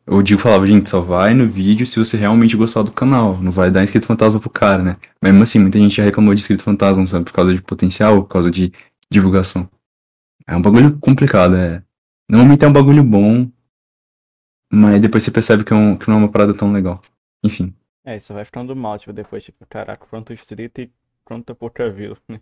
O 0.05 0.21
Digo 0.21 0.41
falava, 0.41 0.67
gente, 0.67 0.89
só 0.89 0.99
vai 0.99 1.33
no 1.33 1.47
vídeo 1.47 1.87
se 1.87 1.97
você 1.97 2.17
realmente 2.17 2.57
gostar 2.57 2.81
do 2.81 2.91
canal, 2.91 3.41
não 3.41 3.51
vai 3.51 3.71
dar 3.71 3.83
inscrito 3.83 4.07
fantasma 4.07 4.41
pro 4.41 4.49
cara, 4.49 4.83
né? 4.83 4.97
Mesmo 5.23 5.41
assim, 5.41 5.59
muita 5.59 5.77
gente 5.77 5.95
já 5.95 6.03
reclamou 6.03 6.35
de 6.35 6.41
inscrito 6.41 6.63
fantasma, 6.63 7.07
sabe? 7.07 7.23
Por 7.23 7.33
causa 7.33 7.53
de 7.53 7.61
potencial, 7.61 8.23
por 8.23 8.29
causa 8.29 8.51
de 8.51 8.73
divulgação. 9.09 9.69
É 10.45 10.53
um 10.55 10.61
bagulho 10.61 10.97
complicado, 10.99 11.55
é... 11.55 11.81
Normalmente 12.29 12.65
é 12.65 12.67
um 12.67 12.73
bagulho 12.73 13.03
bom, 13.03 13.49
mas 14.71 14.99
depois 14.99 15.23
você 15.23 15.31
percebe 15.31 15.63
que, 15.63 15.73
é 15.73 15.75
um, 15.75 15.97
que 15.97 16.07
não 16.09 16.17
é 16.17 16.19
uma 16.19 16.31
parada 16.31 16.53
tão 16.53 16.71
legal. 16.71 17.01
Enfim. 17.43 17.73
É, 18.03 18.15
isso 18.15 18.33
vai 18.33 18.45
ficando 18.45 18.75
mal, 18.75 18.97
tipo, 18.97 19.13
depois, 19.13 19.43
tipo, 19.43 19.65
caraca, 19.67 20.05
quanto 20.09 20.33
inscrito 20.33 20.81
e 20.81 20.91
quanta 21.23 21.53
pouca 21.53 21.89
view, 21.89 22.17
né? 22.27 22.39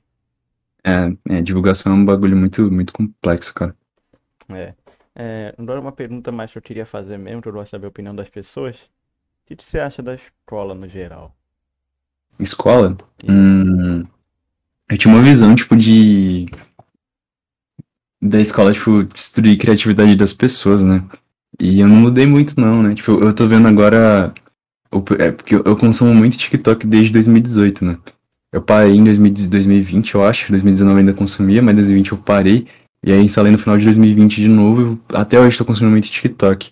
É, 0.84 1.38
é, 1.38 1.42
divulgação 1.42 1.94
é 1.94 1.96
um 1.96 2.06
bagulho 2.06 2.38
muito, 2.38 2.72
muito 2.72 2.94
complexo, 2.94 3.54
cara. 3.54 3.76
É. 4.50 4.76
É, 5.16 5.56
agora 5.58 5.80
uma 5.80 5.92
pergunta 5.92 6.32
mais 6.32 6.52
que 6.52 6.58
eu 6.58 6.62
queria 6.62 6.86
fazer 6.86 7.18
mesmo, 7.18 7.42
que 7.42 7.48
eu 7.48 7.54
gosto 7.54 7.66
de 7.66 7.70
saber 7.72 7.86
a 7.86 7.90
opinião 7.90 8.14
das 8.14 8.30
pessoas. 8.30 8.78
que, 9.46 9.56
que 9.56 9.64
você 9.64 9.80
acha 9.80 10.04
da 10.04 10.14
escola 10.14 10.76
no 10.76 10.88
geral? 10.88 11.34
Escola? 12.38 12.98
Hum, 13.28 14.04
eu 14.90 14.98
tinha 14.98 15.14
uma 15.14 15.24
visão, 15.24 15.56
tipo, 15.56 15.76
de. 15.76 16.48
Da 18.28 18.42
escola, 18.42 18.74
tipo, 18.74 19.04
destruir 19.04 19.56
a 19.56 19.60
criatividade 19.60 20.16
das 20.16 20.34
pessoas, 20.34 20.82
né? 20.84 21.04
E 21.60 21.80
eu 21.80 21.88
não 21.88 21.96
mudei 21.96 22.26
muito, 22.26 22.60
não, 22.60 22.82
né? 22.82 22.96
Tipo, 22.96 23.12
eu 23.24 23.32
tô 23.34 23.46
vendo 23.46 23.68
agora. 23.68 24.34
É 25.20 25.32
porque 25.32 25.56
eu 25.56 25.76
consumo 25.76 26.14
muito 26.16 26.38
TikTok 26.38 26.88
desde 26.88 27.12
2018, 27.14 27.86
né? 27.86 27.98
Eu 28.52 28.62
parei 28.62 28.96
em 28.96 29.04
2000 29.04 29.32
2020, 29.48 30.16
eu 30.16 30.26
acho. 30.26 30.50
2019 30.50 30.96
eu 30.96 31.00
ainda 31.00 31.14
consumia, 31.14 31.62
mas 31.62 31.76
2020 31.76 32.14
eu 32.14 32.18
parei. 32.18 32.66
E 33.06 33.12
aí 33.12 33.22
instalei 33.22 33.52
no 33.52 33.60
final 33.60 33.78
de 33.78 33.84
2020 33.84 34.42
de 34.42 34.48
novo. 34.48 35.00
Até 35.14 35.40
hoje 35.40 35.58
tô 35.58 35.66
consumindo 35.66 35.92
muito 35.92 36.10
TikTok. 36.10 36.72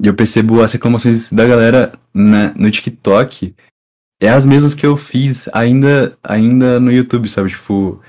E 0.00 0.06
eu 0.06 0.14
percebo 0.14 0.62
as 0.62 0.72
reclamações 0.72 1.32
da 1.32 1.44
galera 1.44 1.92
na- 2.14 2.52
no 2.54 2.70
TikTok 2.70 3.54
é 4.20 4.28
as 4.28 4.46
mesmas 4.46 4.74
que 4.74 4.86
eu 4.86 4.96
fiz 4.96 5.48
ainda, 5.52 6.16
ainda 6.22 6.80
no 6.80 6.90
YouTube, 6.92 7.28
sabe? 7.28 7.50
Tipo, 7.50 8.00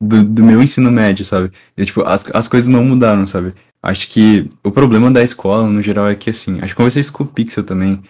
do, 0.00 0.22
do 0.22 0.44
meu 0.44 0.62
ensino 0.62 0.90
médio, 0.90 1.24
sabe? 1.24 1.52
E, 1.76 1.84
tipo, 1.84 2.02
as, 2.02 2.24
as 2.32 2.48
coisas 2.48 2.68
não 2.68 2.84
mudaram, 2.84 3.26
sabe? 3.26 3.54
Acho 3.82 4.08
que 4.08 4.48
o 4.62 4.70
problema 4.70 5.10
da 5.10 5.22
escola, 5.22 5.68
no 5.68 5.82
geral, 5.82 6.08
é 6.08 6.14
que, 6.14 6.30
assim, 6.30 6.58
acho 6.60 6.68
que 6.68 6.74
conversei 6.74 7.00
isso 7.00 7.12
com 7.12 7.24
o 7.24 7.26
Pixel 7.26 7.64
também, 7.64 8.02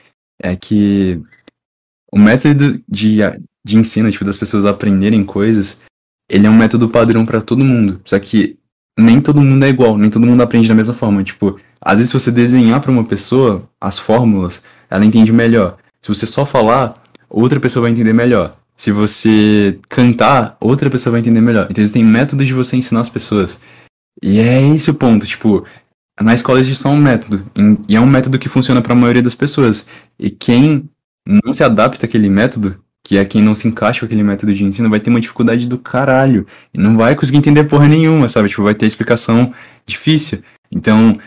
é 0.43 0.57
que 0.57 1.21
o 2.13 2.19
método 2.19 2.81
de, 2.89 3.19
de 3.65 3.77
ensino, 3.77 4.11
tipo, 4.11 4.25
das 4.25 4.37
pessoas 4.37 4.65
aprenderem 4.65 5.25
coisas, 5.25 5.81
ele 6.29 6.47
é 6.47 6.51
um 6.51 6.57
método 6.57 6.89
padrão 6.89 7.25
pra 7.25 7.41
todo 7.41 7.65
mundo. 7.65 8.01
Só 8.05 8.19
que 8.19 8.59
nem 8.99 9.21
todo 9.21 9.43
mundo 9.43 9.65
é 9.65 9.69
igual, 9.69 9.99
nem 9.99 10.11
todo 10.11 10.27
mundo 10.27 10.43
aprende 10.43 10.69
da 10.69 10.75
mesma 10.75 10.95
forma. 10.95 11.23
Tipo, 11.23 11.61
às 11.81 11.97
vezes 11.97 12.09
se 12.09 12.19
você 12.19 12.31
desenhar 12.31 12.81
pra 12.81 12.91
uma 12.91 13.05
pessoa 13.05 13.69
as 13.81 13.99
fórmulas, 13.99 14.63
ela 14.91 15.05
entende 15.05 15.33
melhor. 15.33 15.77
Se 16.01 16.09
você 16.09 16.27
só 16.27 16.47
falar, 16.47 16.95
outra 17.29 17.61
pessoa 17.61 17.83
vai 17.83 17.93
entender 17.93 18.13
melhor. 18.13 18.57
Se 18.77 18.93
você 18.93 19.79
cantar, 19.89 20.57
outra 20.61 20.91
pessoa 20.91 21.13
vai 21.13 21.21
entender 21.21 21.41
melhor. 21.41 21.67
Então 21.71 21.83
existem 21.83 22.05
métodos 22.05 22.47
de 22.47 22.53
você 22.53 22.77
ensinar 22.77 23.01
as 23.01 23.09
pessoas. 23.09 23.61
E 24.23 24.39
é 24.39 24.61
esse 24.75 24.91
o 24.91 24.95
ponto, 24.95 25.27
tipo, 25.27 25.65
na 26.21 26.35
escola 26.35 26.61
existe 26.61 26.83
só 26.83 26.89
um 26.89 26.97
método, 26.97 27.45
e 27.89 27.95
é 27.95 28.01
um 28.01 28.07
método 28.07 28.39
que 28.39 28.49
funciona 28.49 28.81
para 28.81 28.93
a 28.93 28.97
maioria 28.97 29.23
das 29.23 29.35
pessoas. 29.35 29.87
E 30.19 30.31
quem 30.31 30.89
não 31.27 31.53
se 31.53 31.63
adapta 31.63 32.07
àquele 32.07 32.29
método, 32.31 32.83
que 33.05 33.19
é 33.19 33.25
quem 33.25 33.43
não 33.43 33.55
se 33.55 33.69
encaixa 33.69 34.01
com 34.01 34.07
aquele 34.07 34.23
método 34.23 34.55
de 34.55 34.65
ensino, 34.65 34.91
vai 34.91 35.01
ter 35.01 35.11
uma 35.11 35.21
dificuldade 35.21 35.67
do 35.67 35.79
caralho. 35.79 36.47
E 36.73 36.79
não 36.79 36.97
vai 36.97 37.15
conseguir 37.15 37.39
entender 37.39 37.65
porra 37.65 37.87
nenhuma, 37.87 38.29
sabe? 38.29 38.49
Tipo, 38.49 38.63
vai 38.63 38.75
ter 38.75 38.87
explicação 38.87 39.53
difícil. 39.87 40.43
Então, 40.73 41.19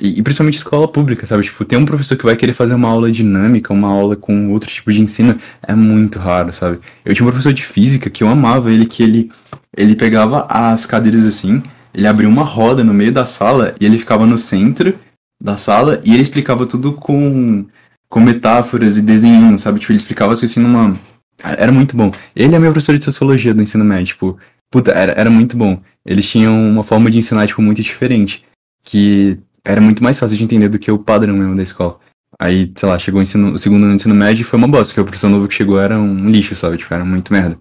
e, 0.00 0.18
e 0.18 0.22
principalmente 0.22 0.56
escola 0.56 0.86
pública, 0.86 1.26
sabe? 1.26 1.44
Tipo, 1.44 1.64
ter 1.64 1.76
um 1.76 1.86
professor 1.86 2.16
que 2.16 2.24
vai 2.24 2.36
querer 2.36 2.52
fazer 2.52 2.74
uma 2.74 2.88
aula 2.88 3.10
dinâmica, 3.10 3.72
uma 3.72 3.88
aula 3.88 4.14
com 4.14 4.50
outro 4.52 4.68
tipo 4.68 4.92
de 4.92 5.00
ensino, 5.00 5.38
é 5.62 5.74
muito 5.74 6.18
raro, 6.18 6.52
sabe? 6.52 6.78
Eu 7.04 7.14
tinha 7.14 7.26
um 7.26 7.30
professor 7.30 7.52
de 7.52 7.64
física 7.64 8.10
que 8.10 8.22
eu 8.22 8.28
amava 8.28 8.70
ele, 8.70 8.86
que 8.86 9.02
ele, 9.02 9.30
ele 9.76 9.96
pegava 9.96 10.46
as 10.48 10.84
cadeiras 10.84 11.24
assim, 11.24 11.62
ele 11.94 12.06
abria 12.06 12.28
uma 12.28 12.42
roda 12.42 12.84
no 12.84 12.92
meio 12.92 13.12
da 13.12 13.24
sala 13.24 13.74
e 13.80 13.86
ele 13.86 13.98
ficava 13.98 14.26
no 14.26 14.38
centro 14.38 14.94
da 15.42 15.56
sala 15.56 16.00
e 16.04 16.12
ele 16.12 16.22
explicava 16.22 16.66
tudo 16.66 16.92
com, 16.92 17.64
com 18.08 18.20
metáforas 18.20 18.98
e 18.98 19.02
desenhando, 19.02 19.58
sabe? 19.58 19.80
Tipo, 19.80 19.92
ele 19.92 19.98
explicava 19.98 20.34
as 20.34 20.40
coisas 20.40 20.56
assim 20.56 20.66
numa. 20.66 20.98
Era 21.42 21.72
muito 21.72 21.96
bom. 21.96 22.12
Ele 22.34 22.54
é 22.54 22.58
meu 22.58 22.72
professor 22.72 22.98
de 22.98 23.04
sociologia 23.04 23.54
do 23.54 23.62
ensino 23.62 23.84
médio, 23.84 24.08
tipo, 24.08 24.38
puta, 24.70 24.90
era, 24.92 25.12
era 25.12 25.30
muito 25.30 25.56
bom. 25.56 25.80
Eles 26.04 26.28
tinham 26.28 26.54
uma 26.70 26.82
forma 26.82 27.10
de 27.10 27.18
ensinar, 27.18 27.46
tipo, 27.46 27.62
muito 27.62 27.82
diferente. 27.82 28.44
Que 28.84 29.38
era 29.66 29.80
muito 29.80 30.02
mais 30.02 30.18
fácil 30.18 30.38
de 30.38 30.44
entender 30.44 30.68
do 30.68 30.78
que 30.78 30.90
o 30.92 30.98
padrão 30.98 31.34
mesmo 31.36 31.56
da 31.56 31.62
escola. 31.62 31.98
Aí, 32.38 32.72
sei 32.76 32.88
lá, 32.88 32.98
chegou 32.98 33.18
o, 33.18 33.22
ensino, 33.22 33.54
o 33.54 33.58
segundo 33.58 33.86
ensino 33.92 34.14
médio 34.14 34.42
e 34.42 34.44
foi 34.44 34.58
uma 34.58 34.68
bosta, 34.68 34.92
porque 34.92 35.00
o 35.00 35.04
professor 35.04 35.28
novo 35.28 35.48
que 35.48 35.54
chegou 35.54 35.80
era 35.80 35.98
um 35.98 36.30
lixo, 36.30 36.54
sabe? 36.54 36.76
Tipo, 36.78 36.94
era 36.94 37.04
muito 37.04 37.32
merda. 37.32 37.58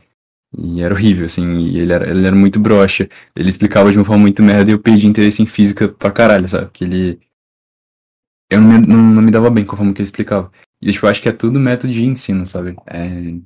E 0.56 0.82
era 0.82 0.94
horrível, 0.94 1.26
assim, 1.26 1.58
e 1.58 1.80
ele 1.80 1.92
era, 1.92 2.08
ele 2.10 2.26
era 2.28 2.36
muito 2.36 2.60
broxa. 2.60 3.10
Ele 3.36 3.50
explicava 3.50 3.92
de 3.92 3.98
uma 3.98 4.06
forma 4.06 4.22
muito 4.22 4.44
merda 4.44 4.70
e 4.70 4.74
eu 4.74 4.80
perdi 4.80 5.08
interesse 5.08 5.42
em 5.42 5.48
física 5.48 5.90
pra 5.90 6.12
caralho, 6.12 6.48
sabe? 6.48 6.70
Que 6.72 6.84
ele. 6.84 7.20
Eu 8.52 8.62
não 8.62 8.68
me, 8.68 8.88
não, 8.88 8.98
não 8.98 9.22
me 9.24 9.32
dava 9.32 9.50
bem 9.50 9.66
com 9.66 9.74
a 9.74 9.78
forma 9.78 9.92
que 9.92 10.02
ele 10.02 10.08
explicava. 10.08 10.52
E 10.82 10.92
tipo, 10.92 11.06
eu 11.06 11.10
acho 11.10 11.22
que 11.22 11.30
é 11.30 11.32
tudo 11.32 11.60
método 11.60 11.92
de 11.92 12.06
ensino, 12.06 12.46
sabe? 12.46 12.76
É. 12.86 13.40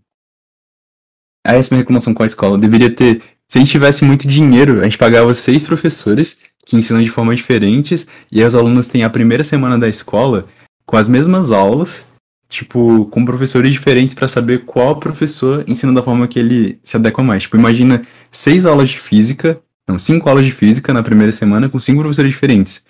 É 1.47 1.57
essa 1.57 1.73
minha 1.73 1.81
reclamação 1.81 2.13
com 2.13 2.23
a 2.23 2.25
escola. 2.25 2.57
Deveria 2.57 2.93
ter. 2.93 3.23
Se 3.47 3.57
a 3.57 3.61
gente 3.61 3.71
tivesse 3.71 4.03
muito 4.03 4.27
dinheiro, 4.27 4.81
a 4.81 4.83
gente 4.83 4.97
pagava 4.97 5.33
seis 5.33 5.63
professores 5.63 6.39
que 6.69 6.77
ensinam 6.77 7.01
de 7.01 7.09
formas 7.09 7.37
diferentes, 7.37 8.05
e 8.31 8.39
aí 8.39 8.47
os 8.47 8.53
alunos 8.53 8.87
têm 8.87 9.03
a 9.03 9.09
primeira 9.09 9.43
semana 9.43 9.77
da 9.77 9.89
escola 9.89 10.47
com 10.85 10.97
as 10.97 11.07
mesmas 11.07 11.49
aulas, 11.51 12.05
tipo, 12.47 13.07
com 13.07 13.25
professores 13.25 13.71
diferentes 13.71 14.13
pra 14.13 14.27
saber 14.27 14.65
qual 14.65 14.99
professor 14.99 15.63
ensina 15.67 15.91
da 15.91 16.03
forma 16.03 16.27
que 16.27 16.37
ele 16.37 16.79
se 16.83 16.95
adequa 16.95 17.23
mais. 17.23 17.43
Tipo, 17.43 17.57
imagina 17.57 18.03
seis 18.31 18.67
aulas 18.67 18.89
de 18.89 18.99
física, 18.99 19.59
não, 19.87 19.97
cinco 19.97 20.29
aulas 20.29 20.45
de 20.45 20.51
física 20.51 20.93
na 20.93 21.01
primeira 21.01 21.31
semana 21.31 21.67
com 21.67 21.79
cinco 21.79 22.01
professores 22.01 22.31
diferentes. 22.31 22.85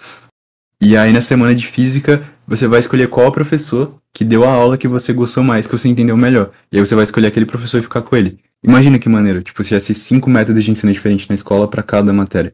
E 0.81 0.97
aí 0.97 1.13
na 1.13 1.21
semana 1.21 1.55
de 1.55 1.65
física 1.65 2.21
você 2.45 2.67
vai 2.67 2.81
escolher 2.81 3.07
qual 3.07 3.31
professor 3.31 3.95
que 4.13 4.25
deu 4.25 4.43
a 4.43 4.51
aula 4.51 4.77
que 4.77 4.87
você 4.89 5.13
gostou 5.13 5.41
mais, 5.41 5.65
que 5.65 5.71
você 5.71 5.87
entendeu 5.87 6.17
melhor. 6.17 6.51
E 6.69 6.77
aí 6.77 6.85
você 6.85 6.95
vai 6.95 7.05
escolher 7.05 7.27
aquele 7.27 7.45
professor 7.45 7.79
e 7.79 7.83
ficar 7.83 8.01
com 8.01 8.15
ele. 8.15 8.39
Imagina 8.61 8.99
que 8.99 9.07
maneiro, 9.07 9.41
tipo, 9.41 9.63
se 9.63 9.69
tivesse 9.69 9.93
cinco 9.95 10.29
métodos 10.29 10.65
de 10.65 10.71
ensino 10.71 10.91
diferentes 10.91 11.29
na 11.29 11.35
escola 11.35 11.65
pra 11.65 11.81
cada 11.81 12.11
matéria. 12.11 12.53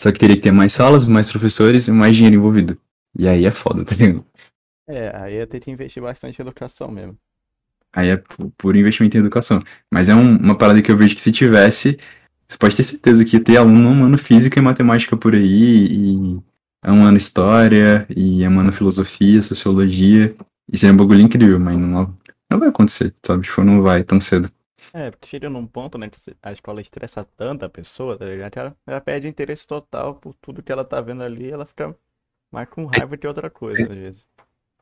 Só 0.00 0.10
que 0.12 0.18
teria 0.18 0.36
que 0.36 0.42
ter 0.42 0.52
mais 0.52 0.72
salas, 0.72 1.04
mais 1.04 1.30
professores 1.30 1.88
e 1.88 1.92
mais 1.92 2.16
dinheiro 2.16 2.36
envolvido. 2.36 2.78
E 3.16 3.28
aí 3.28 3.44
é 3.46 3.50
foda, 3.50 3.84
tá 3.84 3.94
ligado? 3.94 4.24
É, 4.86 5.16
aí 5.16 5.36
ia 5.36 5.46
ter 5.46 5.60
que 5.60 5.70
investir 5.70 6.02
bastante 6.02 6.38
em 6.38 6.42
educação 6.42 6.90
mesmo. 6.90 7.18
Aí 7.92 8.08
é 8.08 8.22
puro 8.58 8.76
investimento 8.76 9.16
em 9.16 9.20
educação. 9.20 9.62
Mas 9.92 10.08
é 10.08 10.14
um- 10.14 10.36
uma 10.36 10.58
parada 10.58 10.82
que 10.82 10.90
eu 10.90 10.96
vejo 10.96 11.14
que 11.14 11.22
se 11.22 11.30
tivesse, 11.32 11.98
você 12.48 12.58
pode 12.58 12.76
ter 12.76 12.82
certeza 12.82 13.24
que 13.24 13.36
ia 13.36 13.44
ter 13.44 13.56
aluno 13.56 13.88
um 13.88 14.04
ano 14.04 14.18
física 14.18 14.58
e 14.58 14.62
matemática 14.62 15.16
por 15.16 15.34
aí, 15.34 15.86
e 15.86 16.40
é 16.82 16.90
um 16.90 17.04
ano 17.04 17.16
história, 17.16 18.06
e 18.14 18.42
é 18.42 18.48
um 18.48 18.58
ano 18.60 18.72
filosofia, 18.72 19.40
sociologia. 19.42 20.34
E 20.72 20.76
seria 20.76 20.92
um 20.92 20.96
bagulho 20.96 21.20
incrível, 21.20 21.60
mas 21.60 21.78
não, 21.78 22.16
não 22.50 22.58
vai 22.58 22.68
acontecer, 22.68 23.14
sabe? 23.24 23.44
Tipo, 23.44 23.62
não 23.62 23.82
vai 23.82 24.02
tão 24.02 24.20
cedo. 24.20 24.50
É, 24.96 25.10
porque 25.10 25.26
chega 25.26 25.50
num 25.50 25.66
ponto, 25.66 25.98
né, 25.98 26.08
que 26.08 26.16
a 26.40 26.52
escola 26.52 26.80
estressa 26.80 27.26
tanto 27.36 27.64
a 27.64 27.68
pessoa, 27.68 28.16
tá 28.16 28.26
ligado? 28.26 28.52
Que 28.52 28.58
ela, 28.60 28.76
ela 28.86 29.00
perde 29.00 29.26
interesse 29.26 29.66
total 29.66 30.14
por 30.14 30.34
tudo 30.34 30.62
que 30.62 30.70
ela 30.70 30.84
tá 30.84 31.00
vendo 31.00 31.24
ali, 31.24 31.50
ela 31.50 31.66
fica 31.66 31.96
mais 32.52 32.68
com 32.68 32.86
raiva 32.86 33.16
que 33.16 33.26
outra 33.26 33.50
coisa, 33.50 33.82
às 33.82 33.88
vezes. 33.88 34.24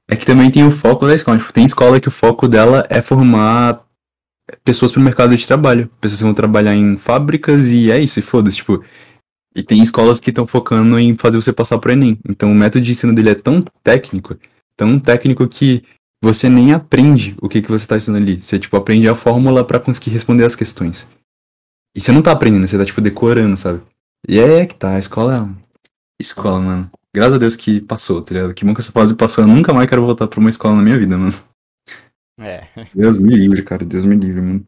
É 0.07 0.15
que 0.15 0.27
também 0.27 0.51
tem 0.51 0.67
o 0.67 0.71
foco 0.71 1.07
da 1.07 1.15
escola. 1.15 1.39
Tipo, 1.39 1.53
tem 1.55 1.65
escola 1.65 1.99
que 1.99 2.09
o 2.09 2.11
foco 2.11 2.47
dela 2.47 2.87
é 2.91 3.01
formar 3.01 3.87
pessoas 4.63 4.93
para 4.93 5.01
o 5.01 5.03
mercado 5.03 5.35
de 5.35 5.47
trabalho. 5.47 5.91
Pessoas 5.99 6.21
que 6.21 6.25
vão 6.25 6.35
trabalhar 6.35 6.75
em 6.75 6.99
fábricas 6.99 7.71
e 7.71 7.91
é 7.91 7.99
isso, 7.99 8.19
e 8.19 8.23
foda-se, 8.23 8.59
tipo. 8.59 8.85
E 9.55 9.63
tem 9.63 9.83
escolas 9.83 10.21
que 10.21 10.29
estão 10.29 10.47
focando 10.47 10.99
em 10.99 11.17
fazer 11.17 11.41
você 11.41 11.55
passar 11.55 11.79
pro 11.79 11.93
Enem. 11.93 12.19
Então 12.29 12.53
o 12.53 12.55
método 12.55 12.85
de 12.85 12.93
ensino 12.93 13.15
dele 13.15 13.31
é 13.31 13.35
tão 13.35 13.63
técnico, 13.83 14.37
tão 14.77 14.99
técnico 14.99 15.49
que 15.49 15.83
você 16.23 16.49
nem 16.49 16.73
aprende 16.73 17.37
o 17.43 17.49
que, 17.49 17.61
que 17.61 17.69
você 17.69 17.85
está 17.85 17.97
ensinando 17.97 18.23
ali. 18.25 18.41
Você, 18.41 18.59
tipo, 18.59 18.77
aprende 18.77 19.09
a 19.09 19.17
fórmula 19.17 19.65
para 19.65 19.81
conseguir 19.81 20.11
responder 20.11 20.45
as 20.45 20.55
questões. 20.55 21.07
E 21.95 22.01
você 22.01 22.13
não 22.13 22.23
tá 22.23 22.31
aprendendo, 22.31 22.67
você 22.67 22.79
tá, 22.79 22.85
tipo, 22.85 23.01
decorando, 23.01 23.57
sabe? 23.57 23.83
E 24.27 24.39
é 24.39 24.65
que 24.65 24.75
tá, 24.75 24.95
a 24.95 24.99
escola 25.01 25.49
é 25.59 25.63
escola, 26.23 26.61
mano. 26.61 26.91
Graças 27.15 27.35
a 27.35 27.39
Deus 27.39 27.57
que 27.57 27.81
passou, 27.81 28.23
tá 28.23 28.33
ligado? 28.33 28.55
Que 28.55 28.65
bom 28.65 28.73
que 28.73 28.81
essa 28.81 28.93
fase 28.93 29.15
passou. 29.15 29.45
Eu 29.45 29.49
nunca 29.49 29.75
mais 29.75 29.89
quero 29.89 30.05
voltar 30.07 30.29
pra 30.29 30.41
uma 30.41 30.49
escola 30.49 30.77
na 30.77 30.83
minha 30.83 30.99
vida, 30.99 31.19
mano. 31.19 31.35
É, 32.41 32.67
Deus 32.95 33.19
me 33.19 33.35
livre, 33.35 33.63
cara. 33.63 33.85
Deus 33.85 34.05
me 34.05 34.17
livre, 34.17 34.41
mano. 34.41 34.67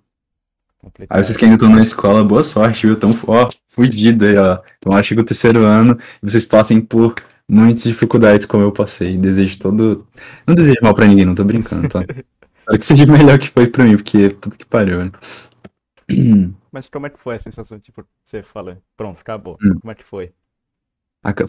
complicado. 0.79 1.17
Aí 1.17 1.25
vocês 1.25 1.37
que 1.37 1.45
ainda 1.45 1.55
estão 1.55 1.71
na 1.71 1.83
escola, 1.83 2.23
boa 2.25 2.43
sorte, 2.43 2.87
viu? 2.87 2.97
Tão, 2.97 3.17
ó, 3.27 3.49
fudido 3.69 4.27
aí, 4.27 4.37
ó. 4.37 4.59
Então 4.79 4.93
acho 4.93 5.15
que 5.15 5.21
o 5.21 5.25
terceiro 5.25 5.65
ano 5.65 5.99
e 6.23 6.31
vocês 6.31 6.45
passem 6.45 6.81
por 6.81 7.15
muitas 7.49 7.83
dificuldades 7.83 8.47
como 8.47 8.63
eu 8.63 8.73
passei. 8.73 9.17
Desejo 9.17 9.59
todo. 9.59 10.07
Não 10.47 10.55
desejo 10.55 10.79
mal 10.83 10.95
pra 10.95 11.07
ninguém, 11.07 11.25
não 11.25 11.35
tô 11.35 11.45
brincando, 11.45 11.89
tá? 11.89 12.01
Espero 12.01 12.79
que 12.79 12.87
seja 12.87 13.07
melhor 13.11 13.39
que 13.39 13.51
foi 13.51 13.67
pra 13.67 13.85
mim, 13.85 13.97
porque 13.97 14.31
puta 14.31 14.57
que 14.57 14.65
pariu, 14.65 15.05
né? 15.05 15.13
Mas 16.73 16.89
como 16.89 17.07
é 17.07 17.11
que 17.11 17.21
foi 17.21 17.37
a 17.37 17.39
sensação, 17.39 17.79
tipo, 17.79 18.05
você 18.25 18.43
fala, 18.43 18.83
pronto, 18.97 19.21
acabou. 19.21 19.57
Hum. 19.63 19.79
Como 19.81 19.93
é 19.93 19.95
que 19.95 20.05
foi? 20.05 20.33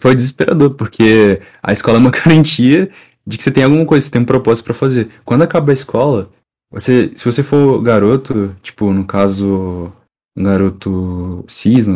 Foi 0.00 0.14
desesperador, 0.14 0.74
porque 0.74 1.42
a 1.62 1.72
escola 1.72 1.98
é 1.98 2.00
uma 2.00 2.10
garantia 2.12 2.90
de 3.26 3.36
que 3.36 3.42
você 3.42 3.50
tem 3.50 3.64
alguma 3.64 3.84
coisa, 3.84 4.06
você 4.06 4.12
tem 4.12 4.22
um 4.22 4.26
propósito 4.26 4.64
pra 4.64 4.74
fazer. 4.74 5.10
Quando 5.24 5.42
acaba 5.42 5.72
a 5.72 5.74
escola, 5.74 6.30
você, 6.70 7.12
se 7.16 7.24
você 7.24 7.42
for 7.42 7.82
garoto, 7.82 8.54
tipo, 8.62 8.92
no 8.92 9.04
caso, 9.04 9.92
um 10.36 10.44
garoto 10.44 11.44
cis, 11.48 11.86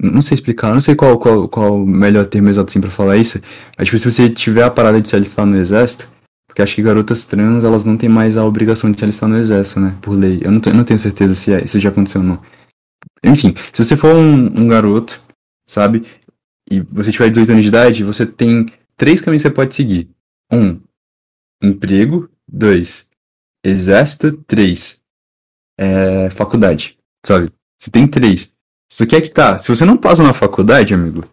não, 0.00 0.22
sei 0.22 0.34
explicar, 0.34 0.72
não 0.74 0.80
sei 0.80 0.94
qual, 0.94 1.18
qual, 1.18 1.48
qual 1.48 1.74
o 1.82 1.86
melhor 1.86 2.26
termo 2.26 2.48
exato 2.48 2.70
assim 2.70 2.80
pra 2.80 2.90
falar 2.90 3.16
isso, 3.16 3.40
mas 3.76 3.86
tipo, 3.86 3.98
se 3.98 4.10
você 4.10 4.30
tiver 4.30 4.62
a 4.62 4.70
parada 4.70 5.00
de 5.00 5.08
se 5.08 5.16
alistar 5.16 5.46
no 5.46 5.56
exército, 5.56 6.08
porque 6.46 6.62
acho 6.62 6.74
que 6.74 6.82
garotas 6.82 7.24
trans, 7.24 7.64
elas 7.64 7.84
não 7.84 7.96
têm 7.96 8.08
mais 8.08 8.36
a 8.36 8.44
obrigação 8.44 8.90
de 8.90 8.98
se 8.98 9.04
alistar 9.04 9.28
no 9.28 9.36
exército, 9.36 9.80
né, 9.80 9.96
por 10.00 10.12
lei. 10.12 10.40
Eu 10.42 10.50
não, 10.50 10.60
eu 10.64 10.74
não 10.74 10.84
tenho 10.84 10.98
certeza 10.98 11.34
se 11.34 11.52
é- 11.52 11.62
isso 11.64 11.78
já 11.78 11.90
aconteceu 11.90 12.20
ou 12.20 12.26
não. 12.26 12.42
Enfim, 13.22 13.54
se 13.72 13.84
você 13.84 13.96
for 13.96 14.14
um, 14.14 14.62
um 14.62 14.68
garoto, 14.68 15.20
sabe, 15.68 16.06
e 16.70 16.80
você 16.80 17.12
tiver 17.12 17.30
18 17.30 17.50
anos 17.52 17.62
de 17.62 17.68
idade, 17.68 18.04
você 18.04 18.26
tem 18.26 18.66
três 18.96 19.20
caminhos 19.20 19.42
que 19.42 19.48
você 19.48 19.54
pode 19.54 19.74
seguir. 19.74 20.08
Um, 20.52 20.80
emprego. 21.62 22.28
Dois, 22.48 23.08
exército, 23.64 24.32
três 24.46 25.02
é, 25.78 26.30
faculdade, 26.30 26.96
sabe? 27.24 27.50
Você 27.78 27.90
tem 27.90 28.06
três. 28.06 28.54
Você 28.88 29.06
quer 29.06 29.20
que 29.20 29.30
tá. 29.30 29.58
Se 29.58 29.68
você 29.68 29.84
não 29.84 29.96
passa 29.96 30.22
na 30.22 30.32
faculdade, 30.32 30.94
amigo, 30.94 31.24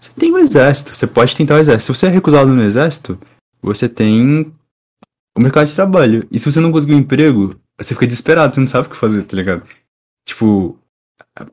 você 0.00 0.12
tem 0.12 0.32
o 0.32 0.38
exército. 0.38 0.94
Você 0.94 1.06
pode 1.06 1.36
tentar 1.36 1.54
o 1.54 1.58
exército. 1.58 1.92
Se 1.92 1.98
você 1.98 2.06
é 2.06 2.10
recusado 2.10 2.52
no 2.52 2.62
exército, 2.62 3.18
você 3.62 3.88
tem 3.88 4.52
o 5.36 5.40
mercado 5.40 5.66
de 5.66 5.74
trabalho. 5.74 6.26
E 6.30 6.38
se 6.38 6.50
você 6.50 6.60
não 6.60 6.72
conseguir 6.72 6.94
um 6.94 6.98
emprego, 6.98 7.58
você 7.78 7.94
fica 7.94 8.06
desesperado, 8.06 8.54
você 8.54 8.60
não 8.60 8.68
sabe 8.68 8.86
o 8.86 8.90
que 8.90 8.96
fazer, 8.96 9.22
tá 9.22 9.36
ligado? 9.36 9.62
Tipo, 10.26 10.78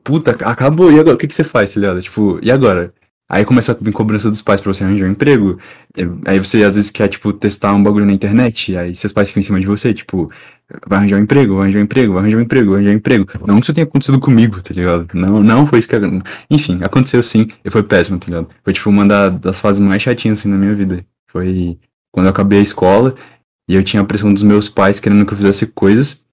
puta, 0.02 0.32
acabou, 0.32 0.92
e 0.92 0.98
agora? 0.98 1.16
O 1.16 1.18
que, 1.18 1.26
que 1.26 1.34
você 1.34 1.44
faz, 1.44 1.72
tá 1.72 1.80
ligado? 1.80 2.02
Tipo, 2.02 2.38
e 2.42 2.50
agora? 2.50 2.92
Aí 3.28 3.44
começa 3.44 3.72
a 3.72 3.74
vir 3.74 3.92
cobrança 3.92 4.30
dos 4.30 4.40
pais 4.40 4.60
pra 4.60 4.72
você 4.72 4.84
arranjar 4.84 5.06
um 5.06 5.10
emprego. 5.10 5.58
Aí 6.24 6.38
você 6.38 6.62
às 6.62 6.76
vezes 6.76 6.90
quer, 6.90 7.08
tipo, 7.08 7.32
testar 7.32 7.74
um 7.74 7.82
bagulho 7.82 8.06
na 8.06 8.12
internet. 8.12 8.76
Aí 8.76 8.94
seus 8.94 9.12
pais 9.12 9.28
ficam 9.28 9.40
em 9.40 9.44
cima 9.44 9.58
de 9.60 9.66
você, 9.66 9.92
tipo, 9.92 10.30
vai 10.86 11.00
arranjar 11.00 11.16
um 11.16 11.22
emprego, 11.22 11.54
vai 11.54 11.64
arranjar 11.64 11.78
um 11.80 11.82
emprego, 11.82 12.12
vai 12.12 12.22
arranjar 12.22 12.38
um 12.38 12.42
emprego, 12.42 12.70
vai 12.70 12.78
arranjar 12.78 12.94
um 12.94 12.96
emprego. 12.96 13.26
Não 13.46 13.56
que 13.56 13.64
isso 13.64 13.74
tenha 13.74 13.84
acontecido 13.84 14.20
comigo, 14.20 14.62
tá 14.62 14.72
ligado? 14.72 15.08
Não, 15.14 15.42
não 15.42 15.66
foi 15.66 15.80
isso 15.80 15.88
que. 15.88 15.96
Enfim, 16.48 16.78
aconteceu 16.84 17.20
sim 17.22 17.48
e 17.64 17.70
foi 17.70 17.82
péssimo, 17.82 18.18
tá 18.18 18.26
ligado? 18.26 18.48
Foi, 18.62 18.72
tipo, 18.72 18.88
uma 18.90 19.30
das 19.30 19.58
fases 19.58 19.80
mais 19.80 20.02
chatinhas, 20.02 20.38
assim, 20.38 20.48
na 20.48 20.56
minha 20.56 20.74
vida. 20.74 21.04
Foi 21.28 21.76
quando 22.12 22.26
eu 22.26 22.30
acabei 22.30 22.60
a 22.60 22.62
escola 22.62 23.14
e 23.68 23.74
eu 23.74 23.82
tinha 23.82 24.02
a 24.02 24.06
pressão 24.06 24.32
dos 24.32 24.42
meus 24.42 24.68
pais 24.68 25.00
querendo 25.00 25.26
que 25.26 25.32
eu 25.32 25.36
fizesse 25.36 25.66
coisas. 25.66 26.24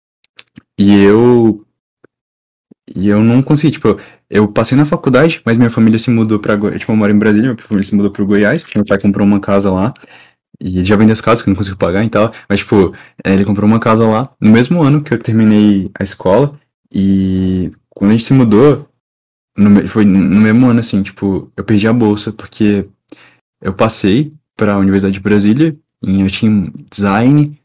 E 0.78 0.94
eu. 1.03 1.65
E 2.95 3.07
eu 3.07 3.24
não 3.24 3.41
consegui, 3.41 3.72
tipo, 3.72 3.98
eu 4.34 4.47
passei 4.47 4.76
na 4.76 4.84
faculdade, 4.84 5.39
mas 5.45 5.60
minha 5.60 5.69
família 5.69 5.99
se 5.99 6.10
mudou 6.10 6.39
pra 6.39 6.55
Goiás. 6.55 6.80
Tipo, 6.80 6.91
eu 6.91 6.95
moro 6.95 7.11
em 7.11 7.18
Brasília, 7.19 7.53
minha 7.53 7.64
família 7.64 7.88
se 7.88 7.95
mudou 7.95 8.10
pro 8.10 8.26
Goiás, 8.26 8.64
porque 8.64 8.80
meu 8.80 8.85
pai 8.85 8.99
comprou 8.99 9.27
uma 9.27 9.39
casa 9.39 9.72
lá. 9.72 9.93
E 10.60 10.84
já 10.84 10.95
vendeu 10.95 11.14
as 11.14 11.22
casas 11.22 11.43
que 11.43 11.49
eu 11.49 11.51
não 11.51 11.55
consigo 11.55 11.77
pagar 11.77 12.03
e 12.03 12.10
tal. 12.10 12.34
Mas, 12.49 12.61
tipo, 12.61 12.95
é, 13.23 13.31
ele 13.31 13.45
comprou 13.45 13.69
uma 13.69 13.80
casa 13.80 14.07
lá 14.07 14.31
no 14.41 14.49
mesmo 14.49 14.81
ano 14.81 15.03
que 15.03 15.14
eu 15.14 15.19
terminei 15.19 15.91
a 15.99 16.03
escola. 16.03 16.60
E 16.91 17.72
quando 17.89 18.10
a 18.10 18.14
gente 18.15 18.23
se 18.23 18.34
mudou, 18.34 18.89
no, 19.55 19.88
foi 19.88 20.03
no 20.03 20.41
mesmo 20.41 20.65
ano, 20.68 20.80
assim, 20.80 21.03
tipo, 21.03 21.51
eu 21.55 21.64
perdi 21.64 21.88
a 21.88 21.93
bolsa, 21.93 22.31
porque 22.31 22.88
eu 23.61 23.72
passei 23.72 24.34
pra 24.57 24.80
Universidade 24.80 25.14
de 25.14 25.19
Brasília, 25.19 25.76
em 26.03 26.26
tinha 26.26 26.64
design, 26.89 27.55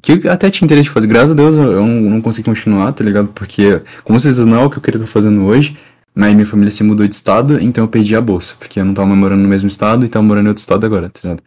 que 0.00 0.20
eu 0.24 0.30
até 0.30 0.48
tinha 0.50 0.66
interesse 0.66 0.84
de 0.84 0.90
fazer. 0.90 1.08
Graças 1.08 1.32
a 1.32 1.34
Deus 1.34 1.56
eu 1.56 1.84
não, 1.84 2.00
não 2.02 2.22
consegui 2.22 2.48
continuar, 2.48 2.92
tá 2.92 3.02
ligado? 3.02 3.26
Porque, 3.28 3.82
como 4.04 4.20
vocês 4.20 4.38
não 4.38 4.60
é 4.60 4.64
o 4.64 4.70
que 4.70 4.78
eu 4.78 4.82
queria 4.82 5.00
estar 5.00 5.10
fazendo 5.10 5.44
hoje. 5.44 5.76
Mas 6.14 6.34
minha 6.34 6.46
família 6.46 6.70
se 6.70 6.84
mudou 6.84 7.06
de 7.08 7.14
estado, 7.14 7.58
então 7.60 7.84
eu 7.84 7.88
perdi 7.88 8.14
a 8.14 8.20
bolsa, 8.20 8.54
porque 8.58 8.78
eu 8.78 8.84
não 8.84 8.92
tava 8.92 9.14
morando 9.16 9.42
no 9.42 9.48
mesmo 9.48 9.68
estado 9.68 10.04
e 10.04 10.08
tava 10.08 10.24
morando 10.24 10.46
em 10.46 10.48
outro 10.48 10.60
estado 10.60 10.84
agora, 10.84 11.08
tá 11.08 11.20
ligado? 11.22 11.42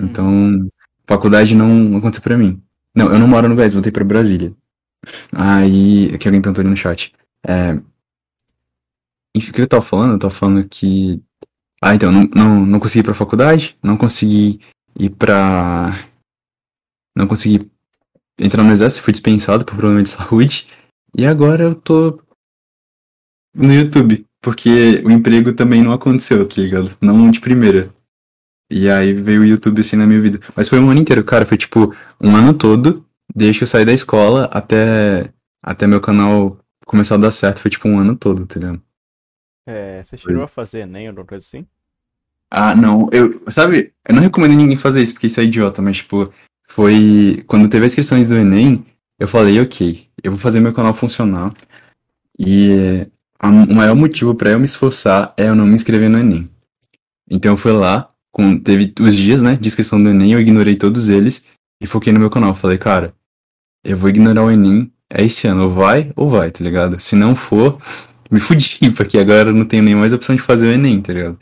Então, 0.00 0.26
uhum. 0.26 0.68
faculdade 1.06 1.54
não 1.54 1.96
aconteceu 1.96 2.22
pra 2.22 2.36
mim. 2.36 2.60
Não, 2.94 3.12
eu 3.12 3.18
não 3.18 3.28
moro 3.28 3.48
no 3.48 3.54
Goiás, 3.54 3.72
voltei 3.72 3.92
pra 3.92 4.04
Brasília. 4.04 4.52
Aí, 5.32 6.16
que 6.18 6.26
alguém 6.26 6.42
perguntou 6.42 6.62
ali 6.62 6.70
no 6.70 6.76
chat. 6.76 7.12
É... 7.46 7.78
Enfim, 9.34 9.50
o 9.50 9.54
que 9.54 9.60
eu 9.60 9.68
tava 9.68 9.82
falando? 9.82 10.12
Eu 10.12 10.18
tava 10.18 10.34
falando 10.34 10.68
que. 10.68 11.22
Ah, 11.80 11.94
então, 11.94 12.10
não, 12.10 12.28
não, 12.34 12.66
não 12.66 12.80
consegui 12.80 13.00
ir 13.00 13.04
pra 13.04 13.14
faculdade, 13.14 13.78
não 13.82 13.96
consegui 13.96 14.60
ir 14.98 15.10
pra. 15.10 15.96
Não 17.16 17.26
consegui 17.28 17.70
entrar 18.38 18.64
no 18.64 18.72
exército, 18.72 19.02
fui 19.02 19.12
dispensado 19.12 19.64
por 19.64 19.76
problema 19.76 20.02
de 20.02 20.08
saúde. 20.08 20.66
E 21.16 21.24
agora 21.24 21.64
eu 21.64 21.74
tô 21.74 22.20
no 23.54 23.72
YouTube, 23.72 24.26
porque 24.40 25.02
o 25.04 25.10
emprego 25.10 25.52
também 25.52 25.82
não 25.82 25.92
aconteceu, 25.92 26.46
tá 26.48 26.60
ligado? 26.60 26.96
Não 27.00 27.30
de 27.30 27.40
primeira. 27.40 27.92
E 28.70 28.88
aí 28.88 29.12
veio 29.12 29.42
o 29.42 29.44
YouTube 29.44 29.80
assim 29.80 29.96
na 29.96 30.06
minha 30.06 30.20
vida. 30.20 30.40
Mas 30.54 30.68
foi 30.68 30.78
um 30.78 30.90
ano 30.90 31.00
inteiro, 31.00 31.24
cara. 31.24 31.44
Foi 31.44 31.58
tipo 31.58 31.94
um 32.20 32.36
ano 32.36 32.54
todo, 32.54 33.04
desde 33.34 33.58
que 33.58 33.64
eu 33.64 33.68
saí 33.68 33.84
da 33.84 33.92
escola 33.92 34.44
até, 34.52 35.32
até 35.60 35.86
meu 35.86 36.00
canal 36.00 36.56
começar 36.86 37.16
a 37.16 37.18
dar 37.18 37.32
certo. 37.32 37.60
Foi 37.60 37.70
tipo 37.70 37.88
um 37.88 37.98
ano 37.98 38.14
todo, 38.14 38.46
tá 38.46 38.60
ligado? 38.60 38.80
É, 39.66 40.02
você 40.02 40.16
chegou 40.16 40.42
a 40.42 40.48
fazer 40.48 40.80
Enem 40.80 41.04
ou 41.04 41.10
alguma 41.10 41.26
coisa 41.26 41.44
assim? 41.44 41.66
Ah, 42.48 42.74
não. 42.74 43.08
Eu, 43.12 43.42
sabe, 43.48 43.92
eu 44.08 44.14
não 44.14 44.22
recomendo 44.22 44.54
ninguém 44.54 44.76
fazer 44.76 45.02
isso, 45.02 45.14
porque 45.14 45.26
isso 45.26 45.40
é 45.40 45.44
idiota, 45.44 45.82
mas 45.82 45.98
tipo, 45.98 46.32
foi. 46.68 47.44
Quando 47.46 47.68
teve 47.68 47.86
as 47.86 47.94
questões 47.94 48.28
do 48.28 48.36
Enem, 48.36 48.84
eu 49.18 49.28
falei, 49.28 49.60
ok, 49.60 50.08
eu 50.22 50.30
vou 50.30 50.38
fazer 50.40 50.60
meu 50.60 50.72
canal 50.72 50.94
funcionar. 50.94 51.50
E 52.38 53.06
o 53.48 53.74
maior 53.74 53.94
motivo 53.94 54.34
para 54.34 54.50
eu 54.50 54.58
me 54.58 54.66
esforçar 54.66 55.32
é 55.36 55.48
eu 55.48 55.54
não 55.54 55.66
me 55.66 55.74
inscrever 55.74 56.10
no 56.10 56.18
Enem. 56.18 56.50
Então 57.30 57.52
eu 57.52 57.56
fui 57.56 57.72
lá, 57.72 58.10
com, 58.32 58.58
teve 58.58 58.92
os 59.00 59.14
dias, 59.14 59.40
né, 59.40 59.56
de 59.56 59.68
inscrição 59.68 60.02
do 60.02 60.10
Enem, 60.10 60.32
eu 60.32 60.40
ignorei 60.40 60.76
todos 60.76 61.08
eles 61.08 61.44
e 61.80 61.86
foquei 61.86 62.12
no 62.12 62.20
meu 62.20 62.28
canal. 62.28 62.54
Falei, 62.54 62.76
cara, 62.76 63.14
eu 63.84 63.96
vou 63.96 64.10
ignorar 64.10 64.44
o 64.44 64.50
Enem, 64.50 64.92
é 65.08 65.24
esse 65.24 65.46
ano, 65.46 65.64
ou 65.64 65.70
vai 65.70 66.12
ou 66.14 66.28
vai, 66.28 66.50
tá 66.50 66.62
ligado? 66.62 66.98
Se 67.00 67.16
não 67.16 67.34
for, 67.34 67.80
me 68.30 68.40
fudi, 68.40 68.90
porque 68.90 69.18
agora 69.18 69.50
eu 69.50 69.54
não 69.54 69.64
tenho 69.64 69.82
nem 69.82 69.94
mais 69.94 70.12
opção 70.12 70.36
de 70.36 70.42
fazer 70.42 70.68
o 70.68 70.72
Enem, 70.72 71.00
tá 71.00 71.12
ligado? 71.12 71.38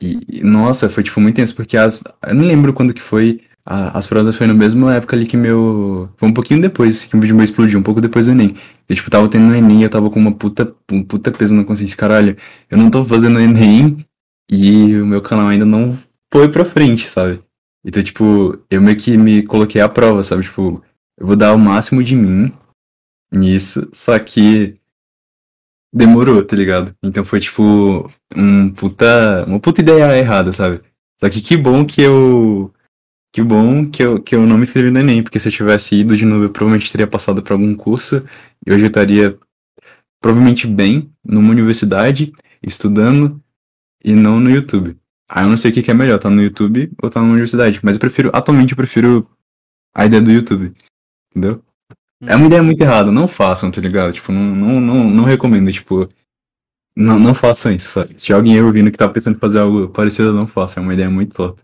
E, 0.00 0.42
nossa, 0.44 0.88
foi 0.88 1.02
tipo 1.02 1.20
muito 1.20 1.36
tenso, 1.36 1.56
porque 1.56 1.76
as. 1.76 2.04
Eu 2.24 2.34
não 2.34 2.44
lembro 2.44 2.72
quando 2.72 2.94
que 2.94 3.02
foi 3.02 3.40
as 3.70 4.06
provas 4.06 4.34
foi 4.34 4.46
na 4.46 4.54
mesma 4.54 4.94
época 4.94 5.14
ali 5.14 5.26
que 5.26 5.36
meu. 5.36 6.08
Foi 6.16 6.26
um 6.26 6.32
pouquinho 6.32 6.62
depois 6.62 7.04
que 7.04 7.14
o 7.14 7.20
vídeo 7.20 7.36
meu 7.36 7.44
explodiu, 7.44 7.78
um 7.78 7.82
pouco 7.82 8.00
depois 8.00 8.24
do 8.24 8.32
Enem. 8.32 8.56
Eu, 8.88 8.96
tipo, 8.96 9.10
tava 9.10 9.28
tendo 9.28 9.52
o 9.52 9.54
Enem, 9.54 9.82
eu 9.82 9.90
tava 9.90 10.08
com 10.08 10.18
uma 10.18 10.32
puta, 10.32 10.74
um 10.90 11.02
puta 11.02 11.30
peso 11.30 11.54
na 11.54 11.64
consciência. 11.64 11.96
Caralho, 11.96 12.34
eu 12.70 12.78
não 12.78 12.90
tô 12.90 13.04
fazendo 13.04 13.38
Enem 13.38 14.06
e 14.50 14.96
o 14.96 15.06
meu 15.06 15.20
canal 15.20 15.48
ainda 15.48 15.66
não 15.66 15.98
foi 16.32 16.48
pra 16.48 16.64
frente, 16.64 17.06
sabe? 17.08 17.42
Então, 17.84 18.02
tipo, 18.02 18.58
eu 18.70 18.80
meio 18.80 18.96
que 18.96 19.18
me 19.18 19.42
coloquei 19.42 19.82
à 19.82 19.88
prova, 19.88 20.22
sabe? 20.22 20.44
Tipo, 20.44 20.82
eu 21.18 21.26
vou 21.26 21.36
dar 21.36 21.54
o 21.54 21.58
máximo 21.58 22.02
de 22.02 22.16
mim 22.16 22.50
nisso, 23.30 23.86
só 23.92 24.18
que 24.18 24.76
demorou, 25.92 26.42
tá 26.42 26.56
ligado? 26.56 26.94
Então 27.02 27.22
foi 27.22 27.40
tipo 27.40 28.10
um 28.34 28.70
puta, 28.70 29.44
uma 29.46 29.60
puta 29.60 29.82
ideia 29.82 30.16
errada, 30.18 30.52
sabe? 30.54 30.80
Só 31.20 31.28
que 31.28 31.42
que 31.42 31.56
bom 31.56 31.84
que 31.84 32.00
eu 32.00 32.72
que 33.38 33.42
bom 33.42 33.88
que 33.88 34.02
eu, 34.02 34.20
que 34.20 34.34
eu 34.34 34.44
não 34.44 34.56
me 34.56 34.64
inscrevi 34.64 34.90
no 34.90 34.98
Enem, 34.98 35.22
porque 35.22 35.38
se 35.38 35.46
eu 35.46 35.52
tivesse 35.52 35.94
ido 35.94 36.16
de 36.16 36.24
novo, 36.24 36.44
eu 36.44 36.50
provavelmente 36.50 36.90
teria 36.90 37.06
passado 37.06 37.40
por 37.40 37.52
algum 37.52 37.72
curso 37.72 38.26
e 38.66 38.72
hoje 38.72 38.82
eu 38.82 38.88
estaria 38.88 39.38
provavelmente 40.20 40.66
bem 40.66 41.12
numa 41.24 41.50
universidade, 41.50 42.32
estudando 42.60 43.40
e 44.04 44.12
não 44.12 44.40
no 44.40 44.50
YouTube. 44.50 44.96
Aí 45.28 45.44
eu 45.44 45.48
não 45.48 45.56
sei 45.56 45.70
o 45.70 45.74
que 45.74 45.88
é 45.88 45.94
melhor, 45.94 46.18
tá 46.18 46.28
no 46.28 46.42
YouTube 46.42 46.90
ou 47.00 47.08
tá 47.08 47.22
na 47.22 47.28
universidade, 47.28 47.78
mas 47.80 47.94
eu 47.94 48.00
prefiro, 48.00 48.30
atualmente 48.32 48.72
eu 48.72 48.76
prefiro 48.76 49.30
a 49.94 50.04
ideia 50.04 50.20
do 50.20 50.32
YouTube, 50.32 50.74
entendeu? 51.30 51.62
É 52.20 52.34
uma 52.34 52.46
ideia 52.46 52.62
muito 52.62 52.80
errada, 52.80 53.12
não 53.12 53.28
façam, 53.28 53.70
tá 53.70 53.80
ligado? 53.80 54.14
Tipo, 54.14 54.32
não, 54.32 54.42
não, 54.42 54.80
não, 54.80 55.10
não 55.10 55.24
recomendo, 55.24 55.70
tipo, 55.70 56.08
não, 56.96 57.20
não 57.20 57.34
façam 57.34 57.70
isso, 57.72 57.88
sabe? 57.88 58.20
Se 58.20 58.32
alguém 58.32 58.60
ouvindo 58.60 58.90
que 58.90 58.98
tá 58.98 59.08
pensando 59.08 59.36
em 59.36 59.40
fazer 59.40 59.60
algo 59.60 59.88
parecido, 59.90 60.32
não 60.32 60.48
façam, 60.48 60.82
é 60.82 60.86
uma 60.86 60.94
ideia 60.94 61.08
muito 61.08 61.36
top. 61.36 61.62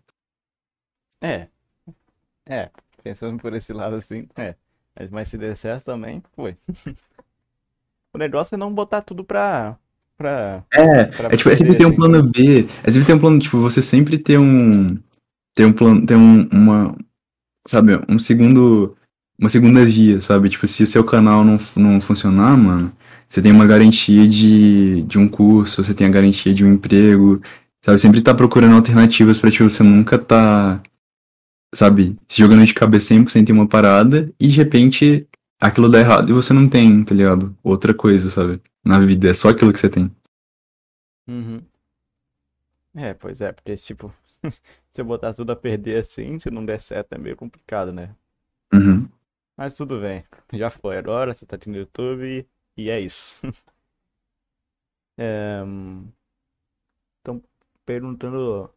É, 1.20 1.48
é, 2.46 2.70
pensando 3.02 3.38
por 3.38 3.54
esse 3.54 3.72
lado 3.72 3.96
assim, 3.96 4.26
é. 4.36 4.54
Mas 5.10 5.28
se 5.28 5.38
der 5.38 5.56
certo 5.56 5.86
também, 5.86 6.22
foi. 6.34 6.56
o 8.14 8.18
negócio 8.18 8.54
é 8.54 8.58
não 8.58 8.72
botar 8.72 9.02
tudo 9.02 9.24
pra. 9.24 9.76
pra 10.16 10.64
é, 10.72 11.04
pra 11.04 11.28
é 11.32 11.36
tipo, 11.36 11.50
é 11.50 11.56
sempre 11.56 11.76
ter 11.76 11.84
um 11.84 11.88
assim. 11.88 11.96
plano 11.96 12.22
B. 12.22 12.68
É 12.84 12.90
sempre 12.90 13.06
ter 13.06 13.14
um 13.14 13.18
plano, 13.18 13.38
tipo, 13.38 13.60
você 13.60 13.82
sempre 13.82 14.18
ter 14.18 14.38
um. 14.38 14.96
Ter 15.54 15.64
um 15.64 15.72
plano. 15.72 16.06
Ter 16.06 16.14
um, 16.14 16.48
uma. 16.52 16.96
Sabe, 17.66 18.00
um 18.08 18.18
segundo. 18.18 18.96
Uma 19.36 19.48
segunda 19.48 19.84
via, 19.84 20.20
sabe? 20.20 20.48
Tipo, 20.48 20.64
se 20.66 20.84
o 20.84 20.86
seu 20.86 21.02
canal 21.02 21.44
não, 21.44 21.58
não 21.76 22.00
funcionar, 22.00 22.56
mano, 22.56 22.92
você 23.28 23.42
tem 23.42 23.50
uma 23.50 23.66
garantia 23.66 24.28
de, 24.28 25.02
de 25.02 25.18
um 25.18 25.28
curso, 25.28 25.82
você 25.82 25.92
tem 25.92 26.06
a 26.06 26.10
garantia 26.10 26.54
de 26.54 26.64
um 26.64 26.74
emprego, 26.74 27.42
sabe? 27.82 27.98
Sempre 27.98 28.22
tá 28.22 28.32
procurando 28.32 28.76
alternativas 28.76 29.40
pra, 29.40 29.50
tipo, 29.50 29.68
você 29.68 29.82
nunca 29.82 30.16
tá 30.16 30.80
sabe, 31.74 32.16
se 32.28 32.38
jogando 32.40 32.64
de 32.64 32.74
cabeça 32.74 33.14
100% 33.14 33.48
em 33.48 33.52
uma 33.52 33.68
parada 33.68 34.32
e 34.40 34.48
de 34.48 34.56
repente 34.56 35.28
aquilo 35.60 35.90
dá 35.90 36.00
errado 36.00 36.30
e 36.30 36.32
você 36.32 36.52
não 36.52 36.68
tem, 36.68 37.04
tá 37.04 37.14
ligado? 37.14 37.56
Outra 37.62 37.94
coisa, 37.94 38.30
sabe? 38.30 38.62
Na 38.84 38.98
vida, 39.00 39.30
é 39.30 39.34
só 39.34 39.48
aquilo 39.50 39.72
que 39.72 39.78
você 39.78 39.88
tem. 39.88 40.14
Uhum. 41.26 41.62
É, 42.96 43.14
pois 43.14 43.40
é, 43.40 43.52
porque 43.52 43.76
tipo, 43.76 44.14
se 44.90 45.00
eu 45.00 45.04
botar 45.04 45.34
tudo 45.34 45.52
a 45.52 45.56
perder 45.56 45.98
assim, 46.00 46.38
se 46.38 46.50
não 46.50 46.64
der 46.64 46.78
certo 46.78 47.12
é 47.14 47.18
meio 47.18 47.36
complicado, 47.36 47.92
né? 47.92 48.14
Uhum. 48.72 49.08
Mas 49.56 49.74
tudo 49.74 50.00
bem, 50.00 50.24
já 50.52 50.70
foi 50.70 50.96
agora, 50.96 51.32
você 51.32 51.46
tá 51.46 51.56
aqui 51.56 51.68
no 51.68 51.76
YouTube 51.76 52.46
e 52.76 52.90
é 52.90 53.00
isso. 53.00 53.40
é... 55.18 55.62
Então, 57.20 57.42
perguntando 57.84 58.70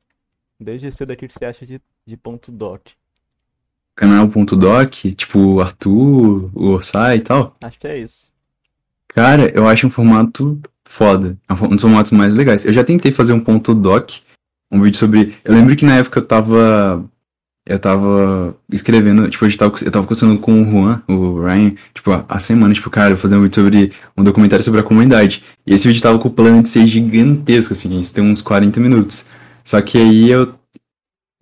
desde 0.59 0.91
cedo 0.91 1.11
aqui 1.11 1.25
o 1.25 1.27
que 1.27 1.33
você 1.33 1.45
acha 1.45 1.65
de 1.65 1.81
de 2.07 2.15
ponto 2.15 2.51
doc. 2.51 2.81
Canal 3.93 4.29
ponto 4.29 4.55
doc, 4.55 4.93
tipo 4.93 5.39
o 5.39 5.61
Arthur, 5.61 6.49
o 6.53 6.67
Orsai 6.69 7.17
e 7.17 7.21
tal? 7.21 7.53
Acho 7.61 7.79
que 7.79 7.87
é 7.87 7.99
isso. 7.99 8.27
Cara, 9.09 9.51
eu 9.53 9.67
acho 9.67 9.87
um 9.87 9.89
formato 9.89 10.59
foda. 10.85 11.37
É 11.49 11.53
um 11.53 11.69
dos 11.69 11.81
formatos 11.81 12.11
mais 12.11 12.33
legais. 12.33 12.63
Eu 12.63 12.71
já 12.71 12.83
tentei 12.83 13.11
fazer 13.11 13.33
um 13.33 13.39
ponto 13.39 13.73
doc, 13.73 14.11
um 14.71 14.81
vídeo 14.81 14.97
sobre. 14.97 15.35
Eu 15.43 15.53
lembro 15.53 15.75
que 15.75 15.83
na 15.83 15.97
época 15.97 16.19
eu 16.19 16.25
tava. 16.25 17.03
eu 17.65 17.79
tava 17.79 18.55
escrevendo, 18.71 19.29
tipo, 19.29 19.45
eu 19.45 19.57
tava, 19.57 19.75
eu 19.81 19.91
tava 19.91 20.05
conversando 20.05 20.39
com 20.39 20.61
o 20.61 20.71
Juan, 20.71 21.01
o 21.07 21.43
Ryan, 21.43 21.75
tipo, 21.93 22.11
há 22.29 22.39
semana, 22.39 22.73
tipo, 22.73 22.89
cara, 22.89 23.09
eu 23.09 23.15
vou 23.15 23.21
fazer 23.21 23.35
um 23.35 23.41
vídeo 23.41 23.55
sobre 23.55 23.91
um 24.15 24.23
documentário 24.23 24.63
sobre 24.63 24.79
a 24.79 24.83
comunidade. 24.83 25.43
E 25.65 25.73
esse 25.73 25.87
vídeo 25.87 26.01
tava 26.01 26.19
com 26.19 26.29
o 26.29 26.33
plano 26.33 26.61
de 26.63 26.69
ser 26.69 26.85
gigantesco, 26.87 27.73
assim, 27.73 27.99
isso 27.99 28.13
tem 28.13 28.23
uns 28.23 28.41
40 28.41 28.79
minutos. 28.79 29.25
Só 29.65 29.81
que 29.81 29.97
aí 29.97 30.29
eu, 30.29 30.53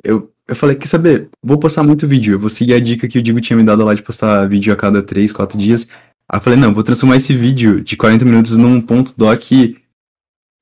eu, 0.04 0.32
eu 0.48 0.56
falei, 0.56 0.76
quer 0.76 0.88
saber, 0.88 1.30
vou 1.42 1.58
postar 1.58 1.84
muito 1.84 2.08
vídeo, 2.08 2.36
eu 2.36 2.40
vou 2.40 2.50
seguir 2.50 2.74
a 2.74 2.80
dica 2.80 3.08
que 3.08 3.20
o 3.20 3.24
Digo 3.24 3.42
tinha 3.42 3.58
me 3.58 3.64
dado 3.64 3.84
lá 3.84 3.94
de 3.94 4.04
postar 4.04 4.48
vídeo 4.48 4.74
a 4.74 4.76
cada 4.76 5.02
3, 5.02 5.32
4 5.32 5.58
dias. 5.58 5.88
Aí 6.30 6.38
eu 6.38 6.42
falei, 6.42 6.60
não, 6.60 6.74
vou 6.74 6.84
transformar 6.84 7.18
esse 7.18 7.34
vídeo 7.34 7.82
de 7.82 7.98
40 7.98 8.26
minutos 8.26 8.58
num 8.58 8.82
ponto 8.82 9.14
doc 9.18 9.44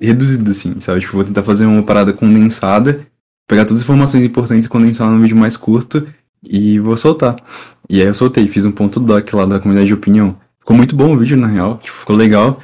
reduzido, 0.01 0.51
assim, 0.51 0.79
sabe? 0.81 1.01
Tipo, 1.01 1.13
vou 1.13 1.23
tentar 1.23 1.43
fazer 1.43 1.65
uma 1.65 1.83
parada 1.83 2.13
condensada 2.13 3.07
pegar 3.47 3.65
todas 3.65 3.77
as 3.77 3.83
informações 3.83 4.23
importantes 4.23 4.65
e 4.65 4.69
condensar 4.69 5.09
num 5.09 5.21
vídeo 5.21 5.37
mais 5.37 5.57
curto 5.57 6.07
e 6.43 6.79
vou 6.79 6.97
soltar. 6.97 7.35
E 7.89 8.01
aí 8.01 8.07
eu 8.07 8.13
soltei, 8.13 8.47
fiz 8.47 8.65
um 8.65 8.71
ponto 8.71 8.99
doc 8.99 9.31
lá 9.33 9.45
da 9.45 9.59
comunidade 9.59 9.87
de 9.87 9.93
opinião. 9.93 10.37
Ficou 10.59 10.75
muito 10.75 10.95
bom 10.95 11.13
o 11.13 11.17
vídeo, 11.17 11.37
na 11.37 11.47
real, 11.47 11.77
tipo, 11.77 11.97
ficou 11.97 12.15
legal. 12.15 12.61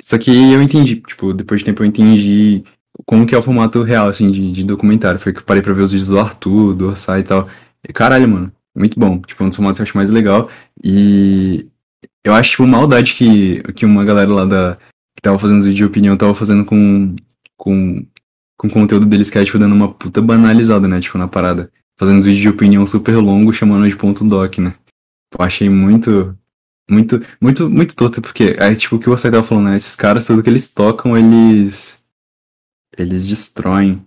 Só 0.00 0.18
que 0.18 0.30
eu 0.30 0.62
entendi, 0.62 0.96
tipo, 0.96 1.32
depois 1.32 1.60
de 1.60 1.66
tempo 1.66 1.82
eu 1.82 1.86
entendi 1.86 2.64
como 3.06 3.26
que 3.26 3.34
é 3.34 3.38
o 3.38 3.42
formato 3.42 3.82
real, 3.82 4.08
assim, 4.08 4.30
de, 4.30 4.52
de 4.52 4.64
documentário. 4.64 5.20
Foi 5.20 5.32
que 5.32 5.40
eu 5.40 5.44
parei 5.44 5.62
pra 5.62 5.72
ver 5.72 5.82
os 5.82 5.92
vídeos 5.92 6.08
do 6.08 6.18
Arthur, 6.18 6.74
do 6.74 6.88
Orsay 6.88 7.20
e 7.20 7.24
tal. 7.24 7.48
E 7.88 7.92
caralho, 7.92 8.28
mano, 8.28 8.52
muito 8.76 8.98
bom. 8.98 9.20
Tipo, 9.20 9.44
um 9.44 9.48
dos 9.48 9.56
formatos 9.56 9.78
que 9.78 9.82
eu 9.82 9.84
acho 9.84 9.96
mais 9.96 10.10
legal. 10.10 10.48
E 10.82 11.66
eu 12.24 12.34
acho, 12.34 12.52
tipo, 12.52 12.66
maldade 12.66 13.14
que, 13.14 13.62
que 13.74 13.84
uma 13.84 14.04
galera 14.04 14.32
lá 14.32 14.44
da, 14.44 14.78
que 15.16 15.22
tava 15.22 15.38
fazendo 15.38 15.58
os 15.58 15.64
vídeos 15.64 15.78
de 15.78 15.84
opinião 15.84 16.16
tava 16.16 16.34
fazendo 16.34 16.64
com, 16.64 17.14
com 17.56 18.04
com 18.62 18.68
o 18.68 18.70
conteúdo 18.70 19.06
deles 19.06 19.28
que 19.28 19.36
é, 19.36 19.44
tipo, 19.44 19.58
dando 19.58 19.74
uma 19.74 19.92
puta 19.92 20.22
banalizada, 20.22 20.86
né? 20.86 21.00
Tipo, 21.00 21.18
na 21.18 21.26
parada. 21.26 21.68
Fazendo 21.98 22.18
uns 22.18 22.26
vídeos 22.26 22.42
de 22.42 22.48
opinião 22.48 22.86
super 22.86 23.16
longo, 23.16 23.52
chamando 23.52 23.88
de 23.88 23.96
ponto 23.96 24.24
doc, 24.24 24.58
né? 24.58 24.74
Eu 25.36 25.44
achei 25.44 25.68
muito. 25.68 26.36
Muito, 26.88 27.20
muito, 27.40 27.70
muito 27.70 27.96
torto, 27.96 28.20
porque 28.20 28.54
é 28.58 28.74
tipo 28.74 28.96
o 28.96 28.98
que 28.98 29.08
você 29.08 29.30
tava 29.30 29.42
falando, 29.42 29.70
né? 29.70 29.76
Esses 29.76 29.96
caras, 29.96 30.26
tudo 30.26 30.42
que 30.42 30.50
eles 30.50 30.72
tocam, 30.72 31.16
eles. 31.16 32.01
Eles 32.96 33.28
destroem. 33.28 34.04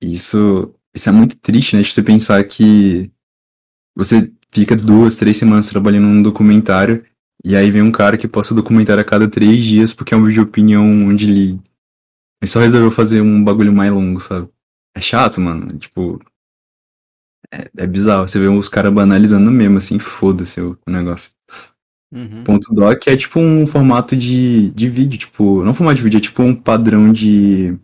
Isso. 0.00 0.74
Isso 0.94 1.08
é 1.08 1.12
muito 1.12 1.38
triste, 1.38 1.76
né? 1.76 1.82
De 1.82 1.92
você 1.92 2.02
pensar 2.02 2.42
que 2.44 3.10
você 3.96 4.30
fica 4.50 4.76
duas, 4.76 5.16
três 5.16 5.36
semanas 5.36 5.68
trabalhando 5.68 6.06
num 6.06 6.22
documentário, 6.22 7.04
e 7.44 7.56
aí 7.56 7.70
vem 7.70 7.82
um 7.82 7.92
cara 7.92 8.16
que 8.16 8.28
posta 8.28 8.54
documentário 8.54 9.00
a 9.00 9.04
cada 9.04 9.28
três 9.28 9.62
dias 9.62 9.92
porque 9.92 10.14
é 10.14 10.16
um 10.16 10.24
vídeo 10.24 10.34
de 10.34 10.48
opinião 10.48 10.84
onde 11.08 11.24
ele 11.24 11.60
ele 12.44 12.50
só 12.50 12.60
resolveu 12.60 12.90
fazer 12.90 13.22
um 13.22 13.42
bagulho 13.42 13.72
mais 13.72 13.90
longo, 13.90 14.20
sabe? 14.20 14.48
É 14.94 15.00
chato, 15.00 15.40
mano. 15.40 15.78
Tipo. 15.78 16.20
É, 17.50 17.70
é 17.78 17.86
bizarro. 17.86 18.28
Você 18.28 18.38
vê 18.38 18.48
os 18.48 18.68
caras 18.68 18.92
banalizando 18.92 19.50
mesmo, 19.50 19.78
assim, 19.78 19.98
foda-se 19.98 20.60
o, 20.60 20.78
o, 20.86 20.90
negócio. 20.90 21.32
Uhum. 22.12 22.44
Ponto 22.44 22.72
doc 22.74 23.06
é 23.06 23.16
tipo 23.16 23.40
um 23.40 23.66
formato 23.66 24.14
de, 24.14 24.70
de 24.70 24.90
vídeo, 24.90 25.18
tipo. 25.18 25.64
Não 25.64 25.72
formato 25.72 25.96
de 25.96 26.02
vídeo, 26.02 26.18
é 26.18 26.20
tipo 26.20 26.42
um 26.42 26.54
padrão 26.54 27.10
de. 27.10 27.78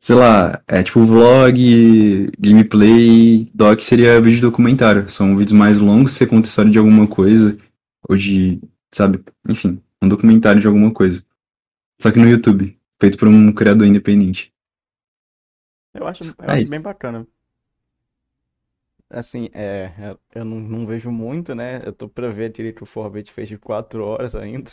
Sei 0.00 0.16
lá, 0.16 0.62
é 0.66 0.82
tipo 0.82 1.04
vlog, 1.04 2.32
gameplay, 2.38 3.50
doc 3.54 3.80
seria 3.80 4.20
vídeo 4.20 4.40
documentário. 4.40 5.10
São 5.10 5.36
vídeos 5.36 5.52
mais 5.52 5.78
longos, 5.78 6.12
você 6.12 6.26
conta 6.26 6.48
história 6.48 6.70
de 6.70 6.78
alguma 6.78 7.06
coisa, 7.06 7.58
ou 8.08 8.16
de, 8.16 8.58
sabe, 8.90 9.22
enfim, 9.46 9.82
um 10.00 10.08
documentário 10.08 10.60
de 10.60 10.66
alguma 10.66 10.90
coisa. 10.90 11.22
Só 12.00 12.10
que 12.10 12.18
no 12.18 12.28
YouTube 12.28 12.80
feito 12.98 13.18
por 13.18 13.28
um 13.28 13.52
criador 13.52 13.86
independente. 13.86 14.52
Eu 15.92 16.06
acho, 16.06 16.22
eu 16.24 16.34
é 16.44 16.60
acho 16.60 16.70
bem 16.70 16.80
bacana. 16.80 17.26
Assim, 19.10 19.50
é, 19.52 20.16
eu 20.34 20.44
não, 20.44 20.60
não, 20.60 20.86
vejo 20.86 21.10
muito, 21.10 21.54
né? 21.54 21.82
Eu 21.84 21.92
tô 21.92 22.08
pra 22.08 22.28
ver 22.30 22.52
direito 22.52 22.82
o 22.82 22.86
Forbit 22.86 23.30
fez 23.32 23.48
de 23.48 23.58
4 23.58 24.02
horas 24.04 24.34
ainda. 24.34 24.70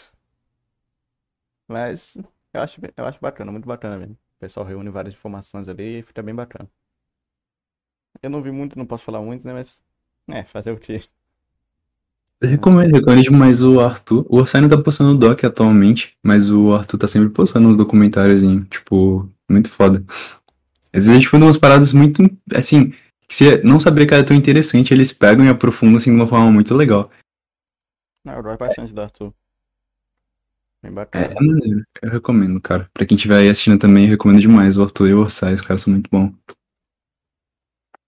Mas 1.67 2.15
eu 2.53 2.61
acho, 2.61 2.79
eu 2.95 3.05
acho 3.05 3.19
bacana, 3.19 3.51
muito 3.51 3.67
bacana 3.67 3.97
mesmo. 3.97 4.17
O 4.37 4.39
pessoal 4.39 4.65
reúne 4.65 4.89
várias 4.91 5.15
informações 5.15 5.67
ali 5.67 5.99
e 5.99 6.03
fica 6.03 6.21
bem 6.21 6.35
bacana. 6.35 6.69
Eu 8.21 8.29
não 8.29 8.41
vi 8.41 8.51
muito, 8.51 8.77
não 8.77 8.85
posso 8.85 9.03
falar 9.03 9.21
muito, 9.21 9.45
né? 9.47 9.53
Mas, 9.53 9.81
é, 10.27 10.43
fazer 10.43 10.71
o 10.71 10.77
quê? 10.77 11.01
recomendo, 12.41 12.93
recomendo 12.93 13.23
demais 13.23 13.63
o 13.63 13.79
Arthur. 13.79 14.25
O 14.29 14.37
Orsay 14.37 14.61
não 14.61 14.69
tá 14.69 14.77
postando 14.77 15.17
doc 15.17 15.43
atualmente, 15.43 16.15
mas 16.21 16.51
o 16.51 16.73
Arthur 16.73 16.99
tá 16.99 17.07
sempre 17.07 17.29
postando 17.29 17.67
uns 17.67 17.75
documentários, 17.75 18.43
tipo, 18.69 19.27
muito 19.49 19.69
foda. 19.71 20.03
Às 20.93 21.07
vezes, 21.07 21.23
tipo, 21.23 21.35
umas 21.37 21.57
paradas 21.57 21.93
muito, 21.93 22.23
assim, 22.53 22.91
que 23.27 23.35
você 23.35 23.61
não 23.63 23.79
saberia 23.79 24.07
que 24.07 24.13
era 24.13 24.23
tão 24.23 24.37
interessante, 24.37 24.93
eles 24.93 25.11
pegam 25.11 25.45
e 25.45 25.49
aprofundam, 25.49 25.97
assim, 25.97 26.11
de 26.11 26.15
uma 26.15 26.27
forma 26.27 26.51
muito 26.51 26.75
legal. 26.75 27.09
Não, 28.23 28.33
eu 28.33 28.43
gosto 28.43 28.59
bastante 28.59 28.93
do 28.93 29.01
Arthur. 29.01 29.33
Bem 30.81 30.91
É, 30.91 30.95
bacana. 30.95 31.25
é 31.25 31.33
maneiro, 31.33 31.83
eu 32.01 32.09
recomendo, 32.09 32.61
cara. 32.61 32.89
Pra 32.93 33.05
quem 33.05 33.15
estiver 33.15 33.37
aí 33.37 33.49
assistindo 33.49 33.79
também, 33.79 34.05
eu 34.05 34.11
recomendo 34.11 34.39
demais 34.39 34.77
o 34.77 34.83
Arthur 34.83 35.09
e 35.09 35.13
o 35.13 35.19
Orsay, 35.21 35.55
os 35.55 35.61
caras 35.61 35.81
são 35.81 35.91
muito 35.93 36.09
bons. 36.09 36.33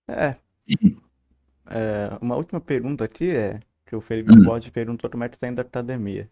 É, 0.08 0.36
é, 1.70 2.18
uma 2.20 2.36
última 2.36 2.60
pergunta 2.60 3.04
aqui 3.04 3.30
é 3.30 3.60
que 3.86 3.96
o 3.96 4.02
Felipe 4.02 4.32
Hum. 4.32 4.44
Borges 4.44 4.70
perguntou 4.72 5.10
como 5.10 5.24
é 5.24 5.30
que 5.30 5.38
tá 5.38 5.48
indo 5.48 5.60
a 5.60 5.62
academia. 5.62 6.30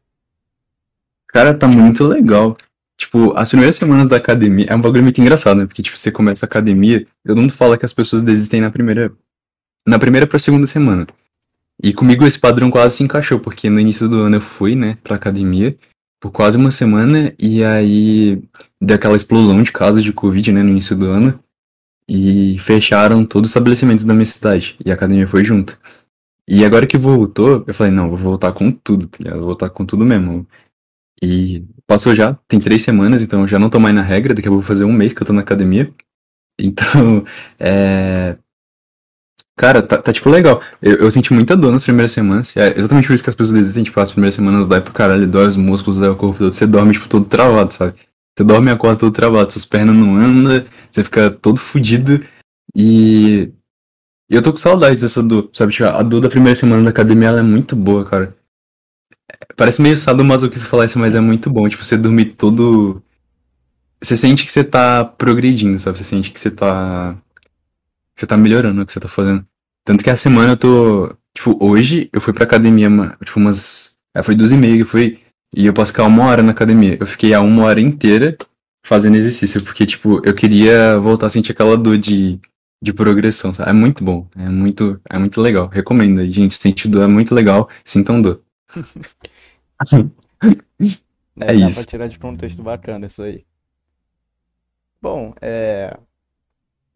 Cara, 1.27 1.53
tá 1.53 1.67
muito 1.67 2.03
legal. 2.05 2.57
Tipo, 2.97 3.37
as 3.37 3.49
primeiras 3.49 3.75
semanas 3.75 4.09
da 4.09 4.17
academia 4.17 4.65
é 4.69 4.75
um 4.75 4.81
bagulho 4.81 5.03
muito 5.03 5.21
engraçado, 5.21 5.57
né? 5.57 5.67
Porque, 5.67 5.83
tipo, 5.83 5.97
você 5.97 6.11
começa 6.11 6.45
a 6.45 6.47
academia, 6.47 7.05
todo 7.23 7.39
mundo 7.39 7.53
fala 7.53 7.77
que 7.77 7.85
as 7.85 7.93
pessoas 7.93 8.21
desistem 8.23 8.61
na 8.61 8.71
primeira. 8.71 9.11
Na 9.85 9.99
primeira 9.99 10.25
pra 10.25 10.39
segunda 10.39 10.65
semana. 10.65 11.05
E 11.81 11.93
comigo 11.93 12.25
esse 12.25 12.39
padrão 12.39 12.71
quase 12.71 12.97
se 12.97 13.03
encaixou, 13.03 13.39
porque 13.39 13.69
no 13.69 13.79
início 13.79 14.09
do 14.09 14.17
ano 14.21 14.37
eu 14.37 14.41
fui, 14.41 14.75
né, 14.75 14.97
pra 15.03 15.15
academia 15.15 15.77
por 16.19 16.31
quase 16.31 16.57
uma 16.57 16.71
semana, 16.71 17.33
e 17.39 17.63
aí 17.63 18.41
deu 18.81 18.95
aquela 18.95 19.15
explosão 19.15 19.61
de 19.61 19.71
casos 19.71 20.03
de 20.03 20.13
Covid, 20.13 20.51
né, 20.51 20.63
no 20.63 20.69
início 20.69 20.95
do 20.95 21.05
ano, 21.07 21.39
e 22.09 22.57
fecharam 22.59 23.25
todos 23.25 23.49
os 23.49 23.51
estabelecimentos 23.51 24.05
da 24.05 24.13
minha 24.13 24.25
cidade, 24.25 24.77
e 24.83 24.91
a 24.91 24.93
academia 24.93 25.27
foi 25.27 25.43
junto. 25.43 25.79
E 26.47 26.63
agora 26.63 26.87
que 26.87 26.97
voltou, 26.97 27.63
eu 27.67 27.73
falei, 27.73 27.91
não, 27.91 28.09
vou 28.09 28.17
voltar 28.17 28.53
com 28.53 28.71
tudo, 28.71 29.07
tá 29.07 29.17
ligado? 29.19 29.39
Vou 29.39 29.47
voltar 29.47 29.69
com 29.69 29.85
tudo 29.85 30.05
mesmo. 30.05 30.47
E 31.21 31.65
passou 31.85 32.15
já, 32.15 32.35
tem 32.47 32.59
três 32.59 32.83
semanas, 32.83 33.21
então 33.21 33.47
já 33.47 33.59
não 33.59 33.69
tô 33.69 33.79
mais 33.79 33.93
na 33.93 34.01
regra, 34.01 34.33
daqui 34.33 34.47
a 34.47 34.51
pouco 34.51 34.63
vou 34.63 34.67
fazer 34.67 34.85
um 34.85 34.93
mês 34.93 35.13
que 35.13 35.21
eu 35.21 35.27
tô 35.27 35.33
na 35.33 35.41
academia. 35.41 35.93
Então, 36.59 37.25
é. 37.59 38.37
Cara, 39.57 39.81
tá, 39.81 39.97
tá, 39.97 40.13
tipo 40.13 40.29
legal. 40.29 40.61
Eu, 40.79 40.97
eu, 40.97 41.11
senti 41.11 41.33
muita 41.33 41.57
dor 41.57 41.71
nas 41.71 41.83
primeiras 41.83 42.11
semanas. 42.11 42.55
É 42.55 42.77
exatamente 42.77 43.07
por 43.07 43.15
isso 43.15 43.23
que 43.23 43.29
as 43.29 43.35
pessoas 43.35 43.57
desistem, 43.57 43.83
tipo, 43.83 43.99
as 43.99 44.11
primeiras 44.11 44.35
semanas 44.35 44.67
dói 44.67 44.79
pro 44.81 44.93
caralho, 44.93 45.27
dói 45.27 45.47
os 45.47 45.55
músculos, 45.55 45.99
dói 45.99 46.09
o 46.09 46.15
corpo 46.15 46.37
todo. 46.37 46.53
Você 46.53 46.67
dorme, 46.67 46.93
tipo, 46.93 47.09
todo 47.09 47.25
travado, 47.25 47.73
sabe? 47.73 47.95
Você 48.37 48.43
dorme 48.43 48.69
e 48.69 48.73
acorda 48.73 48.99
todo 48.99 49.11
travado, 49.11 49.51
suas 49.51 49.65
pernas 49.65 49.95
não 49.95 50.15
andam, 50.15 50.63
você 50.91 51.03
fica 51.03 51.31
todo 51.31 51.59
fudido. 51.59 52.23
E 52.75 53.51
eu 54.29 54.43
tô 54.43 54.51
com 54.51 54.57
saudades 54.57 55.01
dessa 55.01 55.23
dor, 55.23 55.49
sabe? 55.53 55.73
Tipo, 55.73 55.85
a 55.85 56.03
dor 56.03 56.21
da 56.21 56.29
primeira 56.29 56.55
semana 56.55 56.83
da 56.83 56.91
academia 56.91 57.29
ela 57.29 57.39
é 57.39 57.43
muito 57.43 57.75
boa, 57.75 58.05
cara. 58.05 58.37
Parece 59.55 59.81
meio 59.81 59.97
sadomasoquista 59.97 60.67
falar 60.67 60.85
isso, 60.85 60.99
mas 60.99 61.15
é 61.15 61.19
muito 61.19 61.49
bom. 61.49 61.67
Tipo, 61.67 61.83
você 61.83 61.97
dormir 61.97 62.35
todo. 62.35 63.01
Você 64.01 64.15
sente 64.15 64.45
que 64.45 64.51
você 64.51 64.63
tá 64.63 65.03
progredindo, 65.03 65.79
sabe? 65.79 65.97
Você 65.97 66.03
sente 66.03 66.29
que 66.31 66.39
você 66.39 66.51
tá. 66.51 67.17
Você 68.17 68.25
tá 68.25 68.35
melhorando 68.37 68.81
o 68.81 68.85
que 68.85 68.93
você 68.93 68.99
tá 68.99 69.07
fazendo. 69.07 69.45
Tanto 69.85 70.03
que 70.03 70.09
a 70.09 70.17
semana 70.17 70.53
eu 70.53 70.57
tô. 70.57 71.15
Tipo, 71.35 71.57
hoje 71.63 72.09
eu 72.11 72.19
fui 72.19 72.33
pra 72.33 72.43
academia, 72.43 72.89
tipo, 73.23 73.39
umas. 73.39 73.95
É, 74.15 74.23
foi 74.23 74.35
duas 74.35 74.51
e 74.51 74.57
meia 74.57 74.77
que 74.77 74.85
foi. 74.85 75.19
E 75.55 75.65
eu 75.65 75.73
posso 75.73 75.91
ficar 75.91 76.03
uma 76.05 76.25
hora 76.25 76.43
na 76.43 76.51
academia. 76.51 76.97
Eu 76.99 77.07
fiquei 77.07 77.33
a 77.33 77.41
uma 77.41 77.63
hora 77.65 77.79
inteira 77.79 78.37
fazendo 78.85 79.15
exercício, 79.17 79.63
porque, 79.63 79.85
tipo, 79.85 80.21
eu 80.25 80.33
queria 80.33 80.97
voltar 80.99 81.27
a 81.27 81.29
sentir 81.29 81.51
aquela 81.51 81.77
dor 81.77 81.97
de 81.97 82.39
de 82.81 82.93
progressão. 82.93 83.53
Sabe? 83.53 83.69
É 83.69 83.73
muito 83.73 84.03
bom, 84.03 84.27
é 84.35 84.49
muito, 84.49 84.99
é 85.09 85.17
muito 85.17 85.41
legal. 85.41 85.67
Recomendo 85.67 86.19
aí, 86.21 86.31
gente. 86.31 86.55
Sentir 86.61 86.87
dor 86.89 87.03
é 87.03 87.07
muito 87.07 87.33
legal. 87.33 87.69
Sintam 87.85 88.21
dor. 88.21 88.41
É, 90.39 90.47
É 91.39 91.45
dá 91.45 91.53
isso. 91.53 91.75
pra 91.75 91.85
tirar 91.85 92.07
de 92.07 92.17
contexto 92.19 92.63
bacana 92.63 93.05
isso 93.05 93.21
aí. 93.21 93.45
Bom, 95.01 95.33
é. 95.41 95.95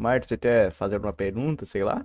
Marta, 0.01 0.27
você 0.27 0.35
quer 0.35 0.71
fazer 0.71 0.97
uma 0.97 1.13
pergunta, 1.13 1.63
sei 1.63 1.83
lá? 1.83 2.03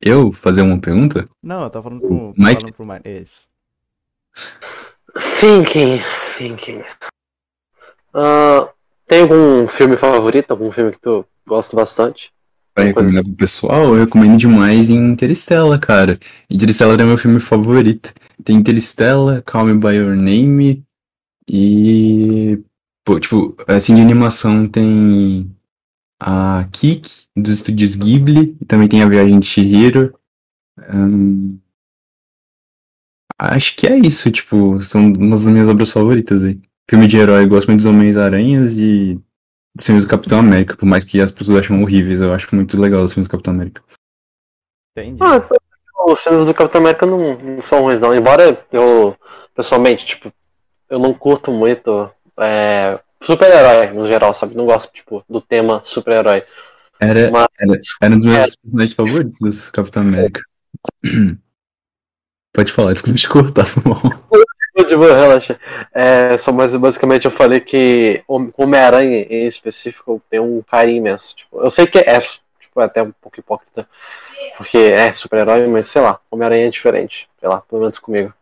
Eu 0.00 0.32
fazer 0.32 0.62
uma 0.62 0.80
pergunta? 0.80 1.28
Não, 1.40 1.62
eu 1.62 1.70
tava 1.70 1.84
falando 1.84 2.00
pro, 2.00 2.34
Mike? 2.36 2.60
falando 2.60 2.74
pro 2.74 2.86
Marta. 2.86 3.08
Isso. 3.08 3.46
Thinking, 5.38 6.00
thinking. 6.36 6.82
Ah, 8.12 8.68
tem 9.06 9.22
algum 9.22 9.64
filme 9.68 9.96
favorito? 9.96 10.50
Algum 10.50 10.72
filme 10.72 10.90
que 10.90 10.98
tu 10.98 11.24
gosta 11.46 11.76
bastante? 11.76 12.32
Pra 12.74 12.82
coisa 12.82 12.88
recomendar 12.88 13.22
pro 13.22 13.36
pessoal, 13.36 13.84
eu 13.94 14.04
recomendo 14.04 14.36
demais 14.36 14.90
Interstellar, 14.90 15.78
cara. 15.78 16.18
Interstellar 16.50 17.00
é 17.00 17.04
meu 17.04 17.16
filme 17.16 17.38
favorito. 17.38 18.12
Tem 18.42 18.56
Interstellar, 18.56 19.40
Call 19.44 19.66
Me 19.66 19.74
By 19.74 19.94
Your 19.94 20.16
Name 20.16 20.82
e. 21.48 22.60
Pô, 23.04 23.20
tipo, 23.20 23.54
assim 23.68 23.94
de 23.94 24.00
animação 24.00 24.66
tem 24.66 25.53
a 26.26 26.66
Kik, 26.72 27.26
dos 27.36 27.52
estúdios 27.52 27.94
Ghibli, 27.94 28.56
e 28.58 28.64
também 28.64 28.88
tem 28.88 29.02
a 29.02 29.08
Viagem 29.08 29.38
de 29.38 29.46
Chihiro. 29.46 30.18
Hum, 30.90 31.58
acho 33.38 33.76
que 33.76 33.86
é 33.86 33.98
isso, 33.98 34.32
tipo, 34.32 34.82
são 34.82 35.12
umas 35.12 35.44
das 35.44 35.52
minhas 35.52 35.68
obras 35.68 35.92
favoritas 35.92 36.42
aí. 36.42 36.58
Filme 36.88 37.06
de 37.06 37.18
herói, 37.18 37.44
eu 37.44 37.48
gosto 37.48 37.68
muito 37.68 37.82
dos 37.82 37.86
Homens-Aranhas 37.86 38.72
e 38.72 39.20
dos 39.76 39.84
filmes 39.84 40.06
do 40.06 40.10
Capitão 40.10 40.38
América, 40.38 40.78
por 40.78 40.86
mais 40.86 41.04
que 41.04 41.20
as 41.20 41.30
pessoas 41.30 41.58
achem 41.58 41.82
horríveis, 41.82 42.20
eu 42.20 42.32
acho 42.32 42.54
muito 42.54 42.80
legal 42.80 43.04
os 43.04 43.12
filmes 43.12 43.28
do 43.28 43.30
Capitão 43.30 43.52
América. 43.52 43.82
Entendi. 44.96 45.22
Ah, 45.22 45.46
os 46.06 46.22
filmes 46.22 46.46
do 46.46 46.54
Capitão 46.54 46.80
América 46.80 47.04
não, 47.04 47.38
não 47.38 47.60
são 47.60 47.82
ruins, 47.82 48.00
não. 48.00 48.14
Embora 48.14 48.66
eu, 48.72 49.14
pessoalmente, 49.54 50.06
tipo, 50.06 50.32
eu 50.88 50.98
não 50.98 51.12
curto 51.12 51.52
muito 51.52 52.10
é, 52.38 52.98
super-herói 53.24 53.88
no 53.92 54.04
geral, 54.04 54.32
sabe? 54.34 54.54
Não 54.56 54.66
gosto, 54.66 54.92
tipo, 54.92 55.24
do 55.28 55.40
tema 55.40 55.82
super-herói. 55.84 56.44
Era, 57.00 57.30
Mas- 57.30 57.46
era, 57.58 57.80
era 58.02 58.14
um 58.14 58.16
dos 58.18 58.24
meus 58.26 58.56
personagens 58.56 58.92
favoritos 58.92 59.38
do 59.40 59.72
Capitão 59.72 60.02
América. 60.02 60.40
Pode 62.54 62.72
falar, 62.72 62.92
desculpa 62.92 63.18
te 63.18 63.28
cortar. 63.28 63.66
De 64.86 64.96
boa, 64.96 65.14
relaxa. 65.14 65.58
É, 65.92 66.36
só 66.36 66.52
mais 66.52 66.74
basicamente 66.74 67.24
eu 67.24 67.30
falei 67.30 67.60
que 67.60 68.22
Hom- 68.28 68.50
Homem-Aranha 68.56 69.22
em 69.28 69.46
específico 69.46 70.22
tenho 70.30 70.44
um 70.44 70.62
carinho 70.62 70.98
imenso. 70.98 71.34
Tipo, 71.36 71.60
eu 71.62 71.70
sei 71.70 71.86
que 71.86 71.98
é, 71.98 72.18
tipo, 72.18 72.80
é 72.80 72.84
até 72.84 73.02
um 73.02 73.12
pouco 73.12 73.38
hipócrita, 73.38 73.88
porque 74.56 74.76
é 74.78 75.12
super-herói, 75.12 75.66
mas 75.68 75.86
sei 75.86 76.02
lá, 76.02 76.18
Homem-Aranha 76.30 76.66
é 76.66 76.70
diferente. 76.70 77.28
Sei 77.40 77.48
lá, 77.48 77.60
pelo 77.60 77.82
menos 77.82 77.98
comigo. 77.98 78.32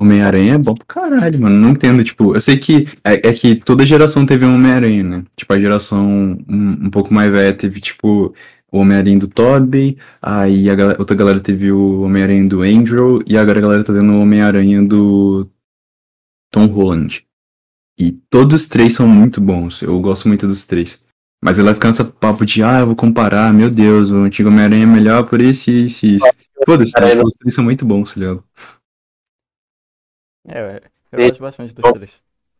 Homem-Aranha 0.00 0.54
é 0.54 0.58
bom 0.58 0.74
pra 0.74 0.86
caralho, 0.86 1.42
mano. 1.42 1.56
Não 1.56 1.70
entendo, 1.70 2.04
tipo, 2.04 2.34
eu 2.34 2.40
sei 2.40 2.56
que 2.56 2.86
é, 3.02 3.28
é 3.28 3.32
que 3.32 3.56
toda 3.56 3.84
geração 3.84 4.24
teve 4.24 4.44
um 4.46 4.54
Homem-Aranha, 4.54 5.02
né? 5.02 5.24
Tipo, 5.36 5.52
a 5.54 5.58
geração 5.58 6.38
um, 6.48 6.86
um 6.86 6.90
pouco 6.90 7.12
mais 7.12 7.30
velha 7.32 7.52
teve, 7.52 7.80
tipo, 7.80 8.32
o 8.70 8.78
Homem-Aranha 8.78 9.18
do 9.18 9.28
Tobey, 9.28 9.98
aí 10.22 10.70
a 10.70 10.74
gal- 10.74 10.96
outra 10.98 11.16
galera 11.16 11.40
teve 11.40 11.72
o 11.72 12.02
Homem-Aranha 12.02 12.46
do 12.46 12.62
Andrew, 12.62 13.20
e 13.26 13.36
agora 13.36 13.58
a 13.58 13.62
galera 13.62 13.84
tá 13.84 13.92
tendo 13.92 14.12
o 14.12 14.20
Homem-Aranha 14.20 14.84
do 14.84 15.48
Tom 16.52 16.66
Holland. 16.66 17.24
E 17.98 18.12
todos 18.30 18.60
os 18.62 18.68
três 18.68 18.94
são 18.94 19.08
muito 19.08 19.40
bons, 19.40 19.82
eu 19.82 20.00
gosto 20.00 20.28
muito 20.28 20.46
dos 20.46 20.64
três. 20.64 21.02
Mas 21.42 21.58
ela 21.58 21.74
fica 21.74 21.88
nessa 21.88 22.04
papo 22.04 22.44
de, 22.44 22.62
ah, 22.62 22.80
eu 22.80 22.86
vou 22.86 22.96
comparar, 22.96 23.52
meu 23.52 23.70
Deus, 23.70 24.10
o 24.10 24.18
antigo 24.18 24.48
Homem-Aranha 24.48 24.84
é 24.84 24.86
melhor 24.86 25.24
por 25.24 25.40
isso, 25.40 25.70
isso 25.70 26.06
e 26.06 26.16
isso. 26.16 26.26
Foda-se, 26.66 26.92
tá? 26.92 27.06
Os 27.24 27.34
três 27.34 27.54
são 27.54 27.64
muito 27.64 27.84
bons, 27.84 28.12
tá 28.12 28.20
ligado? 28.20 28.44
É, 30.48 30.82
eu 31.12 31.28
gosto 31.28 31.40
bastante 31.40 31.74
dos 31.74 31.92
três. 31.92 32.12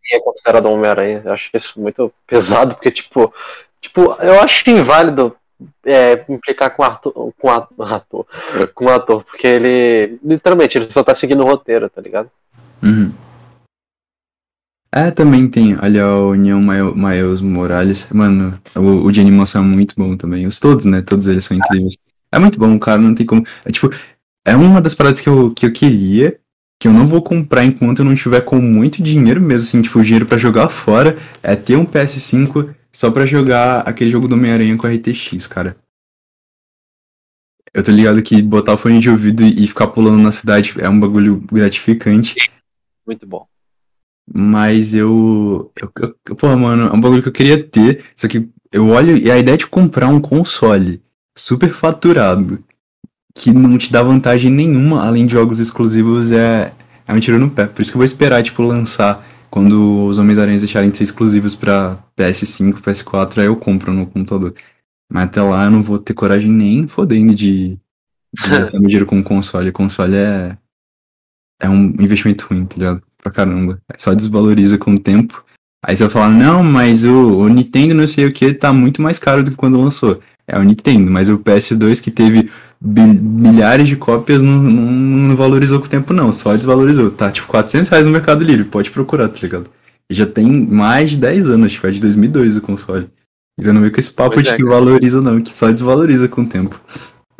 E 0.05 0.17
é 0.17 0.21
considerado 0.21 0.67
um 0.69 0.75
Homem-Aranha. 0.75 1.23
Eu 1.25 1.33
acho 1.33 1.51
isso 1.55 1.81
muito 1.81 2.13
pesado, 2.27 2.75
porque, 2.75 2.91
tipo, 2.91 3.33
tipo 3.81 4.13
eu 4.23 4.41
acho 4.41 4.69
inválido 4.71 5.37
é, 5.85 6.25
implicar 6.29 6.75
com 6.75 6.83
o 6.83 6.87
ator, 6.87 7.33
com 7.39 7.51
a- 7.51 7.69
ator, 7.97 8.27
com 8.75 8.85
o 8.87 8.91
ator, 8.91 9.25
porque 9.25 9.47
ele, 9.47 10.19
literalmente, 10.25 10.79
ele 10.79 10.91
só 10.91 11.03
tá 11.03 11.15
seguindo 11.15 11.43
o 11.43 11.47
roteiro, 11.47 11.91
tá 11.91 12.01
ligado? 12.01 12.31
Uhum. 12.83 13.13
É, 14.91 15.11
também 15.11 15.49
tem, 15.49 15.77
olha, 15.79 16.07
o 16.07 16.31
União 16.31 16.61
Miles 16.61 17.43
Morales, 17.43 18.09
mano, 18.11 18.59
o, 18.75 19.05
o 19.07 19.13
de 19.13 19.21
animação 19.21 19.63
é 19.63 19.67
muito 19.67 19.95
bom 19.95 20.17
também, 20.17 20.47
os 20.47 20.59
todos, 20.59 20.87
né, 20.87 21.03
todos 21.03 21.27
eles 21.27 21.45
são 21.45 21.57
incríveis. 21.57 21.95
É 22.33 22.39
muito 22.39 22.59
bom, 22.59 22.79
cara, 22.79 22.99
não 22.99 23.15
tem 23.15 23.27
como, 23.27 23.45
é 23.67 23.71
tipo, 23.71 23.91
é 24.47 24.57
uma 24.57 24.81
das 24.81 24.95
paradas 24.95 25.21
que 25.21 25.29
eu, 25.29 25.53
que 25.53 25.67
eu 25.67 25.73
queria, 25.73 26.41
que 26.79 26.87
eu 26.87 26.93
não 26.93 27.07
vou 27.07 27.21
comprar 27.21 27.65
enquanto 27.65 27.99
eu 27.99 28.05
não 28.05 28.15
tiver 28.15 28.41
com 28.43 28.61
muito 28.61 29.03
dinheiro 29.03 29.41
mesmo, 29.41 29.67
assim, 29.67 29.83
tipo, 29.83 30.03
dinheiro 30.03 30.27
pra 30.27 30.39
jogar 30.39 30.69
fora, 30.69 31.19
é 31.43 31.57
ter 31.57 31.77
um 31.77 31.85
PS5 31.85 32.75
só 32.93 33.11
pra 33.11 33.27
jogar 33.27 33.81
aquele 33.81 34.11
jogo 34.11 34.29
do 34.29 34.35
Homem-Aranha 34.35 34.77
com 34.77 34.87
RTX, 34.87 35.47
cara. 35.47 35.77
Eu 37.75 37.83
tô 37.83 37.91
ligado 37.91 38.23
que 38.23 38.41
botar 38.41 38.75
o 38.75 38.77
fone 38.79 39.01
de 39.01 39.11
ouvido 39.11 39.43
e 39.45 39.67
ficar 39.67 39.89
pulando 39.89 40.19
na 40.19 40.31
cidade 40.31 40.75
é 40.79 40.89
um 40.89 40.99
bagulho 40.99 41.43
gratificante. 41.53 42.35
Muito 43.07 43.27
bom. 43.27 43.47
Mas 44.33 44.95
eu, 44.95 45.71
eu, 45.81 45.93
eu. 46.27 46.37
Pô, 46.37 46.57
mano, 46.57 46.85
é 46.85 46.93
um 46.93 47.01
bagulho 47.01 47.23
que 47.23 47.29
eu 47.29 47.33
queria 47.33 47.63
ter. 47.63 48.05
Só 48.17 48.29
que 48.29 48.49
eu 48.73 48.89
olho 48.89 49.17
e 49.17 49.31
a 49.31 49.39
ideia 49.39 49.57
de 49.57 49.67
comprar 49.67 50.09
um 50.09 50.21
console 50.21 51.03
super 51.37 51.73
faturado 51.73 52.63
que 53.39 53.53
não 53.53 53.79
te 53.79 53.93
dá 53.93 54.03
vantagem 54.03 54.51
nenhuma 54.51 55.07
além 55.07 55.25
de 55.25 55.33
jogos 55.33 55.61
exclusivos 55.61 56.33
é, 56.33 56.73
é 57.07 57.13
um 57.13 57.21
tiro 57.21 57.39
no 57.39 57.49
pé. 57.49 57.67
Por 57.67 57.81
isso 57.81 57.93
que 57.93 57.97
eu 57.97 58.01
vou 58.01 58.05
esperar, 58.05 58.43
tipo, 58.43 58.63
lançar 58.63 59.25
quando 59.49 60.07
os 60.07 60.19
Homens-Aranhas 60.19 60.63
deixarem 60.63 60.91
de 60.91 60.97
ser 60.97 61.05
exclusivos 61.05 61.55
pra 61.55 61.97
PS5, 62.17 62.81
PS4, 62.81 63.39
aí 63.39 63.47
eu 63.47 63.57
compro 63.57 63.93
no 63.93 64.07
computador. 64.07 64.55
Mas 65.11 65.25
até 65.25 65.41
lá 65.41 65.65
eu 65.65 65.71
não 65.71 65.83
vou 65.83 65.99
ter 65.99 66.15
coragem 66.15 66.51
nem 66.51 66.89
fodendo 66.89 67.33
de, 67.35 67.79
gastar 68.37 68.79
meu 68.81 68.89
dinheiro 68.89 69.07
com 69.07 69.23
console. 69.23 69.71
Console 69.71 70.17
é, 70.17 70.59
é 71.63 71.69
um 71.69 71.85
investimento 72.01 72.47
ruim, 72.51 72.67
tá 72.67 72.77
ligado? 72.77 73.03
Pra 73.23 73.31
caramba. 73.31 73.81
Só 73.97 74.13
desvaloriza 74.15 74.77
com 74.77 74.95
o 74.95 74.99
tempo. 74.99 75.45
Aí 75.85 75.97
você 75.97 76.05
vai 76.05 76.13
falar, 76.13 76.31
não, 76.31 76.65
mas 76.65 77.05
o, 77.05 77.39
o 77.39 77.49
Nintendo 77.49 77.95
não 77.95 78.09
sei 78.09 78.27
o 78.27 78.33
que 78.33 78.53
tá 78.53 78.73
muito 78.73 79.01
mais 79.01 79.21
caro 79.21 79.45
do 79.45 79.53
que 79.53 79.57
quando 79.57 79.81
lançou. 79.81 80.21
É 80.47 80.59
o 80.59 80.63
Nintendo, 80.65 81.09
mas 81.09 81.29
o 81.29 81.39
PS2 81.39 82.03
que 82.03 82.11
teve 82.11 82.51
milhares 82.81 83.89
de 83.89 83.97
cópias 83.97 84.41
não, 84.41 84.63
não, 84.63 84.83
não 84.93 85.37
valorizou 85.37 85.81
com 85.81 85.87
o 85.87 85.91
tempo 85.91 86.13
não, 86.13 86.33
só 86.33 86.57
desvalorizou. 86.57 87.11
Tá 87.11 87.31
tipo 87.31 87.49
400 87.49 87.89
reais 87.89 88.07
no 88.07 88.13
Mercado 88.13 88.45
Livre, 88.45 88.65
pode 88.65 88.91
procurar, 88.91 89.29
tá 89.29 89.39
ligado? 89.43 89.71
Já 90.11 90.25
tem 90.27 90.47
mais 90.51 91.11
de 91.11 91.17
10 91.19 91.49
anos, 91.51 91.73
tipo, 91.73 91.87
é 91.87 91.91
de 91.91 92.01
2002 92.01 92.57
o 92.57 92.61
console. 92.61 93.11
E 93.59 93.65
você 93.65 93.73
não 93.73 93.83
vê 93.83 93.91
com 93.91 94.01
esse 94.01 94.11
papo 94.11 94.35
Pois 94.35 94.47
de 94.47 94.53
é, 94.53 94.57
que 94.57 94.63
cara. 94.63 94.75
valoriza 94.77 95.21
não, 95.21 95.41
que 95.41 95.57
só 95.57 95.71
desvaloriza 95.71 96.29
com 96.29 96.43
o 96.43 96.47
tempo. 96.47 96.81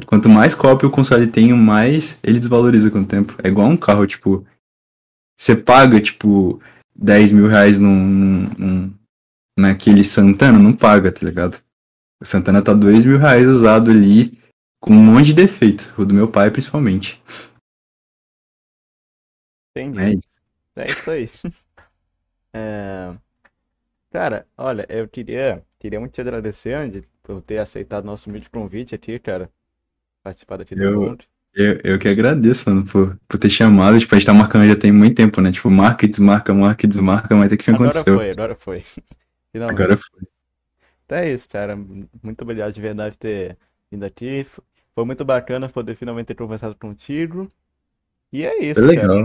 Quanto 0.07 0.29
mais 0.29 0.55
cópia 0.55 0.89
o 0.89 0.91
console 0.93 1.27
tem, 1.27 1.53
mais 1.55 2.19
ele 2.23 2.39
desvaloriza 2.39 2.91
com 2.91 3.01
o 3.01 3.05
tempo. 3.05 3.35
É 3.43 3.49
igual 3.49 3.69
um 3.69 3.77
carro, 3.77 4.07
tipo, 4.07 4.45
você 5.39 5.55
paga, 5.57 6.01
tipo, 6.01 6.61
10 6.95 7.33
mil 7.33 7.47
reais 7.49 7.79
num, 7.81 7.95
num- 8.07 8.51
num- 8.59 8.91
naquele 9.59 10.05
Santana, 10.05 10.59
não 10.59 10.73
paga, 10.73 11.11
tá 11.11 11.25
ligado? 11.25 11.59
O 12.21 12.27
Santana 12.27 12.61
tá 12.63 12.75
2 12.75 13.05
mil 13.05 13.19
reais 13.19 13.49
usado 13.49 13.91
ali, 13.91 14.38
com 14.81 14.93
um 14.93 14.97
monte 15.05 15.27
de 15.27 15.35
defeito, 15.35 15.93
o 15.99 16.05
do 16.05 16.15
meu 16.15 16.29
pai 16.29 16.51
principalmente. 16.51 17.23
Entendi. 19.75 20.01
É 20.01 20.11
isso. 20.15 20.29
É 20.77 20.91
isso 20.91 21.11
aí. 21.11 21.29
É, 22.55 23.17
Cara, 24.11 24.47
olha, 24.57 24.87
eu 24.89 25.09
queria, 25.09 25.65
queria 25.79 26.01
muito 26.01 26.13
te 26.15 26.21
agradecer, 26.21 26.75
Andy, 26.75 27.03
por 27.23 27.43
ter 27.43 27.59
aceitado 27.59 28.05
nosso 28.05 28.29
humilde 28.31 28.49
convite 28.51 28.95
aqui, 28.95 29.19
cara. 29.19 29.51
Participar 30.23 30.61
aqui 30.63 30.77
do 30.77 30.83
Eu- 30.85 31.01
mundo. 31.01 31.25
Eu, 31.55 31.81
eu 31.83 31.99
que 31.99 32.07
agradeço, 32.09 32.69
mano, 32.71 32.85
por, 32.87 33.19
por 33.27 33.39
ter 33.39 33.51
chamado. 33.51 33.99
Tipo, 33.99 34.15
a 34.15 34.19
gente 34.19 34.27
tá 34.27 34.35
marcando 34.35 34.69
já 34.69 34.77
tem 34.77 34.93
muito 34.93 35.17
tempo, 35.17 35.41
né? 35.41 35.51
Tipo, 35.51 35.71
marca 35.71 36.05
e 36.05 36.09
desmarca, 36.09 36.55
marca 36.55 36.87
e 36.87 36.89
desmarca, 36.89 37.35
mas 37.35 37.47
até 37.53 37.57
que 37.57 37.71
Agora 37.71 37.91
aconteceu. 37.91 38.17
foi, 38.17 38.31
agora 38.31 38.55
foi. 38.57 38.83
Finalmente. 39.53 39.83
Agora 39.83 39.97
foi. 39.97 40.29
Então 41.05 41.19
é 41.19 41.33
isso, 41.33 41.49
cara. 41.49 41.77
Muito 41.77 42.43
obrigado 42.43 42.73
de 42.73 42.81
verdade 42.81 43.13
por 43.17 43.21
ter 43.21 43.59
vindo 43.91 44.05
aqui. 44.05 44.45
Foi 44.95 45.05
muito 45.05 45.25
bacana 45.25 45.69
poder 45.69 45.95
finalmente 45.97 46.27
ter 46.27 46.35
conversado 46.35 46.75
contigo. 46.75 47.49
E 48.33 48.45
é 48.45 48.63
isso, 48.63 48.81
Foi 48.81 48.95
cara. 48.97 49.09
legal. 49.15 49.25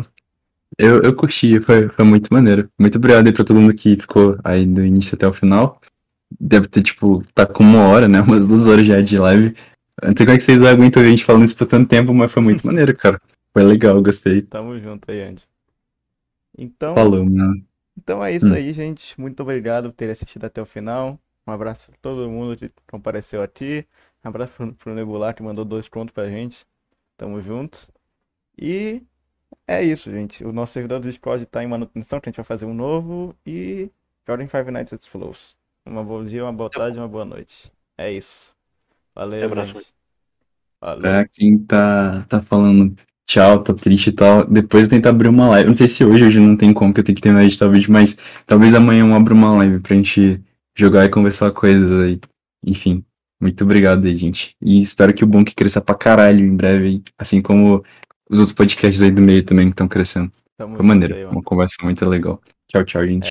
Eu, 0.78 1.02
eu 1.04 1.16
curti, 1.16 1.60
foi, 1.64 1.90
foi 1.90 2.06
muito 2.06 2.34
maneiro. 2.34 2.70
Muito 2.80 2.98
obrigado 2.98 3.28
aí 3.28 3.34
pra 3.34 3.44
todo 3.44 3.60
mundo 3.60 3.76
que 3.76 3.96
ficou 3.96 4.38
aí 4.44 4.66
do 4.66 4.84
início 4.84 5.16
até 5.16 5.28
o 5.28 5.34
final. 5.34 5.80
Deve 6.40 6.68
ter, 6.68 6.82
tipo, 6.84 7.24
tá 7.34 7.46
com 7.46 7.64
uma 7.64 7.88
hora, 7.90 8.08
né? 8.08 8.22
Umas 8.24 8.48
duas 8.48 8.66
horas 8.68 8.86
já 8.88 9.02
de 9.02 9.18
live. 9.18 9.56
Não 10.02 10.10
sei 10.18 10.26
como 10.26 10.32
é 10.32 10.38
que 10.38 10.44
vocês 10.44 10.64
aguentam 10.64 11.04
a 11.04 11.06
gente 11.06 11.24
falando 11.24 11.46
isso 11.46 11.56
por 11.56 11.68
tanto 11.68 11.88
tempo, 11.88 12.14
mas 12.14 12.32
foi 12.32 12.42
muito 12.42 12.66
maneiro, 12.68 12.96
cara. 12.98 13.22
Foi 13.54 13.64
legal, 13.64 14.02
gostei. 14.02 14.42
Tamo 14.42 14.80
junto 14.80 15.12
aí, 15.12 15.22
Andy. 15.22 15.44
Então, 16.58 16.96
Falou, 16.96 17.24
mano. 17.26 17.64
então 17.98 18.24
é 18.24 18.34
isso 18.34 18.52
Hum. 18.52 18.54
aí, 18.54 18.74
gente. 18.74 19.20
Muito 19.20 19.42
obrigado 19.42 19.90
por 19.90 19.96
ter 19.96 20.10
assistido 20.10 20.46
até 20.46 20.62
o 20.62 20.66
final. 20.66 21.20
Um 21.48 21.52
abraço 21.52 21.86
pra 21.88 21.96
todo 22.02 22.30
mundo 22.30 22.56
que 22.58 22.72
compareceu 22.90 23.42
aqui. 23.44 23.86
Um 24.24 24.30
abraço 24.30 24.54
pro, 24.54 24.74
pro 24.74 24.96
Nebular 24.96 25.34
que 25.34 25.44
mandou 25.44 25.66
dois 25.66 25.88
contos 25.90 26.14
pra 26.14 26.30
gente. 26.30 26.66
Tamo 27.18 27.42
juntos. 27.42 27.90
E 28.58 29.04
é 29.68 29.84
isso, 29.84 30.12
gente. 30.12 30.44
O 30.44 30.52
nosso 30.52 30.74
servidor 30.74 31.00
do 31.00 31.08
Discord 31.08 31.46
tá 31.46 31.64
em 31.64 31.68
manutenção, 31.68 32.20
que 32.20 32.30
a 32.30 32.32
gente 32.32 32.38
vai 32.38 32.46
fazer 32.46 32.66
um 32.66 32.74
novo. 32.74 33.36
E 33.46 33.90
joguem 34.28 34.48
Five 34.48 34.72
Nights 34.72 34.94
at 34.94 35.06
Flows. 35.06 35.56
Uma 35.86 36.04
bom 36.04 36.24
dia, 36.24 36.44
uma 36.44 36.54
boa 36.54 36.70
tarde, 36.70 36.98
uma 36.98 37.08
boa 37.08 37.26
noite. 37.26 37.72
É 37.98 38.12
isso. 38.12 38.56
Valeu, 39.14 39.46
Abraço, 39.46 39.74
gente. 39.74 39.94
Falou. 40.80 41.02
Pra 41.02 41.28
quem 41.28 41.58
tá, 41.58 42.26
tá 42.28 42.42
falando 42.42 42.96
tchau, 43.26 43.64
tá 43.64 43.74
triste 43.74 44.08
e 44.08 44.12
tal, 44.12 44.46
depois 44.46 44.86
eu 44.86 44.90
tentar 44.90 45.10
abrir 45.10 45.30
uma 45.30 45.50
live. 45.50 45.70
Não 45.70 45.78
sei 45.78 45.88
se 45.88 46.04
hoje, 46.04 46.26
hoje 46.26 46.40
não 46.40 46.58
tem 46.58 46.74
como, 46.74 46.94
que 46.94 47.00
eu 47.00 47.04
tenho 47.04 47.16
que 47.16 47.22
terminar 47.22 47.42
de 47.42 47.48
editar 47.48 47.68
o 47.68 47.72
vídeo, 47.72 47.92
mas 47.92 48.18
talvez 48.46 48.74
amanhã 48.74 49.08
eu 49.08 49.14
abra 49.14 49.34
uma 49.34 49.54
live 49.58 49.80
pra 49.80 49.96
gente 49.96 50.42
jogar 50.76 51.06
e 51.06 51.10
conversar 51.10 51.52
coisas 51.52 52.00
aí. 52.02 52.20
Enfim, 52.66 53.04
muito 53.44 53.64
obrigado 53.64 54.06
aí, 54.06 54.16
gente. 54.16 54.56
E 54.62 54.82
espero 54.82 55.14
que 55.14 55.24
o 55.24 55.28
Bonk 55.28 55.54
cresça 55.54 55.82
pra 55.82 55.94
caralho 55.94 56.40
em 56.40 56.56
breve, 56.56 57.04
assim 57.18 57.42
como 57.42 57.84
os 58.30 58.40
outros 58.40 58.54
podcasts 58.54 59.02
aí 59.02 59.12
do 59.12 59.22
meio 59.22 59.44
também 59.44 59.66
que 59.66 59.74
estão 59.74 59.88
crescendo. 59.88 60.32
Tamo 60.58 60.78
Foi 60.78 60.86
maneiro, 60.86 61.14
aí, 61.14 61.26
uma 61.26 61.44
conversa 61.44 61.76
muito 61.84 62.08
legal. 62.08 62.42
Tchau, 62.70 62.86
tchau, 62.86 63.06
gente. 63.06 63.22